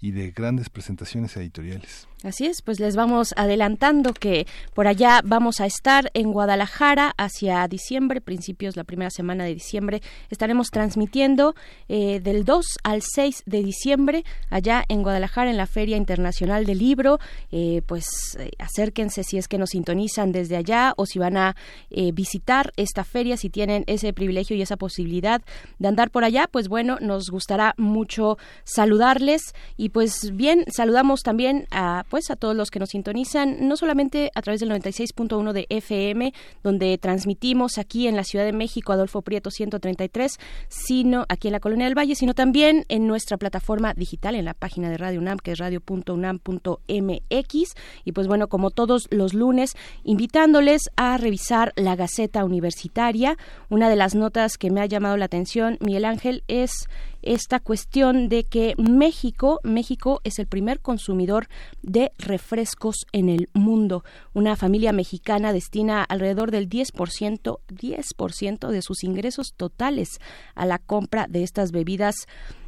y 0.00 0.12
de 0.12 0.30
grandes 0.30 0.70
presentaciones 0.70 1.36
editoriales. 1.36 2.06
Así 2.24 2.46
es, 2.46 2.62
pues 2.62 2.78
les 2.78 2.94
vamos 2.94 3.34
adelantando 3.36 4.12
que 4.12 4.46
por 4.74 4.86
allá 4.86 5.20
vamos 5.24 5.60
a 5.60 5.66
estar 5.66 6.10
en 6.14 6.32
Guadalajara 6.32 7.12
hacia 7.16 7.66
diciembre, 7.66 8.20
principios 8.20 8.76
la 8.76 8.84
primera 8.84 9.10
semana 9.10 9.44
de 9.44 9.54
diciembre. 9.54 10.02
Estaremos 10.30 10.68
transmitiendo 10.70 11.54
eh, 11.88 12.20
del 12.20 12.44
2 12.44 12.78
al 12.84 13.02
6 13.02 13.42
de 13.46 13.62
diciembre 13.62 14.24
allá 14.50 14.84
en 14.88 15.02
Guadalajara 15.02 15.50
en 15.50 15.56
la 15.56 15.66
Feria 15.66 15.96
Internacional 15.96 16.64
del 16.64 16.78
Libro. 16.78 17.18
Eh, 17.50 17.82
pues 17.86 18.04
eh, 18.38 18.50
acérquense 18.58 19.24
si 19.24 19.38
es 19.38 19.48
que 19.48 19.58
nos 19.58 19.70
sintonizan 19.70 20.32
desde 20.32 20.56
allá 20.56 20.94
o 20.96 21.06
si 21.06 21.18
van 21.18 21.36
a 21.36 21.56
eh, 21.90 22.12
visitar 22.12 22.72
esta 22.76 23.04
feria, 23.04 23.36
si 23.36 23.50
tienen 23.50 23.84
ese 23.86 24.12
privilegio 24.12 24.56
y 24.56 24.62
esa 24.62 24.76
posibilidad 24.76 25.42
de 25.78 25.88
andar 25.88 26.10
por 26.10 26.24
allá, 26.24 26.48
pues 26.50 26.68
bueno, 26.68 26.98
nos 27.00 27.30
gustará 27.30 27.74
mucho 27.76 28.38
saludarles 28.64 29.54
y 29.76 29.88
pues 29.88 30.30
bien, 30.34 30.64
saludamos 30.72 31.22
también 31.22 31.66
a 31.70 32.04
pues 32.12 32.30
a 32.30 32.36
todos 32.36 32.54
los 32.54 32.70
que 32.70 32.78
nos 32.78 32.90
sintonizan, 32.90 33.66
no 33.66 33.78
solamente 33.78 34.30
a 34.34 34.42
través 34.42 34.60
del 34.60 34.70
96.1 34.70 35.54
de 35.54 35.64
FM, 35.70 36.34
donde 36.62 36.98
transmitimos 36.98 37.78
aquí 37.78 38.06
en 38.06 38.16
la 38.16 38.24
Ciudad 38.24 38.44
de 38.44 38.52
México 38.52 38.92
Adolfo 38.92 39.22
Prieto 39.22 39.50
133, 39.50 40.38
sino 40.68 41.24
aquí 41.30 41.48
en 41.48 41.52
la 41.52 41.60
Colonia 41.60 41.86
del 41.86 41.96
Valle, 41.96 42.14
sino 42.14 42.34
también 42.34 42.84
en 42.90 43.06
nuestra 43.06 43.38
plataforma 43.38 43.94
digital 43.94 44.34
en 44.34 44.44
la 44.44 44.52
página 44.52 44.90
de 44.90 44.98
Radio 44.98 45.20
UNAM, 45.20 45.38
que 45.38 45.52
es 45.52 45.58
radio.unam.mx 45.58 47.74
y 48.04 48.12
pues 48.12 48.26
bueno, 48.26 48.48
como 48.48 48.70
todos 48.70 49.08
los 49.10 49.32
lunes, 49.32 49.74
invitándoles 50.04 50.90
a 50.96 51.16
revisar 51.16 51.72
la 51.76 51.96
Gaceta 51.96 52.44
universitaria. 52.44 53.38
Una 53.70 53.88
de 53.88 53.96
las 53.96 54.14
notas 54.14 54.58
que 54.58 54.70
me 54.70 54.82
ha 54.82 54.86
llamado 54.86 55.16
la 55.16 55.24
atención, 55.24 55.78
Miguel 55.80 56.04
Ángel, 56.04 56.44
es 56.46 56.90
esta 57.22 57.60
cuestión 57.60 58.28
de 58.28 58.44
que 58.44 58.74
México, 58.76 59.60
México 59.62 60.20
es 60.24 60.38
el 60.38 60.46
primer 60.46 60.80
consumidor 60.80 61.48
de 61.82 62.12
refrescos 62.18 63.06
en 63.12 63.28
el 63.28 63.48
mundo. 63.54 64.04
Una 64.34 64.56
familia 64.56 64.92
mexicana 64.92 65.52
destina 65.52 66.02
alrededor 66.02 66.50
del 66.50 66.68
10%, 66.68 67.60
10% 67.68 68.68
de 68.68 68.82
sus 68.82 69.04
ingresos 69.04 69.54
totales 69.56 70.18
a 70.54 70.66
la 70.66 70.78
compra 70.78 71.26
de 71.28 71.42
estas 71.42 71.72
bebidas 71.72 72.26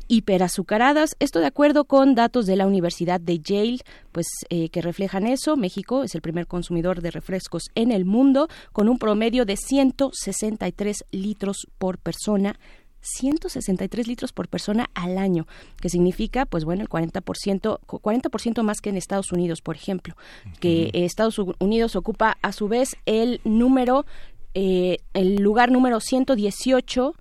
hiperazucaradas. 0.08 1.16
Esto 1.18 1.40
de 1.40 1.46
acuerdo 1.46 1.84
con 1.84 2.14
datos 2.14 2.46
de 2.46 2.56
la 2.56 2.66
Universidad 2.66 3.20
de 3.20 3.40
Yale, 3.40 3.78
pues 4.12 4.26
eh, 4.50 4.68
que 4.68 4.82
reflejan 4.82 5.26
eso. 5.26 5.56
México 5.56 6.04
es 6.04 6.14
el 6.14 6.20
primer 6.20 6.46
consumidor 6.46 7.00
de 7.00 7.10
refrescos 7.10 7.64
en 7.74 7.90
el 7.90 8.04
mundo, 8.04 8.48
con 8.72 8.88
un 8.88 8.98
promedio 8.98 9.44
de 9.44 9.56
163 9.56 11.04
litros 11.10 11.66
por 11.78 11.98
persona 11.98 12.58
163 13.04 14.08
litros 14.08 14.32
por 14.32 14.48
persona 14.48 14.90
al 14.94 15.18
año, 15.18 15.46
que 15.80 15.88
significa, 15.88 16.46
pues 16.46 16.64
bueno, 16.64 16.82
el 16.82 16.88
40%, 16.88 17.80
40% 17.80 18.62
más 18.62 18.80
que 18.80 18.90
en 18.90 18.96
Estados 18.96 19.30
Unidos, 19.32 19.60
por 19.60 19.76
ejemplo, 19.76 20.16
que 20.60 20.90
Estados 20.92 21.38
Unidos 21.58 21.96
ocupa 21.96 22.38
a 22.42 22.52
su 22.52 22.68
vez 22.68 22.96
el 23.06 23.40
número, 23.44 24.06
eh, 24.54 24.98
el 25.12 25.36
lugar 25.36 25.70
número 25.70 26.00
118 26.00 27.14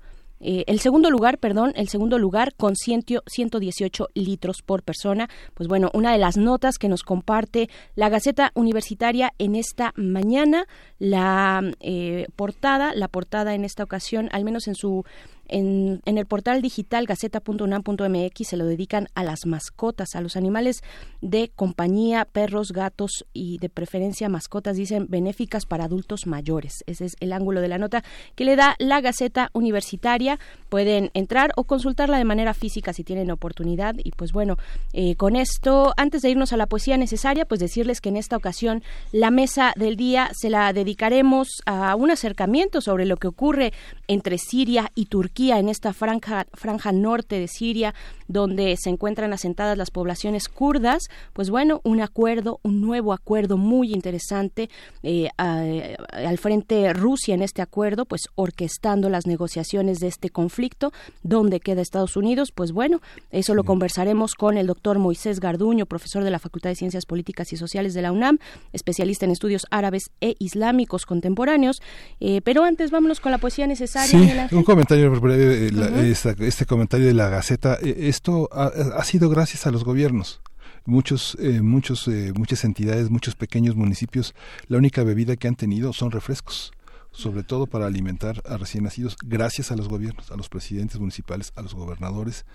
eh, 0.46 0.66
el 0.68 0.82
segundo 0.82 1.10
lugar, 1.10 1.38
perdón, 1.38 1.72
el 1.78 1.88
segundo 1.88 2.20
lugar 2.20 2.54
con 2.56 2.76
118 2.76 4.10
litros 4.14 4.62
por 4.62 4.84
persona. 4.84 5.30
Pues 5.54 5.70
bueno, 5.70 5.90
una 5.94 6.12
de 6.12 6.18
las 6.18 6.36
notas 6.36 6.78
que 6.78 6.90
nos 6.90 7.04
comparte 7.04 7.70
la 7.96 8.10
Gaceta 8.10 8.52
Universitaria 8.54 9.34
en 9.40 9.56
esta 9.56 9.94
mañana, 9.96 10.68
la 11.00 11.62
eh, 11.80 12.28
portada, 12.36 12.94
la 12.94 13.08
portada 13.08 13.56
en 13.56 13.64
esta 13.64 13.86
ocasión, 13.86 14.28
al 14.34 14.44
menos 14.44 14.68
en 14.68 14.76
su 14.76 15.06
en, 15.48 16.02
el 16.06 16.26
portal 16.26 16.62
digital 16.62 17.06
gaceta.unam.mx 17.06 18.48
se 18.48 18.58
lo 18.58 18.66
dedican 18.66 19.08
a 19.14 19.24
las 19.24 19.46
mascotas, 19.46 20.16
a 20.16 20.22
los 20.22 20.36
animales 20.36 20.84
de 21.22 21.52
compañía, 21.56 22.26
perros, 22.26 22.72
gatos 22.72 23.26
y 23.34 23.58
de 23.58 23.70
preferencia 23.70 24.30
mascotas, 24.30 24.78
dicen 24.78 25.08
benéficas 25.10 25.66
para 25.66 25.86
adultos 25.86 26.28
mayores. 26.28 26.84
Ese 26.88 27.06
es 27.06 27.16
el 27.20 27.34
ángulo 27.34 27.62
de 27.62 27.68
la 27.68 27.78
nota 27.78 28.04
que 28.36 28.46
le 28.46 28.56
da 28.56 28.76
la 28.80 29.02
Gaceta 29.02 29.50
Universitaria. 29.54 30.40
Pueden 30.70 31.12
entrar 31.14 31.52
o 31.56 31.66
consultarla 31.66 32.18
de 32.18 32.26
manera 32.26 32.54
física 32.54 32.94
si 32.94 33.04
tienen 33.04 33.32
oportunidad. 33.32 33.96
Y 34.04 34.12
pues 34.12 34.32
bueno, 34.32 34.58
eh, 34.94 35.16
con 35.16 35.36
esto, 35.36 35.94
antes 35.98 36.22
de 36.22 36.30
irnos 36.30 36.54
a 36.54 36.58
la 36.58 36.68
poesía 36.68 36.98
necesaria, 36.98 37.46
pues 37.46 37.60
decirles 37.60 38.02
que 38.02 38.10
en 38.10 38.18
esta 38.18 38.38
ocasión 38.38 38.84
la 39.12 39.32
mesa 39.32 39.74
del 39.76 39.98
día 39.98 40.30
se 40.34 40.50
la 40.50 40.72
dedicaremos 40.74 41.62
a 41.66 41.96
un 41.96 42.12
acercamiento 42.12 42.82
sobre 42.82 43.06
lo 43.06 43.18
que 43.18 43.28
ocurre 43.28 43.74
entre 44.08 44.38
Siria 44.38 44.92
y 44.96 45.06
Turquía 45.06 45.33
en 45.38 45.70
esta 45.70 45.94
franja, 45.94 46.46
franja 46.54 46.92
norte 46.92 47.40
de 47.40 47.48
Siria, 47.48 47.94
donde 48.28 48.76
se 48.78 48.90
encuentran 48.90 49.34
asentadas 49.34 49.78
las 49.78 49.92
poblaciones 49.92 50.48
kurdas, 50.48 51.04
pues 51.34 51.50
bueno, 51.50 51.82
un 51.84 52.02
acuerdo, 52.02 52.60
un 52.64 52.82
nuevo 52.82 53.14
acuerdo 53.14 53.58
muy 53.58 53.94
interesante 53.94 54.70
eh, 55.02 55.30
al 55.38 56.38
frente 56.38 56.94
Rusia 56.94 57.34
en 57.34 57.42
este 57.42 57.62
acuerdo, 57.62 58.06
pues 58.06 58.24
orquestando 58.36 59.10
las 59.10 59.26
negociaciones 59.26 60.00
de 60.00 60.08
este 60.08 60.30
conflicto. 60.30 60.92
¿Dónde 61.24 61.60
queda 61.60 61.82
Estados 61.82 62.16
Unidos? 62.16 62.52
Pues 62.54 62.72
bueno, 62.72 63.02
eso 63.32 63.56
lo 63.56 63.64
conversaremos 63.64 64.36
con 64.36 64.58
el 64.58 64.68
doctor 64.68 65.00
Moisés 65.00 65.40
Garduño, 65.40 65.86
profesor 65.86 66.24
de 66.24 66.32
la 66.32 66.40
Facultad 66.40 66.70
de 66.70 66.76
Ciencias 66.76 67.06
Políticas 67.06 67.52
y 67.54 67.58
Sociales 67.58 67.94
de 67.94 68.02
la 68.02 68.12
UNAM, 68.12 68.40
especialista 68.72 69.26
en 69.26 69.32
estudios 69.32 69.66
árabes 69.72 70.12
e 70.22 70.36
islámicos 70.40 71.06
contemporáneos. 71.06 71.82
Eh, 72.20 72.42
pero 72.44 72.64
antes 72.64 72.92
vámonos 72.92 73.20
con 73.20 73.32
la 73.32 73.38
poesía 73.38 73.68
necesaria. 73.68 74.48
un 74.52 74.64
comentario 74.64 75.12
breve, 75.24 75.70
eh, 75.70 76.14
este 76.40 76.66
comentario 76.66 77.08
de 77.08 77.14
la 77.14 77.30
Gaceta. 77.30 77.80
esto 77.82 78.50
ha, 78.52 79.04
sido 79.04 79.30
gracias 79.30 79.66
a 79.66 79.72
los 79.72 79.84
gobiernos 79.84 80.42
muchos 80.86 81.38
eh, 81.40 81.62
muchos 81.62 82.08
eh, 82.10 82.34
muchas 82.36 82.66
entidades 82.66 83.10
muchos 83.10 83.36
pequeños 83.36 83.76
municipios 83.76 84.36
la 84.68 84.78
única 84.78 85.04
bebida 85.04 85.38
que 85.38 85.48
han 85.48 85.56
tenido 85.56 85.94
son 85.94 86.12
refrescos 86.12 86.74
sobre 87.14 87.44
todo 87.44 87.68
para 87.68 87.86
alimentar 87.86 88.42
a 88.46 88.58
recién 88.58 88.84
nacidos, 88.84 89.16
gracias 89.24 89.72
a 89.72 89.76
los 89.76 89.88
gobiernos, 89.88 90.32
a 90.32 90.36
los 90.36 90.50
presidentes 90.50 91.00
municipales, 91.00 91.54
a 91.56 91.62
los 91.62 91.76
gobernadores. 91.76 92.46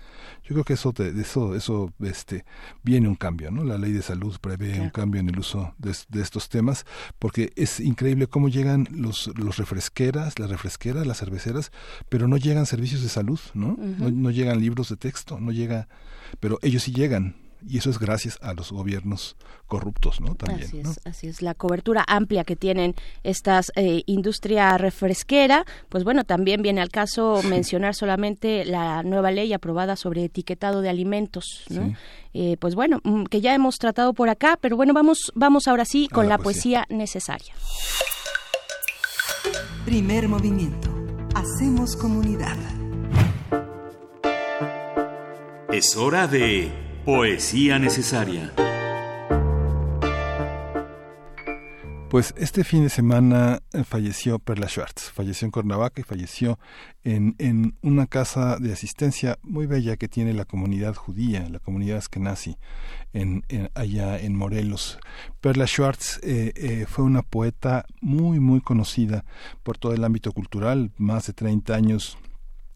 Yo 0.43 0.49
creo 0.49 0.63
que 0.65 0.73
eso, 0.73 0.91
de, 0.91 1.19
eso, 1.19 1.55
eso, 1.55 1.93
este, 2.01 2.45
viene 2.83 3.07
un 3.07 3.15
cambio, 3.15 3.51
¿no? 3.51 3.63
La 3.63 3.77
ley 3.77 3.93
de 3.93 4.01
salud 4.01 4.35
prevé 4.39 4.79
un 4.81 4.89
cambio 4.89 5.21
en 5.21 5.29
el 5.29 5.39
uso 5.39 5.73
de, 5.77 5.91
estos 6.21 6.49
temas, 6.49 6.85
porque 7.17 7.51
es 7.55 7.79
increíble 7.79 8.27
cómo 8.27 8.49
llegan 8.49 8.87
los, 8.91 9.31
los 9.37 9.57
refresqueras, 9.57 10.37
las 10.37 10.49
refresqueras, 10.49 11.07
las 11.07 11.19
cerveceras, 11.19 11.71
pero 12.09 12.27
no 12.27 12.37
llegan 12.37 12.65
servicios 12.65 13.01
de 13.01 13.09
salud, 13.09 13.39
¿no? 13.53 13.77
no, 13.79 14.11
no 14.11 14.29
llegan 14.29 14.59
libros 14.59 14.89
de 14.89 14.97
texto, 14.97 15.39
no 15.39 15.51
llega, 15.51 15.87
pero 16.39 16.59
ellos 16.61 16.83
sí 16.83 16.91
llegan 16.91 17.48
y 17.67 17.77
eso 17.77 17.89
es 17.89 17.99
gracias 17.99 18.37
a 18.41 18.53
los 18.53 18.71
gobiernos 18.71 19.35
corruptos, 19.67 20.21
¿no? 20.21 20.35
También. 20.35 20.67
Así 20.67 20.79
es, 20.79 20.99
así 21.05 21.27
es. 21.27 21.41
La 21.41 21.53
cobertura 21.53 22.03
amplia 22.07 22.43
que 22.43 22.55
tienen 22.55 22.95
estas 23.23 23.71
eh, 23.75 24.03
industria 24.05 24.77
refresquera, 24.77 25.65
pues 25.89 26.03
bueno, 26.03 26.23
también 26.23 26.61
viene 26.61 26.81
al 26.81 26.89
caso 26.89 27.41
mencionar 27.43 27.95
solamente 27.95 28.65
la 28.65 29.03
nueva 29.03 29.31
ley 29.31 29.53
aprobada 29.53 29.95
sobre 29.95 30.25
etiquetado 30.25 30.81
de 30.81 30.89
alimentos, 30.89 31.63
¿no? 31.69 31.93
Eh, 32.33 32.57
pues 32.59 32.75
bueno, 32.75 32.99
mm, 33.03 33.25
que 33.25 33.41
ya 33.41 33.53
hemos 33.53 33.77
tratado 33.77 34.13
por 34.13 34.29
acá, 34.29 34.57
pero 34.59 34.75
bueno, 34.75 34.93
vamos, 34.93 35.31
vamos 35.35 35.67
ahora 35.67 35.85
sí 35.85 36.07
con 36.07 36.27
la, 36.27 36.37
poesía 36.37 36.85
necesaria. 36.89 37.53
Primer 39.85 40.27
movimiento. 40.27 40.89
Hacemos 41.35 41.95
comunidad. 41.95 42.57
Es 45.71 45.95
hora 45.95 46.27
de 46.27 46.88
Poesía 47.11 47.79
necesaria. 47.79 48.53
Pues 52.11 52.35
este 52.37 52.63
fin 52.63 52.83
de 52.83 52.89
semana 52.89 53.63
eh, 53.73 53.83
falleció 53.83 54.37
Perla 54.37 54.67
Schwartz, 54.67 55.09
falleció 55.09 55.47
en 55.47 55.51
Cuernavaca 55.51 56.01
y 56.01 56.03
falleció 56.03 56.59
en, 57.03 57.33
en, 57.39 57.75
una 57.81 58.05
casa 58.05 58.57
de 58.59 58.71
asistencia 58.71 59.39
muy 59.41 59.65
bella 59.65 59.97
que 59.97 60.07
tiene 60.07 60.35
la 60.35 60.45
comunidad 60.45 60.93
judía, 60.93 61.49
la 61.49 61.57
comunidad 61.57 61.97
askenazi, 61.97 62.57
en, 63.13 63.43
allá 63.73 64.19
en 64.19 64.35
Morelos. 64.35 64.99
Perla 65.41 65.65
Schwartz 65.65 66.19
eh, 66.21 66.53
eh, 66.55 66.85
fue 66.87 67.05
una 67.05 67.23
poeta 67.23 67.87
muy, 68.01 68.39
muy 68.39 68.61
conocida 68.61 69.25
por 69.63 69.79
todo 69.79 69.95
el 69.95 70.03
ámbito 70.03 70.31
cultural, 70.31 70.91
más 70.99 71.25
de 71.25 71.33
30 71.33 71.73
años 71.73 72.19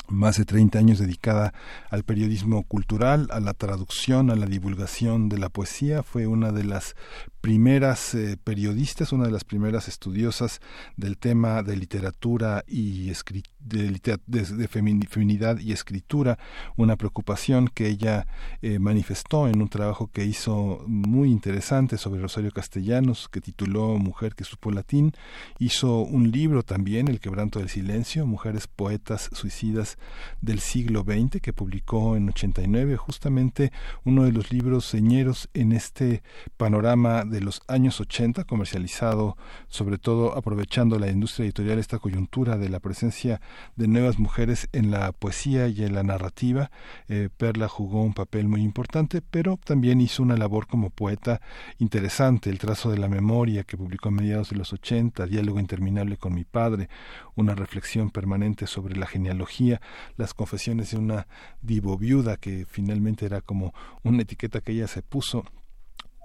más 0.07 0.37
de 0.37 0.45
30 0.45 0.79
años 0.79 0.99
dedicada 0.99 1.53
al 1.89 2.03
periodismo 2.03 2.63
cultural, 2.63 3.27
a 3.31 3.39
la 3.39 3.53
traducción, 3.53 4.29
a 4.29 4.35
la 4.35 4.45
divulgación 4.45 5.29
de 5.29 5.37
la 5.37 5.49
poesía. 5.49 6.03
Fue 6.03 6.27
una 6.27 6.51
de 6.51 6.63
las 6.63 6.95
primeras 7.41 8.13
eh, 8.15 8.37
periodistas, 8.43 9.11
una 9.11 9.25
de 9.25 9.31
las 9.31 9.43
primeras 9.43 9.87
estudiosas 9.87 10.61
del 10.97 11.17
tema 11.17 11.63
de 11.63 11.75
literatura 11.77 12.63
y 12.67 13.09
de, 13.63 13.99
de, 14.27 14.67
feminidad 14.67 15.59
y 15.59 15.71
escritura, 15.71 16.37
una 16.75 16.95
preocupación 16.95 17.67
que 17.67 17.87
ella 17.87 18.27
eh, 18.61 18.79
manifestó 18.79 19.47
en 19.47 19.61
un 19.61 19.69
trabajo 19.69 20.09
que 20.11 20.25
hizo 20.25 20.83
muy 20.87 21.29
interesante 21.29 21.97
sobre 21.97 22.21
Rosario 22.21 22.51
Castellanos, 22.51 23.29
que 23.29 23.41
tituló 23.41 23.97
Mujer 23.97 24.35
que 24.35 24.43
supo 24.43 24.71
latín. 24.71 25.13
Hizo 25.59 25.99
un 25.99 26.31
libro 26.31 26.63
también, 26.63 27.07
El 27.07 27.19
quebranto 27.19 27.59
del 27.59 27.69
silencio, 27.69 28.25
Mujeres 28.25 28.67
poetas 28.67 29.29
suicidas 29.33 29.97
del 30.41 30.59
siglo 30.59 31.03
XX, 31.03 31.41
que 31.41 31.53
publicó 31.53 32.15
en 32.15 32.29
89, 32.29 32.97
justamente 32.97 33.71
uno 34.03 34.23
de 34.23 34.31
los 34.31 34.51
libros 34.51 34.85
señeros 34.85 35.49
en 35.53 35.71
este 35.71 36.23
panorama 36.57 37.23
de 37.25 37.41
los 37.41 37.61
años 37.67 37.99
80, 37.99 38.43
comercializado 38.43 39.37
sobre 39.67 39.97
todo 39.97 40.37
aprovechando 40.37 40.99
la 40.99 41.09
industria 41.09 41.45
editorial 41.45 41.79
esta 41.79 41.99
coyuntura 41.99 42.57
de 42.57 42.69
la 42.69 42.79
presencia 42.79 43.41
de 43.75 43.87
nuevas 43.87 44.19
mujeres 44.19 44.69
en 44.71 44.91
la 44.91 45.11
poesía 45.11 45.67
y 45.67 45.83
en 45.83 45.93
la 45.93 46.03
narrativa. 46.03 46.71
Eh, 47.07 47.29
Perla 47.35 47.67
jugó 47.67 48.03
un 48.03 48.13
papel 48.13 48.47
muy 48.47 48.61
importante, 48.61 49.21
pero 49.21 49.59
también 49.63 50.01
hizo 50.01 50.23
una 50.23 50.37
labor 50.37 50.67
como 50.67 50.89
poeta 50.89 51.41
interesante, 51.79 52.49
El 52.49 52.59
trazo 52.59 52.89
de 52.91 52.97
la 52.97 53.07
memoria, 53.07 53.63
que 53.63 53.77
publicó 53.77 54.09
a 54.09 54.11
mediados 54.11 54.49
de 54.49 54.57
los 54.57 54.73
80, 54.73 55.25
Diálogo 55.25 55.59
interminable 55.59 56.17
con 56.17 56.33
mi 56.33 56.43
padre, 56.43 56.89
una 57.35 57.55
reflexión 57.55 58.09
permanente 58.09 58.67
sobre 58.67 58.95
la 58.95 59.07
genealogía, 59.07 59.81
las 60.17 60.33
confesiones 60.33 60.91
de 60.91 60.97
una 60.97 61.27
divo 61.61 61.97
viuda, 61.97 62.37
que 62.37 62.65
finalmente 62.69 63.25
era 63.25 63.41
como 63.41 63.73
una 64.03 64.21
etiqueta 64.21 64.61
que 64.61 64.73
ella 64.73 64.87
se 64.87 65.01
puso 65.01 65.45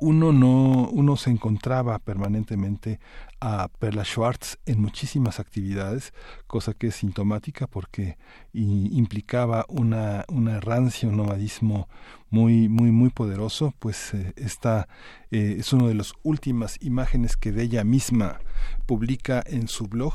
uno 0.00 0.32
no 0.32 0.88
uno 0.88 1.16
se 1.16 1.30
encontraba 1.30 1.98
permanentemente 1.98 3.00
a 3.40 3.68
Perla 3.78 4.04
Schwartz 4.04 4.58
en 4.66 4.80
muchísimas 4.80 5.38
actividades, 5.40 6.12
cosa 6.46 6.74
que 6.74 6.88
es 6.88 6.96
sintomática 6.96 7.66
porque 7.66 8.16
implicaba 8.52 9.64
una, 9.68 10.24
una 10.28 10.56
errancia, 10.56 11.08
un 11.08 11.16
nomadismo 11.16 11.88
muy, 12.30 12.68
muy, 12.68 12.90
muy 12.90 13.10
poderoso, 13.10 13.74
pues 13.78 14.12
eh, 14.14 14.32
esta 14.36 14.88
eh, 15.30 15.56
es 15.58 15.72
una 15.72 15.88
de 15.88 15.94
las 15.94 16.14
últimas 16.22 16.78
imágenes 16.82 17.36
que 17.36 17.52
de 17.52 17.62
ella 17.62 17.84
misma 17.84 18.40
publica 18.86 19.42
en 19.46 19.68
su 19.68 19.86
blog, 19.86 20.14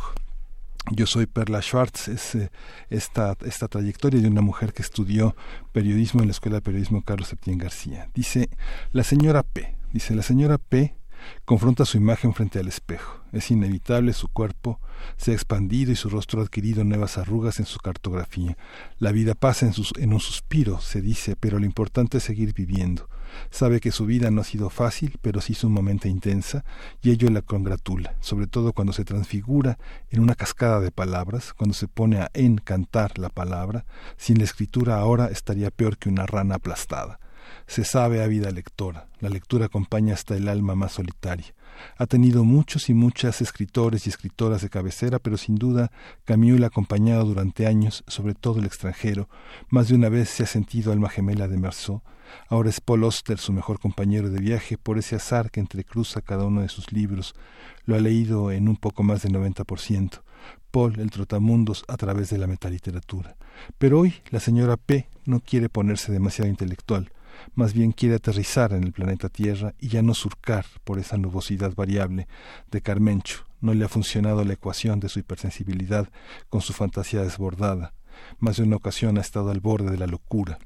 yo 0.91 1.05
soy 1.05 1.25
Perla 1.27 1.61
Schwartz, 1.61 2.07
es 2.09 2.35
eh, 2.35 2.51
esta, 2.89 3.37
esta 3.45 3.67
trayectoria 3.67 4.21
de 4.21 4.27
una 4.27 4.41
mujer 4.41 4.73
que 4.73 4.81
estudió 4.81 5.35
periodismo 5.71 6.21
en 6.21 6.27
la 6.27 6.31
Escuela 6.31 6.57
de 6.57 6.61
Periodismo 6.61 7.03
Carlos 7.03 7.29
Septién 7.29 7.57
García. 7.57 8.09
Dice, 8.13 8.49
la 8.91 9.03
señora 9.03 9.43
P, 9.43 9.75
dice, 9.93 10.13
la 10.13 10.23
señora 10.23 10.57
P 10.57 10.95
confronta 11.45 11.85
su 11.85 11.97
imagen 11.97 12.33
frente 12.33 12.59
al 12.59 12.67
espejo. 12.67 13.23
Es 13.31 13.49
inevitable, 13.49 14.13
su 14.13 14.27
cuerpo 14.27 14.79
se 15.17 15.31
ha 15.31 15.33
expandido 15.33 15.91
y 15.91 15.95
su 15.95 16.09
rostro 16.09 16.41
ha 16.41 16.43
adquirido 16.43 16.83
nuevas 16.83 17.17
arrugas 17.17 17.59
en 17.59 17.65
su 17.65 17.79
cartografía. 17.79 18.57
La 18.99 19.11
vida 19.11 19.35
pasa 19.35 19.65
en, 19.65 19.73
sus, 19.73 19.93
en 19.97 20.13
un 20.13 20.19
suspiro, 20.19 20.81
se 20.81 21.01
dice, 21.01 21.35
pero 21.37 21.59
lo 21.59 21.65
importante 21.65 22.17
es 22.17 22.23
seguir 22.23 22.53
viviendo. 22.53 23.09
Sabe 23.51 23.79
que 23.79 23.91
su 23.91 24.05
vida 24.05 24.31
no 24.31 24.41
ha 24.41 24.43
sido 24.43 24.69
fácil, 24.69 25.17
pero 25.21 25.41
sí 25.41 25.53
sumamente 25.53 26.09
intensa, 26.09 26.63
y 27.01 27.11
ello 27.11 27.29
la 27.29 27.41
congratula, 27.41 28.15
sobre 28.19 28.47
todo 28.47 28.73
cuando 28.73 28.93
se 28.93 29.05
transfigura 29.05 29.77
en 30.09 30.21
una 30.21 30.35
cascada 30.35 30.79
de 30.79 30.91
palabras, 30.91 31.53
cuando 31.53 31.73
se 31.73 31.87
pone 31.87 32.17
a 32.17 32.31
encantar 32.33 33.17
la 33.19 33.29
palabra. 33.29 33.85
Sin 34.17 34.37
la 34.37 34.45
escritura 34.45 34.97
ahora 34.97 35.27
estaría 35.27 35.71
peor 35.71 35.97
que 35.97 36.09
una 36.09 36.25
rana 36.25 36.55
aplastada. 36.55 37.19
Se 37.67 37.83
sabe 37.83 38.21
vida 38.27 38.51
lectora, 38.51 39.07
la 39.19 39.29
lectura 39.29 39.65
acompaña 39.65 40.13
hasta 40.13 40.35
el 40.35 40.47
alma 40.47 40.75
más 40.75 40.93
solitaria. 40.93 41.53
Ha 41.97 42.05
tenido 42.05 42.43
muchos 42.43 42.89
y 42.89 42.93
muchas 42.93 43.41
escritores 43.41 44.05
y 44.05 44.09
escritoras 44.09 44.61
de 44.61 44.69
cabecera, 44.69 45.19
pero 45.19 45.37
sin 45.37 45.55
duda 45.55 45.91
Camus 46.25 46.59
la 46.59 46.67
ha 46.67 46.69
acompañado 46.69 47.25
durante 47.25 47.67
años, 47.67 48.03
sobre 48.07 48.33
todo 48.33 48.59
el 48.59 48.65
extranjero. 48.65 49.29
Más 49.69 49.87
de 49.87 49.95
una 49.95 50.09
vez 50.09 50.29
se 50.29 50.43
ha 50.43 50.47
sentido 50.47 50.91
alma 50.91 51.09
gemela 51.09 51.47
de 51.47 51.57
Meursault. 51.57 52.03
Ahora 52.47 52.69
es 52.69 52.81
Paul 52.81 53.03
Oster 53.03 53.37
su 53.37 53.53
mejor 53.53 53.79
compañero 53.79 54.29
de 54.29 54.39
viaje 54.39 54.77
por 54.77 54.97
ese 54.97 55.15
azar 55.15 55.51
que 55.51 55.59
entrecruza 55.59 56.21
cada 56.21 56.45
uno 56.45 56.61
de 56.61 56.69
sus 56.69 56.91
libros. 56.91 57.35
Lo 57.85 57.95
ha 57.95 57.99
leído 57.99 58.51
en 58.51 58.67
un 58.67 58.77
poco 58.77 59.03
más 59.03 59.23
del 59.23 59.33
90%. 59.33 60.21
Paul, 60.71 60.99
el 60.99 61.11
trotamundos, 61.11 61.85
a 61.87 61.97
través 61.97 62.29
de 62.29 62.37
la 62.37 62.47
metaliteratura. 62.47 63.35
Pero 63.77 63.99
hoy 63.99 64.15
la 64.31 64.39
señora 64.39 64.77
P 64.77 65.07
no 65.25 65.39
quiere 65.39 65.69
ponerse 65.69 66.11
demasiado 66.11 66.49
intelectual 66.49 67.11
más 67.55 67.73
bien 67.73 67.91
quiere 67.91 68.15
aterrizar 68.15 68.73
en 68.73 68.83
el 68.83 68.93
planeta 68.93 69.29
Tierra 69.29 69.73
y 69.79 69.89
ya 69.89 70.01
no 70.01 70.13
surcar 70.13 70.65
por 70.83 70.99
esa 70.99 71.17
nubosidad 71.17 71.73
variable 71.75 72.27
de 72.71 72.81
Carmencho. 72.81 73.45
No 73.61 73.73
le 73.73 73.85
ha 73.85 73.89
funcionado 73.89 74.43
la 74.43 74.53
ecuación 74.53 74.99
de 74.99 75.09
su 75.09 75.19
hipersensibilidad 75.19 76.09
con 76.49 76.61
su 76.61 76.73
fantasía 76.73 77.21
desbordada. 77.21 77.93
Más 78.39 78.57
de 78.57 78.63
una 78.63 78.75
ocasión 78.75 79.17
ha 79.17 79.21
estado 79.21 79.51
al 79.51 79.59
borde 79.59 79.91
de 79.91 79.97
la 79.97 80.07
locura. 80.07 80.59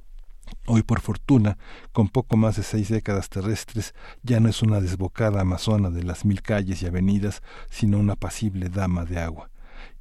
Hoy, 0.66 0.84
por 0.84 1.02
fortuna, 1.02 1.58
con 1.92 2.10
poco 2.10 2.38
más 2.38 2.56
de 2.56 2.64
seis 2.64 2.90
décadas 2.90 3.30
terrestres, 3.30 3.94
ya 4.24 4.40
no 4.40 4.50
es 4.50 4.62
una 4.62 4.80
desbocada 4.80 5.42
amazona 5.42 5.90
de 5.90 6.04
las 6.04 6.26
mil 6.26 6.42
calles 6.42 6.82
y 6.82 6.88
avenidas, 6.88 7.42
sino 7.70 8.00
una 8.00 8.16
pasible 8.16 8.70
dama 8.70 9.06
de 9.06 9.20
agua. 9.20 9.50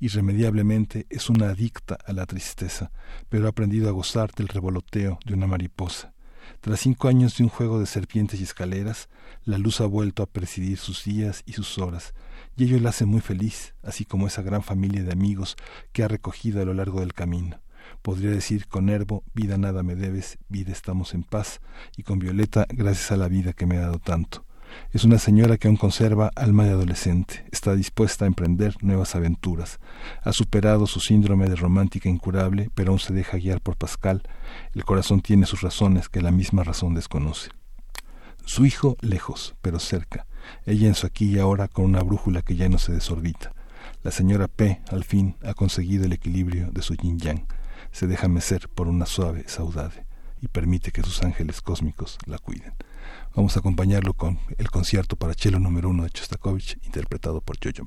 Irremediablemente 0.00 1.06
es 1.10 1.30
una 1.30 1.50
adicta 1.50 1.98
a 2.04 2.12
la 2.12 2.26
tristeza, 2.26 2.90
pero 3.28 3.46
ha 3.46 3.50
aprendido 3.50 3.88
a 3.88 3.92
gozar 3.92 4.32
del 4.32 4.48
revoloteo 4.48 5.18
de 5.24 5.34
una 5.34 5.46
mariposa. 5.46 6.12
Tras 6.60 6.80
cinco 6.80 7.08
años 7.08 7.36
de 7.36 7.44
un 7.44 7.50
juego 7.50 7.78
de 7.78 7.86
serpientes 7.86 8.40
y 8.40 8.44
escaleras, 8.44 9.08
la 9.44 9.58
luz 9.58 9.80
ha 9.80 9.86
vuelto 9.86 10.22
a 10.22 10.26
presidir 10.26 10.78
sus 10.78 11.04
días 11.04 11.42
y 11.46 11.52
sus 11.52 11.78
horas, 11.78 12.14
y 12.56 12.64
ello 12.64 12.78
la 12.80 12.90
hace 12.90 13.04
muy 13.04 13.20
feliz, 13.20 13.74
así 13.82 14.04
como 14.04 14.26
esa 14.26 14.42
gran 14.42 14.62
familia 14.62 15.02
de 15.04 15.12
amigos 15.12 15.56
que 15.92 16.02
ha 16.02 16.08
recogido 16.08 16.62
a 16.62 16.64
lo 16.64 16.74
largo 16.74 17.00
del 17.00 17.14
camino. 17.14 17.60
Podría 18.02 18.30
decir 18.30 18.66
con 18.66 18.86
Nervo, 18.86 19.24
vida 19.34 19.58
nada 19.58 19.82
me 19.82 19.94
debes, 19.94 20.38
vida 20.48 20.72
estamos 20.72 21.14
en 21.14 21.22
paz, 21.22 21.60
y 21.96 22.02
con 22.02 22.18
Violeta, 22.18 22.66
gracias 22.68 23.12
a 23.12 23.16
la 23.16 23.28
vida 23.28 23.52
que 23.52 23.66
me 23.66 23.76
ha 23.76 23.82
dado 23.82 23.98
tanto. 23.98 24.45
Es 24.92 25.04
una 25.04 25.18
señora 25.18 25.58
que 25.58 25.68
aún 25.68 25.76
conserva 25.76 26.30
alma 26.36 26.64
de 26.64 26.70
adolescente, 26.70 27.44
está 27.52 27.74
dispuesta 27.74 28.24
a 28.24 28.28
emprender 28.28 28.74
nuevas 28.82 29.14
aventuras. 29.14 29.78
Ha 30.22 30.32
superado 30.32 30.86
su 30.86 31.00
síndrome 31.00 31.48
de 31.48 31.56
romántica 31.56 32.08
incurable, 32.08 32.70
pero 32.74 32.90
aún 32.90 32.98
se 32.98 33.12
deja 33.12 33.36
guiar 33.36 33.60
por 33.60 33.76
Pascal. 33.76 34.22
El 34.74 34.84
corazón 34.84 35.20
tiene 35.20 35.46
sus 35.46 35.60
razones 35.60 36.08
que 36.08 36.22
la 36.22 36.30
misma 36.30 36.64
razón 36.64 36.94
desconoce. 36.94 37.50
Su 38.44 38.64
hijo 38.64 38.96
lejos, 39.00 39.54
pero 39.60 39.78
cerca. 39.80 40.26
Ella 40.64 40.86
en 40.88 40.94
su 40.94 41.06
aquí 41.06 41.26
y 41.26 41.38
ahora 41.38 41.68
con 41.68 41.84
una 41.84 42.02
brújula 42.02 42.42
que 42.42 42.56
ya 42.56 42.68
no 42.68 42.78
se 42.78 42.92
desorbita. 42.92 43.52
La 44.02 44.12
señora 44.12 44.48
P, 44.48 44.80
al 44.90 45.04
fin, 45.04 45.36
ha 45.44 45.54
conseguido 45.54 46.04
el 46.04 46.12
equilibrio 46.12 46.70
de 46.70 46.82
su 46.82 46.94
yin 46.94 47.18
yang. 47.18 47.46
Se 47.90 48.06
deja 48.06 48.28
mecer 48.28 48.68
por 48.68 48.88
una 48.88 49.06
suave 49.06 49.44
saudade 49.48 50.05
permite 50.48 50.92
que 50.92 51.02
sus 51.02 51.22
ángeles 51.22 51.60
cósmicos 51.60 52.18
la 52.26 52.38
cuiden. 52.38 52.74
Vamos 53.34 53.56
a 53.56 53.60
acompañarlo 53.60 54.14
con 54.14 54.38
el 54.58 54.70
concierto 54.70 55.16
para 55.16 55.34
cello 55.34 55.58
número 55.58 55.90
uno 55.90 56.04
de 56.04 56.10
Chostakovich, 56.10 56.78
interpretado 56.84 57.40
por 57.40 57.56
Jojo 57.62 57.86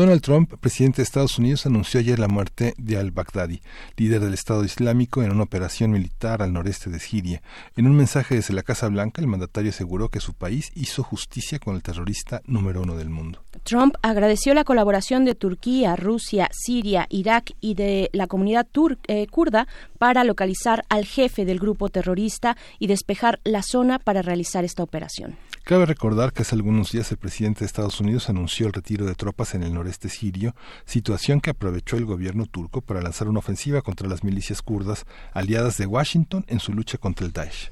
Donald 0.00 0.22
Trump, 0.22 0.54
presidente 0.58 0.96
de 0.96 1.02
Estados 1.02 1.38
Unidos, 1.38 1.66
anunció 1.66 2.00
ayer 2.00 2.18
la 2.18 2.26
muerte 2.26 2.72
de 2.78 2.96
al-Baghdadi, 2.96 3.60
líder 3.98 4.22
del 4.22 4.32
Estado 4.32 4.64
Islámico, 4.64 5.22
en 5.22 5.30
una 5.30 5.42
operación 5.42 5.90
militar 5.90 6.40
al 6.40 6.54
noreste 6.54 6.88
de 6.88 6.98
Siria. 6.98 7.42
En 7.76 7.86
un 7.86 7.94
mensaje 7.94 8.34
desde 8.34 8.54
la 8.54 8.62
Casa 8.62 8.88
Blanca, 8.88 9.20
el 9.20 9.26
mandatario 9.26 9.68
aseguró 9.68 10.08
que 10.08 10.20
su 10.20 10.32
país 10.32 10.72
hizo 10.74 11.02
justicia 11.02 11.58
con 11.58 11.76
el 11.76 11.82
terrorista 11.82 12.40
número 12.46 12.80
uno 12.80 12.96
del 12.96 13.10
mundo. 13.10 13.42
Trump 13.62 13.94
agradeció 14.00 14.54
la 14.54 14.64
colaboración 14.64 15.26
de 15.26 15.34
Turquía, 15.34 15.96
Rusia, 15.96 16.48
Siria, 16.50 17.06
Irak 17.10 17.52
y 17.60 17.74
de 17.74 18.08
la 18.14 18.26
comunidad 18.26 18.68
eh, 19.06 19.26
kurda 19.26 19.68
para 19.98 20.24
localizar 20.24 20.82
al 20.88 21.04
jefe 21.04 21.44
del 21.44 21.58
grupo 21.58 21.90
terrorista 21.90 22.56
y 22.78 22.86
despejar 22.86 23.38
la 23.44 23.62
zona 23.62 23.98
para 23.98 24.22
realizar 24.22 24.64
esta 24.64 24.82
operación. 24.82 25.36
Cabe 25.64 25.86
recordar 25.86 26.32
que 26.32 26.42
hace 26.42 26.56
algunos 26.56 26.90
días 26.90 27.12
el 27.12 27.18
presidente 27.18 27.60
de 27.60 27.66
Estados 27.66 28.00
Unidos 28.00 28.28
anunció 28.28 28.66
el 28.66 28.72
retiro 28.72 29.06
de 29.06 29.14
tropas 29.14 29.54
en 29.54 29.62
el 29.62 29.72
noreste 29.72 30.08
sirio, 30.08 30.54
situación 30.84 31.40
que 31.40 31.50
aprovechó 31.50 31.96
el 31.96 32.06
gobierno 32.06 32.46
turco 32.46 32.80
para 32.80 33.02
lanzar 33.02 33.28
una 33.28 33.38
ofensiva 33.38 33.82
contra 33.82 34.08
las 34.08 34.24
milicias 34.24 34.62
kurdas 34.62 35.06
aliadas 35.32 35.76
de 35.76 35.86
Washington 35.86 36.44
en 36.48 36.58
su 36.58 36.72
lucha 36.72 36.98
contra 36.98 37.26
el 37.26 37.32
Daesh. 37.32 37.70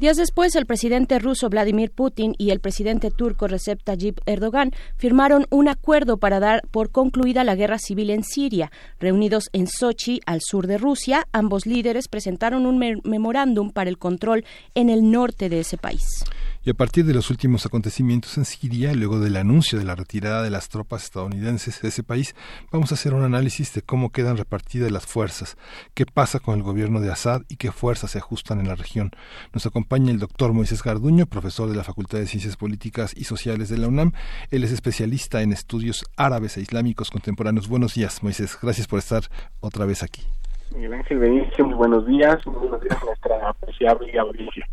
Días 0.00 0.16
después, 0.16 0.56
el 0.56 0.64
presidente 0.64 1.18
ruso 1.18 1.50
Vladimir 1.50 1.90
Putin 1.90 2.34
y 2.38 2.52
el 2.52 2.60
presidente 2.60 3.10
turco 3.10 3.48
Recep 3.48 3.82
Tayyip 3.82 4.18
Erdogan 4.24 4.70
firmaron 4.96 5.46
un 5.50 5.68
acuerdo 5.68 6.16
para 6.16 6.40
dar 6.40 6.62
por 6.70 6.90
concluida 6.90 7.44
la 7.44 7.54
guerra 7.54 7.78
civil 7.78 8.08
en 8.08 8.24
Siria. 8.24 8.72
Reunidos 8.98 9.50
en 9.52 9.66
Sochi, 9.66 10.20
al 10.24 10.40
sur 10.40 10.66
de 10.66 10.78
Rusia, 10.78 11.26
ambos 11.32 11.66
líderes 11.66 12.08
presentaron 12.08 12.64
un 12.64 12.78
memorándum 13.04 13.72
para 13.72 13.90
el 13.90 13.98
control 13.98 14.46
en 14.74 14.88
el 14.88 15.10
norte 15.10 15.50
de 15.50 15.60
ese 15.60 15.76
país. 15.76 16.24
Y 16.62 16.68
a 16.68 16.74
partir 16.74 17.06
de 17.06 17.14
los 17.14 17.30
últimos 17.30 17.64
acontecimientos 17.64 18.36
en 18.36 18.44
Siria, 18.44 18.92
luego 18.92 19.18
del 19.18 19.36
anuncio 19.36 19.78
de 19.78 19.84
la 19.86 19.94
retirada 19.94 20.42
de 20.42 20.50
las 20.50 20.68
tropas 20.68 21.04
estadounidenses 21.04 21.80
de 21.80 21.88
ese 21.88 22.02
país, 22.02 22.36
vamos 22.70 22.92
a 22.92 22.96
hacer 22.96 23.14
un 23.14 23.22
análisis 23.22 23.72
de 23.72 23.80
cómo 23.80 24.10
quedan 24.10 24.36
repartidas 24.36 24.92
las 24.92 25.06
fuerzas, 25.06 25.56
qué 25.94 26.04
pasa 26.04 26.38
con 26.38 26.56
el 26.56 26.62
gobierno 26.62 27.00
de 27.00 27.10
Assad 27.10 27.42
y 27.48 27.56
qué 27.56 27.72
fuerzas 27.72 28.10
se 28.10 28.18
ajustan 28.18 28.60
en 28.60 28.68
la 28.68 28.74
región. 28.74 29.10
Nos 29.54 29.64
acompaña 29.64 30.10
el 30.10 30.18
doctor 30.18 30.52
Moisés 30.52 30.82
Garduño, 30.82 31.24
profesor 31.24 31.70
de 31.70 31.76
la 31.76 31.82
Facultad 31.82 32.18
de 32.18 32.26
Ciencias 32.26 32.58
Políticas 32.58 33.14
y 33.16 33.24
Sociales 33.24 33.70
de 33.70 33.78
la 33.78 33.88
UNAM. 33.88 34.12
Él 34.50 34.62
es 34.62 34.70
especialista 34.70 35.40
en 35.40 35.52
estudios 35.52 36.04
árabes 36.18 36.58
e 36.58 36.60
islámicos 36.60 37.10
contemporáneos. 37.10 37.68
Buenos 37.68 37.94
días, 37.94 38.22
Moisés. 38.22 38.58
Gracias 38.60 38.86
por 38.86 38.98
estar 38.98 39.22
otra 39.60 39.86
vez 39.86 40.02
aquí. 40.02 40.24
Miguel 40.74 40.92
Ángel 40.92 41.18
muy 41.18 41.74
buenos 41.74 42.06
días. 42.06 42.46
Muy 42.46 42.56
buenos 42.56 42.82
días 42.82 42.98
a 43.00 43.04
nuestra 43.06 43.48
apreciable 43.48 44.18
audiencia. 44.18 44.66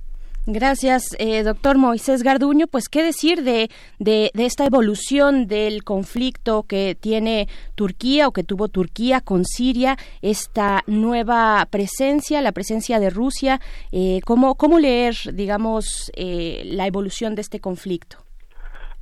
Gracias, 0.49 1.14
eh, 1.19 1.44
doctor 1.44 1.78
Moisés 1.78 2.24
Garduño. 2.24 2.68
Pues, 2.68 2.88
¿qué 2.88 3.03
decir 3.03 3.44
de, 3.44 3.68
de, 3.99 4.32
esta 4.34 4.65
evolución 4.65 5.45
del 5.45 5.84
conflicto 5.84 6.64
que 6.64 6.95
tiene 6.95 7.49
Turquía 7.76 8.30
o 8.30 8.32
que 8.32 8.45
tuvo 8.45 8.69
Turquía 8.69 9.19
con 9.19 9.44
Siria, 9.44 9.98
esta 10.22 10.84
nueva 10.88 11.68
presencia, 11.69 12.41
la 12.41 12.53
presencia 12.53 13.02
de 13.02 13.10
Rusia? 13.10 13.60
Eh, 13.91 14.22
¿cómo, 14.24 14.56
¿Cómo 14.56 14.80
leer, 14.80 15.15
digamos, 15.34 16.14
eh, 16.15 16.61
la 16.64 16.88
evolución 16.88 17.36
de 17.36 17.41
este 17.41 17.60
conflicto? 17.60 18.15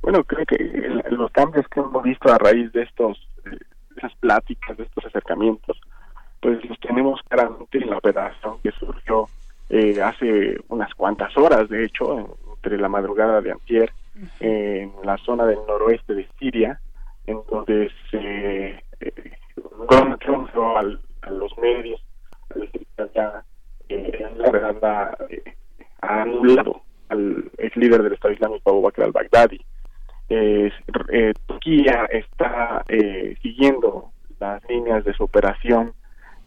Bueno, 0.02 0.24
creo 0.24 0.44
que 0.46 0.58
los 1.10 1.30
cambios 1.30 1.64
que 1.68 1.78
hemos 1.78 2.02
visto 2.02 2.28
a 2.28 2.38
raíz 2.38 2.72
de 2.72 2.82
estos 2.82 3.24
esas 3.96 4.12
pláticas, 4.16 4.76
de 4.76 4.82
estos 4.82 5.06
acercamientos, 5.06 5.80
pues 6.40 6.58
los 6.68 6.78
tenemos 6.80 7.20
claramente 7.28 7.78
en 7.78 7.88
la 7.88 7.98
operación 7.98 8.58
que 8.64 8.72
surgió 8.72 9.28
eh, 9.70 10.00
hace 10.02 10.56
unas 10.68 10.94
cuantas 10.94 11.36
horas, 11.36 11.68
de 11.68 11.84
hecho, 11.84 12.38
entre 12.56 12.78
la 12.78 12.88
madrugada 12.88 13.40
de 13.40 13.52
antier, 13.52 13.92
en 14.40 14.92
la 15.04 15.18
zona 15.18 15.44
del 15.44 15.58
noroeste 15.68 16.14
de 16.14 16.26
Siria, 16.38 16.80
en 17.26 17.38
donde 17.50 17.90
se 18.10 18.82
eh, 19.00 19.36
a 21.22 21.30
los 21.30 21.58
medios 21.58 22.00
ya 23.14 23.44
eh, 23.88 24.26
la 24.36 24.50
verdad 24.50 25.16
eh, 25.28 25.42
ha 26.00 26.22
anulado 26.22 26.82
al 27.08 27.50
ex 27.58 27.76
líder 27.76 28.02
del 28.02 28.14
Estado 28.14 28.34
Islámico 28.34 28.70
Abu 28.70 28.82
Bakr 28.82 29.04
al-Baghdadi. 29.04 29.60
Eh, 30.28 30.72
Turquía 31.46 32.06
está 32.10 32.84
siguiendo 33.42 34.10
las 34.40 34.62
líneas 34.68 35.04
de 35.04 35.14
su 35.14 35.24
operación 35.24 35.92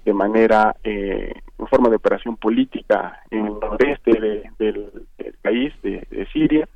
de 0.05 0.13
manera 0.13 0.75
eh, 0.83 1.33
en 1.57 1.67
forma 1.67 1.89
de 1.89 1.97
operación 1.97 2.37
política 2.37 3.21
en 3.31 3.45
el 3.45 3.59
noreste 3.59 4.11
del, 4.57 4.91
país 5.41 5.73
de, 5.81 6.27
Siria 6.33 6.67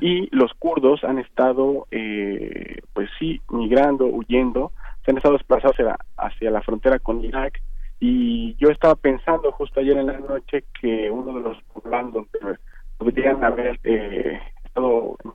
y 0.00 0.28
los 0.34 0.52
kurdos 0.54 1.04
han 1.04 1.18
estado 1.18 1.86
eh, 1.90 2.78
pues 2.92 3.08
sí 3.18 3.40
migrando 3.50 4.06
huyendo 4.06 4.72
se 5.04 5.12
han 5.12 5.16
estado 5.18 5.34
desplazados 5.34 5.76
hacia 6.16 6.50
la, 6.50 6.62
frontera 6.62 6.98
con 6.98 7.24
Irak 7.24 7.60
y 8.00 8.54
yo 8.56 8.68
estaba 8.70 8.94
pensando 8.96 9.52
justo 9.52 9.80
ayer 9.80 9.96
en 9.96 10.08
la 10.08 10.18
noche 10.18 10.64
que 10.80 11.10
uno 11.10 11.32
de 11.32 11.40
los 11.40 11.62
poblados 11.72 12.12
donde 12.12 12.58
podrían 12.98 13.42
haber 13.44 13.78
eh, 13.84 13.88
de 13.88 14.40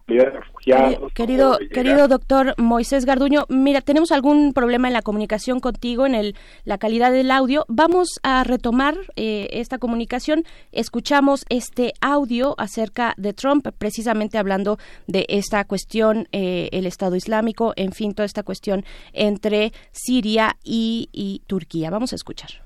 refugiados. 0.07 1.11
querido, 1.13 1.57
querido 1.71 2.07
doctor 2.07 2.53
Moisés 2.57 3.05
Garduño, 3.05 3.45
mira, 3.49 3.81
tenemos 3.81 4.11
algún 4.11 4.53
problema 4.53 4.87
en 4.87 4.93
la 4.93 5.01
comunicación 5.01 5.59
contigo, 5.59 6.05
en 6.05 6.15
el, 6.15 6.35
la 6.65 6.77
calidad 6.77 7.11
del 7.11 7.31
audio. 7.31 7.65
Vamos 7.67 8.19
a 8.23 8.43
retomar 8.43 8.95
eh, 9.15 9.47
esta 9.51 9.77
comunicación. 9.77 10.43
Escuchamos 10.71 11.45
este 11.49 11.93
audio 12.01 12.55
acerca 12.57 13.13
de 13.17 13.33
Trump, 13.33 13.67
precisamente 13.77 14.37
hablando 14.37 14.77
de 15.07 15.25
esta 15.29 15.65
cuestión, 15.65 16.27
eh, 16.31 16.69
el 16.71 16.85
Estado 16.85 17.15
Islámico, 17.15 17.73
en 17.75 17.91
fin, 17.91 18.13
toda 18.13 18.25
esta 18.25 18.43
cuestión 18.43 18.85
entre 19.13 19.73
Siria 19.91 20.57
y, 20.63 21.09
y 21.11 21.41
Turquía. 21.47 21.89
Vamos 21.89 22.13
a 22.13 22.15
escuchar. 22.15 22.63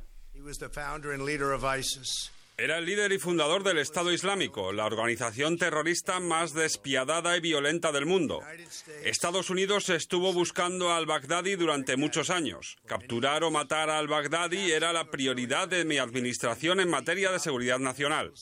Era 2.60 2.80
el 2.80 2.86
líder 2.86 3.12
y 3.12 3.20
fundador 3.20 3.62
del 3.62 3.78
Estado 3.78 4.12
Islámico, 4.12 4.74
la 4.74 4.88
organización 4.88 5.60
terrorista 5.60 6.20
más 6.20 6.56
despiadada 6.56 7.38
y 7.38 7.40
violenta 7.40 7.92
del 7.92 8.08
mundo. 8.08 8.42
Estados 9.04 9.52
Unidos 9.52 9.90
estuvo 9.90 10.34
buscando 10.34 10.92
al 10.92 11.06
Baghdadi 11.06 11.56
durante 11.56 11.98
muchos 11.98 12.32
años. 12.32 12.78
Capturar 12.88 13.44
o 13.44 13.52
matar 13.52 13.92
al 13.92 14.08
Baghdadi 14.08 14.72
era 14.72 14.92
la 14.92 15.12
prioridad 15.12 15.68
de 15.68 15.86
mi 15.86 16.00
administración 16.00 16.80
en 16.80 16.90
materia 16.90 17.32
de 17.32 17.38
seguridad 17.38 17.78
nacional. 17.78 18.34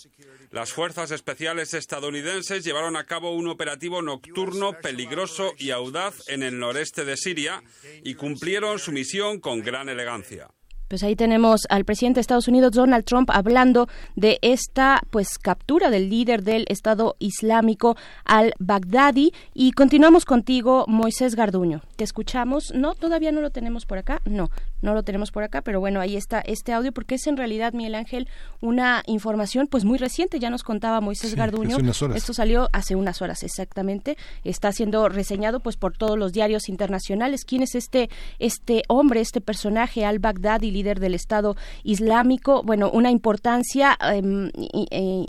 Las 0.50 0.72
fuerzas 0.72 1.12
especiales 1.12 1.74
estadounidenses 1.74 2.64
llevaron 2.64 2.96
a 2.96 3.06
cabo 3.06 3.36
un 3.36 3.50
operativo 3.50 4.02
nocturno 4.02 4.80
peligroso 4.80 5.52
y 5.58 5.72
audaz 5.72 6.30
en 6.30 6.42
el 6.42 6.58
noreste 6.58 7.04
de 7.04 7.18
Siria 7.18 7.62
y 8.02 8.14
cumplieron 8.14 8.80
su 8.80 8.94
misión 8.94 9.42
con 9.42 9.60
gran 9.60 9.90
elegancia. 9.90 10.48
Pues 10.88 11.04
ahí 11.04 11.16
tenemos 11.16 11.62
al 11.70 11.86
presidente 11.86 12.18
de 12.18 12.22
Estados 12.22 12.48
Unidos, 12.48 12.74
Donald 12.74 13.06
Trump, 13.06 13.30
hablando 13.32 13.88
de 14.16 14.38
esta 14.42 15.02
pues 15.10 15.38
captura 15.38 15.90
del 15.90 16.10
líder 16.10 16.44
del 16.44 16.66
Estado 16.70 17.16
Islámico 17.20 17.98
al-Baghdadi. 18.24 19.34
Y 19.54 19.72
continuamos 19.72 20.26
contigo, 20.26 20.86
Moisés 20.88 21.36
Garduño. 21.36 21.82
Te 21.96 22.04
escuchamos. 22.04 22.74
No, 22.74 22.96
todavía 22.96 23.32
no 23.32 23.42
lo 23.42 23.50
tenemos 23.50 23.86
por 23.86 23.98
acá. 23.98 24.22
No, 24.26 24.52
no 24.86 24.94
lo 24.94 25.04
tenemos 25.04 25.32
por 25.32 25.44
acá, 25.44 25.62
pero 25.62 25.80
bueno, 25.80 26.00
ahí 26.00 26.16
está 26.16 26.40
este 26.42 26.72
audio, 26.72 26.92
porque 26.92 27.16
es 27.16 27.28
en 27.28 27.38
realidad, 27.38 27.74
Miguel 27.74 27.96
Ángel, 27.96 28.28
una 28.62 29.04
información 29.08 29.68
pues 29.68 29.84
muy 29.86 29.98
reciente. 29.98 30.40
Ya 30.40 30.50
nos 30.50 30.64
contaba 30.64 31.02
Moisés 31.02 31.36
Garduño. 31.36 31.78
Esto 32.14 32.34
salió 32.34 32.70
hace 32.74 32.96
unas 32.96 33.22
horas, 33.22 33.44
exactamente. 33.44 34.18
Está 34.44 34.72
siendo 34.72 35.10
reseñado 35.10 35.60
pues 35.62 35.78
por 35.78 35.98
todos 35.98 36.18
los 36.18 36.32
diarios 36.32 36.70
internacionales. 36.70 37.46
¿Quién 37.46 37.64
es 37.64 37.76
este, 37.76 38.10
este 38.40 38.84
hombre, 38.88 39.22
este 39.22 39.42
personaje, 39.42 40.06
al-Baghdadi? 40.06 40.76
líder 40.76 41.00
del 41.00 41.14
Estado 41.14 41.56
Islámico, 41.84 42.62
bueno, 42.64 42.90
una 42.92 43.12
importancia 43.12 43.98
em, 44.02 44.52
eh, 44.92 45.26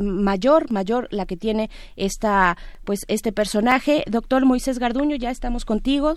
mayor, 0.00 0.70
mayor 0.70 1.08
la 1.10 1.26
que 1.26 1.36
tiene 1.36 1.70
esta, 1.96 2.56
pues, 2.84 3.00
este 3.08 3.32
personaje. 3.32 4.04
Doctor 4.06 4.44
Moisés 4.44 4.78
Garduño, 4.78 5.16
ya 5.16 5.30
estamos 5.30 5.64
contigo. 5.64 6.16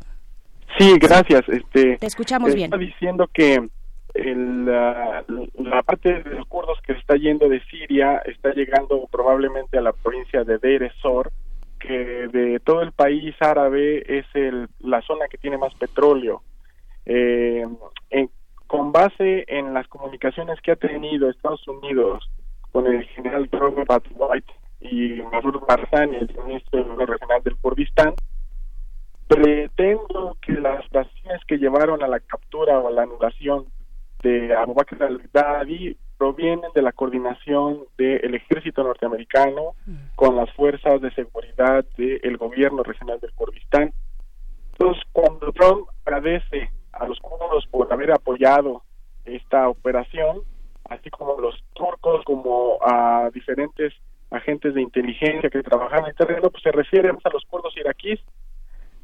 Sí, 0.77 0.97
gracias. 0.99 1.47
Este, 1.49 1.97
Te 1.97 2.05
escuchamos 2.05 2.53
bien. 2.53 2.65
Está 2.65 2.77
diciendo 2.77 3.27
que 3.31 3.67
la, 4.15 5.23
parte 5.85 6.23
de 6.23 6.35
los 6.35 6.47
kurdos 6.47 6.79
que 6.81 6.93
está 6.93 7.15
yendo 7.15 7.49
de 7.49 7.61
Siria 7.65 8.21
está 8.25 8.51
llegando 8.53 9.07
probablemente 9.11 9.77
a 9.77 9.81
la 9.81 9.93
provincia 9.93 10.43
de 10.43 10.57
Deir 10.57 10.83
ez-Zor, 10.83 11.31
que 11.79 12.27
de 12.27 12.59
todo 12.59 12.81
el 12.81 12.91
país 12.91 13.35
árabe 13.39 14.03
es 14.19 14.25
el, 14.33 14.67
la 14.79 15.01
zona 15.01 15.27
que 15.29 15.37
tiene 15.37 15.57
más 15.57 15.73
petróleo. 15.75 16.41
Eh, 17.05 17.65
en, 18.09 18.29
con 18.65 18.91
base 18.91 19.45
en 19.47 19.73
las 19.73 19.87
comunicaciones 19.87 20.59
que 20.61 20.71
ha 20.71 20.75
tenido 20.75 21.29
Estados 21.29 21.65
Unidos 21.67 22.29
con 22.71 22.85
el 22.87 23.05
general 23.05 23.47
Robert 23.51 24.05
White 24.13 24.53
y 24.81 25.21
Mahmoud 25.31 25.61
Barzani, 25.67 26.17
el 26.17 26.29
ministro 26.45 26.83
regional 27.05 27.41
del 27.43 27.55
Kurdistán, 27.57 28.13
pretendo 29.27 30.37
que 30.41 30.53
las 30.53 30.87
razones 30.89 31.43
que 31.47 31.57
llevaron 31.57 32.03
a 32.03 32.07
la 32.07 32.19
captura 32.19 32.79
o 32.79 32.87
a 32.87 32.91
la 32.91 33.03
anulación 33.03 33.65
de 34.23 34.55
Abu 34.55 34.73
Bakr 34.73 35.03
al-Baghdadi 35.03 35.97
provienen 36.17 36.71
de 36.73 36.81
la 36.81 36.91
coordinación 36.91 37.83
del 37.97 38.33
ejército 38.33 38.83
norteamericano 38.83 39.75
con 40.15 40.35
las 40.35 40.51
fuerzas 40.53 40.99
de 41.01 41.11
seguridad 41.11 41.85
del 41.97 42.37
gobierno 42.37 42.81
regional 42.83 43.19
del 43.19 43.33
Kurdistán. 43.33 43.93
Entonces, 44.71 45.03
cuando 45.11 45.51
Trump 45.51 45.87
agradece 46.05 46.71
a 46.91 47.07
los 47.07 47.19
kurdos 47.19 47.67
por 47.67 47.91
haber 47.93 48.11
apoyado 48.11 48.81
esta 49.25 49.69
operación, 49.69 50.41
así 50.89 51.09
como 51.09 51.39
los 51.39 51.63
turcos, 51.73 52.23
como 52.25 52.79
a 52.81 53.29
diferentes 53.33 53.93
agentes 54.31 54.73
de 54.73 54.81
inteligencia 54.81 55.49
que 55.49 55.63
trabajan 55.63 55.99
en 55.99 56.05
el 56.07 56.15
terreno, 56.15 56.49
pues 56.49 56.63
se 56.63 56.71
refiere 56.71 57.13
más 57.13 57.25
a 57.25 57.29
los 57.29 57.45
kurdos 57.45 57.75
iraquíes, 57.77 58.19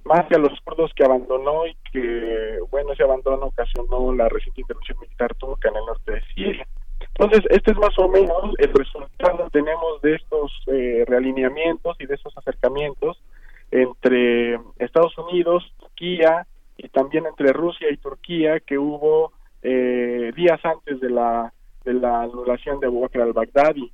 más 0.06 0.28
que 0.28 0.36
a 0.36 0.40
los 0.40 0.60
kurdos 0.62 0.92
que 0.96 1.04
abandonó 1.04 1.66
y 1.68 1.76
que, 1.92 2.60
bueno, 2.72 2.94
ese 2.94 3.04
abandono 3.04 3.48
ocasionó 3.48 4.14
la 4.14 4.30
reciente 4.30 4.62
intervención 4.62 4.98
militar 5.00 5.34
turca 5.36 5.70
en 5.70 5.76
el 5.76 5.86
norte 5.86 6.12
de 6.12 6.22
Siria. 6.34 6.68
Entonces, 7.16 7.42
este 7.50 7.72
es 7.72 7.78
más 7.78 7.98
o 8.00 8.08
menos 8.08 8.54
el 8.58 8.74
resultado 8.74 9.46
que 9.46 9.60
tenemos 9.60 10.02
de 10.02 10.16
estos 10.16 10.52
eh, 10.68 11.04
realineamientos 11.08 11.96
y 12.00 12.06
de 12.06 12.16
esos 12.16 12.36
acercamientos 12.38 13.22
entre 13.72 14.60
Estados 14.80 15.18
Unidos, 15.18 15.64
Turquía, 15.80 16.46
y 16.78 16.90
también 16.90 17.26
entre 17.26 17.54
Rusia 17.54 17.88
y 17.92 17.98
Turquía 17.98 18.60
que 18.60 18.78
hubo 18.78 19.32
eh, 19.62 20.32
días 20.36 20.60
antes 20.64 21.00
de 21.00 21.10
la 21.10 21.54
de 21.86 21.94
la 21.94 22.22
anulación 22.22 22.80
de 22.80 22.88
Abu 22.88 23.02
Bakr 23.02 23.22
al-Baghdadi. 23.22 23.92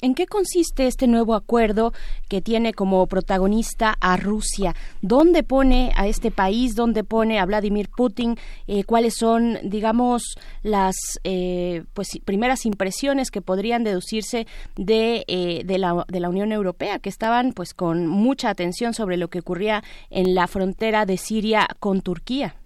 ¿En 0.00 0.14
qué 0.14 0.26
consiste 0.26 0.88
este 0.88 1.06
nuevo 1.06 1.34
acuerdo 1.34 1.92
que 2.28 2.40
tiene 2.40 2.74
como 2.74 3.06
protagonista 3.06 3.94
a 4.00 4.16
Rusia? 4.16 4.74
¿Dónde 5.02 5.44
pone 5.44 5.92
a 5.94 6.08
este 6.08 6.32
país? 6.32 6.74
¿Dónde 6.74 7.04
pone 7.04 7.38
a 7.38 7.46
Vladimir 7.46 7.88
Putin? 7.96 8.36
Eh, 8.66 8.82
¿Cuáles 8.82 9.14
son, 9.14 9.58
digamos, 9.62 10.36
las 10.62 10.96
eh, 11.22 11.84
pues 11.94 12.18
primeras 12.24 12.66
impresiones 12.66 13.30
que 13.30 13.40
podrían 13.40 13.84
deducirse 13.84 14.46
de, 14.76 15.24
eh, 15.28 15.62
de, 15.64 15.78
la, 15.78 16.04
de 16.08 16.18
la 16.18 16.28
Unión 16.28 16.50
Europea, 16.50 16.98
que 16.98 17.08
estaban 17.08 17.52
pues 17.52 17.72
con 17.72 18.08
mucha 18.08 18.50
atención 18.50 18.94
sobre 18.94 19.16
lo 19.16 19.28
que 19.28 19.38
ocurría 19.38 19.82
en 20.10 20.34
la 20.34 20.48
frontera 20.48 21.06
de 21.06 21.16
Siria 21.16 21.68
con 21.78 22.00
Turquía? 22.00 22.56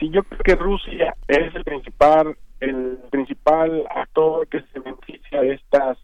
Sí, 0.00 0.08
yo 0.10 0.22
creo 0.22 0.40
que 0.42 0.54
Rusia 0.54 1.14
es 1.28 1.54
el 1.54 1.64
principal 1.64 2.36
el 2.60 2.98
principal 3.10 3.86
actor 3.94 4.46
que 4.48 4.62
se 4.72 4.80
beneficia 4.80 5.40
de 5.40 5.54
estas 5.54 5.98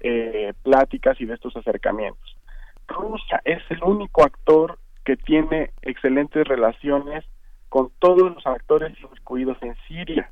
eh, 0.00 0.52
pláticas 0.62 1.20
y 1.20 1.26
de 1.26 1.34
estos 1.34 1.56
acercamientos. 1.56 2.36
Rusia 2.86 3.40
es 3.44 3.62
el 3.70 3.82
único 3.82 4.22
actor 4.22 4.78
que 5.04 5.16
tiene 5.16 5.70
excelentes 5.82 6.46
relaciones 6.46 7.24
con 7.68 7.90
todos 7.98 8.34
los 8.34 8.46
actores 8.46 8.92
incluidos 9.00 9.56
en 9.62 9.76
Siria. 9.88 10.30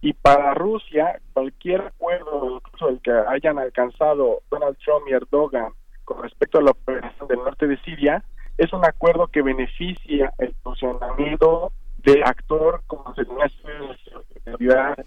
Y 0.00 0.14
para 0.14 0.54
Rusia, 0.54 1.20
cualquier 1.34 1.82
acuerdo, 1.82 2.56
incluso 2.56 2.88
el 2.88 3.00
que 3.02 3.12
hayan 3.12 3.58
alcanzado 3.58 4.40
Donald 4.50 4.78
Trump 4.78 5.06
y 5.08 5.12
Erdogan 5.12 5.72
con 6.04 6.22
respecto 6.22 6.58
a 6.58 6.62
la 6.62 6.70
operación 6.70 7.28
del 7.28 7.38
norte 7.38 7.66
de 7.66 7.78
Siria, 7.82 8.24
es 8.56 8.72
un 8.72 8.84
acuerdo 8.84 9.26
que 9.28 9.42
beneficia 9.42 10.32
el 10.38 10.54
funcionamiento 10.62 11.72
de 12.04 12.22
actor 12.24 12.82
como 12.86 13.14
se 13.14 13.24
conoce 13.24 13.56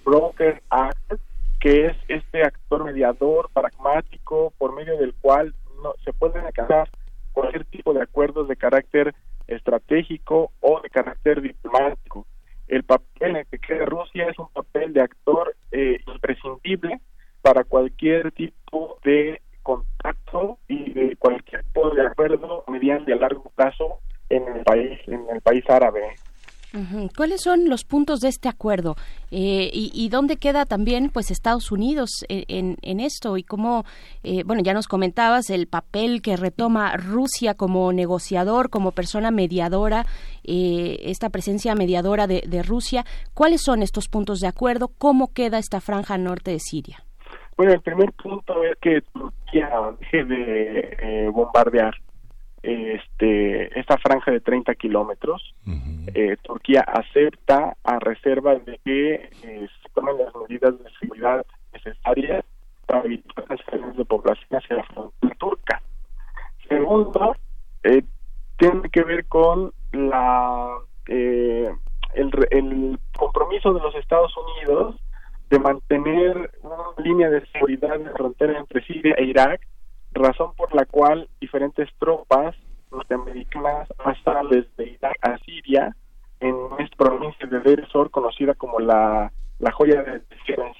Broker 0.05 0.61
Act, 0.69 1.13
que 1.59 1.87
es 1.87 1.97
este 2.07 2.43
actor 2.43 2.83
mediador 2.83 3.49
pragmático 3.53 4.53
por 4.57 4.73
medio 4.73 4.97
del 4.97 5.13
cual 5.15 5.53
no, 5.81 5.93
se 6.03 6.13
pueden 6.13 6.45
alcanzar 6.45 6.89
cualquier 7.31 7.65
tipo 7.65 7.93
de 7.93 8.01
acuerdos 8.01 8.47
de 8.47 8.55
carácter 8.55 9.13
estratégico 9.47 10.51
o 10.61 10.81
de 10.81 10.89
carácter 10.89 11.41
diplomático. 11.41 12.25
El 12.67 12.83
papel 12.83 13.31
en 13.31 13.35
el 13.37 13.45
que 13.47 13.59
queda 13.59 13.85
Rusia 13.85 14.27
es 14.29 14.37
un 14.39 14.47
papel 14.49 14.93
de 14.93 15.01
actor 15.01 15.55
eh, 15.71 15.99
imprescindible 16.07 16.99
para 17.41 17.63
cualquier 17.63 18.31
tipo 18.31 18.99
de 19.03 19.41
contacto 19.63 20.59
y 20.67 20.91
de 20.93 21.15
cualquier 21.17 21.63
tipo 21.63 21.89
de 21.91 22.07
acuerdo 22.07 22.63
mediante 22.67 23.13
a 23.13 23.17
largo 23.17 23.51
plazo 23.55 23.99
en 24.29 24.47
el 24.47 24.63
país 24.63 24.99
en 25.07 25.25
el 25.29 25.41
país 25.41 25.63
árabe. 25.69 26.15
¿Cuáles 27.15 27.41
son 27.41 27.69
los 27.69 27.83
puntos 27.83 28.19
de 28.19 28.29
este 28.29 28.49
acuerdo 28.49 28.95
eh, 29.29 29.69
y, 29.71 30.09
dónde 30.09 30.37
queda 30.37 30.65
también 30.65 31.11
pues 31.11 31.29
Estados 31.29 31.71
Unidos 31.71 32.25
en, 32.29 32.77
en 32.81 32.99
esto 32.99 33.37
y 33.37 33.43
cómo 33.43 33.83
eh, 34.23 34.41
bueno 34.43 34.63
ya 34.63 34.73
nos 34.73 34.87
comentabas 34.87 35.51
el 35.51 35.67
papel 35.67 36.23
que 36.23 36.35
retoma 36.35 36.97
Rusia 36.97 37.53
como 37.53 37.93
negociador 37.93 38.71
como 38.71 38.91
persona 38.91 39.29
mediadora 39.29 40.07
eh, 40.43 40.97
esta 41.03 41.29
presencia 41.29 41.75
mediadora 41.75 42.25
de, 42.25 42.41
de, 42.47 42.63
Rusia. 42.63 43.05
Cuáles 43.35 43.61
son 43.61 43.83
estos 43.83 44.07
puntos 44.07 44.39
de 44.39 44.47
acuerdo 44.47 44.87
cómo 44.97 45.31
queda 45.31 45.59
esta 45.59 45.79
franja 45.79 46.17
norte 46.17 46.49
de 46.49 46.59
Siria 46.59 47.03
bueno 47.55 47.73
el 47.73 47.81
primer 47.81 48.11
punto 48.13 48.63
es 48.63 48.75
que 48.81 49.01
Turquía 49.13 49.69
deje 49.99 50.25
de 50.25 51.29
bombardear 51.31 51.93
este 52.63 53.77
esta 53.77 53.97
franja 53.97 54.31
de 54.31 54.39
30 54.39 54.73
kilómetros. 54.75 55.53
Eh, 56.15 56.37
Turquía 56.41 56.81
acepta 56.81 57.75
a 57.83 57.99
reserva 57.99 58.55
de 58.55 58.79
que 58.83 59.13
eh, 59.15 59.67
se 59.81 59.89
tomen 59.93 60.17
las 60.17 60.33
medidas 60.35 60.77
de 60.79 60.89
seguridad 60.99 61.45
necesarias 61.73 62.45
para 62.85 63.03
evitar 63.03 63.45
transferencias 63.45 63.97
de 63.97 64.05
población 64.05 64.49
hacia 64.51 64.77
la 64.77 64.83
frontera 64.83 65.35
turca. 65.35 65.81
Segundo, 66.67 67.35
eh, 67.83 68.03
tiene 68.57 68.89
que 68.89 69.03
ver 69.03 69.25
con 69.25 69.73
la 69.91 70.69
eh, 71.07 71.69
el, 72.13 72.31
el 72.51 72.99
compromiso 73.17 73.73
de 73.73 73.81
los 73.81 73.95
Estados 73.95 74.33
Unidos 74.37 74.95
de 75.49 75.59
mantener 75.59 76.51
una 76.61 77.03
línea 77.03 77.29
de 77.29 77.45
seguridad 77.47 77.95
en 77.95 78.05
la 78.05 78.11
frontera 78.11 78.57
entre 78.57 78.83
Siria 78.85 79.15
e 79.17 79.25
Irak, 79.25 79.61
razón 80.13 80.53
por 80.55 80.73
la 80.75 80.85
cual 80.85 81.27
diferentes 81.39 81.89
tropas 81.99 82.55
norteamericanas 82.91 83.87
pasaron 84.03 84.49
desde 84.49 84.91
Irak 84.91 85.17
a 85.21 85.37
Siria 85.39 85.95
en 86.39 86.55
esta 86.79 86.95
provincia 86.97 87.47
de 87.47 87.59
Deir 87.61 87.87
conocida 88.11 88.53
como 88.53 88.79
la, 88.79 89.31
la 89.59 89.71
joya 89.71 90.03
de 90.03 90.21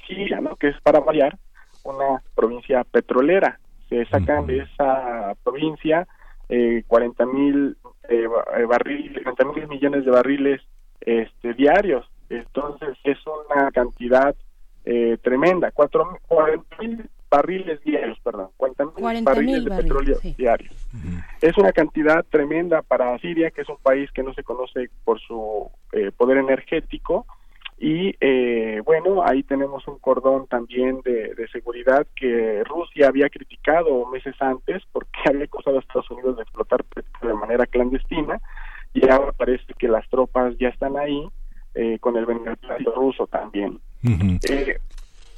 Siria, 0.08 0.42
¿no? 0.42 0.56
que 0.58 0.70
es 0.70 0.82
para 0.82 1.00
variar 1.00 1.38
una 1.84 2.22
provincia 2.36 2.84
petrolera. 2.84 3.60
Se 3.90 4.06
sacan 4.06 4.46
de 4.48 4.60
esa 4.60 5.36
provincia 5.44 6.08
eh, 6.50 6.84
40 6.88 7.26
mil 7.28 7.78
eh, 8.10 8.26
eh 8.58 8.66
barriles, 8.66 9.24
40 9.24 9.46
mil 9.54 9.68
millones 9.68 10.06
de 10.06 10.12
barriles 10.12 10.62
este, 11.02 11.54
diarios. 11.54 12.10
Entonces 12.30 12.98
es 13.04 13.18
una 13.26 13.72
cantidad 13.72 14.36
eh, 14.86 15.18
tremenda, 15.22 15.72
40 15.72 16.20
mil 16.80 17.10
barriles 17.34 17.84
diarios, 17.84 18.20
perdón, 18.20 18.50
40 18.58 18.86
mil 18.86 19.24
barriles 19.24 19.66
de 19.66 19.72
petróleo 19.72 20.18
diarios. 20.38 20.88
Es 21.42 21.58
una 21.58 21.72
cantidad 21.72 22.24
tremenda 22.30 22.84
para 22.84 23.18
Siria, 23.18 23.50
que 23.50 23.62
es 23.62 23.70
un 23.70 23.78
país 23.78 24.12
que 24.12 24.22
no 24.22 24.36
se 24.36 24.44
conoce 24.44 24.92
por 25.04 25.20
su 25.20 25.68
eh, 25.94 26.12
poder 26.16 26.38
energético. 26.38 27.26
Y 27.80 28.16
eh, 28.22 28.82
bueno, 28.86 29.24
ahí 29.26 29.42
tenemos 29.42 29.88
un 29.88 29.98
cordón 29.98 30.46
también 30.46 31.02
de, 31.02 31.34
seguridad 31.52 32.06
que 32.16 32.64
Rusia 32.66 33.08
había 33.08 33.30
criticado 33.30 34.06
meses 34.06 34.36
antes 34.40 34.84
porque 34.92 35.20
había 35.26 35.46
acusado 35.46 35.78
a 35.78 35.80
Estados 35.80 36.12
Unidos 36.12 36.38
de 36.38 36.44
explotar 36.44 36.86
de 37.22 37.34
manera 37.34 37.66
clandestina 37.66 38.40
y 38.94 39.10
ahora 39.10 39.32
parece 39.32 39.74
que 39.80 39.88
las 39.88 40.08
tropas 40.10 40.56
ya 40.60 40.70
están 40.70 40.98
ahí 40.98 41.28
eh, 41.74 41.98
con 42.00 42.16
el 42.16 42.28
beneplácito 42.28 42.94
ruso 42.94 43.26
también. 43.26 43.80
eh, 44.04 44.78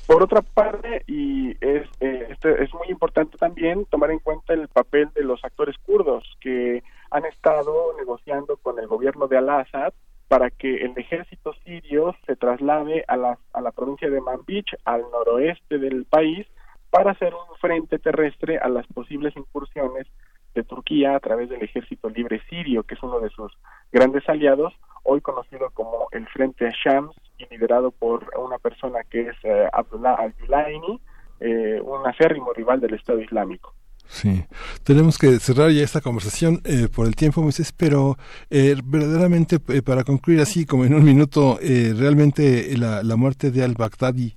por 0.07 0.21
otra 0.21 0.41
parte, 0.41 1.03
y 1.07 1.51
es, 1.65 1.87
eh, 1.99 2.27
este, 2.29 2.63
es 2.63 2.73
muy 2.73 2.89
importante 2.89 3.37
también 3.37 3.85
tomar 3.85 4.11
en 4.11 4.19
cuenta 4.19 4.53
el 4.53 4.67
papel 4.67 5.09
de 5.15 5.23
los 5.23 5.43
actores 5.43 5.75
kurdos 5.79 6.23
que 6.41 6.83
han 7.09 7.25
estado 7.25 7.95
negociando 7.97 8.57
con 8.57 8.77
el 8.79 8.87
gobierno 8.87 9.27
de 9.27 9.37
Al-Assad 9.37 9.93
para 10.27 10.49
que 10.49 10.77
el 10.77 10.93
ejército 10.97 11.53
sirio 11.63 12.15
se 12.25 12.35
traslade 12.35 13.03
a 13.07 13.17
la, 13.17 13.39
a 13.53 13.61
la 13.61 13.71
provincia 13.71 14.09
de 14.09 14.21
Manbij, 14.21 14.65
al 14.83 15.01
noroeste 15.11 15.77
del 15.77 16.05
país, 16.05 16.47
para 16.89 17.11
hacer 17.11 17.33
un 17.33 17.57
frente 17.57 17.99
terrestre 17.99 18.57
a 18.57 18.69
las 18.69 18.87
posibles 18.87 19.35
incursiones 19.35 20.07
de 20.53 20.63
Turquía 20.63 21.15
a 21.15 21.19
través 21.19 21.49
del 21.49 21.61
Ejército 21.61 22.09
Libre 22.09 22.41
Sirio, 22.49 22.83
que 22.83 22.95
es 22.95 23.03
uno 23.03 23.19
de 23.19 23.29
sus 23.29 23.51
grandes 23.91 24.27
aliados, 24.29 24.73
hoy 25.03 25.21
conocido 25.21 25.69
como 25.71 26.07
el 26.11 26.27
Frente 26.27 26.71
Shams 26.83 27.15
y 27.37 27.45
liderado 27.49 27.91
por 27.91 28.25
una 28.37 28.57
persona 28.57 28.99
que 29.09 29.29
es 29.29 29.35
eh, 29.43 29.67
Abdullah 29.71 30.15
al-Yulaini, 30.15 30.99
eh, 31.39 31.81
un 31.81 32.07
acérrimo 32.07 32.53
rival 32.53 32.79
del 32.79 32.93
Estado 32.93 33.19
Islámico. 33.19 33.73
Sí, 34.07 34.45
tenemos 34.83 35.17
que 35.17 35.39
cerrar 35.39 35.71
ya 35.71 35.83
esta 35.83 35.99
conversación 35.99 36.61
eh, 36.63 36.87
por 36.93 37.07
el 37.07 37.15
tiempo, 37.15 37.41
Moisés, 37.41 37.73
pero 37.73 38.15
eh, 38.49 38.75
verdaderamente 38.85 39.59
para 39.59 40.03
concluir 40.03 40.39
así 40.39 40.65
como 40.65 40.85
en 40.85 40.93
un 40.93 41.03
minuto, 41.03 41.57
realmente 41.59 42.77
la, 42.77 43.03
la, 43.03 43.15
muerte 43.15 43.49
de 43.49 43.63
al-Baghdadi 43.63 44.35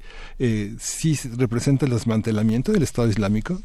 sí 0.79 1.15
representa 1.39 1.85
el 1.85 1.93
desmantelamiento 1.93 2.73
del 2.73 2.83
Estado 2.83 3.09
Islámico. 3.09 3.59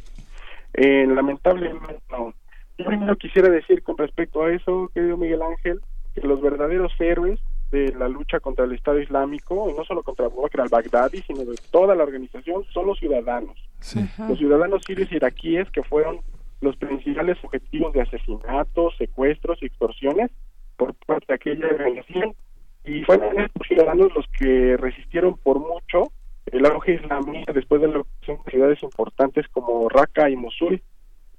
lamentablemente 0.75 1.99
no. 2.11 2.33
Yo 2.77 2.85
primero 2.85 3.15
quisiera 3.15 3.49
decir 3.49 3.81
con 3.81 3.97
respecto 3.97 4.43
a 4.43 4.53
eso, 4.53 4.91
querido 4.93 5.15
Miguel 5.15 5.41
Ángel, 5.41 5.79
que 6.13 6.21
los 6.21 6.41
verdaderos 6.41 6.91
héroes 6.99 7.39
de 7.73 7.91
la 7.93 8.07
lucha 8.07 8.39
contra 8.39 8.65
el 8.65 8.73
Estado 8.73 8.99
Islámico, 8.99 9.67
y 9.67 9.73
no 9.73 9.83
solo 9.83 10.03
contra 10.03 10.27
Abu 10.27 10.43
Bakr 10.43 10.61
al-Baghdadi, 10.61 11.23
sino 11.23 11.39
de 11.39 11.55
toda 11.71 11.95
la 11.95 12.03
organización, 12.03 12.63
son 12.71 12.85
los 12.85 12.99
ciudadanos. 12.99 13.57
Los 14.29 14.37
ciudadanos 14.37 14.83
sirios 14.85 15.11
y 15.11 15.15
iraquíes 15.15 15.69
que 15.71 15.81
fueron 15.81 16.19
los 16.61 16.77
principales 16.77 17.37
objetivos 17.43 17.91
de 17.93 18.01
asesinatos, 18.01 18.95
secuestros 18.97 19.57
y 19.61 19.65
extorsiones 19.65 20.29
por 20.77 20.93
parte 21.07 21.25
de 21.29 21.33
aquella 21.33 21.67
organización. 21.67 22.35
Y 22.85 23.03
fueron 23.05 23.39
estos 23.39 23.67
ciudadanos 23.67 24.13
los 24.15 24.27
que 24.37 24.77
resistieron 24.77 25.35
por 25.37 25.57
mucho 25.59 26.11
el 26.45 26.65
auge 26.67 26.93
islamista 26.93 27.53
después 27.53 27.81
de 27.81 27.87
la 27.87 27.99
ocupación 28.01 28.37
de 28.45 28.51
ciudades 28.51 28.83
importantes 28.83 29.47
como 29.47 29.89
Raqqa 29.89 30.29
y 30.29 30.35
Mosul. 30.35 30.79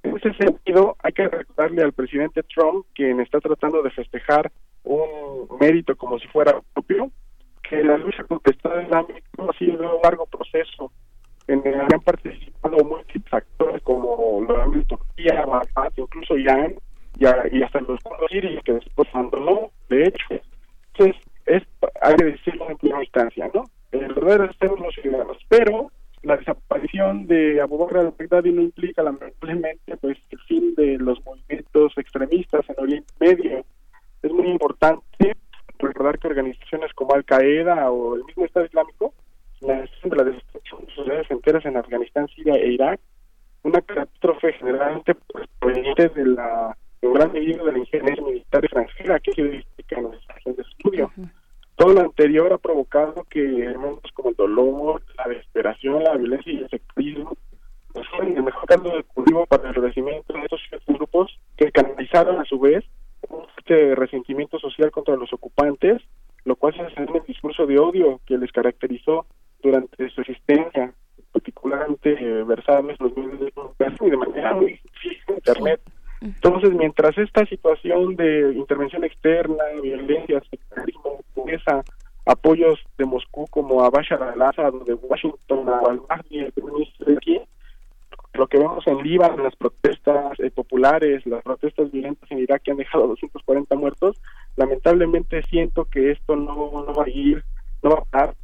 En 0.03 0.17
ese 0.17 0.33
sentido, 0.33 0.97
hay 0.99 1.13
que 1.13 1.29
recordarle 1.29 1.81
al 1.81 1.93
presidente 1.93 2.43
Trump, 2.43 2.85
quien 2.93 3.21
está 3.21 3.39
tratando 3.39 3.81
de 3.81 3.89
festejar 3.91 4.51
un 4.85 5.47
mérito 5.59 5.95
como 5.95 6.19
si 6.19 6.27
fuera 6.27 6.59
propio, 6.73 7.11
que 7.67 7.83
la 7.83 7.97
lucha 7.97 8.23
contra 8.23 8.51
el 8.51 8.57
Estado 8.57 8.81
Islámico 8.81 9.49
ha 9.49 9.57
sido 9.57 9.95
un 9.95 10.01
largo 10.01 10.25
proceso 10.27 10.91
en 11.47 11.57
el 11.57 11.63
que 11.63 11.95
han 11.95 12.01
participado 12.01 12.83
múltiples 12.83 13.33
actores 13.33 13.81
como 13.83 14.45
la 14.47 14.65
Turquía, 14.87 15.45
Bagdad, 15.45 15.93
incluso 15.97 16.37
Irán 16.37 16.75
y, 17.17 17.25
hasta 17.25 17.81
los 17.81 17.99
sirios 18.29 18.63
que 18.63 18.73
después 18.73 19.07
abandonó, 19.13 19.71
de 19.89 20.07
hecho. 20.07 20.41
Entonces, 20.93 21.21
es, 21.45 21.63
hay 22.01 22.15
que 22.15 22.25
decirlo 22.25 22.69
en 22.69 22.77
primera 22.77 23.03
instancia, 23.03 23.49
¿no? 23.53 23.63
El 23.91 24.13
verdadero 24.13 24.45
estado 24.45 24.75
los 24.77 24.95
ciudadanos, 24.95 25.37
pero 25.47 25.91
la 26.23 26.37
desaparición 26.37 27.27
de 27.27 27.61
Abu 27.61 27.77
Bakr 27.77 27.97
al-Baghdadi 27.97 28.51
no 28.51 28.61
implica 28.61 29.03
lamentablemente 29.03 29.95
pues 29.97 30.17
el 30.31 30.39
fin 30.39 30.73
de 30.75 30.97
los 30.97 31.23
movimientos 31.23 31.93
extremistas 31.97 32.65
en 32.67 32.75
Oriente 32.79 33.13
Medio 33.19 33.65
es 34.25 34.33
muy 34.33 34.47
importante 34.47 35.35
recordar 35.77 36.17
que 36.17 36.27
organizaciones 36.27 36.91
como 36.93 37.13
Al 37.13 37.25
Qaeda 37.25 37.91
o 37.91 38.15
el 38.15 38.23
mismo 38.25 38.45
Estado 38.45 38.65
Islámico, 38.65 39.13
la 39.61 39.81
de 39.81 40.15
la 40.15 40.23
destrucción 40.23 40.85
de 40.85 40.93
sociedades 40.93 41.31
enteras 41.31 41.65
en 41.65 41.77
Afganistán, 41.77 42.27
Siria 42.29 42.55
e 42.55 42.73
Irak, 42.73 42.99
una 43.63 43.81
catástrofe 43.81 44.53
generalmente 44.53 45.15
proveniente 45.59 46.09
de 46.09 46.25
la 46.25 46.75
en 47.01 47.13
gran 47.13 47.31
medida 47.31 47.63
de 47.63 47.71
la 47.71 47.77
ingeniería 47.77 48.23
militar 48.23 48.65
extranjera 48.65 49.19
que 49.19 49.33
se 49.33 49.41
identifica 49.41 49.97
en 49.97 50.03
nuestra 50.03 50.35
de 50.45 50.61
estudio. 50.61 51.11
Todo 51.75 51.93
lo 51.93 52.01
anterior 52.01 52.51
ha 52.51 52.57
provocado 52.57 53.25
que 53.29 53.41
elementos 53.41 54.11
como 54.13 54.29
el 54.29 54.35
dolor, 54.35 55.03
la 55.17 55.25
desesperación, 55.27 56.03
la 56.03 56.15
violencia 56.15 56.51
y 56.51 56.57
el 56.57 56.69
sectarismo 56.69 57.37
pues, 57.93 58.07
fueron 58.09 58.37
el 58.37 58.43
mejor 58.43 58.65
caldo 58.67 58.95
de 58.95 59.03
cultivo 59.03 59.45
para 59.45 59.69
el 59.69 59.75
renacimiento 59.75 60.33
de 60.33 60.45
esos 60.45 60.61
grupos 60.87 61.37
que 61.57 61.71
canalizaron 61.71 62.39
a 62.39 62.45
su 62.45 62.59
vez 62.59 62.83
este 63.65 63.95
resentimiento 63.95 64.59
social 64.59 64.91
contra 64.91 65.15
los 65.15 65.33
ocupantes, 65.33 65.99
lo 66.43 66.55
cual 66.55 66.75
se 66.75 66.81
hace 66.81 67.01
en 67.01 67.15
el 67.15 67.23
discurso 67.23 67.65
de 67.65 67.79
odio 67.79 68.21
que 68.27 68.37
les 68.37 68.51
caracterizó 68.51 69.25
durante 69.63 70.07
su 70.11 70.21
existencia, 70.21 70.93
particularmente 71.31 72.11
eh, 72.11 72.43
versables 72.43 72.99
los 72.99 73.17
medios 73.17 73.39
de 73.39 73.51
comunicación 73.51 74.07
y 74.07 74.11
de 74.11 74.17
manera 74.17 74.53
muy 74.53 74.79
en 75.27 75.35
Internet. 75.35 75.81
Entonces, 76.21 76.71
mientras 76.73 77.17
esta 77.17 77.45
situación 77.47 78.15
de 78.15 78.53
intervención 78.53 79.03
externa, 79.03 79.63
violencia, 79.81 80.41
sectarismo, 80.49 81.21
pobreza, 81.33 81.83
apoyos 82.25 82.79
de 82.97 83.05
Moscú 83.05 83.47
como 83.49 83.83
a 83.83 83.89
Bashar 83.89 84.21
al-Assad 84.21 84.75
o 84.75 84.83
de 84.83 84.93
Washington 84.93 85.67
a 85.69 85.79
al-Mahdi, 85.79 86.39
el 86.39 86.51
primer 86.51 86.73
ministro 86.73 87.05
de 87.07 87.17
aquí, 87.17 87.41
lo 88.37 88.47
que 88.47 88.57
vemos 88.57 88.85
en 88.87 88.97
Líbano, 88.97 89.43
las 89.43 89.55
protestas 89.55 90.39
eh, 90.39 90.51
populares, 90.51 91.25
las 91.25 91.43
protestas 91.43 91.91
violentas 91.91 92.29
en 92.31 92.39
Irak 92.39 92.63
que 92.63 92.71
han 92.71 92.77
dejado 92.77 93.07
240 93.07 93.75
muertos, 93.75 94.21
lamentablemente 94.55 95.43
siento 95.43 95.85
que 95.85 96.11
esto 96.11 96.35
no, 96.35 96.53
no 96.85 96.93
va 96.93 97.05
a 97.05 97.09
ir, 97.09 97.43
no 97.83 97.91
va 97.91 97.99
a 97.99 98.05
parar, 98.05 98.35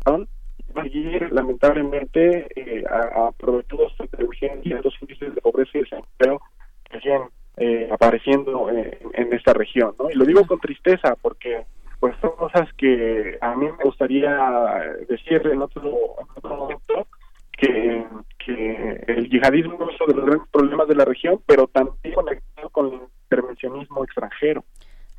va 0.78 0.84
a 0.84 0.88
ir 0.88 1.32
lamentablemente 1.32 2.48
eh, 2.56 2.84
aprovechando 2.88 3.88
esta 3.88 4.24
urgencia, 4.24 4.82
los 4.84 5.02
índices 5.02 5.36
de 5.36 5.42
pobreza 5.42 5.78
y 5.78 5.82
desempleo 5.82 6.42
que 6.90 7.00
siguen 7.00 7.22
eh, 7.58 7.90
apareciendo 7.92 8.70
en, 8.70 9.34
esta 9.34 9.54
región, 9.54 9.94
¿no? 10.00 10.10
Y 10.10 10.16
lo 10.16 10.26
digo 10.26 10.46
con 10.46 10.60
tristeza 10.60 11.16
porque 11.22 11.66
pues 12.00 12.16
son 12.20 12.32
cosas 12.32 12.68
que 12.74 13.38
a 13.42 13.56
mí 13.56 13.66
me 13.66 13.84
gustaría 13.84 14.96
decir 15.08 15.42
en 15.46 15.62
otro, 15.62 15.84
en 16.20 16.28
otro 16.36 16.56
momento, 16.58 17.08
que, 17.58 18.04
el 18.48 19.30
yihadismo 19.30 19.90
es 19.90 20.02
uno 20.02 20.08
de 20.08 20.14
los 20.16 20.26
grandes 20.26 20.48
problemas 20.52 20.88
de 20.88 20.96
la 20.96 21.06
región, 21.06 21.42
pero 21.46 21.68
también 21.68 22.14
conectado 22.14 22.70
con 22.70 22.88
el 22.88 23.00
intervencionismo 23.24 24.04
extranjero. 24.04 24.64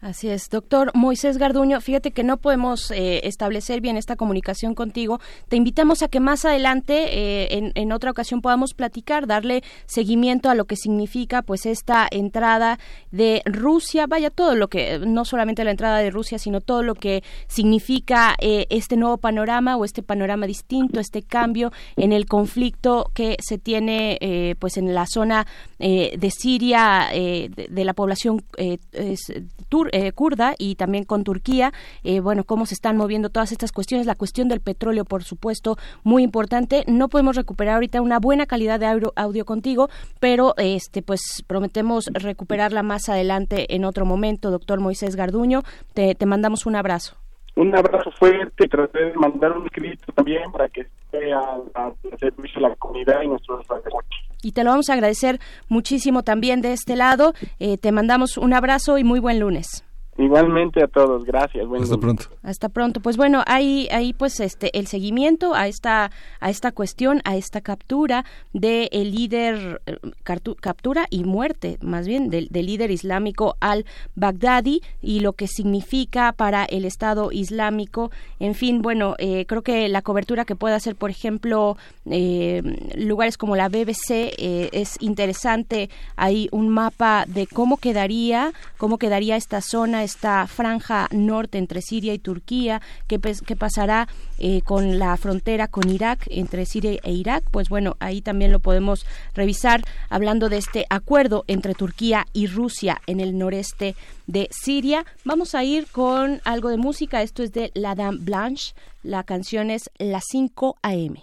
Así 0.02 0.28
es, 0.28 0.50
doctor 0.50 0.90
Moisés 0.94 1.38
Garduño, 1.38 1.80
fíjate 1.80 2.10
que 2.10 2.24
no 2.24 2.36
podemos 2.38 2.90
eh, 2.90 3.20
establecer 3.22 3.80
bien 3.80 3.96
esta 3.96 4.16
comunicación 4.16 4.74
contigo. 4.74 5.20
Te 5.48 5.54
invitamos 5.54 6.02
a 6.02 6.08
que 6.08 6.18
más 6.18 6.44
adelante, 6.44 7.44
eh, 7.44 7.72
en, 7.76 7.92
otra 7.92 8.10
ocasión, 8.10 8.42
podamos 8.42 8.74
platicar, 8.74 9.28
darle 9.28 9.62
seguimiento 9.86 10.50
a 10.50 10.56
lo 10.56 10.64
que 10.64 10.74
significa 10.74 11.42
pues 11.42 11.66
esta 11.66 12.08
entrada 12.10 12.80
de 13.12 13.42
Rusia, 13.44 14.08
vaya 14.08 14.30
todo 14.30 14.56
lo 14.56 14.66
que, 14.66 14.98
no 14.98 15.24
solamente 15.24 15.62
la 15.62 15.70
entrada 15.70 15.98
de 15.98 16.10
Rusia, 16.10 16.40
sino 16.40 16.60
todo 16.60 16.82
lo 16.82 16.96
que 16.96 17.22
significa 17.46 18.34
eh, 18.40 18.66
este 18.70 18.96
nuevo 18.96 19.18
panorama 19.18 19.76
o 19.76 19.84
este 19.84 20.02
panorama 20.02 20.48
distinto, 20.48 20.98
este 20.98 21.22
cambio 21.22 21.70
en 21.94 22.12
el 22.12 22.26
conflicto 22.26 23.12
que 23.14 23.36
se 23.40 23.56
tiene 23.56 24.56
pues 24.58 24.78
en 24.78 24.94
la 24.94 25.06
zona 25.06 25.46
de 25.78 26.32
Siria, 26.36 27.10
de, 27.12 27.68
de, 27.70 27.84
la 27.84 27.94
población 27.94 28.42
turca 29.72 29.96
eh, 29.96 30.12
kurda 30.12 30.54
y 30.58 30.74
también 30.74 31.04
con 31.04 31.24
Turquía. 31.24 31.72
Eh, 32.04 32.20
bueno, 32.20 32.44
cómo 32.44 32.66
se 32.66 32.74
están 32.74 32.98
moviendo 32.98 33.30
todas 33.30 33.52
estas 33.52 33.72
cuestiones. 33.72 34.06
La 34.06 34.14
cuestión 34.14 34.48
del 34.48 34.60
petróleo, 34.60 35.06
por 35.06 35.22
supuesto, 35.22 35.78
muy 36.04 36.22
importante. 36.22 36.84
No 36.86 37.08
podemos 37.08 37.36
recuperar 37.36 37.76
ahorita 37.76 38.02
una 38.02 38.18
buena 38.18 38.44
calidad 38.44 38.78
de 38.78 38.86
audio, 39.16 39.44
contigo, 39.46 39.88
pero 40.20 40.52
este, 40.58 41.00
pues 41.00 41.42
prometemos 41.46 42.10
recuperarla 42.12 42.82
más 42.82 43.08
adelante 43.08 43.74
en 43.74 43.86
otro 43.86 44.04
momento. 44.04 44.50
Doctor 44.50 44.78
Moisés 44.78 45.16
Garduño, 45.16 45.62
te, 45.94 46.14
mandamos 46.26 46.66
un 46.66 46.76
abrazo. 46.76 47.16
Un 47.56 47.74
abrazo 47.74 48.10
fuerte, 48.12 48.68
traté 48.68 49.06
de 49.06 49.14
mandar 49.14 49.52
un 49.56 49.64
escrito 49.64 50.12
también 50.12 50.52
para 50.52 50.68
que 50.68 50.82
esté 50.82 51.32
al 51.32 51.94
servicio 52.18 52.60
de 52.60 52.68
la 52.68 52.76
comunidad 52.76 53.22
y 53.22 53.28
nuestros 53.28 53.66
y 54.42 54.52
te 54.52 54.64
lo 54.64 54.70
vamos 54.70 54.90
a 54.90 54.94
agradecer 54.94 55.40
muchísimo 55.68 56.22
también 56.22 56.60
de 56.60 56.72
este 56.72 56.96
lado. 56.96 57.34
Eh, 57.58 57.78
te 57.78 57.92
mandamos 57.92 58.36
un 58.36 58.52
abrazo 58.52 58.98
y 58.98 59.04
muy 59.04 59.20
buen 59.20 59.40
lunes. 59.40 59.84
Igualmente 60.18 60.84
a 60.84 60.88
todos, 60.88 61.24
gracias. 61.24 61.66
Hasta 61.80 61.96
pronto. 61.96 62.24
Hasta 62.42 62.68
pronto. 62.68 63.00
Pues 63.00 63.16
bueno, 63.16 63.42
ahí, 63.46 63.88
ahí 63.90 64.12
pues 64.12 64.40
este 64.40 64.78
el 64.78 64.86
seguimiento 64.86 65.54
a 65.54 65.68
esta 65.68 66.10
a 66.38 66.50
esta 66.50 66.70
cuestión, 66.70 67.22
a 67.24 67.36
esta 67.36 67.62
captura 67.62 68.26
de 68.52 68.90
el 68.92 69.12
líder 69.14 69.80
eh, 69.86 69.96
captura 70.60 71.06
y 71.08 71.24
muerte, 71.24 71.78
más 71.80 72.06
bien 72.06 72.28
del, 72.28 72.48
líder 72.52 72.90
islámico 72.90 73.56
al 73.60 73.86
Baghdadi 74.14 74.82
y 75.00 75.20
lo 75.20 75.32
que 75.32 75.46
significa 75.46 76.32
para 76.32 76.66
el 76.66 76.84
Estado 76.84 77.32
Islámico. 77.32 78.10
En 78.38 78.54
fin, 78.54 78.82
bueno, 78.82 79.14
eh, 79.16 79.46
creo 79.46 79.62
que 79.62 79.88
la 79.88 80.02
cobertura 80.02 80.44
que 80.44 80.56
puede 80.56 80.74
hacer, 80.74 80.94
por 80.94 81.08
ejemplo, 81.08 81.78
eh, 82.04 82.62
lugares 82.96 83.38
como 83.38 83.56
la 83.56 83.70
BBC 83.70 84.34
es 84.72 85.00
interesante. 85.00 85.88
Hay 86.16 86.48
un 86.52 86.68
mapa 86.68 87.24
de 87.26 87.46
cómo 87.46 87.78
quedaría, 87.78 88.52
cómo 88.76 88.98
quedaría 88.98 89.36
esta 89.36 89.62
zona 89.62 90.01
esta 90.02 90.46
franja 90.46 91.08
norte 91.10 91.58
entre 91.58 91.82
Siria 91.82 92.14
y 92.14 92.18
Turquía, 92.18 92.80
qué, 93.06 93.20
qué 93.20 93.56
pasará 93.56 94.08
eh, 94.38 94.62
con 94.62 94.98
la 94.98 95.16
frontera 95.16 95.68
con 95.68 95.88
Irak, 95.88 96.26
entre 96.30 96.66
Siria 96.66 96.98
e 97.02 97.12
Irak, 97.12 97.44
pues 97.50 97.68
bueno, 97.68 97.96
ahí 98.00 98.22
también 98.22 98.52
lo 98.52 98.60
podemos 98.60 99.06
revisar 99.34 99.82
hablando 100.08 100.48
de 100.48 100.58
este 100.58 100.86
acuerdo 100.90 101.44
entre 101.46 101.74
Turquía 101.74 102.26
y 102.32 102.46
Rusia 102.46 103.00
en 103.06 103.20
el 103.20 103.38
noreste 103.38 103.94
de 104.26 104.48
Siria. 104.50 105.04
Vamos 105.24 105.54
a 105.54 105.64
ir 105.64 105.86
con 105.86 106.40
algo 106.44 106.68
de 106.68 106.76
música, 106.76 107.22
esto 107.22 107.42
es 107.42 107.52
de 107.52 107.70
La 107.74 107.94
Dame 107.94 108.18
Blanche, 108.20 108.74
la 109.02 109.24
canción 109.24 109.70
es 109.70 109.90
Las 109.98 110.24
5 110.30 110.76
AM. 110.82 111.16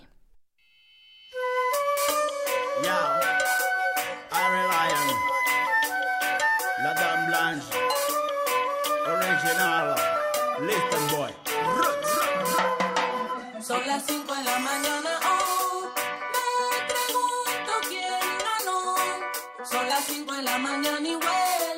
La 2.83 3.28
las 13.99 14.07
5 14.07 14.33
de 14.33 14.43
la 14.43 14.59
mañana, 14.59 15.19
oh, 15.25 15.89
me 16.33 16.87
pregunto 16.87 17.71
quién 17.89 18.19
ganó. 18.47 18.95
Son 19.65 19.89
las 19.89 20.05
5 20.05 20.35
de 20.35 20.41
la 20.43 20.57
mañana 20.57 21.07
y 21.07 21.15
well, 21.15 21.68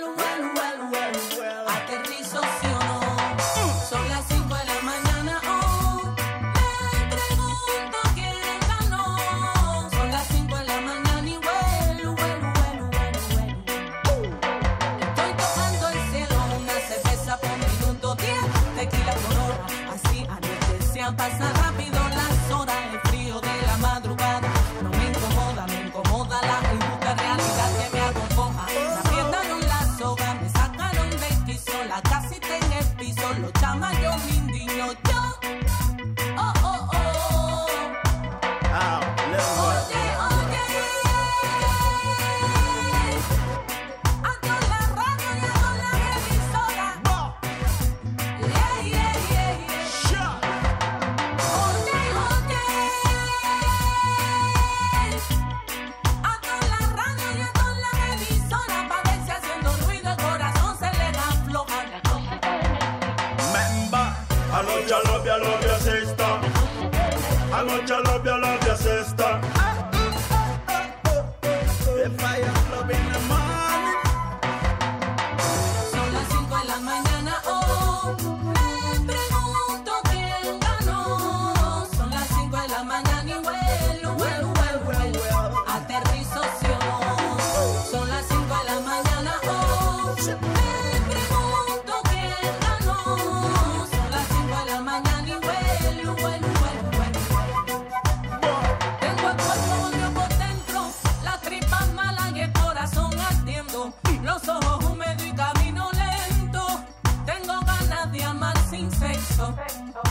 de 108.90 109.44
amar 109.44 110.11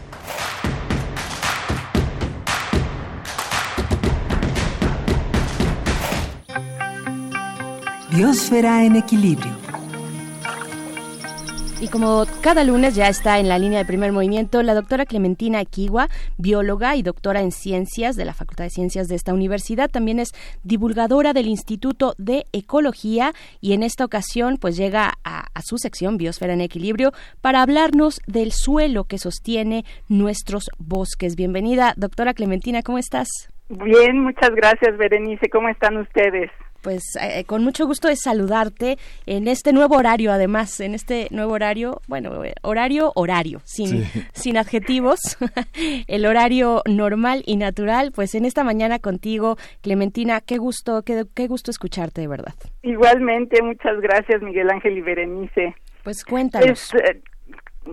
Biosfera 8.13 8.83
en 8.83 8.97
equilibrio. 8.97 9.53
Y 11.79 11.87
como 11.87 12.25
cada 12.43 12.65
lunes 12.65 12.93
ya 12.93 13.07
está 13.07 13.39
en 13.39 13.47
la 13.47 13.57
línea 13.57 13.79
de 13.79 13.85
primer 13.85 14.11
movimiento 14.11 14.61
la 14.63 14.73
doctora 14.73 15.05
Clementina 15.05 15.61
Equigua, 15.61 16.09
bióloga 16.37 16.97
y 16.97 17.03
doctora 17.03 17.39
en 17.39 17.53
ciencias 17.53 18.17
de 18.17 18.25
la 18.25 18.33
Facultad 18.33 18.65
de 18.65 18.69
Ciencias 18.69 19.07
de 19.07 19.15
esta 19.15 19.33
universidad. 19.33 19.89
También 19.89 20.19
es 20.19 20.31
divulgadora 20.63 21.31
del 21.31 21.47
Instituto 21.47 22.13
de 22.17 22.43
Ecología 22.51 23.31
y 23.61 23.71
en 23.71 23.81
esta 23.81 24.03
ocasión 24.03 24.57
pues 24.59 24.75
llega 24.75 25.13
a, 25.23 25.45
a 25.53 25.61
su 25.61 25.77
sección 25.77 26.17
Biosfera 26.17 26.53
en 26.53 26.61
Equilibrio 26.61 27.13
para 27.39 27.61
hablarnos 27.61 28.19
del 28.27 28.51
suelo 28.51 29.05
que 29.05 29.19
sostiene 29.19 29.85
nuestros 30.09 30.65
bosques. 30.79 31.37
Bienvenida, 31.37 31.93
doctora 31.95 32.33
Clementina, 32.33 32.81
¿cómo 32.83 32.97
estás? 32.97 33.29
Bien, 33.69 34.19
muchas 34.19 34.49
gracias, 34.49 34.97
Berenice. 34.97 35.49
¿Cómo 35.49 35.69
están 35.69 35.95
ustedes? 35.95 36.51
Pues 36.81 37.03
eh, 37.21 37.43
con 37.45 37.63
mucho 37.63 37.85
gusto 37.85 38.07
de 38.07 38.15
saludarte 38.15 38.97
en 39.25 39.47
este 39.47 39.71
nuevo 39.73 39.95
horario, 39.97 40.31
además, 40.31 40.79
en 40.79 40.95
este 40.95 41.27
nuevo 41.31 41.53
horario, 41.53 42.01
bueno, 42.07 42.43
eh, 42.43 42.53
horario, 42.63 43.11
horario, 43.15 43.61
sin, 43.65 44.05
Sí. 44.05 44.23
sin 44.33 44.57
adjetivos, 44.57 45.19
el 46.07 46.25
horario 46.25 46.81
normal 46.85 47.43
y 47.45 47.57
natural, 47.57 48.11
pues 48.13 48.33
en 48.35 48.45
esta 48.45 48.63
mañana 48.63 48.99
contigo, 48.99 49.57
Clementina, 49.81 50.41
qué 50.41 50.57
gusto, 50.57 51.03
qué, 51.03 51.25
qué 51.35 51.47
gusto 51.47 51.69
escucharte, 51.71 52.21
de 52.21 52.27
verdad. 52.27 52.53
Igualmente, 52.81 53.61
muchas 53.61 53.99
gracias, 54.01 54.41
Miguel 54.41 54.69
Ángel 54.71 54.97
y 54.97 55.01
Berenice. 55.01 55.75
Pues 56.03 56.25
cuéntanos. 56.25 56.67
Es, 56.69 56.93
eh, 56.95 57.21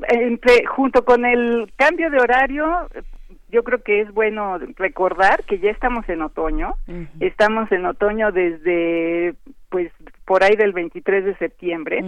entre, 0.09 0.65
junto 0.67 1.05
con 1.05 1.25
el 1.25 1.71
cambio 1.77 2.11
de 2.11 2.19
horario, 2.19 2.89
eh, 2.95 3.03
yo 3.51 3.65
creo 3.65 3.83
que 3.83 4.01
es 4.01 4.13
bueno 4.13 4.59
recordar 4.77 5.45
que 5.45 5.59
ya 5.59 5.71
estamos 5.71 6.09
en 6.09 6.23
otoño. 6.23 6.75
Estamos 7.21 7.71
en 7.73 7.87
otoño 7.87 8.33
desde, 8.33 9.35
pues, 9.71 9.91
por 10.25 10.45
ahí 10.45 10.57
del 10.57 10.73
23 10.73 11.25
de 11.25 11.37
septiembre. 11.37 12.05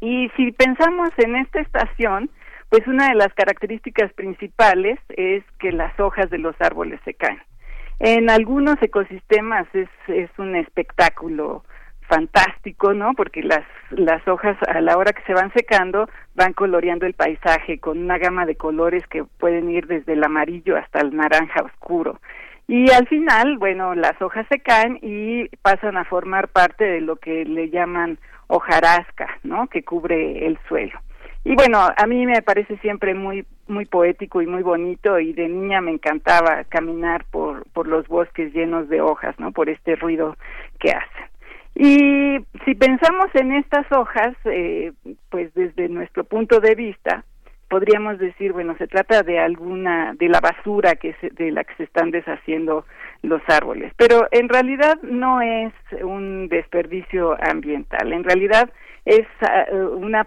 Y 0.00 0.28
si 0.36 0.52
pensamos 0.52 1.10
en 1.18 1.36
esta 1.36 1.60
estación, 1.60 2.30
pues 2.68 2.86
una 2.86 3.08
de 3.08 3.16
las 3.16 3.32
características 3.34 4.12
principales 4.12 4.98
es 5.10 5.44
que 5.58 5.72
las 5.72 5.98
hojas 5.98 6.30
de 6.30 6.38
los 6.38 6.54
árboles 6.60 7.00
se 7.04 7.14
caen. 7.14 7.40
En 7.98 8.30
algunos 8.30 8.80
ecosistemas 8.80 9.66
es, 9.74 9.88
es 10.08 10.30
un 10.38 10.56
espectáculo 10.56 11.64
fantástico, 12.10 12.92
¿no? 12.92 13.14
Porque 13.14 13.42
las, 13.42 13.64
las 13.90 14.26
hojas 14.28 14.56
a 14.68 14.80
la 14.80 14.98
hora 14.98 15.12
que 15.12 15.22
se 15.22 15.32
van 15.32 15.52
secando 15.52 16.08
van 16.34 16.52
coloreando 16.52 17.06
el 17.06 17.14
paisaje 17.14 17.78
con 17.78 17.98
una 17.98 18.18
gama 18.18 18.44
de 18.44 18.56
colores 18.56 19.06
que 19.06 19.24
pueden 19.24 19.70
ir 19.70 19.86
desde 19.86 20.14
el 20.14 20.24
amarillo 20.24 20.76
hasta 20.76 21.00
el 21.00 21.16
naranja 21.16 21.62
oscuro. 21.62 22.20
Y 22.66 22.90
al 22.90 23.06
final, 23.08 23.58
bueno, 23.58 23.94
las 23.94 24.20
hojas 24.20 24.46
se 24.48 24.60
caen 24.60 24.98
y 25.02 25.48
pasan 25.62 25.96
a 25.96 26.04
formar 26.04 26.48
parte 26.48 26.84
de 26.84 27.00
lo 27.00 27.16
que 27.16 27.44
le 27.44 27.70
llaman 27.70 28.18
hojarasca, 28.48 29.28
¿no? 29.44 29.68
Que 29.68 29.82
cubre 29.82 30.46
el 30.46 30.58
suelo. 30.68 30.98
Y 31.44 31.54
bueno, 31.54 31.78
a 31.96 32.06
mí 32.06 32.26
me 32.26 32.42
parece 32.42 32.76
siempre 32.78 33.14
muy 33.14 33.46
muy 33.66 33.86
poético 33.86 34.42
y 34.42 34.48
muy 34.48 34.62
bonito 34.62 35.20
y 35.20 35.32
de 35.32 35.48
niña 35.48 35.80
me 35.80 35.92
encantaba 35.92 36.64
caminar 36.64 37.24
por 37.30 37.64
por 37.70 37.86
los 37.86 38.06
bosques 38.08 38.52
llenos 38.52 38.88
de 38.88 39.00
hojas, 39.00 39.38
¿no? 39.38 39.52
Por 39.52 39.70
este 39.70 39.96
ruido 39.96 40.36
que 40.80 40.90
hacen. 40.90 41.29
Y 41.82 42.36
si 42.66 42.74
pensamos 42.74 43.28
en 43.32 43.52
estas 43.52 43.90
hojas, 43.90 44.36
eh, 44.44 44.92
pues 45.30 45.52
desde 45.54 45.88
nuestro 45.88 46.24
punto 46.24 46.60
de 46.60 46.74
vista, 46.74 47.24
podríamos 47.70 48.18
decir, 48.18 48.52
bueno, 48.52 48.76
se 48.76 48.86
trata 48.86 49.22
de 49.22 49.38
alguna, 49.38 50.12
de 50.18 50.28
la 50.28 50.40
basura 50.40 50.96
que 50.96 51.14
se- 51.22 51.30
de 51.30 51.50
la 51.50 51.64
que 51.64 51.74
se 51.76 51.84
están 51.84 52.10
deshaciendo 52.10 52.84
los 53.22 53.40
árboles. 53.48 53.94
Pero 53.96 54.28
en 54.30 54.50
realidad 54.50 54.98
no 55.02 55.40
es 55.40 55.72
un 56.02 56.48
desperdicio 56.48 57.34
ambiental, 57.42 58.12
en 58.12 58.24
realidad 58.24 58.68
es 59.06 59.26
eh, 59.40 59.74
una 59.74 60.26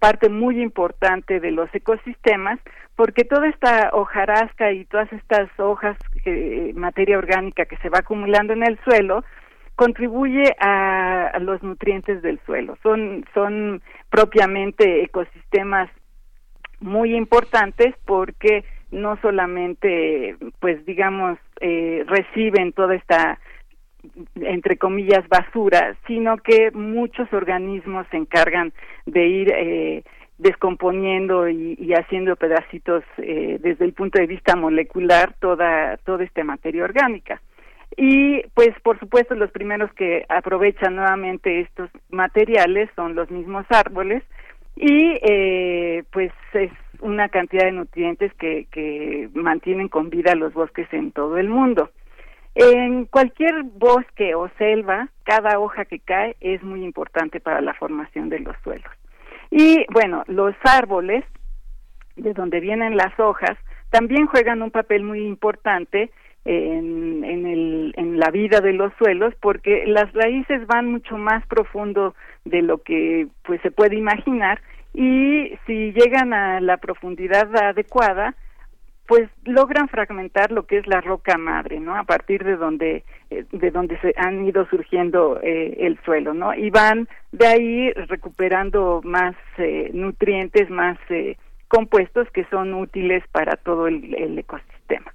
parte 0.00 0.28
muy 0.28 0.60
importante 0.60 1.38
de 1.38 1.52
los 1.52 1.72
ecosistemas 1.72 2.58
porque 2.96 3.22
toda 3.22 3.46
esta 3.48 3.90
hojarasca 3.92 4.72
y 4.72 4.84
todas 4.86 5.12
estas 5.12 5.48
hojas, 5.60 5.96
que- 6.24 6.72
materia 6.74 7.18
orgánica 7.18 7.66
que 7.66 7.76
se 7.76 7.88
va 7.88 8.00
acumulando 8.00 8.52
en 8.52 8.64
el 8.64 8.76
suelo, 8.82 9.22
contribuye 9.78 10.56
a, 10.58 11.38
los 11.40 11.62
nutrientes 11.62 12.20
del 12.20 12.40
suelo. 12.44 12.76
Son, 12.82 13.24
son 13.32 13.80
propiamente 14.10 15.04
ecosistemas 15.04 15.88
muy 16.80 17.14
importantes 17.14 17.94
porque 18.04 18.64
no 18.90 19.20
solamente, 19.22 20.36
pues 20.58 20.84
digamos, 20.84 21.38
eh, 21.60 22.04
reciben 22.08 22.72
toda 22.72 22.96
esta, 22.96 23.38
entre 24.34 24.78
comillas, 24.78 25.28
basura, 25.28 25.96
sino 26.08 26.38
que 26.38 26.72
muchos 26.72 27.32
organismos 27.32 28.04
se 28.10 28.16
encargan 28.16 28.72
de 29.06 29.26
ir 29.28 29.52
eh, 29.54 30.02
descomponiendo 30.38 31.48
y, 31.48 31.76
y 31.78 31.92
haciendo 31.92 32.34
pedacitos 32.34 33.04
eh, 33.18 33.58
desde 33.60 33.84
el 33.84 33.92
punto 33.92 34.18
de 34.18 34.26
vista 34.26 34.56
molecular 34.56 35.34
toda, 35.38 35.98
toda 35.98 36.24
esta 36.24 36.42
materia 36.42 36.82
orgánica. 36.82 37.40
Y 38.00 38.42
pues 38.54 38.70
por 38.84 38.96
supuesto 39.00 39.34
los 39.34 39.50
primeros 39.50 39.92
que 39.94 40.24
aprovechan 40.28 40.94
nuevamente 40.94 41.62
estos 41.62 41.90
materiales 42.10 42.88
son 42.94 43.16
los 43.16 43.28
mismos 43.28 43.66
árboles 43.70 44.22
y 44.76 45.18
eh, 45.20 46.04
pues 46.12 46.30
es 46.52 46.70
una 47.00 47.28
cantidad 47.28 47.64
de 47.64 47.72
nutrientes 47.72 48.32
que, 48.34 48.68
que 48.70 49.28
mantienen 49.34 49.88
con 49.88 50.10
vida 50.10 50.36
los 50.36 50.54
bosques 50.54 50.86
en 50.92 51.10
todo 51.10 51.38
el 51.38 51.48
mundo. 51.48 51.90
En 52.54 53.06
cualquier 53.06 53.64
bosque 53.64 54.36
o 54.36 54.48
selva, 54.58 55.08
cada 55.24 55.58
hoja 55.58 55.84
que 55.84 55.98
cae 55.98 56.36
es 56.40 56.62
muy 56.62 56.84
importante 56.84 57.40
para 57.40 57.60
la 57.60 57.74
formación 57.74 58.28
de 58.28 58.38
los 58.38 58.56
suelos. 58.62 58.92
Y 59.50 59.84
bueno, 59.92 60.22
los 60.28 60.54
árboles, 60.62 61.24
de 62.14 62.32
donde 62.32 62.60
vienen 62.60 62.96
las 62.96 63.18
hojas, 63.18 63.58
también 63.90 64.26
juegan 64.26 64.62
un 64.62 64.70
papel 64.70 65.02
muy 65.02 65.26
importante 65.26 66.12
en, 66.48 67.24
en, 67.24 67.46
el, 67.46 67.94
en 67.96 68.18
la 68.18 68.30
vida 68.30 68.60
de 68.60 68.72
los 68.72 68.92
suelos 68.94 69.34
porque 69.40 69.84
las 69.86 70.10
raíces 70.14 70.66
van 70.66 70.90
mucho 70.90 71.18
más 71.18 71.46
profundo 71.46 72.14
de 72.46 72.62
lo 72.62 72.78
que 72.78 73.26
pues 73.44 73.60
se 73.60 73.70
puede 73.70 73.96
imaginar 73.96 74.60
y 74.94 75.52
si 75.66 75.92
llegan 75.92 76.32
a 76.32 76.60
la 76.60 76.78
profundidad 76.78 77.54
adecuada 77.54 78.34
pues 79.06 79.28
logran 79.44 79.88
fragmentar 79.88 80.50
lo 80.50 80.66
que 80.66 80.78
es 80.78 80.86
la 80.86 81.00
roca 81.00 81.38
madre, 81.38 81.80
¿no? 81.80 81.96
A 81.96 82.04
partir 82.04 82.44
de 82.44 82.56
donde 82.56 83.04
eh, 83.30 83.44
de 83.52 83.70
donde 83.70 83.98
se 84.00 84.14
han 84.16 84.46
ido 84.46 84.66
surgiendo 84.68 85.40
eh, 85.42 85.76
el 85.80 85.98
suelo, 86.04 86.32
¿no? 86.34 86.54
Y 86.54 86.70
van 86.70 87.08
de 87.32 87.46
ahí 87.46 87.92
recuperando 87.92 89.00
más 89.04 89.34
eh, 89.58 89.90
nutrientes, 89.92 90.70
más 90.70 90.98
eh, 91.10 91.36
compuestos 91.68 92.28
que 92.30 92.44
son 92.46 92.72
útiles 92.74 93.22
para 93.32 93.56
todo 93.56 93.86
el, 93.86 94.14
el 94.14 94.38
ecosistema. 94.38 95.12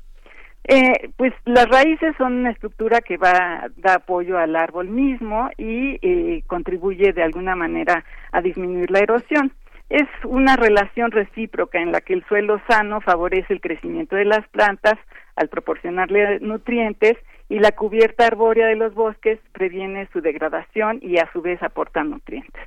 Eh, 0.65 1.09
pues 1.17 1.33
las 1.43 1.67
raíces 1.67 2.15
son 2.17 2.33
una 2.39 2.51
estructura 2.51 3.01
que 3.01 3.17
va 3.17 3.67
da 3.75 3.95
apoyo 3.95 4.37
al 4.37 4.55
árbol 4.55 4.87
mismo 4.87 5.49
y 5.57 5.99
eh, 6.01 6.43
contribuye 6.47 7.11
de 7.11 7.21
alguna 7.23 7.55
manera 7.55 8.05
a 8.31 8.41
disminuir 8.41 8.89
la 8.89 8.99
erosión. 8.99 9.51
Es 9.89 10.07
una 10.23 10.55
relación 10.55 11.11
recíproca 11.11 11.79
en 11.79 11.91
la 11.91 11.99
que 11.99 12.13
el 12.13 12.23
suelo 12.25 12.61
sano 12.69 13.01
favorece 13.01 13.53
el 13.53 13.61
crecimiento 13.61 14.15
de 14.15 14.25
las 14.25 14.47
plantas 14.49 14.95
al 15.35 15.49
proporcionarle 15.49 16.39
nutrientes 16.39 17.17
y 17.49 17.59
la 17.59 17.73
cubierta 17.73 18.25
arbórea 18.25 18.67
de 18.67 18.77
los 18.77 18.93
bosques 18.93 19.39
previene 19.51 20.07
su 20.13 20.21
degradación 20.21 20.99
y 21.01 21.17
a 21.17 21.29
su 21.33 21.41
vez 21.41 21.61
aporta 21.61 22.03
nutrientes. 22.03 22.63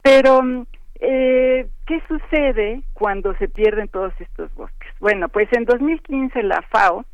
Pero, 0.00 0.40
eh, 1.00 1.66
¿qué 1.86 2.00
sucede 2.06 2.82
cuando 2.94 3.34
se 3.34 3.48
pierden 3.48 3.88
todos 3.88 4.12
estos 4.20 4.54
bosques? 4.54 4.92
Bueno, 5.00 5.28
pues 5.28 5.48
en 5.52 5.64
2015 5.64 6.44
la 6.44 6.62
FAO 6.62 7.04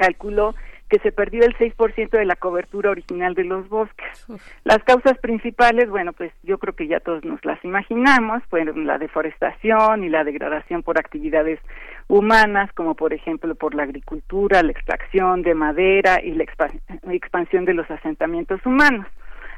calculó 0.00 0.54
que 0.88 0.98
se 1.00 1.12
perdió 1.12 1.44
el 1.44 1.56
6% 1.56 2.10
de 2.10 2.24
la 2.24 2.34
cobertura 2.34 2.90
original 2.90 3.34
de 3.34 3.44
los 3.44 3.68
bosques. 3.68 4.26
Las 4.64 4.82
causas 4.82 5.16
principales, 5.18 5.88
bueno, 5.88 6.12
pues 6.12 6.32
yo 6.42 6.58
creo 6.58 6.74
que 6.74 6.88
ya 6.88 6.98
todos 6.98 7.24
nos 7.24 7.44
las 7.44 7.64
imaginamos, 7.64 8.42
fueron 8.50 8.86
la 8.88 8.98
deforestación 8.98 10.02
y 10.02 10.08
la 10.08 10.24
degradación 10.24 10.82
por 10.82 10.98
actividades 10.98 11.60
humanas, 12.08 12.72
como 12.72 12.96
por 12.96 13.12
ejemplo 13.12 13.54
por 13.54 13.76
la 13.76 13.84
agricultura, 13.84 14.64
la 14.64 14.72
extracción 14.72 15.42
de 15.42 15.54
madera 15.54 16.20
y 16.24 16.32
la 16.32 16.42
expa- 16.44 16.80
expansión 17.12 17.66
de 17.66 17.74
los 17.74 17.88
asentamientos 17.88 18.60
humanos, 18.66 19.06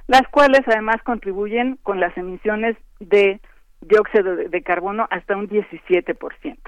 las 0.09 0.29
cuales 0.29 0.61
además 0.67 0.97
contribuyen 1.03 1.79
con 1.83 1.99
las 1.99 2.15
emisiones 2.19 2.77
de 3.01 3.41
dióxido 3.81 4.37
de 4.37 4.63
carbono 4.63 5.07
hasta 5.11 5.35
un 5.37 5.49
17%. 5.49 6.59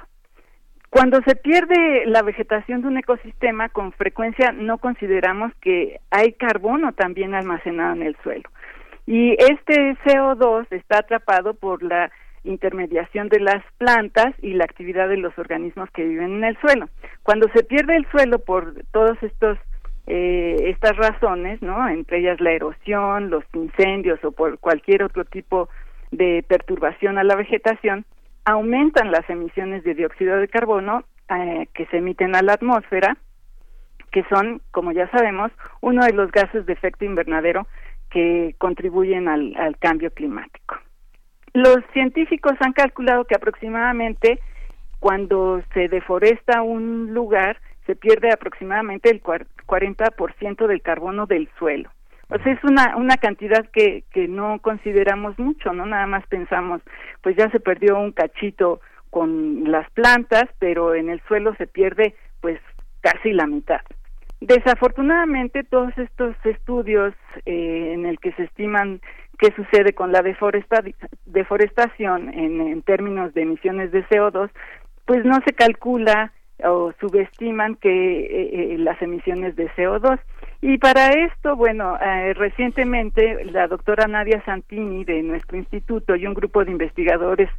Cuando 0.95 1.21
se 1.27 1.35
pierde 1.35 2.07
la 2.07 2.23
vegetación 2.23 2.83
de 2.83 2.87
un 2.87 2.99
ecosistema, 2.99 3.69
con 3.69 3.91
frecuencia 3.95 4.53
no 4.53 4.79
consideramos 4.79 5.53
que 5.61 5.99
hay 6.13 6.35
carbono 6.35 6.93
también 6.93 7.35
almacenado 7.35 7.95
en 7.95 8.03
el 8.05 8.17
suelo. 8.23 8.49
Y 9.05 9.33
este 9.33 9.97
CO2 10.05 10.69
está 10.71 10.99
atrapado 10.99 11.55
por 11.55 11.83
la 11.83 12.13
intermediación 12.45 13.29
de 13.29 13.41
las 13.41 13.65
plantas 13.77 14.37
y 14.41 14.55
la 14.55 14.67
actividad 14.67 15.09
de 15.09 15.17
los 15.17 15.37
organismos 15.37 15.91
que 15.91 16.05
viven 16.05 16.37
en 16.37 16.45
el 16.45 16.57
suelo. 16.61 16.89
Cuando 17.25 17.49
se 17.53 17.65
pierde 17.65 17.97
el 17.97 18.07
suelo 18.13 18.39
por 18.39 18.75
estos 19.21 19.59
eh, 20.07 20.55
estas 20.61 20.97
razones, 20.97 21.61
¿no? 21.61 21.89
Entre 21.89 22.21
ellas 22.21 22.41
la 22.41 22.53
erosión, 22.53 23.31
los 23.31 23.43
incendios 23.53 24.23
o 24.23 24.31
por 24.31 24.61
cualquier 24.61 25.03
otro 25.03 25.25
tipo 25.25 25.69
de 26.13 26.45
perturbación 26.47 27.19
a 27.19 27.25
la 27.25 27.35
vegetación, 27.35 28.05
aumentan 28.45 29.11
las 29.11 29.29
emisiones 29.29 29.85
de 29.85 29.95
dióxido 29.95 30.37
de 30.37 30.49
carbono 30.49 31.05
eh, 31.31 31.69
que 31.75 31.87
se 31.87 31.99
emiten 31.99 32.37
a 32.37 32.43
la 32.43 32.55
atmósfera, 32.55 33.17
que 34.13 34.25
son, 34.25 34.61
como 34.71 34.93
ya 34.93 35.11
sabemos, 35.11 35.51
uno 35.81 36.05
de 36.05 36.13
los 36.13 36.31
gases 36.31 36.67
de 36.67 36.73
efecto 36.73 37.05
invernadero 37.05 37.67
que 38.11 38.55
contribuyen 38.59 39.29
al, 39.29 39.77
cambio 39.81 40.13
climático. 40.13 40.77
Los 41.53 41.79
científicos 41.93 42.53
han 42.61 42.73
calculado 42.73 43.25
que 43.25 43.35
aproximadamente 43.35 44.41
cuando 45.01 45.63
se 45.75 45.89
deforesta 45.89 46.63
un 46.63 47.13
lugar, 47.13 47.61
se 47.87 47.97
pierde 47.97 48.33
aproximadamente 48.33 49.11
el 49.11 49.23
40% 49.23 50.67
del 50.67 50.81
carbono 50.81 51.27
del 51.27 51.49
suelo. 51.59 51.91
Sea, 52.43 52.53
es 52.53 52.65
una, 52.65 52.97
una 52.97 53.17
cantidad 53.17 53.65
que, 53.71 54.05
que 54.13 54.29
no 54.29 54.59
consideramos 54.61 55.39
mucho, 55.39 55.73
¿no? 55.73 55.87
Nada 55.87 56.07
más 56.07 56.27
pensamos, 56.27 56.83
pues 57.23 57.37
ya 57.37 57.51
se 57.51 57.61
perdió 57.61 57.99
un 57.99 58.13
cachito 58.13 58.81
con 59.11 59.71
las 59.71 59.89
plantas, 59.91 60.45
pero 60.59 60.95
en 60.95 61.09
el 61.09 61.21
suelo 61.29 61.55
se 61.57 61.67
pierde 61.67 62.15
pues 62.41 62.61
casi 63.01 63.33
la 63.33 63.47
mitad. 63.47 63.81
Desafortunadamente, 64.41 65.65
todos 65.65 65.97
estos 65.97 66.35
estudios 66.45 67.15
eh, 67.47 67.93
en 67.95 68.07
el 68.07 68.19
que 68.19 68.33
se 68.33 68.43
estiman 68.43 69.01
qué 69.39 69.53
sucede 69.55 69.95
con 69.95 70.13
la 70.13 70.23
deforestación 70.23 72.35
en, 72.35 72.61
en 72.61 72.83
términos 72.83 73.33
de 73.35 73.43
emisiones 73.43 73.93
de 73.93 74.05
CO2, 74.07 74.51
pues 75.07 75.25
no 75.25 75.39
se 75.47 75.53
calcula 75.53 76.33
o 76.63 76.93
subestiman 77.01 77.75
que 77.77 77.91
eh, 77.91 78.75
eh, 78.75 78.79
las 78.79 79.01
emisiones 79.03 79.57
de 79.57 79.69
CO2. 79.71 80.19
Y 80.67 80.79
para 80.79 81.11
esto, 81.11 81.57
bueno, 81.57 81.99
eh, 82.01 82.33
recientemente 82.33 83.45
la 83.45 83.69
doctora 83.69 84.09
Nadia 84.09 84.43
Santini 84.47 85.05
de 85.05 85.23
nuestro 85.23 85.59
instituto 85.59 86.17
y 86.17 86.27
un 86.27 86.33
grupo 86.33 86.65
de 86.65 86.71
investigadores 86.71 87.51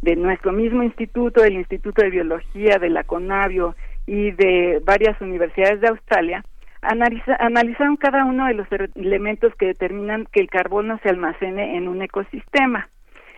de 0.00 0.16
nuestro 0.16 0.50
mismo 0.50 0.82
instituto, 0.82 1.44
el 1.44 1.56
Instituto 1.56 2.00
de 2.00 2.08
Biología 2.08 2.78
de 2.78 2.88
la 2.88 3.04
CONAVIO 3.04 3.76
y 4.06 4.30
de 4.30 4.80
varias 4.82 5.20
universidades 5.20 5.82
de 5.82 5.88
Australia, 5.88 6.42
analizaron 6.80 7.98
cada 7.98 8.24
uno 8.24 8.46
de 8.46 8.54
los 8.54 8.66
elementos 8.94 9.54
que 9.56 9.66
determinan 9.66 10.26
que 10.32 10.40
el 10.40 10.48
carbono 10.48 10.98
se 11.02 11.10
almacene 11.10 11.76
en 11.76 11.86
un 11.86 12.00
ecosistema 12.00 12.88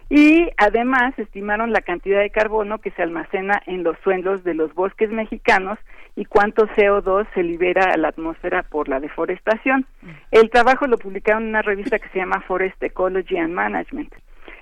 y 0.09 0.49
además 0.57 1.19
estimaron 1.19 1.73
la 1.73 1.81
cantidad 1.81 2.21
de 2.21 2.31
carbono 2.31 2.79
que 2.79 2.93
se 2.93 3.03
almacena 3.03 3.61
en 3.67 3.83
los 3.83 3.99
suelos 4.05 4.45
de 4.45 4.55
los 4.55 4.73
bosques 4.75 5.11
mexicanos 5.11 5.79
y 6.15 6.25
cuánto 6.25 6.67
CO2 6.69 7.27
se 7.35 7.43
libera 7.43 7.93
a 7.93 7.97
la 7.97 8.09
atmósfera 8.09 8.63
por 8.63 8.89
la 8.89 9.01
deforestación. 9.01 9.85
El 10.31 10.51
trabajo 10.51 10.87
lo 10.87 10.97
publicaron 10.97 11.45
en 11.45 11.49
una 11.51 11.63
revista 11.63 11.99
que 11.99 12.09
se 12.11 12.21
llama 12.21 12.41
Forest 12.47 12.81
Ecology 12.83 13.37
and 13.37 13.53
Management. 13.53 14.15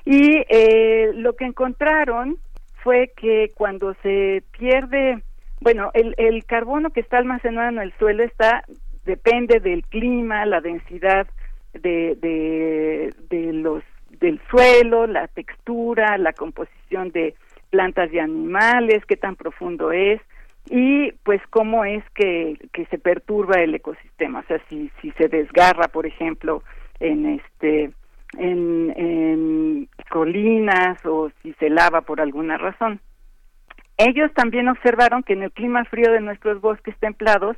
Y 0.06 0.44
eh, 0.48 1.10
lo 1.14 1.36
que 1.36 1.44
encontraron 1.44 2.38
fue 2.82 3.12
que 3.16 3.52
cuando 3.54 3.94
se 4.02 4.42
pierde, 4.58 5.22
bueno, 5.60 5.90
el, 5.94 6.14
el 6.16 6.44
carbono 6.44 6.90
que 6.90 7.00
está 7.00 7.18
almacenado 7.18 7.68
en 7.68 7.78
el 7.78 7.92
suelo 7.98 8.22
está 8.24 8.64
depende 9.04 9.60
del 9.60 9.82
clima, 9.84 10.46
la 10.46 10.60
densidad 10.60 11.26
de, 11.74 12.16
de, 12.20 13.14
de 13.28 13.52
los 13.52 13.82
del 14.24 14.40
suelo, 14.48 15.06
la 15.06 15.28
textura, 15.28 16.16
la 16.18 16.32
composición 16.32 17.10
de 17.10 17.34
plantas 17.70 18.12
y 18.12 18.18
animales, 18.18 19.04
qué 19.06 19.16
tan 19.16 19.36
profundo 19.36 19.92
es 19.92 20.20
y 20.70 21.12
pues 21.24 21.42
cómo 21.50 21.84
es 21.84 22.02
que, 22.14 22.58
que 22.72 22.86
se 22.86 22.98
perturba 22.98 23.60
el 23.60 23.74
ecosistema, 23.74 24.40
o 24.40 24.44
sea, 24.44 24.60
si, 24.68 24.90
si 25.02 25.10
se 25.12 25.28
desgarra, 25.28 25.88
por 25.88 26.06
ejemplo, 26.06 26.62
en 27.00 27.38
este 27.38 27.92
en, 28.38 29.88
colinas 30.10 31.04
o 31.04 31.30
si 31.42 31.52
se 31.54 31.68
lava 31.68 32.00
por 32.00 32.20
alguna 32.20 32.56
razón. 32.56 33.00
Ellos 33.96 34.32
también 34.34 34.68
observaron 34.68 35.22
que 35.22 35.34
en 35.34 35.42
el 35.42 35.52
clima 35.52 35.84
frío 35.84 36.10
de 36.12 36.20
nuestros 36.20 36.60
bosques 36.60 36.96
templados 36.98 37.56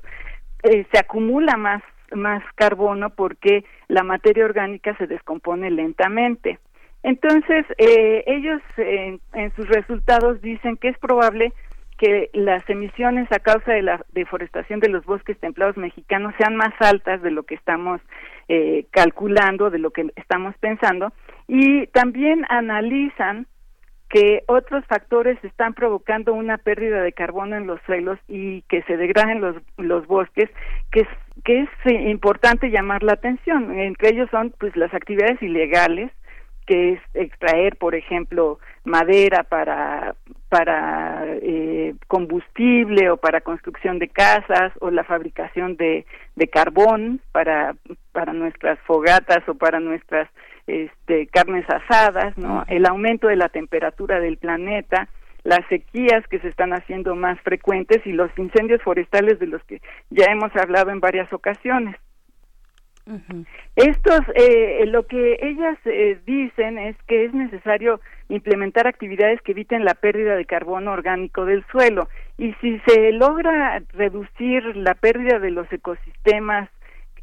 eh, 0.62 0.86
se 0.90 0.98
acumula 0.98 1.56
más 1.56 1.82
más 2.14 2.42
carbono 2.54 3.10
porque 3.10 3.64
la 3.88 4.02
materia 4.02 4.44
orgánica 4.44 4.96
se 4.96 5.06
descompone 5.06 5.70
lentamente. 5.70 6.58
Entonces, 7.02 7.64
eh, 7.78 8.24
ellos 8.26 8.60
en 8.76 9.54
sus 9.54 9.68
resultados 9.68 10.40
dicen 10.42 10.76
que 10.76 10.88
es 10.88 10.98
probable 10.98 11.52
que 11.98 12.30
las 12.34 12.68
emisiones 12.68 13.30
a 13.32 13.38
causa 13.38 13.72
de 13.72 13.82
la 13.82 14.04
deforestación 14.12 14.80
de 14.80 14.88
los 14.88 15.04
bosques 15.04 15.38
templados 15.38 15.76
mexicanos 15.76 16.34
sean 16.38 16.56
más 16.56 16.74
altas 16.80 17.22
de 17.22 17.30
lo 17.30 17.44
que 17.44 17.54
estamos 17.54 18.00
eh, 18.48 18.86
calculando, 18.90 19.70
de 19.70 19.78
lo 19.78 19.90
que 19.90 20.06
estamos 20.16 20.54
pensando, 20.58 21.12
y 21.48 21.86
también 21.88 22.44
analizan 22.48 23.46
que 24.08 24.44
otros 24.46 24.84
factores 24.86 25.36
están 25.42 25.74
provocando 25.74 26.32
una 26.32 26.58
pérdida 26.58 27.02
de 27.02 27.12
carbono 27.12 27.56
en 27.56 27.66
los 27.66 27.80
suelos 27.86 28.18
y 28.28 28.62
que 28.62 28.82
se 28.82 28.96
degraden 28.96 29.40
los, 29.40 29.56
los 29.78 30.06
bosques, 30.06 30.48
que 30.92 31.00
es, 31.00 31.08
que 31.44 31.62
es 31.62 31.68
eh, 31.86 32.10
importante 32.10 32.70
llamar 32.70 33.02
la 33.02 33.14
atención. 33.14 33.76
Entre 33.78 34.10
ellos 34.10 34.28
son 34.30 34.54
pues 34.58 34.76
las 34.76 34.94
actividades 34.94 35.42
ilegales, 35.42 36.12
que 36.66 36.94
es 36.94 37.00
extraer, 37.14 37.76
por 37.76 37.94
ejemplo, 37.94 38.58
madera 38.84 39.42
para 39.44 40.14
para 40.48 41.24
eh, 41.42 41.94
combustible 42.06 43.10
o 43.10 43.16
para 43.16 43.40
construcción 43.40 43.98
de 43.98 44.08
casas 44.08 44.72
o 44.80 44.90
la 44.90 45.02
fabricación 45.02 45.76
de, 45.76 46.06
de 46.36 46.48
carbón 46.48 47.20
para 47.32 47.74
para 48.12 48.32
nuestras 48.32 48.78
fogatas 48.80 49.48
o 49.48 49.54
para 49.54 49.80
nuestras 49.80 50.28
este, 50.66 51.26
carnes 51.28 51.64
asadas, 51.68 52.36
¿no? 52.36 52.64
El 52.68 52.86
aumento 52.86 53.28
de 53.28 53.36
la 53.36 53.48
temperatura 53.48 54.20
del 54.20 54.36
planeta, 54.36 55.08
las 55.44 55.66
sequías 55.68 56.26
que 56.28 56.40
se 56.40 56.48
están 56.48 56.72
haciendo 56.72 57.14
más 57.14 57.40
frecuentes 57.40 58.04
y 58.04 58.12
los 58.12 58.30
incendios 58.36 58.82
forestales 58.82 59.38
de 59.38 59.46
los 59.46 59.62
que 59.64 59.80
ya 60.10 60.26
hemos 60.26 60.54
hablado 60.56 60.90
en 60.90 61.00
varias 61.00 61.32
ocasiones. 61.32 61.96
Estos, 63.76 64.20
eh, 64.34 64.84
lo 64.86 65.06
que 65.06 65.38
ellas 65.40 65.78
eh, 65.84 66.18
dicen 66.26 66.76
es 66.76 66.96
que 67.06 67.24
es 67.24 67.32
necesario 67.32 68.00
implementar 68.28 68.88
actividades 68.88 69.40
que 69.42 69.52
eviten 69.52 69.84
la 69.84 69.94
pérdida 69.94 70.34
de 70.34 70.44
carbono 70.44 70.90
orgánico 70.90 71.44
del 71.44 71.64
suelo 71.66 72.08
y 72.36 72.52
si 72.54 72.80
se 72.80 73.12
logra 73.12 73.80
reducir 73.92 74.76
la 74.76 74.94
pérdida 74.94 75.38
de 75.38 75.52
los 75.52 75.72
ecosistemas 75.72 76.68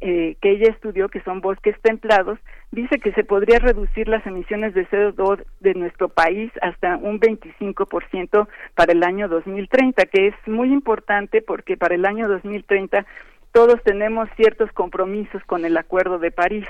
eh, 0.00 0.36
que 0.40 0.50
ella 0.50 0.70
estudió, 0.70 1.08
que 1.08 1.22
son 1.22 1.40
bosques 1.40 1.76
templados, 1.80 2.38
dice 2.72 2.98
que 2.98 3.12
se 3.12 3.24
podría 3.24 3.58
reducir 3.58 4.08
las 4.08 4.26
emisiones 4.26 4.74
de 4.74 4.86
CO2 4.88 5.42
de 5.60 5.74
nuestro 5.74 6.08
país 6.08 6.50
hasta 6.62 6.96
un 6.96 7.20
25% 7.20 8.48
para 8.74 8.92
el 8.92 9.02
año 9.02 9.28
2030, 9.28 10.06
que 10.06 10.28
es 10.28 10.34
muy 10.46 10.72
importante 10.72 11.42
porque 11.42 11.76
para 11.76 11.94
el 11.94 12.04
año 12.04 12.28
2030 12.28 13.06
todos 13.52 13.80
tenemos 13.84 14.28
ciertos 14.36 14.70
compromisos 14.72 15.42
con 15.44 15.64
el 15.64 15.76
Acuerdo 15.76 16.18
de 16.18 16.32
París. 16.32 16.66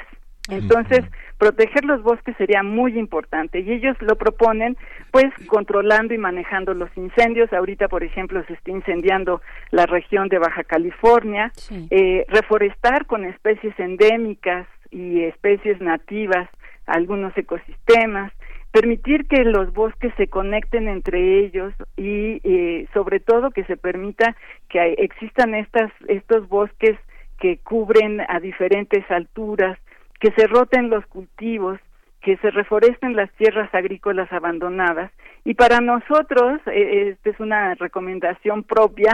Entonces, 0.49 1.05
proteger 1.39 1.85
los 1.85 2.03
bosques 2.03 2.37
sería 2.37 2.63
muy 2.63 2.99
importante 2.99 3.61
y 3.61 3.73
ellos 3.73 3.97
lo 4.01 4.17
proponen 4.17 4.77
pues 5.11 5.33
controlando 5.47 6.13
y 6.13 6.19
manejando 6.19 6.75
los 6.75 6.91
incendios. 6.97 7.53
Ahorita, 7.53 7.89
por 7.89 8.05
ejemplo, 8.05 8.45
se 8.47 8.53
está 8.55 8.71
incendiando 8.71 9.41
la 9.71 9.87
región 9.87 10.29
de 10.29 10.39
Baja 10.39 10.65
California, 10.65 11.51
eh, 11.91 12.27
reforestar 12.29 13.07
con 13.07 13.25
especies 13.25 13.79
endémicas 13.79 14.67
y 14.91 15.23
especies 15.23 15.81
nativas 15.81 16.49
algunos 16.87 17.37
ecosistemas, 17.39 18.31
permitir 18.71 19.27
que 19.27 19.45
los 19.45 19.73
bosques 19.73 20.13
se 20.17 20.27
conecten 20.27 20.89
entre 20.89 21.39
ellos 21.39 21.73
y 21.97 22.41
eh, 22.45 22.87
sobre 22.93 23.21
todo 23.21 23.51
que 23.51 23.65
se 23.65 23.77
permita 23.77 24.37
que 24.69 24.95
existan 24.99 25.55
estas 25.55 25.91
estos 26.09 26.49
bosques 26.49 26.99
que 27.39 27.59
cubren 27.59 28.21
a 28.29 28.41
diferentes 28.41 29.09
alturas 29.11 29.79
que 30.25 30.33
se 30.41 30.47
roten 30.47 30.89
los 30.89 31.05
cultivos, 31.05 31.79
que 32.23 32.39
se 32.39 32.51
reforesten 32.51 33.15
las 33.15 33.31
tierras 33.33 33.69
agrícolas 33.75 34.33
abandonadas. 34.33 35.13
Y 35.45 35.53
para 35.53 35.83
nosotros, 35.83 36.63
eh, 36.65 37.11
esta 37.11 37.29
es 37.29 37.41
una 37.41 37.75
recomendación 37.75 38.63
propia, 38.63 39.13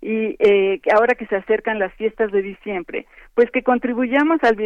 y 0.00 0.36
eh, 0.38 0.80
ahora 0.96 1.14
que 1.14 1.26
se 1.26 1.36
acercan 1.36 1.78
las 1.78 1.92
fiestas 1.92 2.32
de 2.32 2.40
diciembre, 2.40 3.04
pues 3.34 3.50
que 3.50 3.62
contribuyamos 3.62 4.42
al 4.42 4.56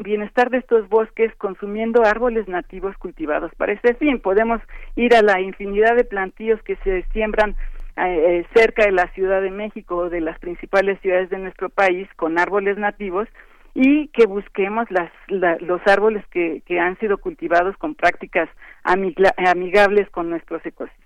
bienestar 0.00 0.50
de 0.50 0.58
estos 0.58 0.86
bosques 0.90 1.34
consumiendo 1.36 2.04
árboles 2.04 2.46
nativos 2.46 2.94
cultivados 2.98 3.54
para 3.54 3.72
este 3.72 3.94
fin. 3.94 4.20
Podemos 4.20 4.60
ir 4.96 5.14
a 5.14 5.22
la 5.22 5.40
infinidad 5.40 5.96
de 5.96 6.04
plantíos 6.04 6.62
que 6.62 6.76
se 6.84 7.04
siembran 7.14 7.56
eh, 7.96 8.44
cerca 8.54 8.84
de 8.84 8.92
la 8.92 9.08
Ciudad 9.14 9.40
de 9.40 9.50
México 9.50 9.96
o 9.96 10.10
de 10.10 10.20
las 10.20 10.38
principales 10.40 11.00
ciudades 11.00 11.30
de 11.30 11.38
nuestro 11.38 11.70
país 11.70 12.06
con 12.16 12.38
árboles 12.38 12.76
nativos 12.76 13.28
y 13.74 14.08
que 14.08 14.26
busquemos 14.26 14.90
las, 14.90 15.10
la- 15.28 15.56
los 15.60 15.80
árboles 15.86 16.24
que, 16.28 16.62
que 16.66 16.78
han 16.80 16.98
sido 16.98 17.18
cultivados 17.18 17.76
con 17.78 17.94
prácticas 17.94 18.48
amigables 18.84 20.08
con 20.10 20.30
nuestros 20.30 20.64
ecosistemas. 20.66 21.01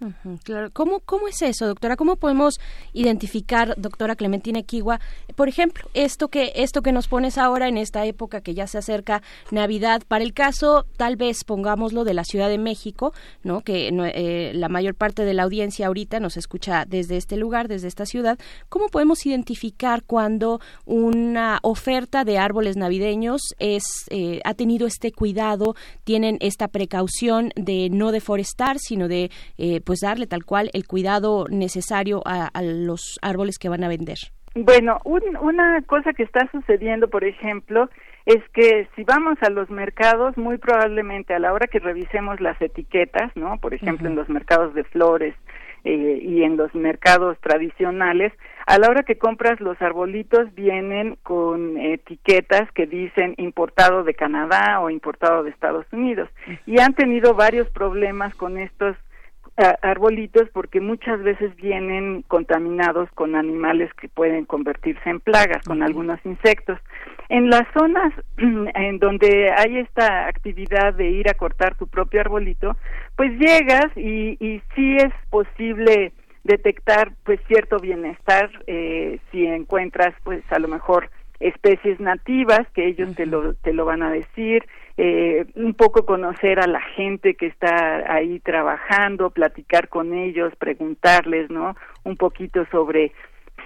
Ujú, 0.00 0.38
Claro. 0.44 0.70
¿Cómo, 0.72 1.00
¿Cómo 1.00 1.28
es 1.28 1.40
eso, 1.42 1.66
doctora? 1.66 1.96
¿Cómo 1.96 2.16
podemos 2.16 2.60
identificar, 2.92 3.74
doctora 3.76 4.14
Clementina 4.14 4.58
Equigua, 4.58 5.00
por 5.34 5.48
ejemplo, 5.48 5.88
esto 5.94 6.28
que, 6.28 6.52
esto 6.56 6.82
que 6.82 6.92
nos 6.92 7.08
pones 7.08 7.38
ahora 7.38 7.68
en 7.68 7.78
esta 7.78 8.04
época 8.04 8.40
que 8.40 8.54
ya 8.54 8.66
se 8.66 8.78
acerca 8.78 9.22
Navidad, 9.50 10.02
para 10.06 10.24
el 10.24 10.34
caso, 10.34 10.84
tal 10.96 11.16
vez 11.16 11.44
pongámoslo 11.44 12.04
de 12.04 12.14
la 12.14 12.24
Ciudad 12.24 12.48
de 12.48 12.58
México, 12.58 13.12
¿no? 13.42 13.62
Que 13.62 13.88
eh, 13.88 14.52
la 14.54 14.68
mayor 14.68 14.94
parte 14.94 15.24
de 15.24 15.34
la 15.34 15.44
audiencia 15.44 15.86
ahorita 15.86 16.20
nos 16.20 16.36
escucha 16.36 16.84
desde 16.86 17.16
este 17.16 17.36
lugar, 17.36 17.68
desde 17.68 17.88
esta 17.88 18.06
ciudad. 18.06 18.38
¿Cómo 18.68 18.88
podemos 18.88 19.24
identificar 19.24 20.02
cuando 20.04 20.60
una 20.84 21.58
oferta 21.62 22.24
de 22.24 22.38
árboles 22.38 22.76
navideños 22.76 23.40
es, 23.58 23.84
eh, 24.10 24.40
ha 24.44 24.54
tenido 24.54 24.86
este 24.86 25.12
cuidado, 25.12 25.74
tienen 26.04 26.36
esta 26.40 26.68
precaución 26.68 27.52
de 27.56 27.88
no 27.90 28.12
deforestar, 28.12 28.78
sino 28.78 29.08
de 29.08 29.30
eh, 29.58 29.80
pues 29.84 30.00
darle 30.00 30.26
tal 30.26 30.44
cual 30.44 30.70
el 30.72 30.86
cuidado 30.86 31.46
necesario 31.50 32.22
a, 32.24 32.46
a 32.52 32.62
los 32.62 33.18
árboles 33.22 33.58
que 33.58 33.68
van 33.68 33.84
a 33.84 33.88
vender. 33.88 34.18
Bueno, 34.54 34.98
un- 35.04 35.36
una 35.40 35.82
cosa 35.82 36.12
que 36.14 36.22
está 36.22 36.48
sucediendo, 36.50 37.08
por 37.08 37.24
ejemplo, 37.24 37.90
es 38.24 38.42
que 38.54 38.88
si 38.96 39.04
vamos 39.04 39.36
a 39.42 39.50
los 39.50 39.68
mercados, 39.70 40.36
muy 40.38 40.56
probablemente 40.58 41.34
a 41.34 41.38
la 41.38 41.52
hora 41.52 41.66
que 41.66 41.78
revisemos 41.78 42.40
las 42.40 42.60
etiquetas, 42.62 43.30
¿no? 43.36 43.58
Por 43.58 43.74
ejemplo, 43.74 44.08
en 44.08 44.16
los 44.16 44.28
mercados 44.30 44.72
de 44.74 44.82
flores 44.84 45.34
eh, 45.84 46.18
y 46.22 46.42
en 46.42 46.56
los 46.56 46.74
mercados 46.74 47.38
tradicionales, 47.40 48.32
a 48.66 48.78
la 48.78 48.88
hora 48.88 49.04
que 49.04 49.18
compras 49.18 49.60
los 49.60 49.80
arbolitos 49.80 50.52
vienen 50.56 51.16
con 51.22 51.76
etiquetas 51.78 52.68
que 52.72 52.86
dicen 52.86 53.34
importado 53.36 54.02
de 54.02 54.14
Canadá 54.14 54.80
o 54.80 54.90
importado 54.90 55.44
de 55.44 55.50
Estados 55.50 55.86
Unidos 55.92 56.28
y 56.66 56.80
han 56.80 56.94
tenido 56.94 57.34
varios 57.34 57.68
problemas 57.70 58.34
con 58.34 58.58
estos 58.58 58.96
arbolitos 59.56 60.48
porque 60.52 60.80
muchas 60.80 61.22
veces 61.22 61.54
vienen 61.56 62.22
contaminados 62.28 63.08
con 63.14 63.34
animales 63.34 63.90
que 63.94 64.08
pueden 64.08 64.44
convertirse 64.44 65.08
en 65.08 65.20
plagas, 65.20 65.64
con 65.64 65.82
algunos 65.82 66.18
insectos. 66.24 66.78
En 67.28 67.48
las 67.48 67.66
zonas 67.76 68.12
en 68.36 68.98
donde 68.98 69.50
hay 69.50 69.78
esta 69.78 70.28
actividad 70.28 70.94
de 70.94 71.10
ir 71.10 71.30
a 71.30 71.34
cortar 71.34 71.74
tu 71.76 71.86
propio 71.86 72.20
arbolito, 72.20 72.76
pues 73.16 73.32
llegas 73.38 73.86
y, 73.96 74.36
y 74.44 74.60
sí 74.74 74.96
es 74.96 75.12
posible 75.30 76.12
detectar 76.44 77.12
pues 77.24 77.40
cierto 77.48 77.78
bienestar 77.78 78.50
eh, 78.66 79.18
si 79.30 79.46
encuentras 79.46 80.14
pues 80.22 80.42
a 80.50 80.58
lo 80.58 80.68
mejor 80.68 81.10
especies 81.40 81.98
nativas 81.98 82.60
que 82.72 82.86
ellos 82.86 83.14
te 83.14 83.26
lo 83.26 83.54
te 83.54 83.72
lo 83.72 83.84
van 83.84 84.02
a 84.02 84.10
decir 84.10 84.64
eh, 84.96 85.44
un 85.54 85.74
poco 85.74 86.06
conocer 86.06 86.58
a 86.58 86.66
la 86.66 86.80
gente 86.80 87.34
que 87.34 87.46
está 87.46 88.04
ahí 88.12 88.40
trabajando 88.40 89.30
platicar 89.30 89.88
con 89.88 90.14
ellos 90.14 90.54
preguntarles 90.56 91.50
no 91.50 91.76
un 92.04 92.16
poquito 92.16 92.66
sobre 92.70 93.12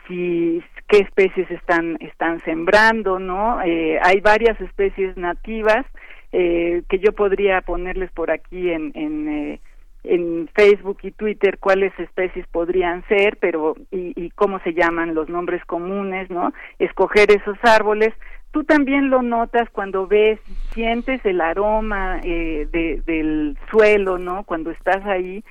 si 0.08 0.62
qué 0.88 0.98
especies 0.98 1.50
están 1.50 1.96
están 2.00 2.40
sembrando 2.40 3.18
no 3.18 3.60
Eh, 3.62 3.98
hay 4.02 4.20
varias 4.20 4.60
especies 4.60 5.16
nativas 5.16 5.86
eh, 6.32 6.82
que 6.88 6.98
yo 6.98 7.12
podría 7.12 7.60
ponerles 7.60 8.10
por 8.12 8.30
aquí 8.30 8.70
en 8.70 8.92
en 8.94 9.28
eh, 9.28 9.60
en 10.02 10.48
Facebook 10.54 10.98
y 11.02 11.10
Twitter 11.10 11.58
cuáles 11.58 11.92
especies 11.98 12.46
podrían 12.48 13.06
ser, 13.06 13.36
pero 13.38 13.76
y, 13.90 14.12
y 14.16 14.30
cómo 14.30 14.58
se 14.60 14.72
llaman 14.72 15.14
los 15.14 15.28
nombres 15.28 15.64
comunes, 15.66 16.30
¿no? 16.30 16.52
Escoger 16.78 17.30
esos 17.30 17.58
árboles. 17.62 18.14
Tú 18.52 18.64
también 18.64 19.10
lo 19.10 19.22
notas 19.22 19.68
cuando 19.70 20.06
ves, 20.06 20.40
sientes 20.74 21.24
el 21.24 21.40
aroma 21.40 22.20
eh, 22.24 22.66
de, 22.72 23.00
del 23.06 23.56
suelo, 23.70 24.18
¿no? 24.18 24.42
Cuando 24.44 24.70
estás 24.72 25.04
ahí, 25.06 25.44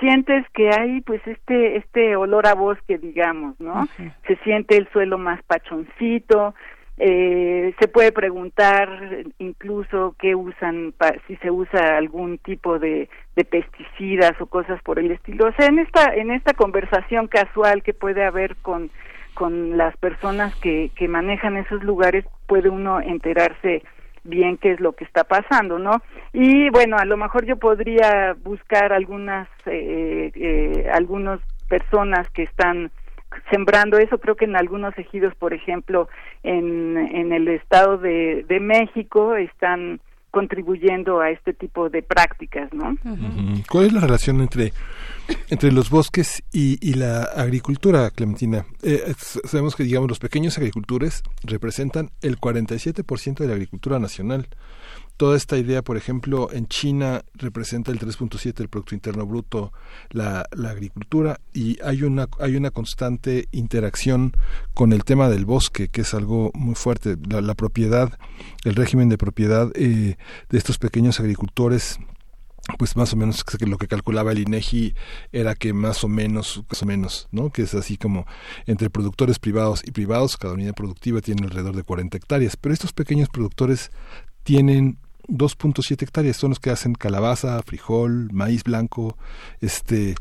sientes 0.00 0.44
que 0.52 0.70
hay 0.70 1.00
pues 1.02 1.20
este 1.26 1.76
este 1.76 2.16
olor 2.16 2.46
a 2.46 2.54
bosque, 2.54 2.98
digamos, 2.98 3.58
¿no? 3.60 3.86
Se 4.26 4.36
siente 4.44 4.76
el 4.76 4.88
suelo 4.90 5.16
más 5.18 5.42
pachoncito, 5.44 6.54
eh, 6.96 7.74
se 7.80 7.88
puede 7.88 8.12
preguntar 8.12 8.88
incluso 9.38 10.14
qué 10.18 10.34
usan, 10.36 10.92
pa- 10.96 11.14
si 11.26 11.34
se 11.36 11.50
usa 11.50 11.96
algún 11.96 12.38
tipo 12.38 12.78
de, 12.78 13.08
de 13.34 13.44
pesticidas 13.44 14.40
o 14.40 14.46
cosas 14.46 14.80
por 14.82 14.98
el 15.00 15.10
estilo. 15.10 15.46
O 15.48 15.52
sea, 15.54 15.66
en 15.66 15.80
esta, 15.80 16.14
en 16.14 16.30
esta 16.30 16.54
conversación 16.54 17.26
casual 17.26 17.82
que 17.82 17.94
puede 17.94 18.24
haber 18.24 18.54
con, 18.56 18.90
con 19.34 19.76
las 19.76 19.96
personas 19.98 20.54
que, 20.56 20.90
que 20.96 21.08
manejan 21.08 21.56
esos 21.56 21.82
lugares, 21.82 22.24
puede 22.46 22.68
uno 22.68 23.00
enterarse 23.00 23.82
bien 24.24 24.56
qué 24.56 24.72
es 24.72 24.80
lo 24.80 24.92
que 24.92 25.04
está 25.04 25.24
pasando, 25.24 25.78
¿no? 25.78 26.02
Y 26.32 26.70
bueno, 26.70 26.96
a 26.96 27.04
lo 27.04 27.16
mejor 27.16 27.44
yo 27.44 27.56
podría 27.56 28.34
buscar 28.42 28.92
algunas, 28.92 29.48
eh, 29.66 30.32
eh, 30.34 30.88
algunas 30.92 31.40
personas 31.68 32.28
que 32.30 32.44
están 32.44 32.90
sembrando 33.50 33.98
eso 33.98 34.18
creo 34.18 34.36
que 34.36 34.44
en 34.44 34.54
algunos 34.54 34.96
ejidos 34.96 35.34
por 35.34 35.54
ejemplo 35.54 36.08
en, 36.44 36.96
en 36.96 37.32
el 37.32 37.48
estado 37.48 37.98
de, 37.98 38.44
de 38.46 38.60
México 38.60 39.34
están 39.34 40.00
contribuyendo 40.34 41.20
a 41.20 41.30
este 41.30 41.54
tipo 41.54 41.88
de 41.88 42.02
prácticas 42.02 42.68
no. 42.72 42.96
¿Cuál 43.70 43.86
es 43.86 43.92
la 43.92 44.00
relación 44.00 44.40
entre, 44.40 44.72
entre 45.48 45.70
los 45.70 45.90
bosques 45.90 46.42
y, 46.52 46.76
y 46.84 46.94
la 46.94 47.22
agricultura, 47.22 48.10
Clementina? 48.10 48.66
Eh, 48.82 49.14
sabemos 49.44 49.76
que, 49.76 49.84
digamos, 49.84 50.08
los 50.08 50.18
pequeños 50.18 50.58
agricultores 50.58 51.22
representan 51.44 52.10
el 52.20 52.40
47% 52.40 53.38
de 53.38 53.46
la 53.46 53.52
agricultura 53.52 54.00
nacional. 54.00 54.48
Toda 55.16 55.36
esta 55.36 55.56
idea, 55.56 55.82
por 55.82 55.96
ejemplo, 55.96 56.50
en 56.52 56.66
China 56.66 57.22
representa 57.34 57.92
el 57.92 58.00
3.7 58.00 58.52
del 58.54 58.68
Producto 58.68 58.96
Interno 58.96 59.24
Bruto 59.24 59.72
la, 60.10 60.44
la 60.50 60.70
agricultura 60.70 61.38
y 61.52 61.80
hay 61.82 62.02
una, 62.02 62.28
hay 62.40 62.56
una 62.56 62.72
constante 62.72 63.46
interacción 63.52 64.32
con 64.74 64.92
el 64.92 65.04
tema 65.04 65.28
del 65.28 65.44
bosque, 65.44 65.88
que 65.88 66.00
es 66.00 66.14
algo 66.14 66.50
muy 66.54 66.74
fuerte. 66.74 67.16
La, 67.28 67.40
la 67.40 67.54
propiedad, 67.54 68.18
el 68.64 68.74
régimen 68.74 69.08
de 69.08 69.16
propiedad 69.16 69.70
eh, 69.76 70.16
de 70.48 70.58
estos 70.58 70.78
pequeños 70.78 71.20
agricultores 71.20 72.00
pues 72.78 72.96
más 72.96 73.12
o 73.12 73.16
menos 73.16 73.44
lo 73.60 73.76
que 73.76 73.88
calculaba 73.88 74.32
el 74.32 74.38
INEGI 74.38 74.94
era 75.32 75.54
que 75.54 75.74
más 75.74 76.02
o 76.02 76.08
menos 76.08 76.64
más 76.70 76.82
o 76.82 76.86
menos 76.86 77.28
no 77.30 77.50
que 77.50 77.60
es 77.60 77.74
así 77.74 77.98
como 77.98 78.26
entre 78.64 78.88
productores 78.88 79.38
privados 79.38 79.82
y 79.84 79.90
privados 79.90 80.38
cada 80.38 80.54
unidad 80.54 80.72
productiva 80.72 81.20
tiene 81.20 81.44
alrededor 81.44 81.76
de 81.76 81.82
40 81.82 82.16
hectáreas 82.16 82.56
pero 82.56 82.72
estos 82.72 82.94
pequeños 82.94 83.28
productores 83.28 83.90
tienen 84.44 84.98
2.7 85.28 86.02
hectáreas 86.02 86.36
son 86.36 86.50
los 86.50 86.60
que 86.60 86.70
hacen 86.70 86.94
calabaza 86.94 87.62
frijol 87.62 88.28
maíz 88.32 88.62
blanco 88.64 89.16
este 89.60 90.14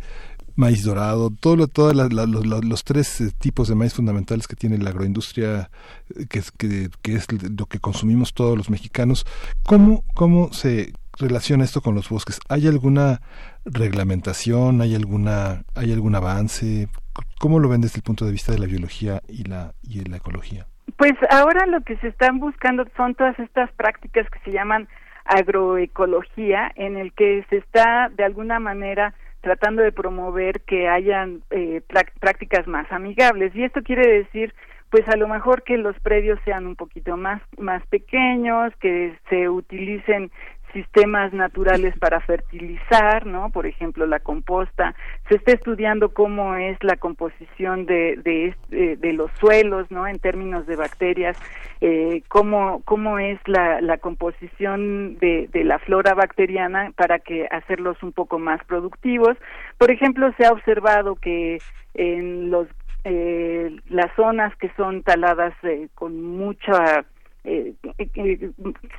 maíz 0.56 0.84
dorado, 0.84 1.32
todo 1.32 1.56
la- 1.94 2.08
los, 2.08 2.46
los- 2.46 2.64
los 2.64 2.84
tres 2.84 3.20
eh, 3.22 3.32
tipos 3.40 3.68
de 3.68 3.74
maíz 3.76 3.94
fundamentales 3.96 4.48
que 4.48 4.56
tiene 4.56 4.78
la 4.78 4.92
agroindustria, 4.92 5.72
eh, 6.16 6.28
que 6.28 6.40
es, 6.40 6.52
que, 6.52 6.90
que 7.02 7.16
es 7.16 7.26
lo 7.58 7.66
que 7.66 7.80
consumimos 7.80 8.34
todos 8.36 8.56
los 8.56 8.70
mexicanos. 8.70 9.26
¿Cómo, 9.66 10.04
¿Cómo 10.14 10.54
se 10.54 10.94
relaciona 11.18 11.64
esto 11.64 11.82
con 11.82 11.96
los 11.96 12.08
bosques? 12.08 12.40
¿Hay 12.50 12.68
alguna 12.68 13.22
reglamentación? 13.66 14.82
¿Hay 14.82 14.94
alguna, 14.94 15.64
hay 15.74 15.92
algún 15.92 16.14
avance? 16.16 16.88
¿Cómo 17.40 17.60
lo 17.60 17.68
ven 17.70 17.82
desde 17.82 17.98
el 17.98 18.04
punto 18.04 18.26
de 18.26 18.32
vista 18.32 18.52
de 18.52 18.60
la 18.60 18.66
biología 18.68 19.22
y 19.28 19.44
la, 19.46 19.74
y 19.82 20.02
la 20.04 20.18
ecología? 20.18 20.68
Pues 20.98 21.14
ahora 21.30 21.66
lo 21.66 21.82
que 21.82 21.98
se 21.98 22.08
están 22.10 22.40
buscando 22.40 22.86
son 22.96 23.16
todas 23.16 23.38
estas 23.40 23.72
prácticas 23.74 24.30
que 24.30 24.40
se 24.40 24.52
llaman 24.52 24.88
agroecología, 25.26 26.72
en 26.76 26.98
el 26.98 27.14
que 27.14 27.46
se 27.50 27.58
está 27.58 28.10
de 28.10 28.24
alguna 28.24 28.60
manera 28.60 29.14
tratando 29.42 29.82
de 29.82 29.92
promover 29.92 30.62
que 30.62 30.88
hayan 30.88 31.42
eh, 31.50 31.82
prá- 31.88 32.12
prácticas 32.20 32.68
más 32.68 32.90
amigables. 32.92 33.56
Y 33.56 33.64
esto 33.64 33.82
quiere 33.82 34.08
decir, 34.08 34.54
pues 34.90 35.08
a 35.10 35.18
lo 35.18 35.28
mejor 35.28 35.64
que 35.64 35.78
los 35.78 36.00
predios 36.00 36.40
sean 36.46 36.68
un 36.68 36.76
poquito 36.76 37.18
más, 37.18 37.42
más 37.58 37.86
pequeños, 37.88 38.74
que 38.80 39.18
se 39.30 39.50
utilicen 39.50 40.32
sistemas 40.74 41.32
naturales 41.34 41.98
para 42.00 42.20
fertilizar, 42.22 43.26
¿no? 43.26 43.50
Por 43.52 43.66
ejemplo, 43.66 44.06
la 44.06 44.20
composta. 44.20 44.96
Se 45.30 45.36
está 45.36 45.54
estudiando 45.54 46.14
cómo 46.14 46.56
es 46.56 46.78
la 46.84 46.98
composición 46.98 47.86
de, 47.86 48.18
de, 48.24 48.48
este- 48.48 48.98
de 48.98 49.14
los 49.14 49.32
suelos, 49.40 49.90
¿no? 49.92 50.08
En 50.08 50.20
términos 50.20 50.66
de 50.68 50.76
bacterias, 50.76 51.38
eh, 51.82 52.24
cómo, 52.28 52.82
cómo 52.86 53.20
es 53.20 53.40
la, 53.46 53.80
la 53.82 53.98
composición 53.98 55.18
de, 55.20 55.48
de 55.52 55.64
la 55.64 55.80
flora 55.80 56.14
bacteriana 56.14 56.92
para 56.96 57.20
que 57.20 57.48
hacerlos 57.52 58.02
un 58.04 58.12
poco 58.12 58.40
más 58.40 58.64
productivos. 58.66 59.38
Por 59.78 59.92
ejemplo, 59.92 60.34
se 60.38 60.46
ha 60.46 60.52
observado 60.52 61.16
que 61.16 61.60
en 61.94 62.50
los 62.50 62.68
eh, 63.06 63.76
las 63.90 64.10
zonas 64.16 64.56
que 64.56 64.72
son 64.78 65.04
taladas 65.04 65.54
eh, 65.64 65.90
con 65.94 66.24
mucha 66.24 67.04
eh, 67.44 67.74
eh, 67.98 68.52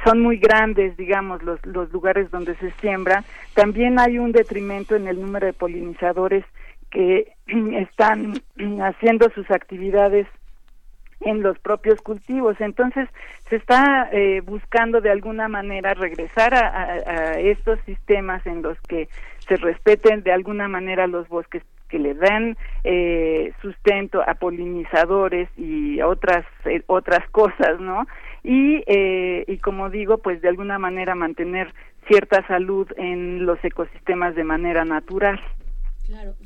son 0.04 0.20
muy 0.20 0.38
grandes, 0.38 0.96
digamos, 0.96 1.42
los, 1.42 1.64
los 1.64 1.90
lugares 1.92 2.30
donde 2.30 2.54
se 2.56 2.70
siembra. 2.80 3.24
También 3.54 3.98
hay 3.98 4.18
un 4.18 4.32
detrimento 4.32 4.96
en 4.96 5.08
el 5.08 5.20
número 5.20 5.46
de 5.46 5.52
polinizadores 5.52 6.44
que 6.90 7.32
están 7.46 8.34
haciendo 8.80 9.30
sus 9.30 9.50
actividades 9.50 10.26
en 11.20 11.42
los 11.42 11.58
propios 11.58 12.00
cultivos. 12.00 12.60
Entonces, 12.60 13.08
se 13.48 13.56
está 13.56 14.08
eh, 14.12 14.40
buscando 14.44 15.00
de 15.00 15.10
alguna 15.10 15.48
manera 15.48 15.94
regresar 15.94 16.54
a, 16.54 17.38
estos 17.38 17.78
sistemas 17.86 18.46
en 18.46 18.62
los 18.62 18.78
que 18.82 19.08
se 19.48 19.56
respeten 19.56 20.22
de 20.22 20.32
alguna 20.32 20.68
manera 20.68 21.06
los 21.06 21.28
bosques 21.28 21.62
que 21.88 21.98
le 21.98 22.14
dan 22.14 22.56
eh, 22.82 23.52
sustento 23.60 24.22
a 24.26 24.34
polinizadores 24.34 25.48
y 25.56 26.00
otras 26.00 26.44
eh, 26.64 26.82
otras 26.86 27.28
cosas, 27.30 27.78
¿no? 27.80 28.06
Y 28.44 28.84
eh, 28.86 29.44
y 29.48 29.58
como 29.58 29.90
digo, 29.90 30.18
pues 30.18 30.40
de 30.42 30.48
alguna 30.48 30.78
manera 30.78 31.14
mantener 31.14 31.72
cierta 32.06 32.46
salud 32.46 32.86
en 32.96 33.46
los 33.46 33.58
ecosistemas 33.64 34.34
de 34.34 34.44
manera 34.44 34.84
natural. 34.84 35.40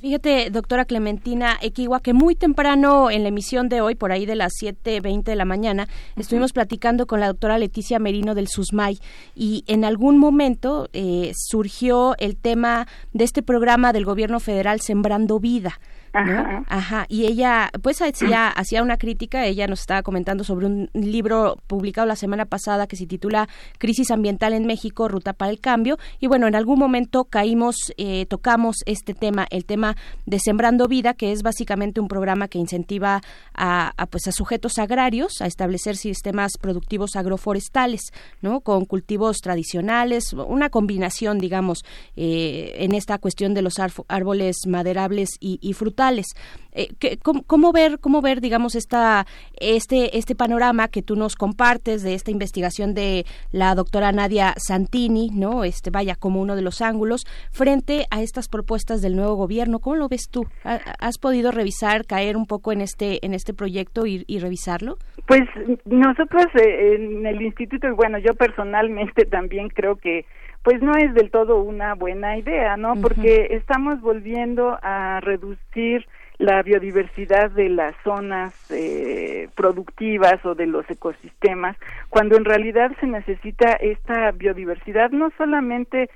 Fíjate, 0.00 0.50
doctora 0.50 0.84
Clementina 0.84 1.58
Equigua, 1.60 2.00
que 2.00 2.12
muy 2.12 2.36
temprano 2.36 3.10
en 3.10 3.22
la 3.22 3.30
emisión 3.30 3.68
de 3.68 3.80
hoy, 3.80 3.96
por 3.96 4.12
ahí 4.12 4.24
de 4.24 4.36
las 4.36 4.52
7.20 4.62 5.24
de 5.24 5.34
la 5.34 5.44
mañana, 5.44 5.88
estuvimos 6.16 6.52
platicando 6.52 7.06
con 7.08 7.18
la 7.18 7.26
doctora 7.26 7.58
Leticia 7.58 7.98
Merino 7.98 8.36
del 8.36 8.46
SUSMAI 8.46 8.98
y 9.34 9.64
en 9.66 9.84
algún 9.84 10.16
momento 10.18 10.88
eh, 10.92 11.32
surgió 11.34 12.14
el 12.18 12.36
tema 12.36 12.86
de 13.12 13.24
este 13.24 13.42
programa 13.42 13.92
del 13.92 14.04
gobierno 14.04 14.38
federal 14.38 14.80
Sembrando 14.80 15.40
Vida. 15.40 15.80
¿No? 16.14 16.20
Ajá. 16.20 16.64
Ajá, 16.68 17.06
y 17.08 17.26
ella 17.26 17.70
pues 17.82 18.00
hacía, 18.02 18.48
hacía 18.48 18.82
una 18.82 18.96
crítica, 18.96 19.46
ella 19.46 19.66
nos 19.66 19.80
estaba 19.80 20.02
comentando 20.02 20.44
sobre 20.44 20.66
un 20.66 20.90
libro 20.94 21.56
publicado 21.66 22.06
la 22.06 22.16
semana 22.16 22.44
pasada 22.44 22.86
que 22.86 22.96
se 22.96 23.06
titula 23.06 23.48
Crisis 23.78 24.10
Ambiental 24.10 24.52
en 24.52 24.66
México, 24.66 25.08
Ruta 25.08 25.32
para 25.32 25.50
el 25.50 25.60
Cambio, 25.60 25.98
y 26.20 26.26
bueno, 26.26 26.46
en 26.46 26.54
algún 26.54 26.78
momento 26.78 27.24
caímos, 27.24 27.76
eh, 27.96 28.26
tocamos 28.26 28.76
este 28.86 29.14
tema, 29.14 29.46
el 29.50 29.64
tema 29.64 29.96
de 30.26 30.38
Sembrando 30.38 30.88
Vida, 30.88 31.14
que 31.14 31.32
es 31.32 31.42
básicamente 31.42 32.00
un 32.00 32.08
programa 32.08 32.48
que 32.48 32.58
incentiva 32.58 33.20
a, 33.54 33.92
a, 33.96 34.06
pues 34.06 34.26
a 34.28 34.32
sujetos 34.32 34.78
agrarios 34.78 35.40
a 35.40 35.46
establecer 35.46 35.96
sistemas 35.96 36.52
productivos 36.60 37.16
agroforestales, 37.16 38.12
¿no? 38.40 38.60
Con 38.60 38.84
cultivos 38.84 39.38
tradicionales, 39.38 40.32
una 40.32 40.70
combinación, 40.70 41.38
digamos, 41.38 41.84
eh, 42.16 42.74
en 42.78 42.94
esta 42.94 43.18
cuestión 43.18 43.54
de 43.54 43.62
los 43.62 43.74
árboles 44.08 44.56
maderables 44.66 45.30
y, 45.40 45.58
y 45.60 45.72
frutales. 45.98 46.26
Eh, 46.72 46.88
¿qué- 47.00 47.16
cómo, 47.18 47.42
cómo 47.44 47.72
ver, 47.72 47.98
cómo 47.98 48.20
ver, 48.22 48.40
digamos, 48.40 48.74
esta, 48.76 49.26
este, 49.58 50.16
este 50.16 50.34
panorama 50.36 50.86
que 50.88 51.02
tú 51.02 51.16
nos 51.16 51.34
compartes 51.34 52.02
de 52.02 52.14
esta 52.14 52.30
investigación 52.30 52.94
de 52.94 53.24
la 53.50 53.74
doctora 53.74 54.12
Nadia 54.12 54.54
Santini, 54.58 55.30
¿no? 55.32 55.64
Este, 55.64 55.90
vaya, 55.90 56.14
como 56.14 56.40
uno 56.40 56.54
de 56.54 56.62
los 56.62 56.80
ángulos, 56.80 57.24
frente 57.50 58.06
a 58.10 58.22
estas 58.22 58.48
propuestas 58.48 59.02
del 59.02 59.16
nuevo 59.16 59.34
gobierno. 59.34 59.80
¿Cómo 59.80 59.96
lo 59.96 60.08
ves 60.08 60.28
tú? 60.30 60.46
¿Ha- 60.64 60.78
¿Has 61.00 61.18
podido 61.18 61.50
revisar, 61.50 62.04
caer 62.06 62.36
un 62.36 62.46
poco 62.46 62.70
en 62.70 62.80
este, 62.80 63.24
en 63.26 63.34
este 63.34 63.54
proyecto 63.54 64.06
y, 64.06 64.24
y 64.28 64.38
revisarlo? 64.38 64.98
Pues 65.26 65.42
nosotros 65.84 66.46
eh, 66.54 66.94
en 66.94 67.26
el 67.26 67.42
instituto 67.42 67.88
y 67.88 67.92
bueno, 67.92 68.18
yo 68.18 68.34
personalmente 68.34 69.24
también 69.30 69.68
creo 69.68 69.96
que 69.96 70.26
pues 70.68 70.82
no 70.82 70.92
es 70.98 71.14
del 71.14 71.30
todo 71.30 71.62
una 71.62 71.94
buena 71.94 72.36
idea, 72.36 72.76
¿no? 72.76 72.94
Porque 73.00 73.46
estamos 73.52 74.02
volviendo 74.02 74.78
a 74.82 75.18
reducir 75.20 76.06
la 76.36 76.62
biodiversidad 76.62 77.50
de 77.52 77.70
las 77.70 77.94
zonas 78.04 78.52
eh, 78.70 79.48
productivas 79.54 80.44
o 80.44 80.54
de 80.54 80.66
los 80.66 80.84
ecosistemas, 80.90 81.74
cuando 82.10 82.36
en 82.36 82.44
realidad 82.44 82.90
se 83.00 83.06
necesita 83.06 83.72
esta 83.80 84.30
biodiversidad 84.32 85.10
no 85.10 85.30
solamente 85.38 86.10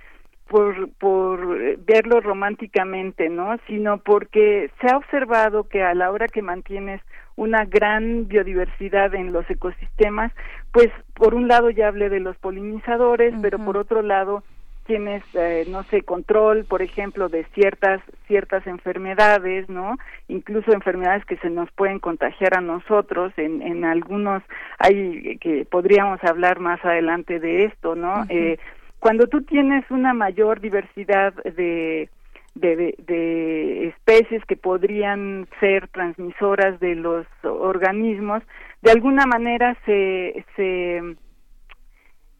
por, 0.48 0.90
por 0.98 1.78
verlo 1.86 2.20
románticamente, 2.20 3.30
¿no? 3.30 3.56
Sino 3.66 4.02
porque 4.02 4.70
se 4.82 4.92
ha 4.92 4.98
observado 4.98 5.66
que 5.66 5.82
a 5.82 5.94
la 5.94 6.10
hora 6.10 6.28
que 6.28 6.42
mantienes 6.42 7.00
una 7.36 7.64
gran 7.64 8.28
biodiversidad 8.28 9.14
en 9.14 9.32
los 9.32 9.48
ecosistemas, 9.50 10.32
pues 10.72 10.88
por 11.14 11.34
un 11.34 11.48
lado 11.48 11.70
ya 11.70 11.88
hablé 11.88 12.08
de 12.08 12.20
los 12.20 12.36
polinizadores, 12.36 13.34
pero 13.40 13.58
por 13.58 13.76
otro 13.76 14.02
lado 14.02 14.42
tienes 14.86 15.22
eh, 15.34 15.64
no 15.68 15.84
sé 15.84 16.02
control 16.02 16.64
por 16.64 16.82
ejemplo 16.82 17.28
de 17.28 17.44
ciertas 17.54 18.00
ciertas 18.26 18.66
enfermedades 18.66 19.68
no 19.68 19.96
incluso 20.26 20.72
enfermedades 20.72 21.24
que 21.24 21.36
se 21.36 21.50
nos 21.50 21.70
pueden 21.70 21.98
contagiar 21.98 22.56
a 22.56 22.60
nosotros. 22.60 23.32
En 23.36 23.62
en 23.62 23.84
algunos 23.84 24.42
hay 24.78 25.38
que 25.38 25.64
podríamos 25.70 26.22
hablar 26.24 26.58
más 26.58 26.84
adelante 26.84 27.38
de 27.38 27.64
esto 27.64 27.94
no. 27.94 28.24
Eh, 28.28 28.58
cuando 28.98 29.26
tú 29.26 29.42
tienes 29.42 29.88
una 29.90 30.14
mayor 30.14 30.60
diversidad 30.60 31.34
de 31.34 32.08
de, 32.54 32.94
de- 32.98 33.88
especies 33.88 34.44
que 34.46 34.56
podrían 34.56 35.48
ser 35.60 35.88
transmisoras 35.88 36.78
de 36.80 36.94
los 36.94 37.26
organismos, 37.42 38.42
de 38.82 38.90
alguna 38.90 39.26
manera 39.26 39.76
se, 39.86 40.44
se 40.56 41.16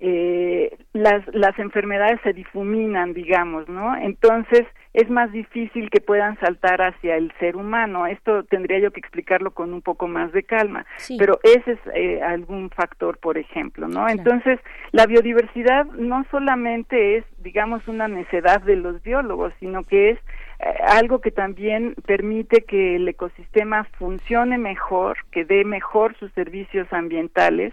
eh, 0.00 0.76
las, 0.92 1.22
las 1.34 1.58
enfermedades 1.58 2.20
se 2.22 2.32
difuminan, 2.32 3.14
digamos, 3.14 3.68
¿no? 3.68 3.96
Entonces 3.96 4.62
es 4.94 5.08
más 5.08 5.32
difícil 5.32 5.88
que 5.90 6.00
puedan 6.00 6.38
saltar 6.40 6.82
hacia 6.82 7.16
el 7.16 7.32
ser 7.40 7.56
humano. 7.56 8.06
Esto 8.06 8.44
tendría 8.44 8.78
yo 8.78 8.90
que 8.90 9.00
explicarlo 9.00 9.52
con 9.52 9.72
un 9.72 9.80
poco 9.82 10.06
más 10.06 10.32
de 10.32 10.42
calma, 10.42 10.84
Sí. 10.96 11.16
pero 11.18 11.38
ese 11.42 11.72
es 11.72 11.78
eh, 11.94 12.22
algún 12.22 12.70
factor, 12.70 13.18
por 13.18 13.38
ejemplo, 13.38 13.88
¿no? 13.88 14.08
Entonces 14.08 14.60
la 14.92 15.06
biodiversidad 15.06 15.86
no 15.86 16.24
solamente 16.30 17.16
es, 17.16 17.24
digamos, 17.38 17.88
una 17.88 18.08
necedad 18.08 18.60
de 18.62 18.76
los 18.76 19.02
biólogos, 19.02 19.52
sino 19.60 19.82
que 19.82 20.10
es 20.10 20.18
eh, 20.60 20.74
algo 20.86 21.20
que 21.20 21.30
también 21.30 21.94
permite 22.06 22.62
que 22.62 22.96
el 22.96 23.08
ecosistema 23.08 23.84
funcione 23.98 24.58
mejor, 24.58 25.16
que 25.30 25.44
dé 25.44 25.64
mejor 25.64 26.14
sus 26.18 26.30
servicios 26.32 26.86
ambientales 26.92 27.72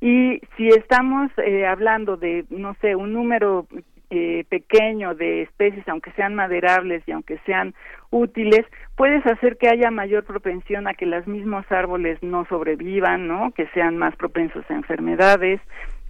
y 0.00 0.40
si 0.56 0.68
estamos 0.68 1.30
eh, 1.44 1.66
hablando 1.66 2.16
de, 2.16 2.46
no 2.48 2.74
sé, 2.80 2.96
un 2.96 3.12
número 3.12 3.66
eh, 4.10 4.44
pequeño 4.48 5.14
de 5.14 5.42
especies, 5.42 5.86
aunque 5.88 6.10
sean 6.12 6.34
maderables 6.34 7.02
y 7.06 7.12
aunque 7.12 7.38
sean 7.46 7.74
útiles, 8.10 8.66
puedes 8.96 9.24
hacer 9.24 9.56
que 9.56 9.68
haya 9.68 9.90
mayor 9.90 10.24
propensión 10.24 10.88
a 10.88 10.94
que 10.94 11.06
los 11.06 11.26
mismos 11.26 11.64
árboles 11.70 12.22
no 12.22 12.44
sobrevivan, 12.46 13.28
¿no? 13.28 13.52
Que 13.52 13.68
sean 13.68 13.96
más 13.96 14.16
propensos 14.16 14.64
a 14.68 14.74
enfermedades, 14.74 15.60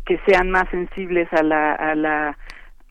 que 0.06 0.18
sean 0.26 0.50
más 0.50 0.68
sensibles 0.70 1.28
a 1.32 1.42
la, 1.42 1.74
a 1.74 1.94
la 1.94 2.38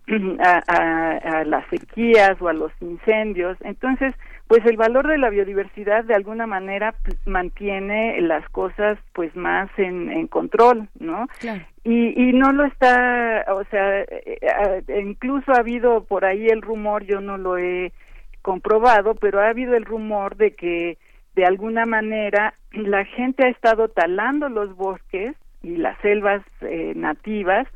a, 0.40 1.44
las 1.46 1.68
sequías 1.70 2.42
o 2.42 2.48
a 2.48 2.54
los 2.54 2.72
incendios. 2.82 3.58
Entonces, 3.62 4.14
pues 4.50 4.66
el 4.66 4.78
valor 4.78 5.08
de 5.08 5.20
la 5.20 5.30
biodiversidad 5.30 6.06
de 6.06 6.16
alguna 6.16 6.48
manera 6.48 6.96
mantiene 7.26 8.20
las 8.20 8.50
cosas 8.50 8.98
pues 9.14 9.36
más 9.36 9.70
en, 9.78 10.12
en 10.12 10.26
control, 10.26 10.90
¿no? 11.00 11.28
Y, 11.84 12.20
y 12.20 12.34
no 12.34 12.52
lo 12.52 12.66
está, 12.66 13.46
o 13.54 13.64
sea, 13.66 14.02
eh, 14.02 14.40
eh, 14.42 15.02
incluso 15.06 15.52
ha 15.54 15.60
habido 15.60 16.04
por 16.04 16.26
ahí 16.26 16.48
el 16.48 16.64
rumor, 16.64 17.04
yo 17.04 17.22
no 17.22 17.38
lo 17.38 17.60
he 17.60 17.94
comprobado, 18.42 19.14
pero 19.14 19.40
ha 19.40 19.50
habido 19.50 19.76
el 19.76 19.86
rumor 19.86 20.36
de 20.36 20.56
que 20.56 20.98
de 21.36 21.46
alguna 21.46 21.86
manera 21.86 22.56
la 22.72 23.06
gente 23.06 23.46
ha 23.46 23.50
estado 23.50 23.90
talando 23.90 24.50
los 24.50 24.76
bosques 24.76 25.36
y 25.62 25.78
las 25.78 25.96
selvas 26.02 26.42
eh, 26.62 26.94
nativas 26.96 27.68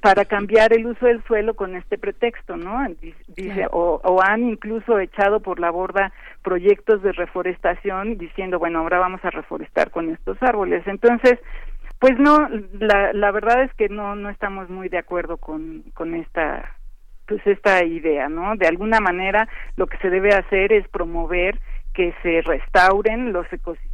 para 0.00 0.24
cambiar 0.24 0.72
el 0.72 0.86
uso 0.86 1.06
del 1.06 1.22
suelo 1.24 1.54
con 1.54 1.76
este 1.76 1.98
pretexto, 1.98 2.56
¿no? 2.56 2.86
Dice, 3.00 3.16
dice- 3.28 3.66
o, 3.70 4.00
o 4.02 4.22
han 4.22 4.42
incluso 4.44 4.98
echado 4.98 5.40
por 5.40 5.60
la 5.60 5.70
borda 5.70 6.12
proyectos 6.42 7.02
de 7.02 7.12
reforestación 7.12 8.18
diciendo, 8.18 8.58
bueno, 8.58 8.80
ahora 8.80 8.98
vamos 8.98 9.24
a 9.24 9.30
reforestar 9.30 9.90
con 9.90 10.10
estos 10.10 10.36
árboles. 10.42 10.86
Entonces, 10.86 11.38
pues 11.98 12.18
no, 12.18 12.48
la, 12.80 13.12
la 13.12 13.30
verdad 13.30 13.62
es 13.62 13.72
que 13.74 13.88
no, 13.88 14.16
no 14.16 14.28
estamos 14.30 14.68
muy 14.68 14.88
de 14.88 14.98
acuerdo 14.98 15.36
con, 15.36 15.82
con 15.94 16.14
esta, 16.14 16.74
pues 17.26 17.46
esta 17.46 17.84
idea, 17.84 18.28
¿no? 18.28 18.56
De 18.56 18.66
alguna 18.66 18.98
manera 19.00 19.48
lo 19.76 19.86
que 19.86 19.98
se 19.98 20.10
debe 20.10 20.34
hacer 20.34 20.72
es 20.72 20.88
promover 20.88 21.58
que 21.94 22.14
se 22.22 22.40
restauren 22.42 23.32
los 23.32 23.46
ecosistemas 23.52 23.91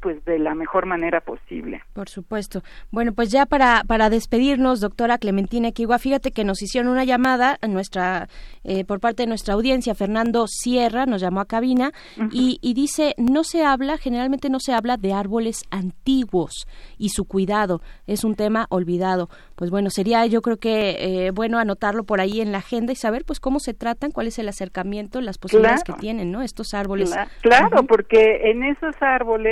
pues 0.00 0.24
de 0.24 0.38
la 0.38 0.54
mejor 0.54 0.86
manera 0.86 1.20
posible. 1.20 1.82
Por 1.92 2.08
supuesto. 2.08 2.62
Bueno, 2.90 3.12
pues 3.12 3.30
ya 3.30 3.46
para, 3.46 3.82
para 3.86 4.10
despedirnos, 4.10 4.80
doctora 4.80 5.18
Clementina 5.18 5.68
Equigua, 5.68 5.98
fíjate 5.98 6.32
que 6.32 6.44
nos 6.44 6.60
hicieron 6.62 6.90
una 6.90 7.04
llamada 7.04 7.58
a 7.62 7.66
nuestra, 7.68 8.28
eh, 8.64 8.84
por 8.84 9.00
parte 9.00 9.22
de 9.22 9.26
nuestra 9.28 9.54
audiencia, 9.54 9.94
Fernando 9.94 10.46
Sierra 10.48 11.06
nos 11.06 11.20
llamó 11.20 11.40
a 11.40 11.44
cabina 11.46 11.92
y, 12.32 12.58
y 12.62 12.74
dice, 12.74 13.14
no 13.16 13.44
se 13.44 13.64
habla, 13.64 13.96
generalmente 13.98 14.48
no 14.50 14.58
se 14.60 14.72
habla 14.72 14.96
de 14.96 15.12
árboles 15.12 15.62
antiguos 15.70 16.66
y 16.98 17.10
su 17.10 17.24
cuidado, 17.24 17.80
es 18.06 18.24
un 18.24 18.34
tema 18.34 18.66
olvidado. 18.70 19.28
Pues 19.54 19.70
bueno, 19.70 19.90
sería 19.90 20.26
yo 20.26 20.42
creo 20.42 20.56
que 20.56 21.26
eh, 21.26 21.30
bueno 21.30 21.58
anotarlo 21.58 22.04
por 22.04 22.20
ahí 22.20 22.40
en 22.40 22.50
la 22.52 22.58
agenda 22.58 22.92
y 22.92 22.96
saber 22.96 23.24
pues 23.24 23.38
cómo 23.40 23.60
se 23.60 23.72
tratan, 23.74 24.10
cuál 24.10 24.26
es 24.26 24.38
el 24.38 24.48
acercamiento, 24.48 25.20
las 25.20 25.38
posibilidades 25.38 25.84
Claro. 25.84 25.96
que 25.96 26.00
tienen, 26.00 26.32
¿no? 26.32 26.42
Estos 26.42 26.74
árboles. 26.74 27.12
Cla- 27.14 27.28
Claro, 27.42 27.84
porque 27.86 28.50
en 28.50 28.64
esos 28.64 28.94
árboles 29.00 29.43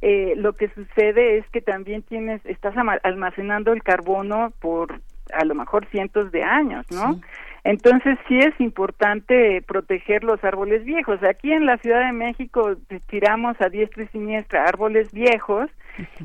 eh, 0.00 0.34
lo 0.36 0.52
que 0.52 0.68
sucede 0.68 1.38
es 1.38 1.48
que 1.50 1.60
también 1.60 2.02
tienes, 2.02 2.44
estás 2.46 2.74
almacenando 3.02 3.72
el 3.72 3.82
carbono 3.82 4.52
por 4.60 5.00
a 5.32 5.44
lo 5.44 5.54
mejor 5.54 5.86
cientos 5.86 6.32
de 6.32 6.42
años, 6.42 6.86
¿no? 6.90 7.20
Entonces 7.64 8.18
sí 8.28 8.38
es 8.38 8.58
importante 8.60 9.62
proteger 9.66 10.24
los 10.24 10.42
árboles 10.42 10.84
viejos. 10.84 11.22
Aquí 11.22 11.52
en 11.52 11.66
la 11.66 11.76
Ciudad 11.78 12.06
de 12.06 12.12
México 12.12 12.76
tiramos 13.08 13.60
a 13.60 13.68
diestra 13.68 14.04
y 14.04 14.08
siniestra 14.08 14.64
árboles 14.64 15.12
viejos 15.12 15.68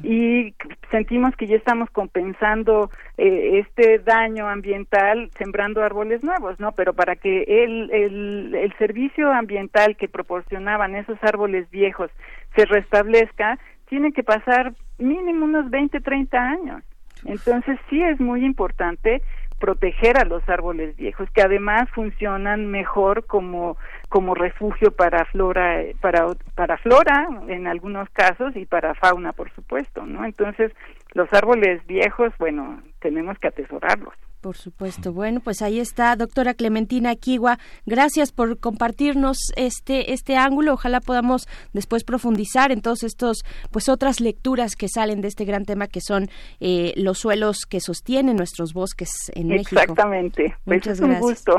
y 0.03 0.53
sentimos 0.92 1.35
que 1.35 1.48
ya 1.48 1.56
estamos 1.56 1.90
compensando 1.90 2.92
eh, 3.17 3.59
este 3.66 3.98
daño 4.00 4.48
ambiental 4.48 5.32
sembrando 5.38 5.83
árboles 5.83 6.24
nuevos, 6.24 6.59
¿no? 6.59 6.72
Pero 6.74 6.93
para 6.93 7.16
que 7.16 7.43
el, 7.43 7.90
el, 7.92 8.56
el 8.56 8.74
servicio 8.77 9.32
ambiental 9.32 9.98
que 9.98 10.08
proporcionaban 10.08 10.95
esos 10.95 11.17
árboles 11.24 11.69
viejos 11.72 12.11
se 12.56 12.65
restablezca, 12.65 13.57
tiene 13.88 14.11
que 14.11 14.23
pasar 14.23 14.73
mínimo 14.98 15.45
unos 15.45 15.69
20, 15.69 15.99
30 15.99 16.38
años. 16.38 16.83
Entonces 17.25 17.80
sí 17.90 18.01
es 18.01 18.19
muy 18.19 18.45
importante 18.45 19.22
proteger 19.59 20.17
a 20.17 20.25
los 20.25 20.48
árboles 20.49 20.93
viejos 20.98 21.30
que 21.32 21.41
además 21.41 21.90
funcionan 21.91 22.67
mejor 22.67 23.25
como 23.25 23.77
como 24.09 24.35
refugio 24.35 24.91
para 24.91 25.23
flora 25.23 25.82
para 26.01 26.27
para 26.53 26.77
flora 26.80 27.30
en 27.48 27.67
algunos 27.67 28.09
casos 28.09 28.53
y 28.57 28.65
para 28.65 28.93
fauna 28.93 29.32
por 29.32 29.49
supuesto 29.51 30.06
no 30.06 30.25
entonces 30.25 30.73
los 31.14 31.32
árboles 31.32 31.85
viejos 31.88 32.33
bueno 32.40 32.82
tenemos 32.99 33.40
que 33.40 33.48
atesorarlos 33.48 34.14
Por 34.43 34.57
supuesto. 34.57 35.13
Bueno, 35.13 35.39
pues 35.39 35.61
ahí 35.61 35.80
está, 35.80 36.17
doctora 36.17 36.53
Clementina 36.53 37.15
Kiwa. 37.15 37.59
Gracias 37.85 38.33
por 38.33 38.59
compartirnos 38.59 39.38
este 39.55 40.11
este 40.11 40.35
ángulo. 40.35 40.73
Ojalá 40.73 40.99
podamos 40.99 41.47
después 41.72 42.03
profundizar 42.03 42.73
en 42.73 42.81
todos 42.81 43.03
estos, 43.03 43.45
pues 43.72 43.88
otras 43.88 44.19
lecturas 44.19 44.75
que 44.75 44.89
salen 44.89 45.22
de 45.22 45.30
este 45.30 45.45
gran 45.45 45.63
tema 45.63 45.88
que 45.88 46.01
son 46.01 46.30
eh, 46.59 46.91
los 46.97 47.19
suelos 47.19 47.65
que 47.65 47.80
sostienen 47.80 48.35
nuestros 48.35 48.73
bosques 48.73 49.11
en 49.33 49.47
México. 49.47 49.80
Exactamente. 49.80 50.57
Pues 50.65 50.80
Muchas 50.80 50.97
es 50.97 50.99
un 50.99 51.11
gracias. 51.11 51.30
gusto. 51.45 51.55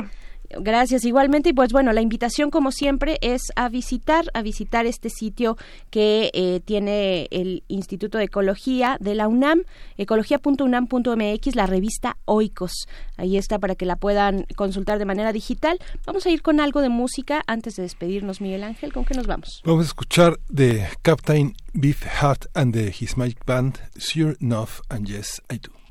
Gracias 0.49 1.05
igualmente. 1.05 1.49
Y 1.49 1.53
pues 1.53 1.71
bueno 1.71 1.93
la 1.93 2.01
invitación 2.01 2.49
como 2.49 2.71
siempre 2.71 3.17
es 3.21 3.41
a 3.55 3.69
visitar 3.69 4.25
a 4.33 4.41
visitar 4.41 4.85
este 4.85 5.09
sitio 5.09 5.57
que 5.89 6.31
eh, 6.33 6.61
tiene 6.63 7.27
el 7.31 7.63
Instituto 7.67 8.17
de 8.17 8.25
Ecología 8.25 8.97
de 8.99 9.15
la 9.15 9.27
UNAM 9.27 9.63
ecología.unam.mx 9.97 11.55
la 11.55 11.65
revista 11.65 12.17
Oikos. 12.25 12.87
Ahí 13.17 13.37
está 13.37 13.59
para 13.59 13.75
que 13.75 13.85
la 13.85 13.95
puedan 13.95 14.45
consultar 14.55 14.99
de 14.99 15.05
manera 15.05 15.31
digital. 15.31 15.79
Vamos 16.05 16.25
a 16.25 16.29
ir 16.29 16.41
con 16.41 16.59
algo 16.59 16.81
de 16.81 16.89
música 16.89 17.43
antes 17.47 17.75
de 17.75 17.83
despedirnos 17.83 18.41
Miguel 18.41 18.63
Ángel. 18.63 18.93
Con 18.93 19.05
qué 19.05 19.13
nos 19.13 19.27
vamos 19.27 19.61
Vamos 19.63 19.85
a 19.85 19.87
escuchar 19.87 20.39
de 20.49 20.87
Captain 21.01 21.53
Beefheart 21.73 22.45
and 22.53 22.75
His 22.75 23.17
Magic 23.17 23.43
Band, 23.45 23.79
Sure 23.97 24.35
Enough 24.39 24.81
and 24.89 25.07
Yes 25.07 25.41
I 25.51 25.57
Do. 25.57 25.84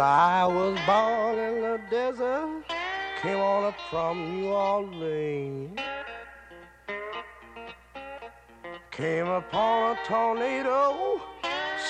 I 0.00 0.46
was 0.46 0.78
born 0.86 1.38
in 1.40 1.60
the 1.60 1.80
desert, 1.90 2.62
came 3.20 3.40
on 3.40 3.64
up 3.64 3.74
from 3.90 4.40
New 4.40 4.48
Orleans. 4.48 5.76
Came 8.92 9.26
upon 9.26 9.96
a 9.96 9.98
tornado, 10.04 11.20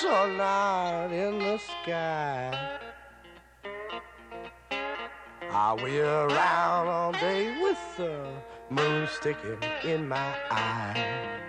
sun 0.01 0.41
out 0.41 1.13
in 1.13 1.39
the 1.39 1.59
sky. 1.59 2.79
I 5.51 5.75
wheel 5.75 6.07
around 6.07 6.89
all 6.89 7.13
day 7.13 7.63
with 7.63 7.97
the 7.99 8.33
moon 8.71 9.07
sticking 9.09 9.63
in 9.85 10.09
my 10.09 10.35
eye. 10.51 11.48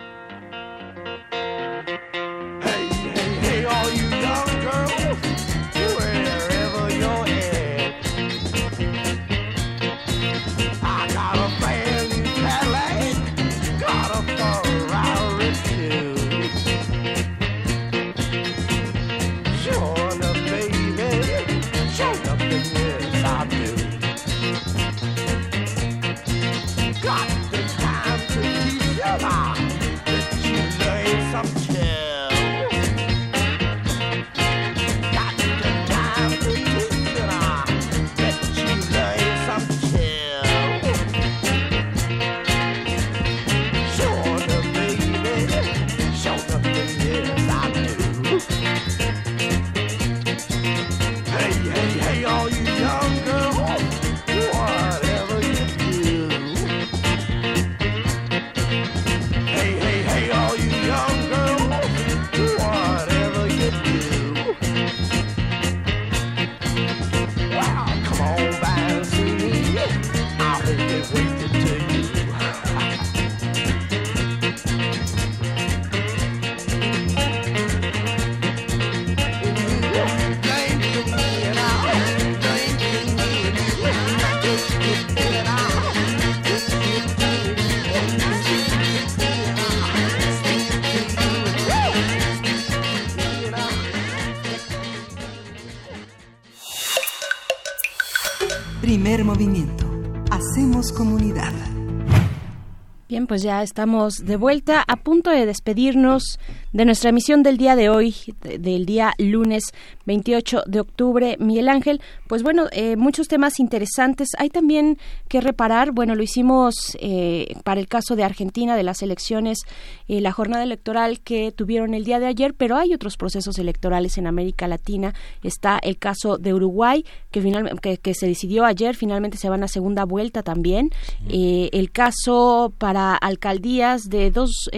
Bien, 103.09 103.25
pues 103.25 103.41
ya 103.41 103.63
estamos 103.63 104.23
de 104.23 104.35
vuelta 104.35 104.83
a 104.87 104.95
punto 104.97 105.31
de 105.31 105.47
despedirnos 105.47 106.39
de 106.71 106.85
nuestra 106.85 107.09
emisión 107.09 107.43
del 107.43 107.57
día 107.57 107.75
de 107.75 107.89
hoy, 107.89 108.15
de- 108.41 108.57
del 108.59 108.85
día 108.85 109.13
lunes 109.17 109.63
28 110.05 110.63
de 110.65 110.79
octubre. 110.79 111.35
Miguel 111.39 111.69
Ángel, 111.69 112.01
pues 112.27 112.43
bueno, 112.43 112.65
eh, 112.71 112.95
muchos 112.95 113.27
temas 113.27 113.59
interesantes. 113.59 114.29
Hay 114.37 114.49
también 114.49 114.97
que 115.27 115.41
reparar, 115.41 115.91
bueno, 115.91 116.15
lo 116.15 116.23
hicimos 116.23 116.97
eh, 116.99 117.55
para 117.63 117.79
el 117.79 117.87
caso 117.87 118.15
de 118.15 118.23
Argentina, 118.23 118.75
de 118.75 118.83
las 118.83 119.01
elecciones, 119.01 119.59
eh, 120.07 120.21
la 120.21 120.31
jornada 120.31 120.63
electoral 120.63 121.19
que 121.21 121.51
tuvieron 121.51 121.93
el 121.93 122.03
día 122.05 122.19
de 122.19 122.27
ayer, 122.27 122.53
pero 122.53 122.77
hay 122.77 122.93
otros 122.93 123.17
procesos 123.17 123.57
electorales 123.59 124.17
en 124.17 124.27
América 124.27 124.67
Latina. 124.67 125.13
Está 125.43 125.79
el 125.81 125.97
caso 125.97 126.37
de 126.37 126.53
Uruguay, 126.53 127.05
que, 127.31 127.41
final, 127.41 127.79
que, 127.81 127.97
que 127.97 128.13
se 128.13 128.27
decidió 128.27 128.65
ayer, 128.65 128.95
finalmente 128.95 129.37
se 129.37 129.49
van 129.49 129.63
a 129.63 129.67
segunda 129.67 130.05
vuelta 130.05 130.43
también. 130.43 130.89
Eh, 131.29 131.69
el 131.73 131.91
caso 131.91 132.73
para 132.77 133.15
alcaldías 133.15 134.09
de 134.09 134.31
dos 134.31 134.69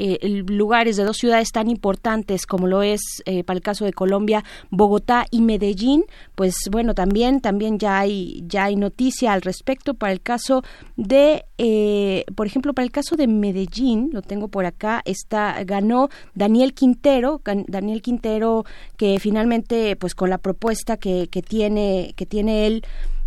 eh, 0.00 0.44
lugares, 0.46 0.96
de 0.96 1.04
dos 1.04 1.16
ciudades 1.16 1.50
tan 1.50 1.68
importantes 1.68 2.46
como 2.46 2.68
lo 2.68 2.82
es 2.82 3.00
eh, 3.26 3.42
para 3.42 3.56
el 3.56 3.62
caso 3.62 3.84
de 3.84 3.92
Colombia, 3.92 4.44
Bogotá 4.70 5.26
y 5.30 5.40
Medellín, 5.40 6.04
pues 6.34 6.54
bueno, 6.70 6.94
también, 6.94 7.40
también 7.40 7.78
ya 7.78 7.98
hay, 7.98 8.44
ya 8.46 8.64
hay 8.64 8.76
noticia 8.76 9.32
al 9.32 9.42
respecto. 9.42 9.94
Para 9.94 10.12
el 10.12 10.20
caso 10.20 10.62
de, 10.96 11.46
eh, 11.58 12.24
por 12.36 12.46
ejemplo, 12.46 12.74
para 12.74 12.84
el 12.84 12.92
caso 12.92 13.16
de 13.16 13.26
Medellín, 13.26 14.10
lo 14.12 14.22
tengo 14.22 14.48
por 14.48 14.66
acá, 14.66 15.02
está, 15.04 15.64
ganó 15.64 16.10
Daniel 16.34 16.74
Quintero, 16.74 17.40
Daniel 17.66 18.02
Quintero 18.02 18.64
que 18.96 19.18
finalmente, 19.18 19.96
pues 19.96 20.14
con 20.14 20.30
la 20.30 20.38
propuesta 20.38 20.96
que, 20.96 21.28
que 21.28 21.42
tiene, 21.42 22.14
que 22.16 22.26
tiene 22.26 22.66
él, 22.66 22.84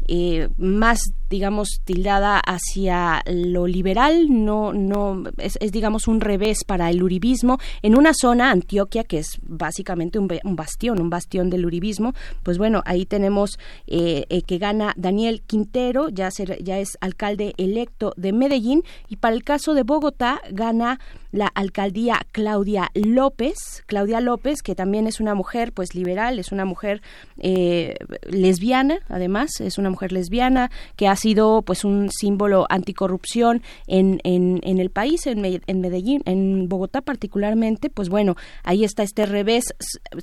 eh, 0.08 0.50
más 0.58 1.14
digamos, 1.32 1.80
tildada 1.86 2.40
hacia 2.40 3.24
lo 3.26 3.66
liberal, 3.66 4.28
no, 4.30 4.74
no, 4.74 5.24
es, 5.38 5.58
digamos 5.72 6.10
un 6.10 6.20
revés 6.20 6.66
para 6.66 6.90
el 6.90 7.02
uribismo, 7.02 7.58
en 7.82 7.98
una 7.98 8.12
zona, 8.14 8.52
Antioquia, 8.52 9.06
que 9.06 9.20
es 9.20 9.40
básicamente 9.42 10.20
un, 10.20 10.28
bastión, 10.58 11.02
un 11.02 11.10
bastión 11.10 11.50
del 11.50 11.66
uribismo, 11.66 12.14
pues 12.44 12.58
bueno, 12.58 12.84
ahí 12.86 13.06
tenemos 13.06 13.58
eh, 13.88 14.26
eh, 14.30 14.42
que 14.42 14.58
gana 14.58 14.94
Daniel 14.98 15.42
Quintero, 15.48 16.10
ya, 16.10 16.28
ya 16.62 16.80
es 16.80 16.98
alcalde 17.00 17.54
electo 17.58 18.14
de 18.18 18.34
Medellín, 18.34 18.84
y 19.08 19.16
para 19.16 19.34
el 19.34 19.46
caso 19.46 19.74
de 19.74 19.84
Bogotá 19.84 20.42
gana 20.52 21.00
la 21.32 21.48
alcaldía 21.48 22.22
Claudia 22.34 22.92
López, 22.94 23.84
Claudia 23.86 24.20
López, 24.20 24.62
que 24.62 24.76
también 24.76 25.08
es 25.08 25.20
una 25.22 25.34
mujer 25.34 25.72
pues 25.72 25.96
liberal, 25.96 26.40
es 26.40 26.52
una 26.52 26.66
mujer 26.66 27.02
eh, 27.38 27.96
lesbiana, 28.30 29.00
además, 29.08 29.62
es 29.62 29.78
una 29.78 29.90
mujer 29.90 30.12
lesbiana 30.12 30.70
que 30.96 31.08
ha 31.08 31.16
sido 31.22 31.62
pues 31.62 31.86
un 31.86 32.10
símbolo 32.12 32.66
anticorrupción 32.70 33.62
en, 33.88 34.20
en, 34.24 34.60
en 34.64 34.80
el 34.80 34.90
país, 34.90 35.28
en, 35.28 35.46
en 35.46 35.82
Medellín, 35.82 36.22
en 36.26 36.68
Bogotá 36.68 37.02
particularmente, 37.02 37.90
pues 37.90 38.10
bueno, 38.10 38.36
ahí 38.64 38.84
está 38.84 39.04
este 39.04 39.26
revés, 39.26 39.66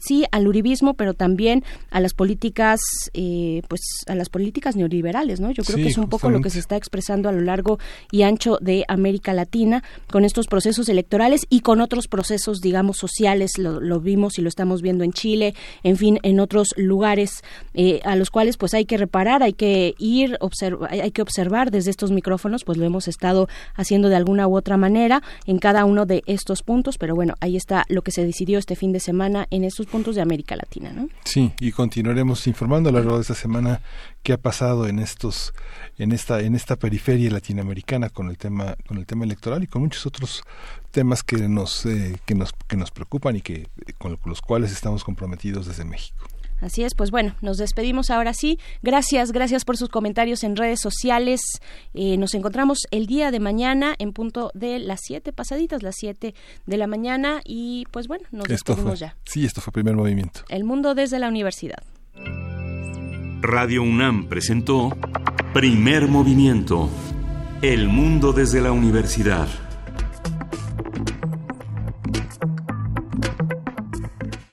sí 0.00 0.24
al 0.32 0.48
uribismo, 0.48 0.94
pero 0.94 1.14
también 1.14 1.64
a 1.90 2.00
las 2.00 2.14
políticas, 2.14 2.80
eh, 3.14 3.62
pues 3.68 3.80
a 4.06 4.14
las 4.14 4.28
políticas 4.28 4.76
neoliberales, 4.76 5.40
¿no? 5.40 5.50
Yo 5.50 5.62
creo 5.62 5.76
que 5.76 5.88
es 5.88 5.98
un 5.98 6.08
poco 6.08 6.30
lo 6.30 6.40
que 6.40 6.50
se 6.50 6.58
está 6.58 6.76
expresando 6.76 7.28
a 7.28 7.32
lo 7.32 7.40
largo 7.40 7.78
y 8.10 8.22
ancho 8.22 8.58
de 8.60 8.84
América 8.88 9.32
Latina 9.32 9.82
con 10.10 10.24
estos 10.24 10.46
procesos 10.46 10.88
electorales 10.88 11.46
y 11.48 11.60
con 11.60 11.80
otros 11.80 12.08
procesos, 12.08 12.60
digamos, 12.60 12.96
sociales, 12.98 13.52
lo, 13.58 14.00
vimos 14.00 14.38
y 14.38 14.42
lo 14.42 14.48
estamos 14.48 14.82
viendo 14.82 15.04
en 15.04 15.12
Chile, 15.12 15.54
en 15.82 15.96
fin, 15.96 16.18
en 16.22 16.40
otros 16.40 16.74
lugares 16.76 17.42
eh, 17.74 18.00
a 18.04 18.16
los 18.16 18.30
cuales 18.30 18.56
pues 18.56 18.74
hay 18.74 18.84
que 18.84 18.96
reparar, 18.96 19.42
hay 19.42 19.52
que 19.52 19.94
ir, 19.98 20.36
observar, 20.40 20.87
hay 20.88 21.10
que 21.10 21.22
observar 21.22 21.70
desde 21.70 21.90
estos 21.90 22.10
micrófonos, 22.10 22.64
pues 22.64 22.78
lo 22.78 22.84
hemos 22.84 23.08
estado 23.08 23.48
haciendo 23.74 24.08
de 24.08 24.16
alguna 24.16 24.46
u 24.48 24.56
otra 24.56 24.76
manera 24.76 25.22
en 25.46 25.58
cada 25.58 25.84
uno 25.84 26.06
de 26.06 26.22
estos 26.26 26.62
puntos, 26.62 26.98
pero 26.98 27.14
bueno, 27.14 27.34
ahí 27.40 27.56
está 27.56 27.84
lo 27.88 28.02
que 28.02 28.10
se 28.10 28.24
decidió 28.24 28.58
este 28.58 28.76
fin 28.76 28.92
de 28.92 29.00
semana 29.00 29.46
en 29.50 29.64
estos 29.64 29.86
puntos 29.86 30.14
de 30.14 30.22
América 30.22 30.56
Latina, 30.56 30.92
¿no? 30.92 31.08
Sí, 31.24 31.52
y 31.60 31.72
continuaremos 31.72 32.46
informando 32.46 32.88
a 32.88 32.92
lo 32.92 32.98
largo 32.98 33.16
de 33.16 33.22
esta 33.22 33.34
semana 33.34 33.80
qué 34.22 34.32
ha 34.32 34.38
pasado 34.38 34.86
en 34.86 34.98
estos 34.98 35.54
en 35.96 36.12
esta 36.12 36.40
en 36.40 36.54
esta 36.54 36.76
periferia 36.76 37.30
latinoamericana 37.30 38.10
con 38.10 38.28
el 38.28 38.38
tema 38.38 38.76
con 38.86 38.98
el 38.98 39.06
tema 39.06 39.24
electoral 39.24 39.62
y 39.62 39.66
con 39.66 39.82
muchos 39.82 40.06
otros 40.06 40.42
temas 40.90 41.22
que 41.22 41.48
nos 41.48 41.86
eh, 41.86 42.18
que 42.24 42.34
nos 42.34 42.52
que 42.66 42.76
nos 42.76 42.90
preocupan 42.90 43.36
y 43.36 43.40
que 43.40 43.68
con 43.98 44.18
los 44.24 44.40
cuales 44.40 44.72
estamos 44.72 45.04
comprometidos 45.04 45.66
desde 45.66 45.84
México. 45.84 46.26
Así 46.60 46.82
es, 46.82 46.94
pues 46.94 47.10
bueno, 47.10 47.34
nos 47.40 47.56
despedimos 47.58 48.10
ahora 48.10 48.34
sí. 48.34 48.58
Gracias, 48.82 49.32
gracias 49.32 49.64
por 49.64 49.76
sus 49.76 49.88
comentarios 49.88 50.44
en 50.44 50.56
redes 50.56 50.80
sociales. 50.80 51.40
Eh, 51.94 52.16
nos 52.16 52.34
encontramos 52.34 52.80
el 52.90 53.06
día 53.06 53.30
de 53.30 53.40
mañana 53.40 53.94
en 53.98 54.12
punto 54.12 54.50
de 54.54 54.78
las 54.78 55.00
7 55.04 55.32
pasaditas, 55.32 55.82
las 55.82 55.96
7 55.98 56.34
de 56.66 56.76
la 56.76 56.86
mañana 56.86 57.40
y 57.44 57.86
pues 57.90 58.08
bueno, 58.08 58.24
nos 58.30 58.48
despedimos 58.48 58.98
ya. 58.98 59.16
Sí, 59.24 59.44
esto 59.44 59.60
fue 59.60 59.72
primer 59.72 59.94
movimiento. 59.96 60.40
El 60.48 60.64
mundo 60.64 60.94
desde 60.94 61.18
la 61.18 61.28
universidad. 61.28 61.82
Radio 63.40 63.82
UNAM 63.82 64.26
presentó 64.28 64.90
Primer 65.54 66.08
Movimiento. 66.08 66.90
El 67.62 67.88
mundo 67.88 68.32
desde 68.32 68.60
la 68.60 68.72
universidad. 68.72 69.48